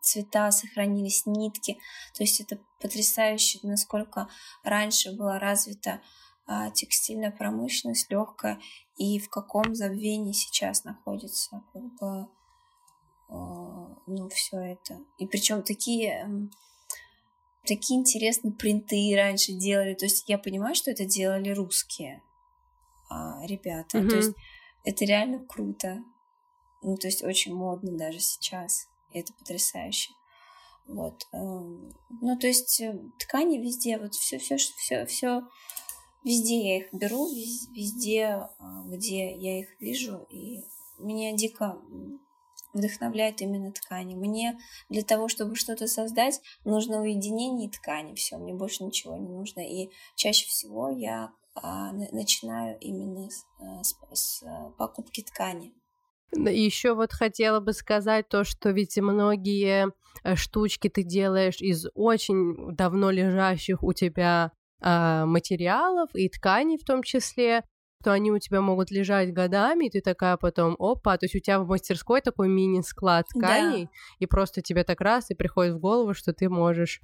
Цвета 0.00 0.50
сохранились, 0.50 1.26
нитки. 1.26 1.78
То 2.16 2.24
есть 2.24 2.40
это 2.40 2.58
потрясающе, 2.80 3.60
насколько 3.62 4.28
раньше 4.64 5.12
была 5.12 5.38
развита 5.38 6.00
текстильная 6.74 7.30
промышленность 7.30 8.10
легкая 8.10 8.60
и 8.96 9.18
в 9.18 9.28
каком 9.30 9.74
забвении 9.74 10.32
сейчас 10.32 10.84
находится 10.84 11.62
как 11.72 11.82
бы, 11.94 12.28
а, 13.28 13.96
ну 14.06 14.28
все 14.28 14.58
это. 14.58 15.00
И 15.18 15.26
причем 15.26 15.62
такие 15.62 16.50
такие 17.66 18.00
интересные 18.00 18.52
принты 18.52 19.14
раньше 19.16 19.52
делали. 19.52 19.94
То 19.94 20.06
есть 20.06 20.28
я 20.28 20.38
понимаю, 20.38 20.74
что 20.74 20.90
это 20.90 21.04
делали 21.04 21.50
русские 21.50 22.22
а, 23.08 23.44
ребята. 23.46 23.98
Mm-hmm. 23.98 24.08
То 24.08 24.16
есть 24.16 24.32
это 24.84 25.04
реально 25.04 25.44
круто. 25.46 26.02
Ну, 26.82 26.96
то 26.96 27.06
есть 27.06 27.22
очень 27.22 27.54
модно 27.54 27.96
даже 27.96 28.20
сейчас. 28.20 28.88
И 29.12 29.18
это 29.18 29.32
потрясающе. 29.34 30.12
Вот. 30.86 31.26
Эм, 31.32 31.92
ну, 32.20 32.38
то 32.38 32.46
есть 32.46 32.80
э, 32.80 32.98
ткани 33.18 33.58
везде, 33.58 33.98
вот 33.98 34.14
все, 34.14 34.38
все, 34.38 34.56
все, 34.56 35.06
все, 35.06 35.42
везде 36.24 36.68
я 36.68 36.78
их 36.78 36.92
беру, 36.92 37.28
везде, 37.28 38.48
а, 38.58 38.82
где 38.86 39.34
я 39.36 39.60
их 39.60 39.68
вижу, 39.80 40.26
и 40.30 40.62
меня 40.98 41.32
дико 41.36 41.78
вдохновляет 42.72 43.40
именно 43.40 43.72
ткани. 43.72 44.14
Мне 44.14 44.58
для 44.88 45.02
того, 45.02 45.28
чтобы 45.28 45.56
что-то 45.56 45.86
создать, 45.86 46.40
нужно 46.64 47.00
уединение 47.00 47.68
и 47.68 47.70
ткани. 47.70 48.14
Все, 48.14 48.38
мне 48.38 48.54
больше 48.54 48.84
ничего 48.84 49.16
не 49.16 49.28
нужно. 49.28 49.60
И 49.60 49.90
чаще 50.14 50.46
всего 50.46 50.88
я 50.88 51.32
а, 51.54 51.92
начинаю 51.92 52.78
именно 52.80 53.28
с, 53.28 53.44
э, 53.60 53.82
с, 53.82 53.96
с 54.12 54.44
покупки 54.78 55.22
ткани. 55.22 55.72
Еще 56.32 56.94
вот 56.94 57.12
хотела 57.12 57.58
бы 57.58 57.72
сказать 57.72 58.28
то, 58.28 58.44
что 58.44 58.70
ведь 58.70 58.96
многие 58.98 59.88
э, 60.22 60.36
штучки 60.36 60.88
ты 60.88 61.02
делаешь 61.02 61.60
из 61.60 61.86
очень 61.94 62.76
давно 62.76 63.10
лежащих 63.10 63.82
у 63.82 63.92
тебя 63.92 64.52
э, 64.80 65.24
материалов 65.24 66.10
и 66.14 66.28
тканей 66.28 66.78
в 66.78 66.84
том 66.84 67.02
числе, 67.02 67.64
то 68.02 68.12
они 68.12 68.30
у 68.30 68.38
тебя 68.38 68.60
могут 68.60 68.90
лежать 68.90 69.32
годами, 69.32 69.86
и 69.86 69.90
ты 69.90 70.00
такая 70.00 70.36
потом, 70.36 70.74
опа, 70.78 71.18
то 71.18 71.26
есть 71.26 71.34
у 71.34 71.38
тебя 71.38 71.60
в 71.60 71.66
мастерской 71.66 72.20
такой 72.20 72.48
мини-склад 72.48 73.26
тканей, 73.28 73.84
да. 73.84 73.90
и 74.18 74.26
просто 74.26 74.62
тебе 74.62 74.84
так 74.84 75.00
раз 75.00 75.30
и 75.30 75.34
приходит 75.34 75.74
в 75.74 75.80
голову, 75.80 76.14
что 76.14 76.32
ты 76.32 76.48
можешь 76.48 77.00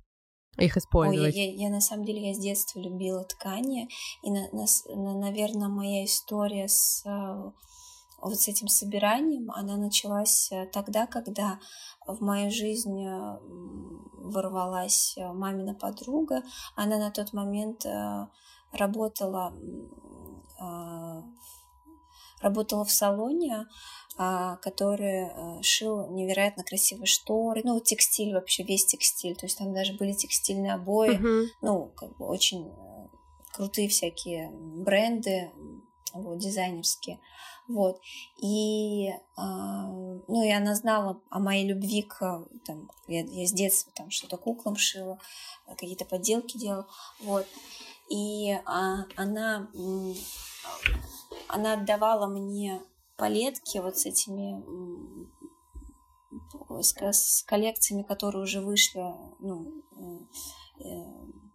их 0.59 0.77
использовать. 0.77 1.35
Ой, 1.35 1.41
я, 1.41 1.53
я, 1.53 1.67
я 1.67 1.71
на 1.71 1.81
самом 1.81 2.07
деле 2.07 2.29
я 2.29 2.35
с 2.35 2.39
детства 2.39 2.81
любила 2.81 3.25
ткани, 3.25 3.89
и, 4.23 4.31
на, 4.31 4.49
на, 4.53 4.65
на, 4.95 5.19
наверное, 5.19 5.69
моя 5.69 6.05
история 6.05 6.67
с 6.67 7.05
э, 7.05 7.53
вот 8.21 8.41
с 8.41 8.49
этим 8.49 8.69
собиранием, 8.69 9.51
она 9.51 9.77
началась 9.77 10.51
э, 10.51 10.67
тогда, 10.67 11.07
когда 11.07 11.61
в 12.07 12.21
мою 12.23 12.51
жизнь 12.51 13.05
э, 13.05 13.39
ворвалась 13.41 15.15
э, 15.17 15.33
мамина 15.33 15.75
подруга. 15.75 16.43
Она 16.75 16.99
на 16.99 17.11
тот 17.11 17.33
момент 17.33 17.87
работала, 18.73 19.55
работала 22.41 22.85
в 22.85 22.91
салоне, 22.91 23.67
который 24.17 25.63
шил 25.63 26.11
невероятно 26.11 26.65
красивые 26.65 27.07
шторы, 27.07 27.63
ну, 27.65 27.81
текстиль 27.81 28.35
вообще, 28.35 28.65
весь 28.65 28.85
текстиль, 28.87 29.37
то 29.37 29.47
есть 29.47 29.57
там 29.57 29.73
даже 29.73 29.95
были 29.95 30.13
текстильные 30.13 30.75
обои, 30.75 31.17
uh-huh. 31.17 31.47
ну, 31.63 31.93
как 31.97 32.17
бы 32.17 32.27
очень 32.27 32.71
крутые 33.53 33.89
всякие 33.89 34.51
бренды, 34.51 35.51
вот, 36.23 36.39
дизайнерские. 36.39 37.21
Вот. 37.69 38.01
И, 38.41 39.11
а, 39.37 39.87
ну, 39.89 40.45
и 40.45 40.51
она 40.51 40.75
знала 40.75 41.21
о 41.31 41.41
моей 41.41 41.67
любви 41.67 42.03
к, 42.03 42.47
там, 42.65 42.91
я, 43.09 43.25
я 43.25 43.47
с 43.47 43.53
детства 43.53 43.93
там 43.95 44.11
что-то 44.11 44.37
куклам 44.37 44.77
шила, 44.77 45.19
какие-то 45.67 46.05
подделки 46.05 46.59
делала, 46.59 46.87
вот. 47.21 47.47
И 48.09 48.53
а, 48.65 49.05
она, 49.17 49.69
она 51.49 51.73
отдавала 51.73 52.27
мне 52.27 52.81
палетки 53.17 53.79
вот 53.79 53.99
с 53.99 54.07
этими 54.07 54.63
с, 56.83 56.95
с 57.13 57.43
коллекциями, 57.43 58.03
которые 58.03 58.43
уже 58.43 58.61
вышли, 58.61 59.01
ну, 59.41 59.83
э, 60.79 61.46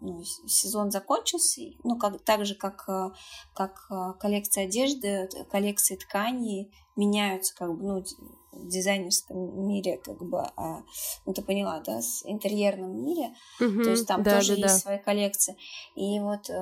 ну, 0.00 0.22
сезон 0.24 0.90
закончился, 0.90 1.62
ну, 1.84 1.98
как, 1.98 2.22
так 2.24 2.44
же, 2.46 2.54
как, 2.54 2.84
э, 2.88 3.10
как 3.54 3.86
э, 3.90 4.18
коллекция 4.18 4.64
одежды, 4.64 5.28
коллекции 5.50 5.96
тканей 5.96 6.72
меняются, 6.96 7.54
как 7.54 7.76
бы, 7.76 7.82
ну, 7.82 8.04
в 8.52 8.68
дизайнерском 8.68 9.66
мире, 9.66 9.98
как 9.98 10.22
бы, 10.22 10.40
а, 10.56 10.82
ну, 11.24 11.32
ты 11.32 11.42
поняла, 11.42 11.80
да, 11.80 12.00
в 12.00 12.26
интерьерном 12.26 13.04
мире, 13.04 13.34
угу, 13.60 13.82
то 13.82 13.90
есть 13.90 14.06
там 14.06 14.22
да, 14.22 14.36
тоже 14.36 14.56
да, 14.56 14.62
есть 14.62 14.74
да. 14.74 14.80
свои 14.80 14.98
коллекции. 14.98 15.56
И 15.94 16.18
вот 16.20 16.50
э, 16.50 16.54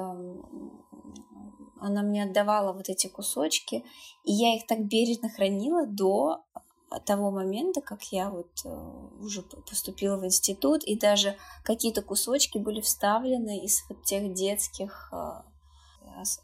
она 1.81 2.03
мне 2.03 2.25
отдавала 2.25 2.73
вот 2.73 2.89
эти 2.89 3.07
кусочки, 3.07 3.85
и 4.25 4.33
я 4.33 4.57
их 4.57 4.67
так 4.67 4.85
бережно 4.87 5.29
хранила 5.31 5.87
до 5.87 6.45
того 7.05 7.31
момента, 7.31 7.81
как 7.81 8.03
я 8.05 8.31
вот 8.31 8.51
э, 8.65 8.69
уже 9.21 9.43
поступила 9.43 10.17
в 10.17 10.25
институт, 10.25 10.85
и 10.85 10.99
даже 10.99 11.37
какие-то 11.65 12.03
кусочки 12.03 12.59
были 12.59 12.81
вставлены 12.81 13.65
из 13.65 13.83
вот 13.89 14.05
тех 14.05 14.33
детских 14.33 15.11
э, 15.13 15.43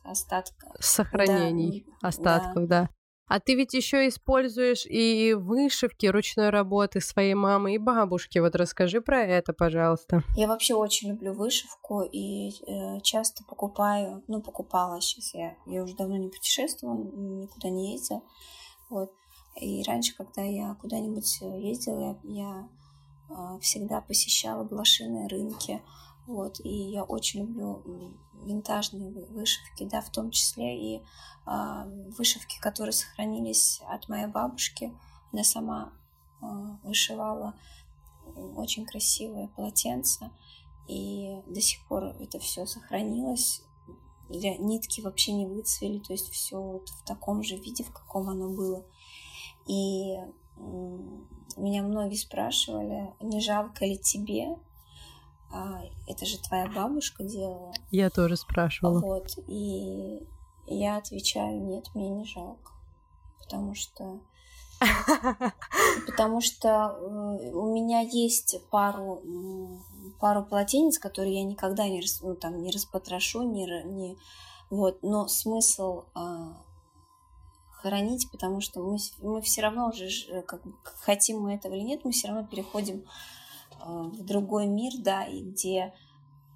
остатков. 0.05 0.73
Сохранений 0.81 1.87
да, 2.01 2.09
остатков, 2.09 2.67
да. 2.67 2.83
да. 2.83 2.89
А 3.27 3.41
ты 3.41 3.55
ведь 3.55 3.73
еще 3.73 4.07
используешь 4.07 4.85
и 4.85 5.33
вышивки 5.33 6.07
ручной 6.07 6.51
работы 6.51 7.01
своей 7.01 7.35
мамы 7.35 7.75
и 7.75 7.79
бабушки. 7.79 8.39
Вот 8.39 8.55
расскажи 8.55 9.01
про 9.01 9.23
это, 9.23 9.55
пожалуйста. 9.55 10.23
Я 10.37 10.47
вообще 10.47 10.75
очень 10.75 11.09
люблю 11.09 11.33
вышивку 11.33 12.03
и 12.03 12.51
э, 12.51 13.01
часто 13.01 13.43
покупаю, 13.45 14.23
ну 14.29 14.43
покупала 14.43 15.01
сейчас 15.01 15.33
я, 15.35 15.57
я 15.67 15.83
уже 15.83 15.97
давно 15.97 16.19
не 16.19 16.29
путешествовала, 16.29 16.99
никуда 16.99 17.71
не 17.71 17.93
ездила, 17.93 18.23
вот. 18.91 19.11
И 19.57 19.83
раньше, 19.85 20.15
когда 20.17 20.43
я 20.43 20.75
куда-нибудь 20.75 21.39
э, 21.43 21.61
ездила, 21.61 22.19
я 22.25 22.69
а, 23.31 23.59
всегда 23.59 24.01
посещала 24.01 24.65
блошиные 24.65 25.29
рынки. 25.29 25.83
Вот, 26.27 26.59
и 26.61 26.91
я 26.91 27.05
очень 27.05 27.41
люблю 27.41 27.83
винтажные 28.45 29.11
вышивки, 29.11 29.85
да, 29.85 30.01
в 30.01 30.11
том 30.11 30.31
числе 30.31 30.97
и 30.97 31.03
а, 31.45 31.87
вышивки, 32.17 32.59
которые 32.61 32.93
сохранились 32.93 33.81
от 33.89 34.09
моей 34.09 34.27
бабушки. 34.27 34.93
Она 35.33 35.45
сама 35.45 35.93
а, 36.41 36.79
вышивала 36.83 37.55
очень 38.57 38.87
красивое 38.87 39.49
полотенце, 39.49 40.31
и 40.89 41.43
до 41.47 41.61
сих 41.61 41.87
пор 41.87 42.05
это 42.21 42.39
все 42.39 42.67
сохранилось. 42.67 43.63
Нитки 44.31 45.03
вообще 45.03 45.33
не 45.33 45.47
выцвели, 45.47 45.99
то 45.99 46.13
есть 46.15 46.31
все 46.31 46.61
вот 46.61 46.89
в 46.89 47.05
таком 47.05 47.43
же 47.43 47.57
виде, 47.57 47.85
в 47.85 47.93
каком 47.93 48.31
оно 48.31 48.49
было. 48.49 48.87
И 49.67 50.17
меня 51.57 51.83
многие 51.83 52.17
спрашивали, 52.17 53.13
не 53.21 53.41
жалко 53.41 53.85
ли 53.85 53.99
тебе? 53.99 54.57
А, 55.53 55.83
это 56.07 56.27
же 56.27 56.39
твоя 56.39 56.67
бабушка 56.67 57.25
делала. 57.25 57.73
Я 57.91 58.11
тоже 58.11 58.37
спрашивала. 58.37 59.01
Вот, 59.01 59.39
и 59.47 60.27
я 60.67 60.97
отвечаю, 60.97 61.61
нет, 61.63 61.87
мне 61.95 62.09
не 62.09 62.25
жалко, 62.25 62.73
потому 63.39 63.75
что 63.75 64.21
потому 66.07 66.41
что 66.41 66.97
э, 66.99 67.51
у 67.53 67.73
меня 67.73 68.01
есть 68.01 68.61
пару 68.71 69.23
пару 70.19 70.45
полотенец, 70.45 70.99
которые 70.99 71.37
я 71.37 71.45
никогда 71.45 71.89
не 71.89 72.03
ну, 72.23 72.35
там 72.35 72.61
не 72.61 72.71
распотрошу, 72.71 73.43
не, 73.43 73.67
не 73.85 74.17
вот, 74.71 75.03
но 75.03 75.29
смысл 75.29 76.05
а, 76.15 76.57
хоронить, 77.85 78.31
потому 78.31 78.63
что 78.63 78.81
мы, 78.81 78.97
мы 79.21 79.43
все 79.43 79.61
равно 79.61 79.89
уже, 79.89 80.07
э, 80.31 80.41
как, 80.41 80.63
хотим 80.83 81.41
мы 81.41 81.55
этого 81.55 81.75
или 81.75 81.83
нет, 81.83 82.01
мы 82.03 82.13
все 82.13 82.29
равно 82.29 82.47
переходим 82.47 83.05
э, 83.79 83.85
в 83.85 84.25
другой 84.25 84.67
мир, 84.67 84.93
да, 84.99 85.25
и 85.25 85.43
где 85.43 85.93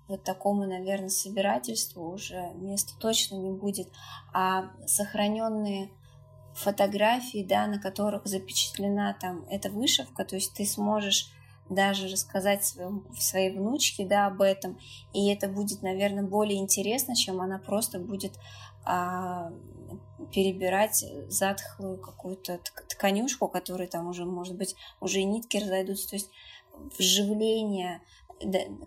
вот 0.09 0.25
такому, 0.25 0.67
наверное, 0.67 1.11
собирательству 1.11 2.11
уже 2.11 2.51
места 2.55 2.95
точно 2.99 3.37
не 3.37 3.51
будет, 3.51 3.89
а 4.33 4.71
сохраненные 4.87 5.91
фотографии, 6.55 7.45
да, 7.47 7.67
на 7.67 7.79
которых 7.79 8.25
запечатлена 8.25 9.15
там 9.21 9.45
эта 9.51 9.69
вышивка, 9.69 10.25
то 10.25 10.37
есть 10.37 10.55
ты 10.55 10.65
сможешь 10.65 11.31
даже 11.69 12.09
рассказать 12.09 12.65
своем, 12.65 13.05
своей 13.19 13.51
внучке, 13.51 14.07
да, 14.07 14.29
об 14.29 14.41
этом, 14.41 14.79
и 15.13 15.29
это 15.29 15.47
будет, 15.47 15.83
наверное, 15.83 16.25
более 16.25 16.59
интересно, 16.59 17.15
чем 17.15 17.43
она 17.43 17.59
просто 17.59 17.99
будет 17.99 18.33
а, 18.89 19.53
перебирать 20.33 21.05
затхлую 21.29 21.99
какую-то 21.99 22.59
тканюшку, 22.89 23.49
которая 23.49 23.87
там 23.87 24.09
уже, 24.09 24.25
может 24.25 24.57
быть, 24.57 24.75
уже 25.01 25.21
и 25.21 25.25
нитки 25.25 25.59
разойдутся. 25.59 26.09
То 26.09 26.17
есть 26.17 26.31
вживление, 26.99 28.01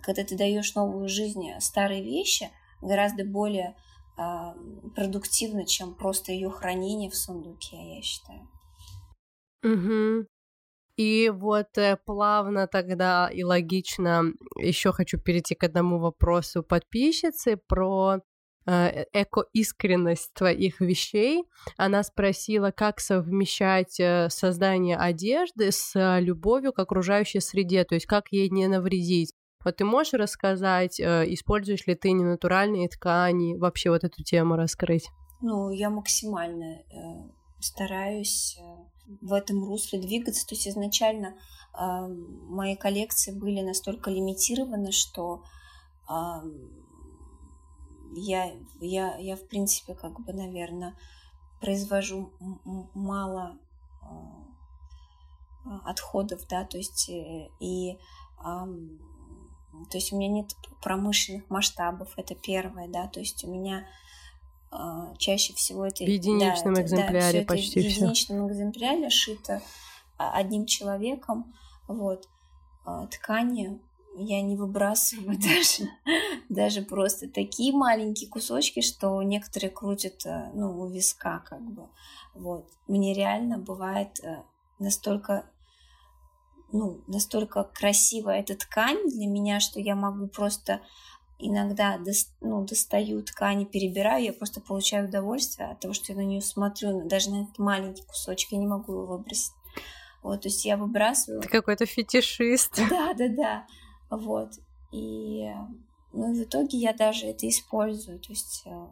когда 0.01 0.23
ты 0.23 0.35
даешь 0.35 0.73
новую 0.73 1.07
жизнь 1.07 1.51
старой 1.59 2.01
вещи, 2.01 2.49
гораздо 2.81 3.25
более 3.25 3.75
а, 4.17 4.55
продуктивно, 4.95 5.67
чем 5.67 5.93
просто 5.93 6.31
ее 6.31 6.49
хранение 6.49 7.11
в 7.11 7.15
сундуке, 7.15 7.97
я 7.97 8.01
считаю. 8.01 8.49
Угу. 9.63 10.27
И 10.97 11.29
вот 11.29 11.77
э, 11.77 11.97
плавно 12.05 12.67
тогда 12.67 13.29
и 13.31 13.43
логично 13.43 14.33
еще 14.57 14.91
хочу 14.91 15.19
перейти 15.19 15.53
к 15.53 15.63
одному 15.63 15.99
вопросу 15.99 16.63
подписчицы 16.63 17.55
про 17.55 18.21
эко-искренность 18.65 20.33
твоих 20.33 20.81
вещей. 20.81 21.43
Она 21.77 22.03
спросила, 22.03 22.71
как 22.71 22.99
совмещать 22.99 23.99
э, 23.99 24.29
создание 24.29 24.97
одежды 24.97 25.71
с 25.71 26.19
любовью 26.19 26.73
к 26.73 26.79
окружающей 26.79 27.39
среде, 27.39 27.83
то 27.83 27.95
есть 27.95 28.05
как 28.05 28.31
ей 28.31 28.49
не 28.49 28.67
навредить. 28.67 29.33
Вот 29.63 29.77
ты 29.77 29.85
можешь 29.85 30.13
рассказать, 30.13 30.99
используешь 30.99 31.85
ли 31.85 31.93
ты 31.95 32.11
ненатуральные 32.11 32.89
ткани, 32.89 33.57
вообще 33.57 33.91
вот 33.91 34.03
эту 34.03 34.23
тему 34.23 34.55
раскрыть? 34.55 35.07
Ну, 35.41 35.71
я 35.71 35.89
максимально 35.89 36.81
э, 36.81 37.29
стараюсь 37.59 38.59
в 39.21 39.33
этом 39.33 39.63
русле 39.63 39.99
двигаться. 39.99 40.47
То 40.47 40.55
есть 40.55 40.67
изначально 40.67 41.35
э, 41.73 42.07
мои 42.47 42.75
коллекции 42.75 43.31
были 43.31 43.61
настолько 43.61 44.11
лимитированы, 44.11 44.91
что 44.91 45.43
э, 46.07 46.13
я, 48.13 48.51
я, 48.79 49.15
я, 49.17 49.35
в 49.35 49.47
принципе, 49.47 49.95
как 49.95 50.19
бы, 50.19 50.33
наверное, 50.33 50.95
произвожу 51.59 52.31
мало 52.93 53.57
э, 54.03 54.07
отходов, 55.85 56.47
да, 56.47 56.65
то 56.65 56.77
есть 56.77 57.09
э, 57.09 57.49
и 57.59 57.93
э, 57.93 58.65
то 59.89 59.97
есть 59.97 60.11
у 60.11 60.17
меня 60.17 60.29
нет 60.29 60.53
промышленных 60.81 61.49
масштабов, 61.49 62.13
это 62.17 62.35
первое, 62.35 62.87
да, 62.87 63.07
то 63.07 63.19
есть 63.19 63.43
у 63.43 63.51
меня 63.51 63.85
а, 64.71 65.13
чаще 65.17 65.53
всего 65.53 65.85
это... 65.85 66.03
В 66.03 66.07
единичном 66.07 66.75
да, 66.75 66.81
экземпляре 66.81 67.41
да, 67.41 67.45
почти 67.45 67.81
все. 67.81 67.89
В 67.89 67.91
единичном 67.91 68.49
экземпляре 68.49 69.09
шито 69.09 69.61
а, 70.17 70.33
одним 70.33 70.65
человеком. 70.65 71.53
Вот. 71.87 72.27
Ткани 73.11 73.79
я 74.15 74.41
не 74.41 74.55
выбрасываю 74.55 75.37
даже, 75.39 75.89
даже 76.49 76.81
просто 76.81 77.29
такие 77.29 77.73
маленькие 77.73 78.29
кусочки, 78.29 78.81
что 78.81 79.21
некоторые 79.23 79.69
крутят 79.69 80.23
ну, 80.53 80.79
у 80.79 80.87
виска 80.87 81.39
как 81.39 81.61
бы. 81.61 81.89
Вот. 82.33 82.69
Мне 82.87 83.13
реально 83.13 83.57
бывает 83.57 84.19
э, 84.23 84.43
настолько 84.79 85.45
ну, 86.73 87.01
настолько 87.07 87.63
красивая 87.63 88.39
эта 88.39 88.55
ткань 88.55 89.09
для 89.09 89.27
меня, 89.27 89.59
что 89.59 89.79
я 89.79 89.95
могу 89.95 90.27
просто 90.27 90.79
иногда 91.41 91.99
ну, 92.39 92.65
достаю 92.65 93.21
ткани, 93.23 93.65
перебираю, 93.65 94.23
я 94.23 94.33
просто 94.33 94.61
получаю 94.61 95.07
удовольствие 95.07 95.69
от 95.69 95.79
того, 95.79 95.93
что 95.93 96.13
я 96.13 96.19
на 96.19 96.23
нее 96.23 96.41
смотрю, 96.41 97.07
даже 97.07 97.31
на 97.31 97.43
этот 97.43 97.57
маленький 97.57 98.03
кусочек, 98.03 98.51
я 98.51 98.59
не 98.59 98.67
могу 98.67 98.93
его 98.93 99.05
выбросить. 99.05 99.53
Вот, 100.21 100.41
то 100.41 100.49
есть 100.49 100.65
я 100.65 100.77
выбрасываю. 100.77 101.41
Ты 101.41 101.49
какой-то 101.49 101.85
фетишист. 101.85 102.79
Да, 102.89 103.13
да, 103.13 103.27
да. 103.27 103.67
Вот. 104.11 104.51
И 104.91 105.49
ну, 106.13 106.33
в 106.33 106.43
итоге 106.43 106.77
я 106.77 106.93
даже 106.93 107.27
это 107.27 107.47
использую. 107.47 108.19
То 108.19 108.29
есть 108.29 108.63
э, 108.65 108.87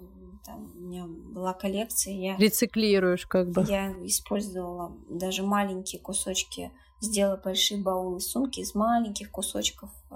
там 0.46 0.72
у 0.76 0.80
меня 0.80 1.06
была 1.06 1.54
коллекция, 1.54 2.14
я... 2.14 2.38
Рециклируешь 2.38 3.26
как 3.28 3.52
бы. 3.52 3.66
Я 3.68 3.92
использовала 4.06 4.96
даже 5.10 5.44
маленькие 5.44 6.02
кусочки, 6.02 6.72
сделала 7.02 7.38
большие 7.38 7.82
баулы 7.82 8.22
сумки 8.22 8.62
из 8.62 8.74
маленьких 8.74 9.32
кусочков 9.32 9.90
э, 10.12 10.16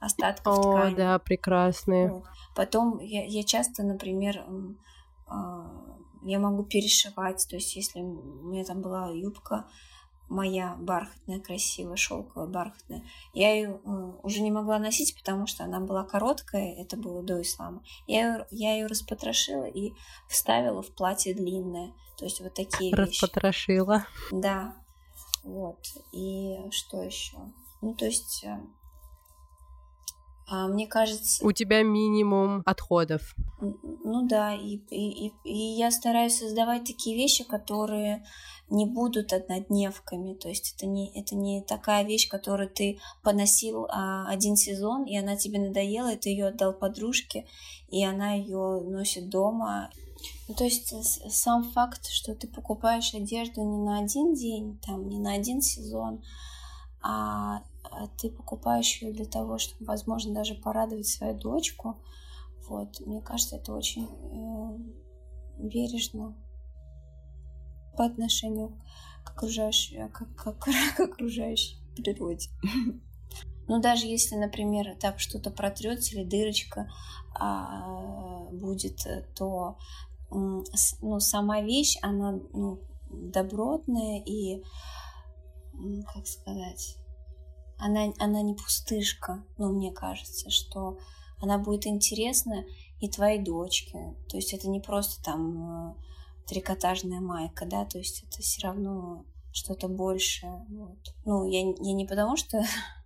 остатков 0.00 0.58
О, 0.58 0.62
ткани. 0.62 0.94
да, 0.94 1.18
прекрасные. 1.18 2.12
Вот. 2.12 2.24
Потом 2.54 3.00
я, 3.00 3.24
я 3.24 3.42
часто, 3.42 3.82
например, 3.82 4.44
а, 5.26 5.66
я 6.22 6.38
могу 6.38 6.64
перешивать, 6.64 7.46
то 7.48 7.56
есть 7.56 7.76
если 7.76 8.00
у 8.00 8.48
меня 8.48 8.64
там 8.64 8.80
была 8.80 9.10
юбка 9.10 9.66
моя 10.28 10.76
бархатная, 10.78 11.40
красивая, 11.40 11.96
шелковая, 11.96 12.46
бархатная, 12.46 13.02
я 13.32 13.54
ее 13.54 13.80
уже 14.22 14.40
не 14.40 14.50
могла 14.50 14.78
носить, 14.78 15.16
потому 15.16 15.46
что 15.46 15.64
она 15.64 15.80
была 15.80 16.04
короткая, 16.04 16.74
это 16.74 16.96
было 16.96 17.22
до 17.22 17.40
ислама. 17.42 17.82
Я 18.06 18.20
ее, 18.20 18.46
я 18.50 18.74
ее 18.74 18.86
распотрошила 18.86 19.64
и 19.64 19.92
вставила 20.28 20.82
в 20.82 20.94
платье 20.94 21.34
длинное. 21.34 21.92
То 22.16 22.24
есть 22.24 22.40
вот 22.40 22.54
такие 22.54 22.90
вещи. 22.90 23.22
Распотрошила. 23.22 24.06
Да. 24.32 24.74
Вот. 25.44 25.78
И 26.12 26.58
что 26.70 27.02
еще? 27.02 27.38
Ну, 27.80 27.94
то 27.94 28.06
есть 28.06 28.44
э, 28.44 28.58
мне 30.50 30.86
кажется... 30.86 31.44
У 31.44 31.52
тебя 31.52 31.82
минимум 31.82 32.62
отходов. 32.64 33.34
Ну 33.60 34.26
да, 34.26 34.54
и, 34.54 34.76
и, 34.90 35.32
и 35.44 35.56
я 35.56 35.90
стараюсь 35.90 36.38
создавать 36.38 36.84
такие 36.84 37.16
вещи, 37.16 37.44
которые 37.44 38.24
не 38.70 38.86
будут 38.86 39.32
однодневками. 39.32 40.34
То 40.34 40.48
есть 40.48 40.74
это 40.76 40.86
не, 40.86 41.10
это 41.18 41.34
не 41.34 41.62
такая 41.62 42.04
вещь, 42.04 42.28
которую 42.28 42.70
ты 42.70 42.98
поносил 43.22 43.86
а, 43.90 44.28
один 44.28 44.56
сезон, 44.56 45.04
и 45.04 45.16
она 45.16 45.36
тебе 45.36 45.58
надоела, 45.58 46.12
и 46.12 46.18
ты 46.18 46.30
ее 46.30 46.48
отдал 46.48 46.72
подружке, 46.72 47.46
и 47.88 48.04
она 48.04 48.32
ее 48.32 48.80
носит 48.80 49.28
дома. 49.28 49.90
Ну, 50.48 50.54
то 50.54 50.64
есть 50.64 50.94
сам 51.30 51.64
факт, 51.72 52.08
что 52.08 52.34
ты 52.34 52.48
покупаешь 52.48 53.14
одежду 53.14 53.62
не 53.62 53.78
на 53.78 54.00
один 54.00 54.34
день, 54.34 54.78
там, 54.84 55.08
не 55.08 55.18
на 55.18 55.34
один 55.34 55.60
сезон, 55.60 56.22
а 57.00 57.62
а 57.77 57.77
ты 58.18 58.30
покупаешь 58.30 59.00
ее 59.02 59.12
для 59.12 59.26
того, 59.26 59.58
чтобы, 59.58 59.84
возможно, 59.86 60.34
даже 60.34 60.54
порадовать 60.54 61.06
свою 61.06 61.38
дочку. 61.38 62.00
Вот, 62.68 63.00
мне 63.00 63.20
кажется, 63.22 63.56
это 63.56 63.72
очень 63.72 64.06
э, 64.06 64.78
бережно 65.58 66.36
по 67.96 68.04
отношению 68.04 68.78
к 69.24 69.30
окружающей, 69.30 70.08
к, 70.08 70.26
к, 70.36 70.52
к 70.52 70.68
окружающей 71.00 71.76
природе. 71.96 72.50
Но 73.66 73.80
даже 73.80 74.06
если, 74.06 74.34
например, 74.36 74.96
так 74.98 75.20
что-то 75.20 75.50
протрется 75.50 76.14
или 76.14 76.24
дырочка 76.24 76.90
а, 77.38 78.48
будет, 78.50 79.06
то 79.34 79.76
ну, 80.30 81.20
сама 81.20 81.60
вещь, 81.60 81.98
она 82.02 82.40
ну, 82.52 82.80
добротная 83.10 84.22
и, 84.24 84.62
как 86.14 86.26
сказать, 86.26 86.96
она, 87.78 88.12
она 88.18 88.42
не 88.42 88.54
пустышка, 88.54 89.44
но 89.56 89.70
мне 89.70 89.92
кажется, 89.92 90.50
что 90.50 90.98
она 91.40 91.58
будет 91.58 91.86
интересна 91.86 92.64
и 93.00 93.08
твоей 93.08 93.42
дочке. 93.42 94.14
То 94.28 94.36
есть 94.36 94.52
это 94.52 94.68
не 94.68 94.80
просто 94.80 95.22
там 95.22 95.90
э, 95.90 95.94
трикотажная 96.46 97.20
майка, 97.20 97.66
да, 97.66 97.84
то 97.84 97.98
есть 97.98 98.24
это 98.24 98.42
все 98.42 98.66
равно 98.66 99.24
что-то 99.52 99.88
большее. 99.88 100.64
Вот. 100.68 100.98
Ну, 101.24 101.48
я, 101.48 101.60
я 101.60 101.92
не 101.92 102.06
потому 102.06 102.36
что 102.36 102.62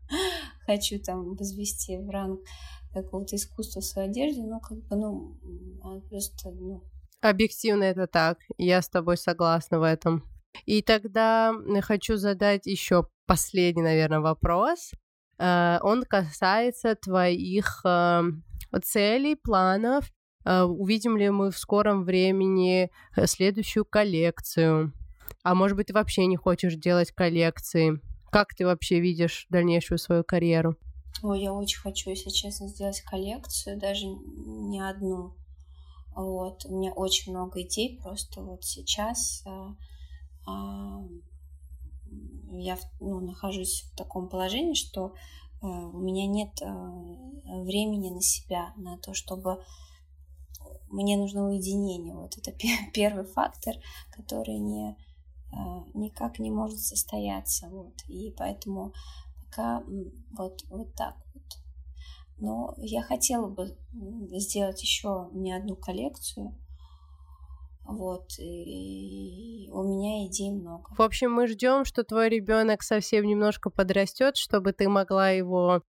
хочу 0.67 0.99
там 0.99 1.35
возвести 1.35 1.99
в 1.99 2.09
ранг 2.09 2.41
какого-то 2.93 3.37
искусства 3.37 3.81
в 3.81 3.85
своей 3.85 4.09
одежде, 4.09 4.43
но 4.43 4.61
как 4.61 4.79
бы, 4.87 4.97
ну, 4.97 5.39
а 5.83 6.01
просто, 6.01 6.51
ну... 6.51 6.83
Объективно 7.21 7.85
это 7.85 8.07
так, 8.07 8.39
я 8.59 8.83
с 8.83 8.89
тобой 8.89 9.17
согласна 9.17 9.79
в 9.79 9.83
этом. 9.83 10.25
И 10.67 10.83
тогда 10.83 11.55
хочу 11.81 12.17
задать 12.17 12.67
еще 12.67 13.07
последний, 13.27 13.83
наверное, 13.83 14.21
вопрос. 14.21 14.93
Э, 15.39 15.79
он 15.83 16.05
касается 16.05 16.95
твоих 16.95 17.83
э, 17.85 18.23
целей, 18.83 19.37
планов. 19.37 20.11
Э, 20.45 20.63
увидим 20.63 21.17
ли 21.17 21.31
мы 21.31 21.51
в 21.51 21.59
скором 21.59 22.05
времени 22.05 22.91
следующую 23.25 23.85
коллекцию? 23.85 24.93
А 25.43 25.55
может 25.55 25.77
быть, 25.77 25.89
ты 25.89 25.95
вообще 25.95 26.27
не 26.27 26.37
хочешь 26.37 26.75
делать 26.75 27.13
коллекции? 27.13 28.01
Как 28.31 28.55
ты 28.55 28.65
вообще 28.65 29.01
видишь 29.01 29.47
дальнейшую 29.51 29.99
свою 29.99 30.25
карьеру? 30.25 30.77
Ой, 31.23 31.43
я 31.43 31.53
очень 31.53 31.81
хочу, 31.81 32.11
если 32.11 32.31
честно, 32.31 32.69
сделать 32.69 33.01
коллекцию, 33.03 33.79
даже 33.79 34.07
не 34.07 34.81
одну. 34.81 35.35
Вот, 36.15 36.65
у 36.67 36.77
меня 36.77 36.93
очень 36.93 37.33
много 37.33 37.63
идей, 37.63 37.99
просто 38.03 38.43
вот 38.43 38.65
сейчас 38.65 39.45
я 42.53 42.79
ну, 43.01 43.21
нахожусь 43.21 43.91
в 43.93 43.97
таком 43.97 44.29
положении, 44.29 44.75
что 44.75 45.15
э, 45.63 45.67
у 45.67 45.99
меня 45.99 46.27
нет 46.27 46.61
э, 46.61 46.67
времени 47.63 48.11
на 48.11 48.21
себя, 48.21 48.73
на 48.77 48.99
то, 48.99 49.15
чтобы 49.15 49.65
мне 50.91 51.17
нужно 51.17 51.49
уединение. 51.49 52.15
Вот 52.15 52.37
это 52.37 52.53
первый 52.93 53.25
фактор, 53.25 53.75
который 54.11 54.59
не, 54.59 54.91
э, 54.91 55.57
никак 55.95 56.39
не 56.39 56.51
может 56.51 56.79
состояться. 56.79 57.69
Вот. 57.69 57.95
И 58.09 58.35
поэтому 58.37 58.93
пока 59.45 59.83
вот, 60.33 60.63
вот 60.69 60.95
так 60.95 61.17
вот. 61.35 61.43
Но 62.39 62.75
я 62.79 63.03
хотела 63.03 63.49
бы 63.49 63.79
сделать 64.33 64.83
еще 64.83 65.29
не 65.33 65.53
одну 65.53 65.77
коллекцию, 65.77 66.59
вот, 67.97 68.31
и 68.39 69.69
у 69.73 69.83
меня 69.83 70.27
идей 70.27 70.51
много. 70.51 70.91
В 70.97 71.03
общем, 71.03 71.33
мы 71.33 71.47
ждем, 71.47 71.85
что 71.85 72.05
твой 72.05 72.29
ребенок 72.29 72.83
совсем 72.83 73.25
немножко 73.25 73.71
подрастет, 73.71 74.37
чтобы 74.37 74.73
ты 74.73 74.89
могла 74.89 75.31
его 75.31 75.83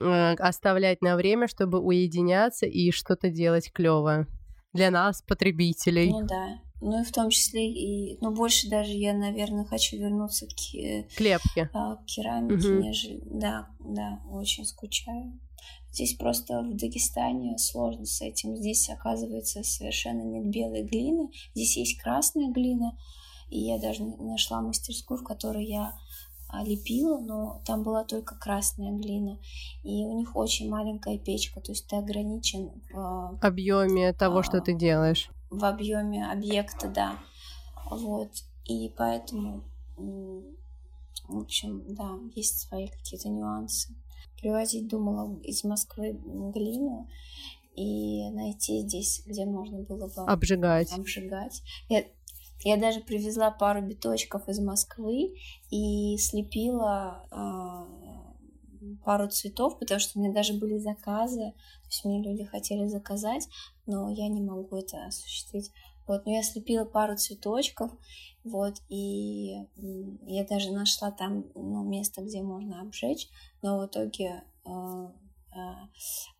э, 0.00 0.34
оставлять 0.34 1.02
на 1.02 1.16
время, 1.16 1.48
чтобы 1.48 1.80
уединяться 1.80 2.66
и 2.66 2.90
что-то 2.90 3.30
делать 3.30 3.72
клевое 3.72 4.26
для 4.72 4.90
нас, 4.90 5.22
потребителей. 5.22 6.10
Ну 6.10 6.26
да. 6.26 6.60
ну 6.80 7.00
и 7.00 7.04
в 7.04 7.12
том 7.12 7.30
числе 7.30 7.70
и, 7.70 8.18
ну 8.20 8.34
больше 8.34 8.68
даже 8.68 8.92
я, 8.92 9.14
наверное, 9.14 9.64
хочу 9.64 9.96
вернуться 9.96 10.46
к, 10.46 10.74
э, 10.74 11.04
Клепке. 11.16 11.70
А, 11.72 11.96
к 11.96 12.04
керамике, 12.06 12.68
угу. 12.68 12.82
нежели, 12.82 13.20
да, 13.24 13.68
да, 13.80 14.20
очень 14.30 14.64
скучаю. 14.64 15.38
Здесь 15.92 16.14
просто 16.14 16.62
в 16.62 16.76
Дагестане 16.76 17.58
сложно 17.58 18.06
с 18.06 18.20
этим. 18.20 18.56
Здесь, 18.56 18.88
оказывается, 18.90 19.62
совершенно 19.64 20.22
нет 20.22 20.46
белой 20.46 20.82
глины. 20.84 21.30
Здесь 21.54 21.76
есть 21.76 22.00
красная 22.00 22.50
глина. 22.50 22.96
И 23.48 23.58
я 23.58 23.78
даже 23.78 24.04
нашла 24.04 24.60
мастерскую, 24.60 25.18
в 25.18 25.24
которой 25.24 25.66
я 25.66 25.98
а, 26.48 26.64
лепила, 26.64 27.18
но 27.18 27.60
там 27.64 27.82
была 27.82 28.04
только 28.04 28.36
красная 28.36 28.92
глина. 28.92 29.38
И 29.82 30.04
у 30.04 30.16
них 30.16 30.36
очень 30.36 30.70
маленькая 30.70 31.18
печка, 31.18 31.60
то 31.60 31.72
есть 31.72 31.88
ты 31.88 31.96
ограничен 31.96 32.70
в 32.92 33.38
объеме 33.40 34.12
того, 34.12 34.38
а, 34.38 34.42
что 34.44 34.60
ты 34.60 34.74
делаешь. 34.74 35.30
В 35.50 35.64
объеме 35.64 36.30
объекта, 36.30 36.88
да. 36.88 37.18
Вот. 37.90 38.30
И 38.64 38.92
поэтому, 38.96 39.64
в 39.96 41.38
общем, 41.38 41.82
да, 41.88 42.18
есть 42.36 42.60
свои 42.60 42.86
какие-то 42.86 43.28
нюансы 43.28 43.92
привозить, 44.40 44.88
думала, 44.88 45.38
из 45.42 45.64
Москвы 45.64 46.18
глину 46.54 47.08
и 47.74 48.30
найти 48.30 48.80
здесь, 48.80 49.22
где 49.26 49.44
можно 49.44 49.80
было 49.82 50.08
бы 50.08 50.24
обжигать. 50.26 50.92
обжигать. 50.92 51.62
Я, 51.88 52.04
я 52.64 52.76
даже 52.76 53.00
привезла 53.00 53.50
пару 53.50 53.82
биточков 53.82 54.48
из 54.48 54.58
Москвы 54.60 55.34
и 55.70 56.16
слепила 56.18 57.26
э, 57.30 58.96
пару 59.04 59.28
цветов, 59.28 59.78
потому 59.78 60.00
что 60.00 60.18
у 60.18 60.22
меня 60.22 60.32
даже 60.32 60.54
были 60.54 60.78
заказы, 60.78 61.52
то 61.52 61.88
есть 61.88 62.04
мне 62.04 62.22
люди 62.22 62.44
хотели 62.44 62.86
заказать, 62.86 63.48
но 63.86 64.10
я 64.10 64.28
не 64.28 64.40
могу 64.40 64.76
это 64.76 65.06
осуществить. 65.06 65.70
Вот, 66.06 66.26
но 66.26 66.32
я 66.32 66.42
слепила 66.42 66.84
пару 66.84 67.16
цветочков, 67.16 67.92
вот, 68.42 68.74
и 68.88 69.54
я 70.26 70.44
даже 70.44 70.72
нашла 70.72 71.12
там 71.12 71.44
ну, 71.54 71.84
место, 71.84 72.22
где 72.22 72.42
можно 72.42 72.80
обжечь, 72.80 73.28
но 73.62 73.78
в 73.78 73.86
итоге 73.86 74.42
э, 74.64 74.70
э, 74.70 75.58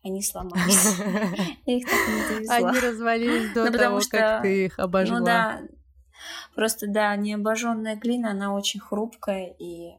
они 0.03 0.21
сломались. 0.21 0.97
Я 1.65 1.77
их 1.77 1.85
так 1.85 2.07
не 2.07 2.35
довезла. 2.35 2.55
Они 2.55 2.79
развалились 2.79 3.53
до 3.53 3.65
ну, 3.65 3.77
того, 3.77 3.99
как 4.09 4.41
ты 4.43 4.65
их 4.65 4.79
обожгла. 4.79 5.19
Ну 5.19 5.25
да, 5.25 5.61
просто 6.55 6.87
да, 6.87 7.15
необожженная 7.15 7.95
глина, 7.95 8.31
она 8.31 8.53
очень 8.53 8.79
хрупкая, 8.79 9.55
и 9.59 9.93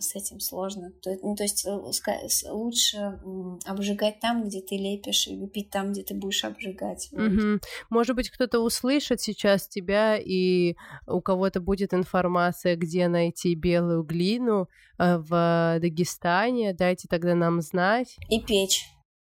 с 0.00 0.14
этим 0.14 0.40
сложно. 0.40 0.92
То, 1.02 1.16
ну, 1.22 1.34
то 1.34 1.42
есть 1.42 1.66
э, 1.66 2.50
лучше 2.50 3.20
обжигать 3.64 4.20
там, 4.20 4.44
где 4.44 4.60
ты 4.60 4.76
лепишь, 4.76 5.26
и 5.26 5.36
лепить 5.36 5.70
там, 5.70 5.92
где 5.92 6.02
ты 6.02 6.14
будешь 6.14 6.44
обжигать. 6.44 7.08
Угу. 7.12 7.60
Может 7.90 8.16
быть, 8.16 8.30
кто-то 8.30 8.60
услышит 8.60 9.20
сейчас 9.20 9.68
тебя, 9.68 10.16
и 10.18 10.76
у 11.06 11.20
кого-то 11.20 11.60
будет 11.60 11.94
информация, 11.94 12.76
где 12.76 13.08
найти 13.08 13.54
белую 13.54 14.02
глину 14.02 14.68
э, 14.98 15.18
в 15.18 15.78
Дагестане. 15.80 16.74
Дайте 16.74 17.08
тогда 17.08 17.34
нам 17.34 17.60
знать. 17.60 18.16
И 18.28 18.40
печь. 18.40 18.84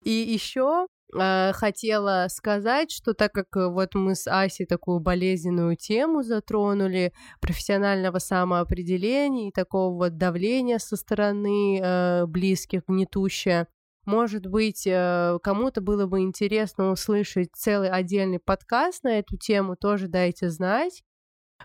И 0.04 0.10
еще 0.10 0.86
Э, 0.86 0.91
хотела 1.12 2.26
сказать, 2.30 2.90
что 2.90 3.12
так 3.12 3.32
как 3.32 3.54
э, 3.56 3.68
вот 3.68 3.94
мы 3.94 4.14
с 4.14 4.26
Асей 4.26 4.66
такую 4.66 5.00
болезненную 5.00 5.76
тему 5.76 6.22
затронули, 6.22 7.12
профессионального 7.40 8.18
самоопределения 8.18 9.48
и 9.48 9.52
такого 9.52 9.94
вот 9.94 10.16
давления 10.16 10.78
со 10.78 10.96
стороны 10.96 11.80
э, 11.80 12.26
близких, 12.26 12.82
гнетущее, 12.88 13.66
может 14.06 14.46
быть, 14.46 14.86
э, 14.86 15.38
кому-то 15.42 15.80
было 15.80 16.06
бы 16.06 16.20
интересно 16.20 16.90
услышать 16.90 17.50
целый 17.54 17.90
отдельный 17.90 18.40
подкаст 18.40 19.04
на 19.04 19.18
эту 19.18 19.36
тему, 19.36 19.76
тоже 19.76 20.08
дайте 20.08 20.48
знать. 20.48 21.02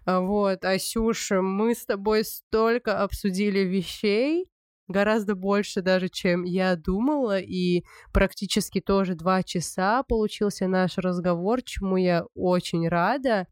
Вот, 0.06 0.64
Асюша, 0.64 1.42
мы 1.42 1.74
с 1.74 1.86
тобой 1.86 2.24
столько 2.24 3.02
обсудили 3.02 3.60
вещей, 3.60 4.48
гораздо 4.88 5.36
больше 5.36 5.82
даже, 5.82 6.10
чем 6.10 6.44
я 6.44 6.76
думала, 6.76 7.40
и 7.40 7.84
практически 8.14 8.82
тоже 8.82 9.16
два 9.16 9.44
часа 9.44 10.04
получился 10.04 10.68
наш 10.68 10.98
разговор, 10.98 11.62
чему 11.62 11.98
я 11.98 12.26
очень 12.36 12.88
рада. 12.88 13.48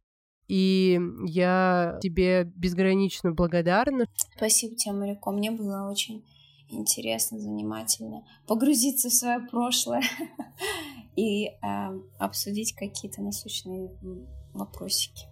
И 0.47 0.99
я 1.25 1.97
тебе 2.01 2.43
безгранично 2.43 3.31
благодарна. 3.31 4.05
Спасибо 4.35 4.75
тебе, 4.75 4.93
Марико. 4.93 5.31
Мне 5.31 5.49
было 5.49 5.89
очень 5.89 6.23
интересно, 6.69 7.39
занимательно 7.39 8.23
погрузиться 8.47 9.09
в 9.09 9.13
свое 9.13 9.39
прошлое 9.39 10.03
и 11.15 11.47
э, 11.47 11.51
обсудить 12.19 12.75
какие-то 12.75 13.21
насущные 13.21 13.89
вопросики. 14.53 15.27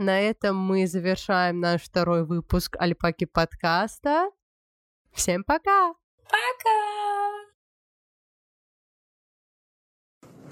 На 0.00 0.20
этом 0.20 0.56
мы 0.56 0.86
завершаем 0.86 1.60
наш 1.60 1.82
второй 1.82 2.24
выпуск 2.24 2.76
Альпаки 2.78 3.24
подкаста. 3.24 4.30
Всем 5.17 5.43
пока! 5.43 5.93
Пока! 6.25 7.03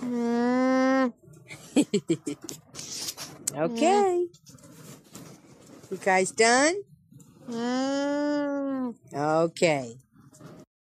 okay. 3.55 4.27
You 5.89 5.97
guys 5.97 6.31
done? 6.31 6.75
Okay. 9.13 9.97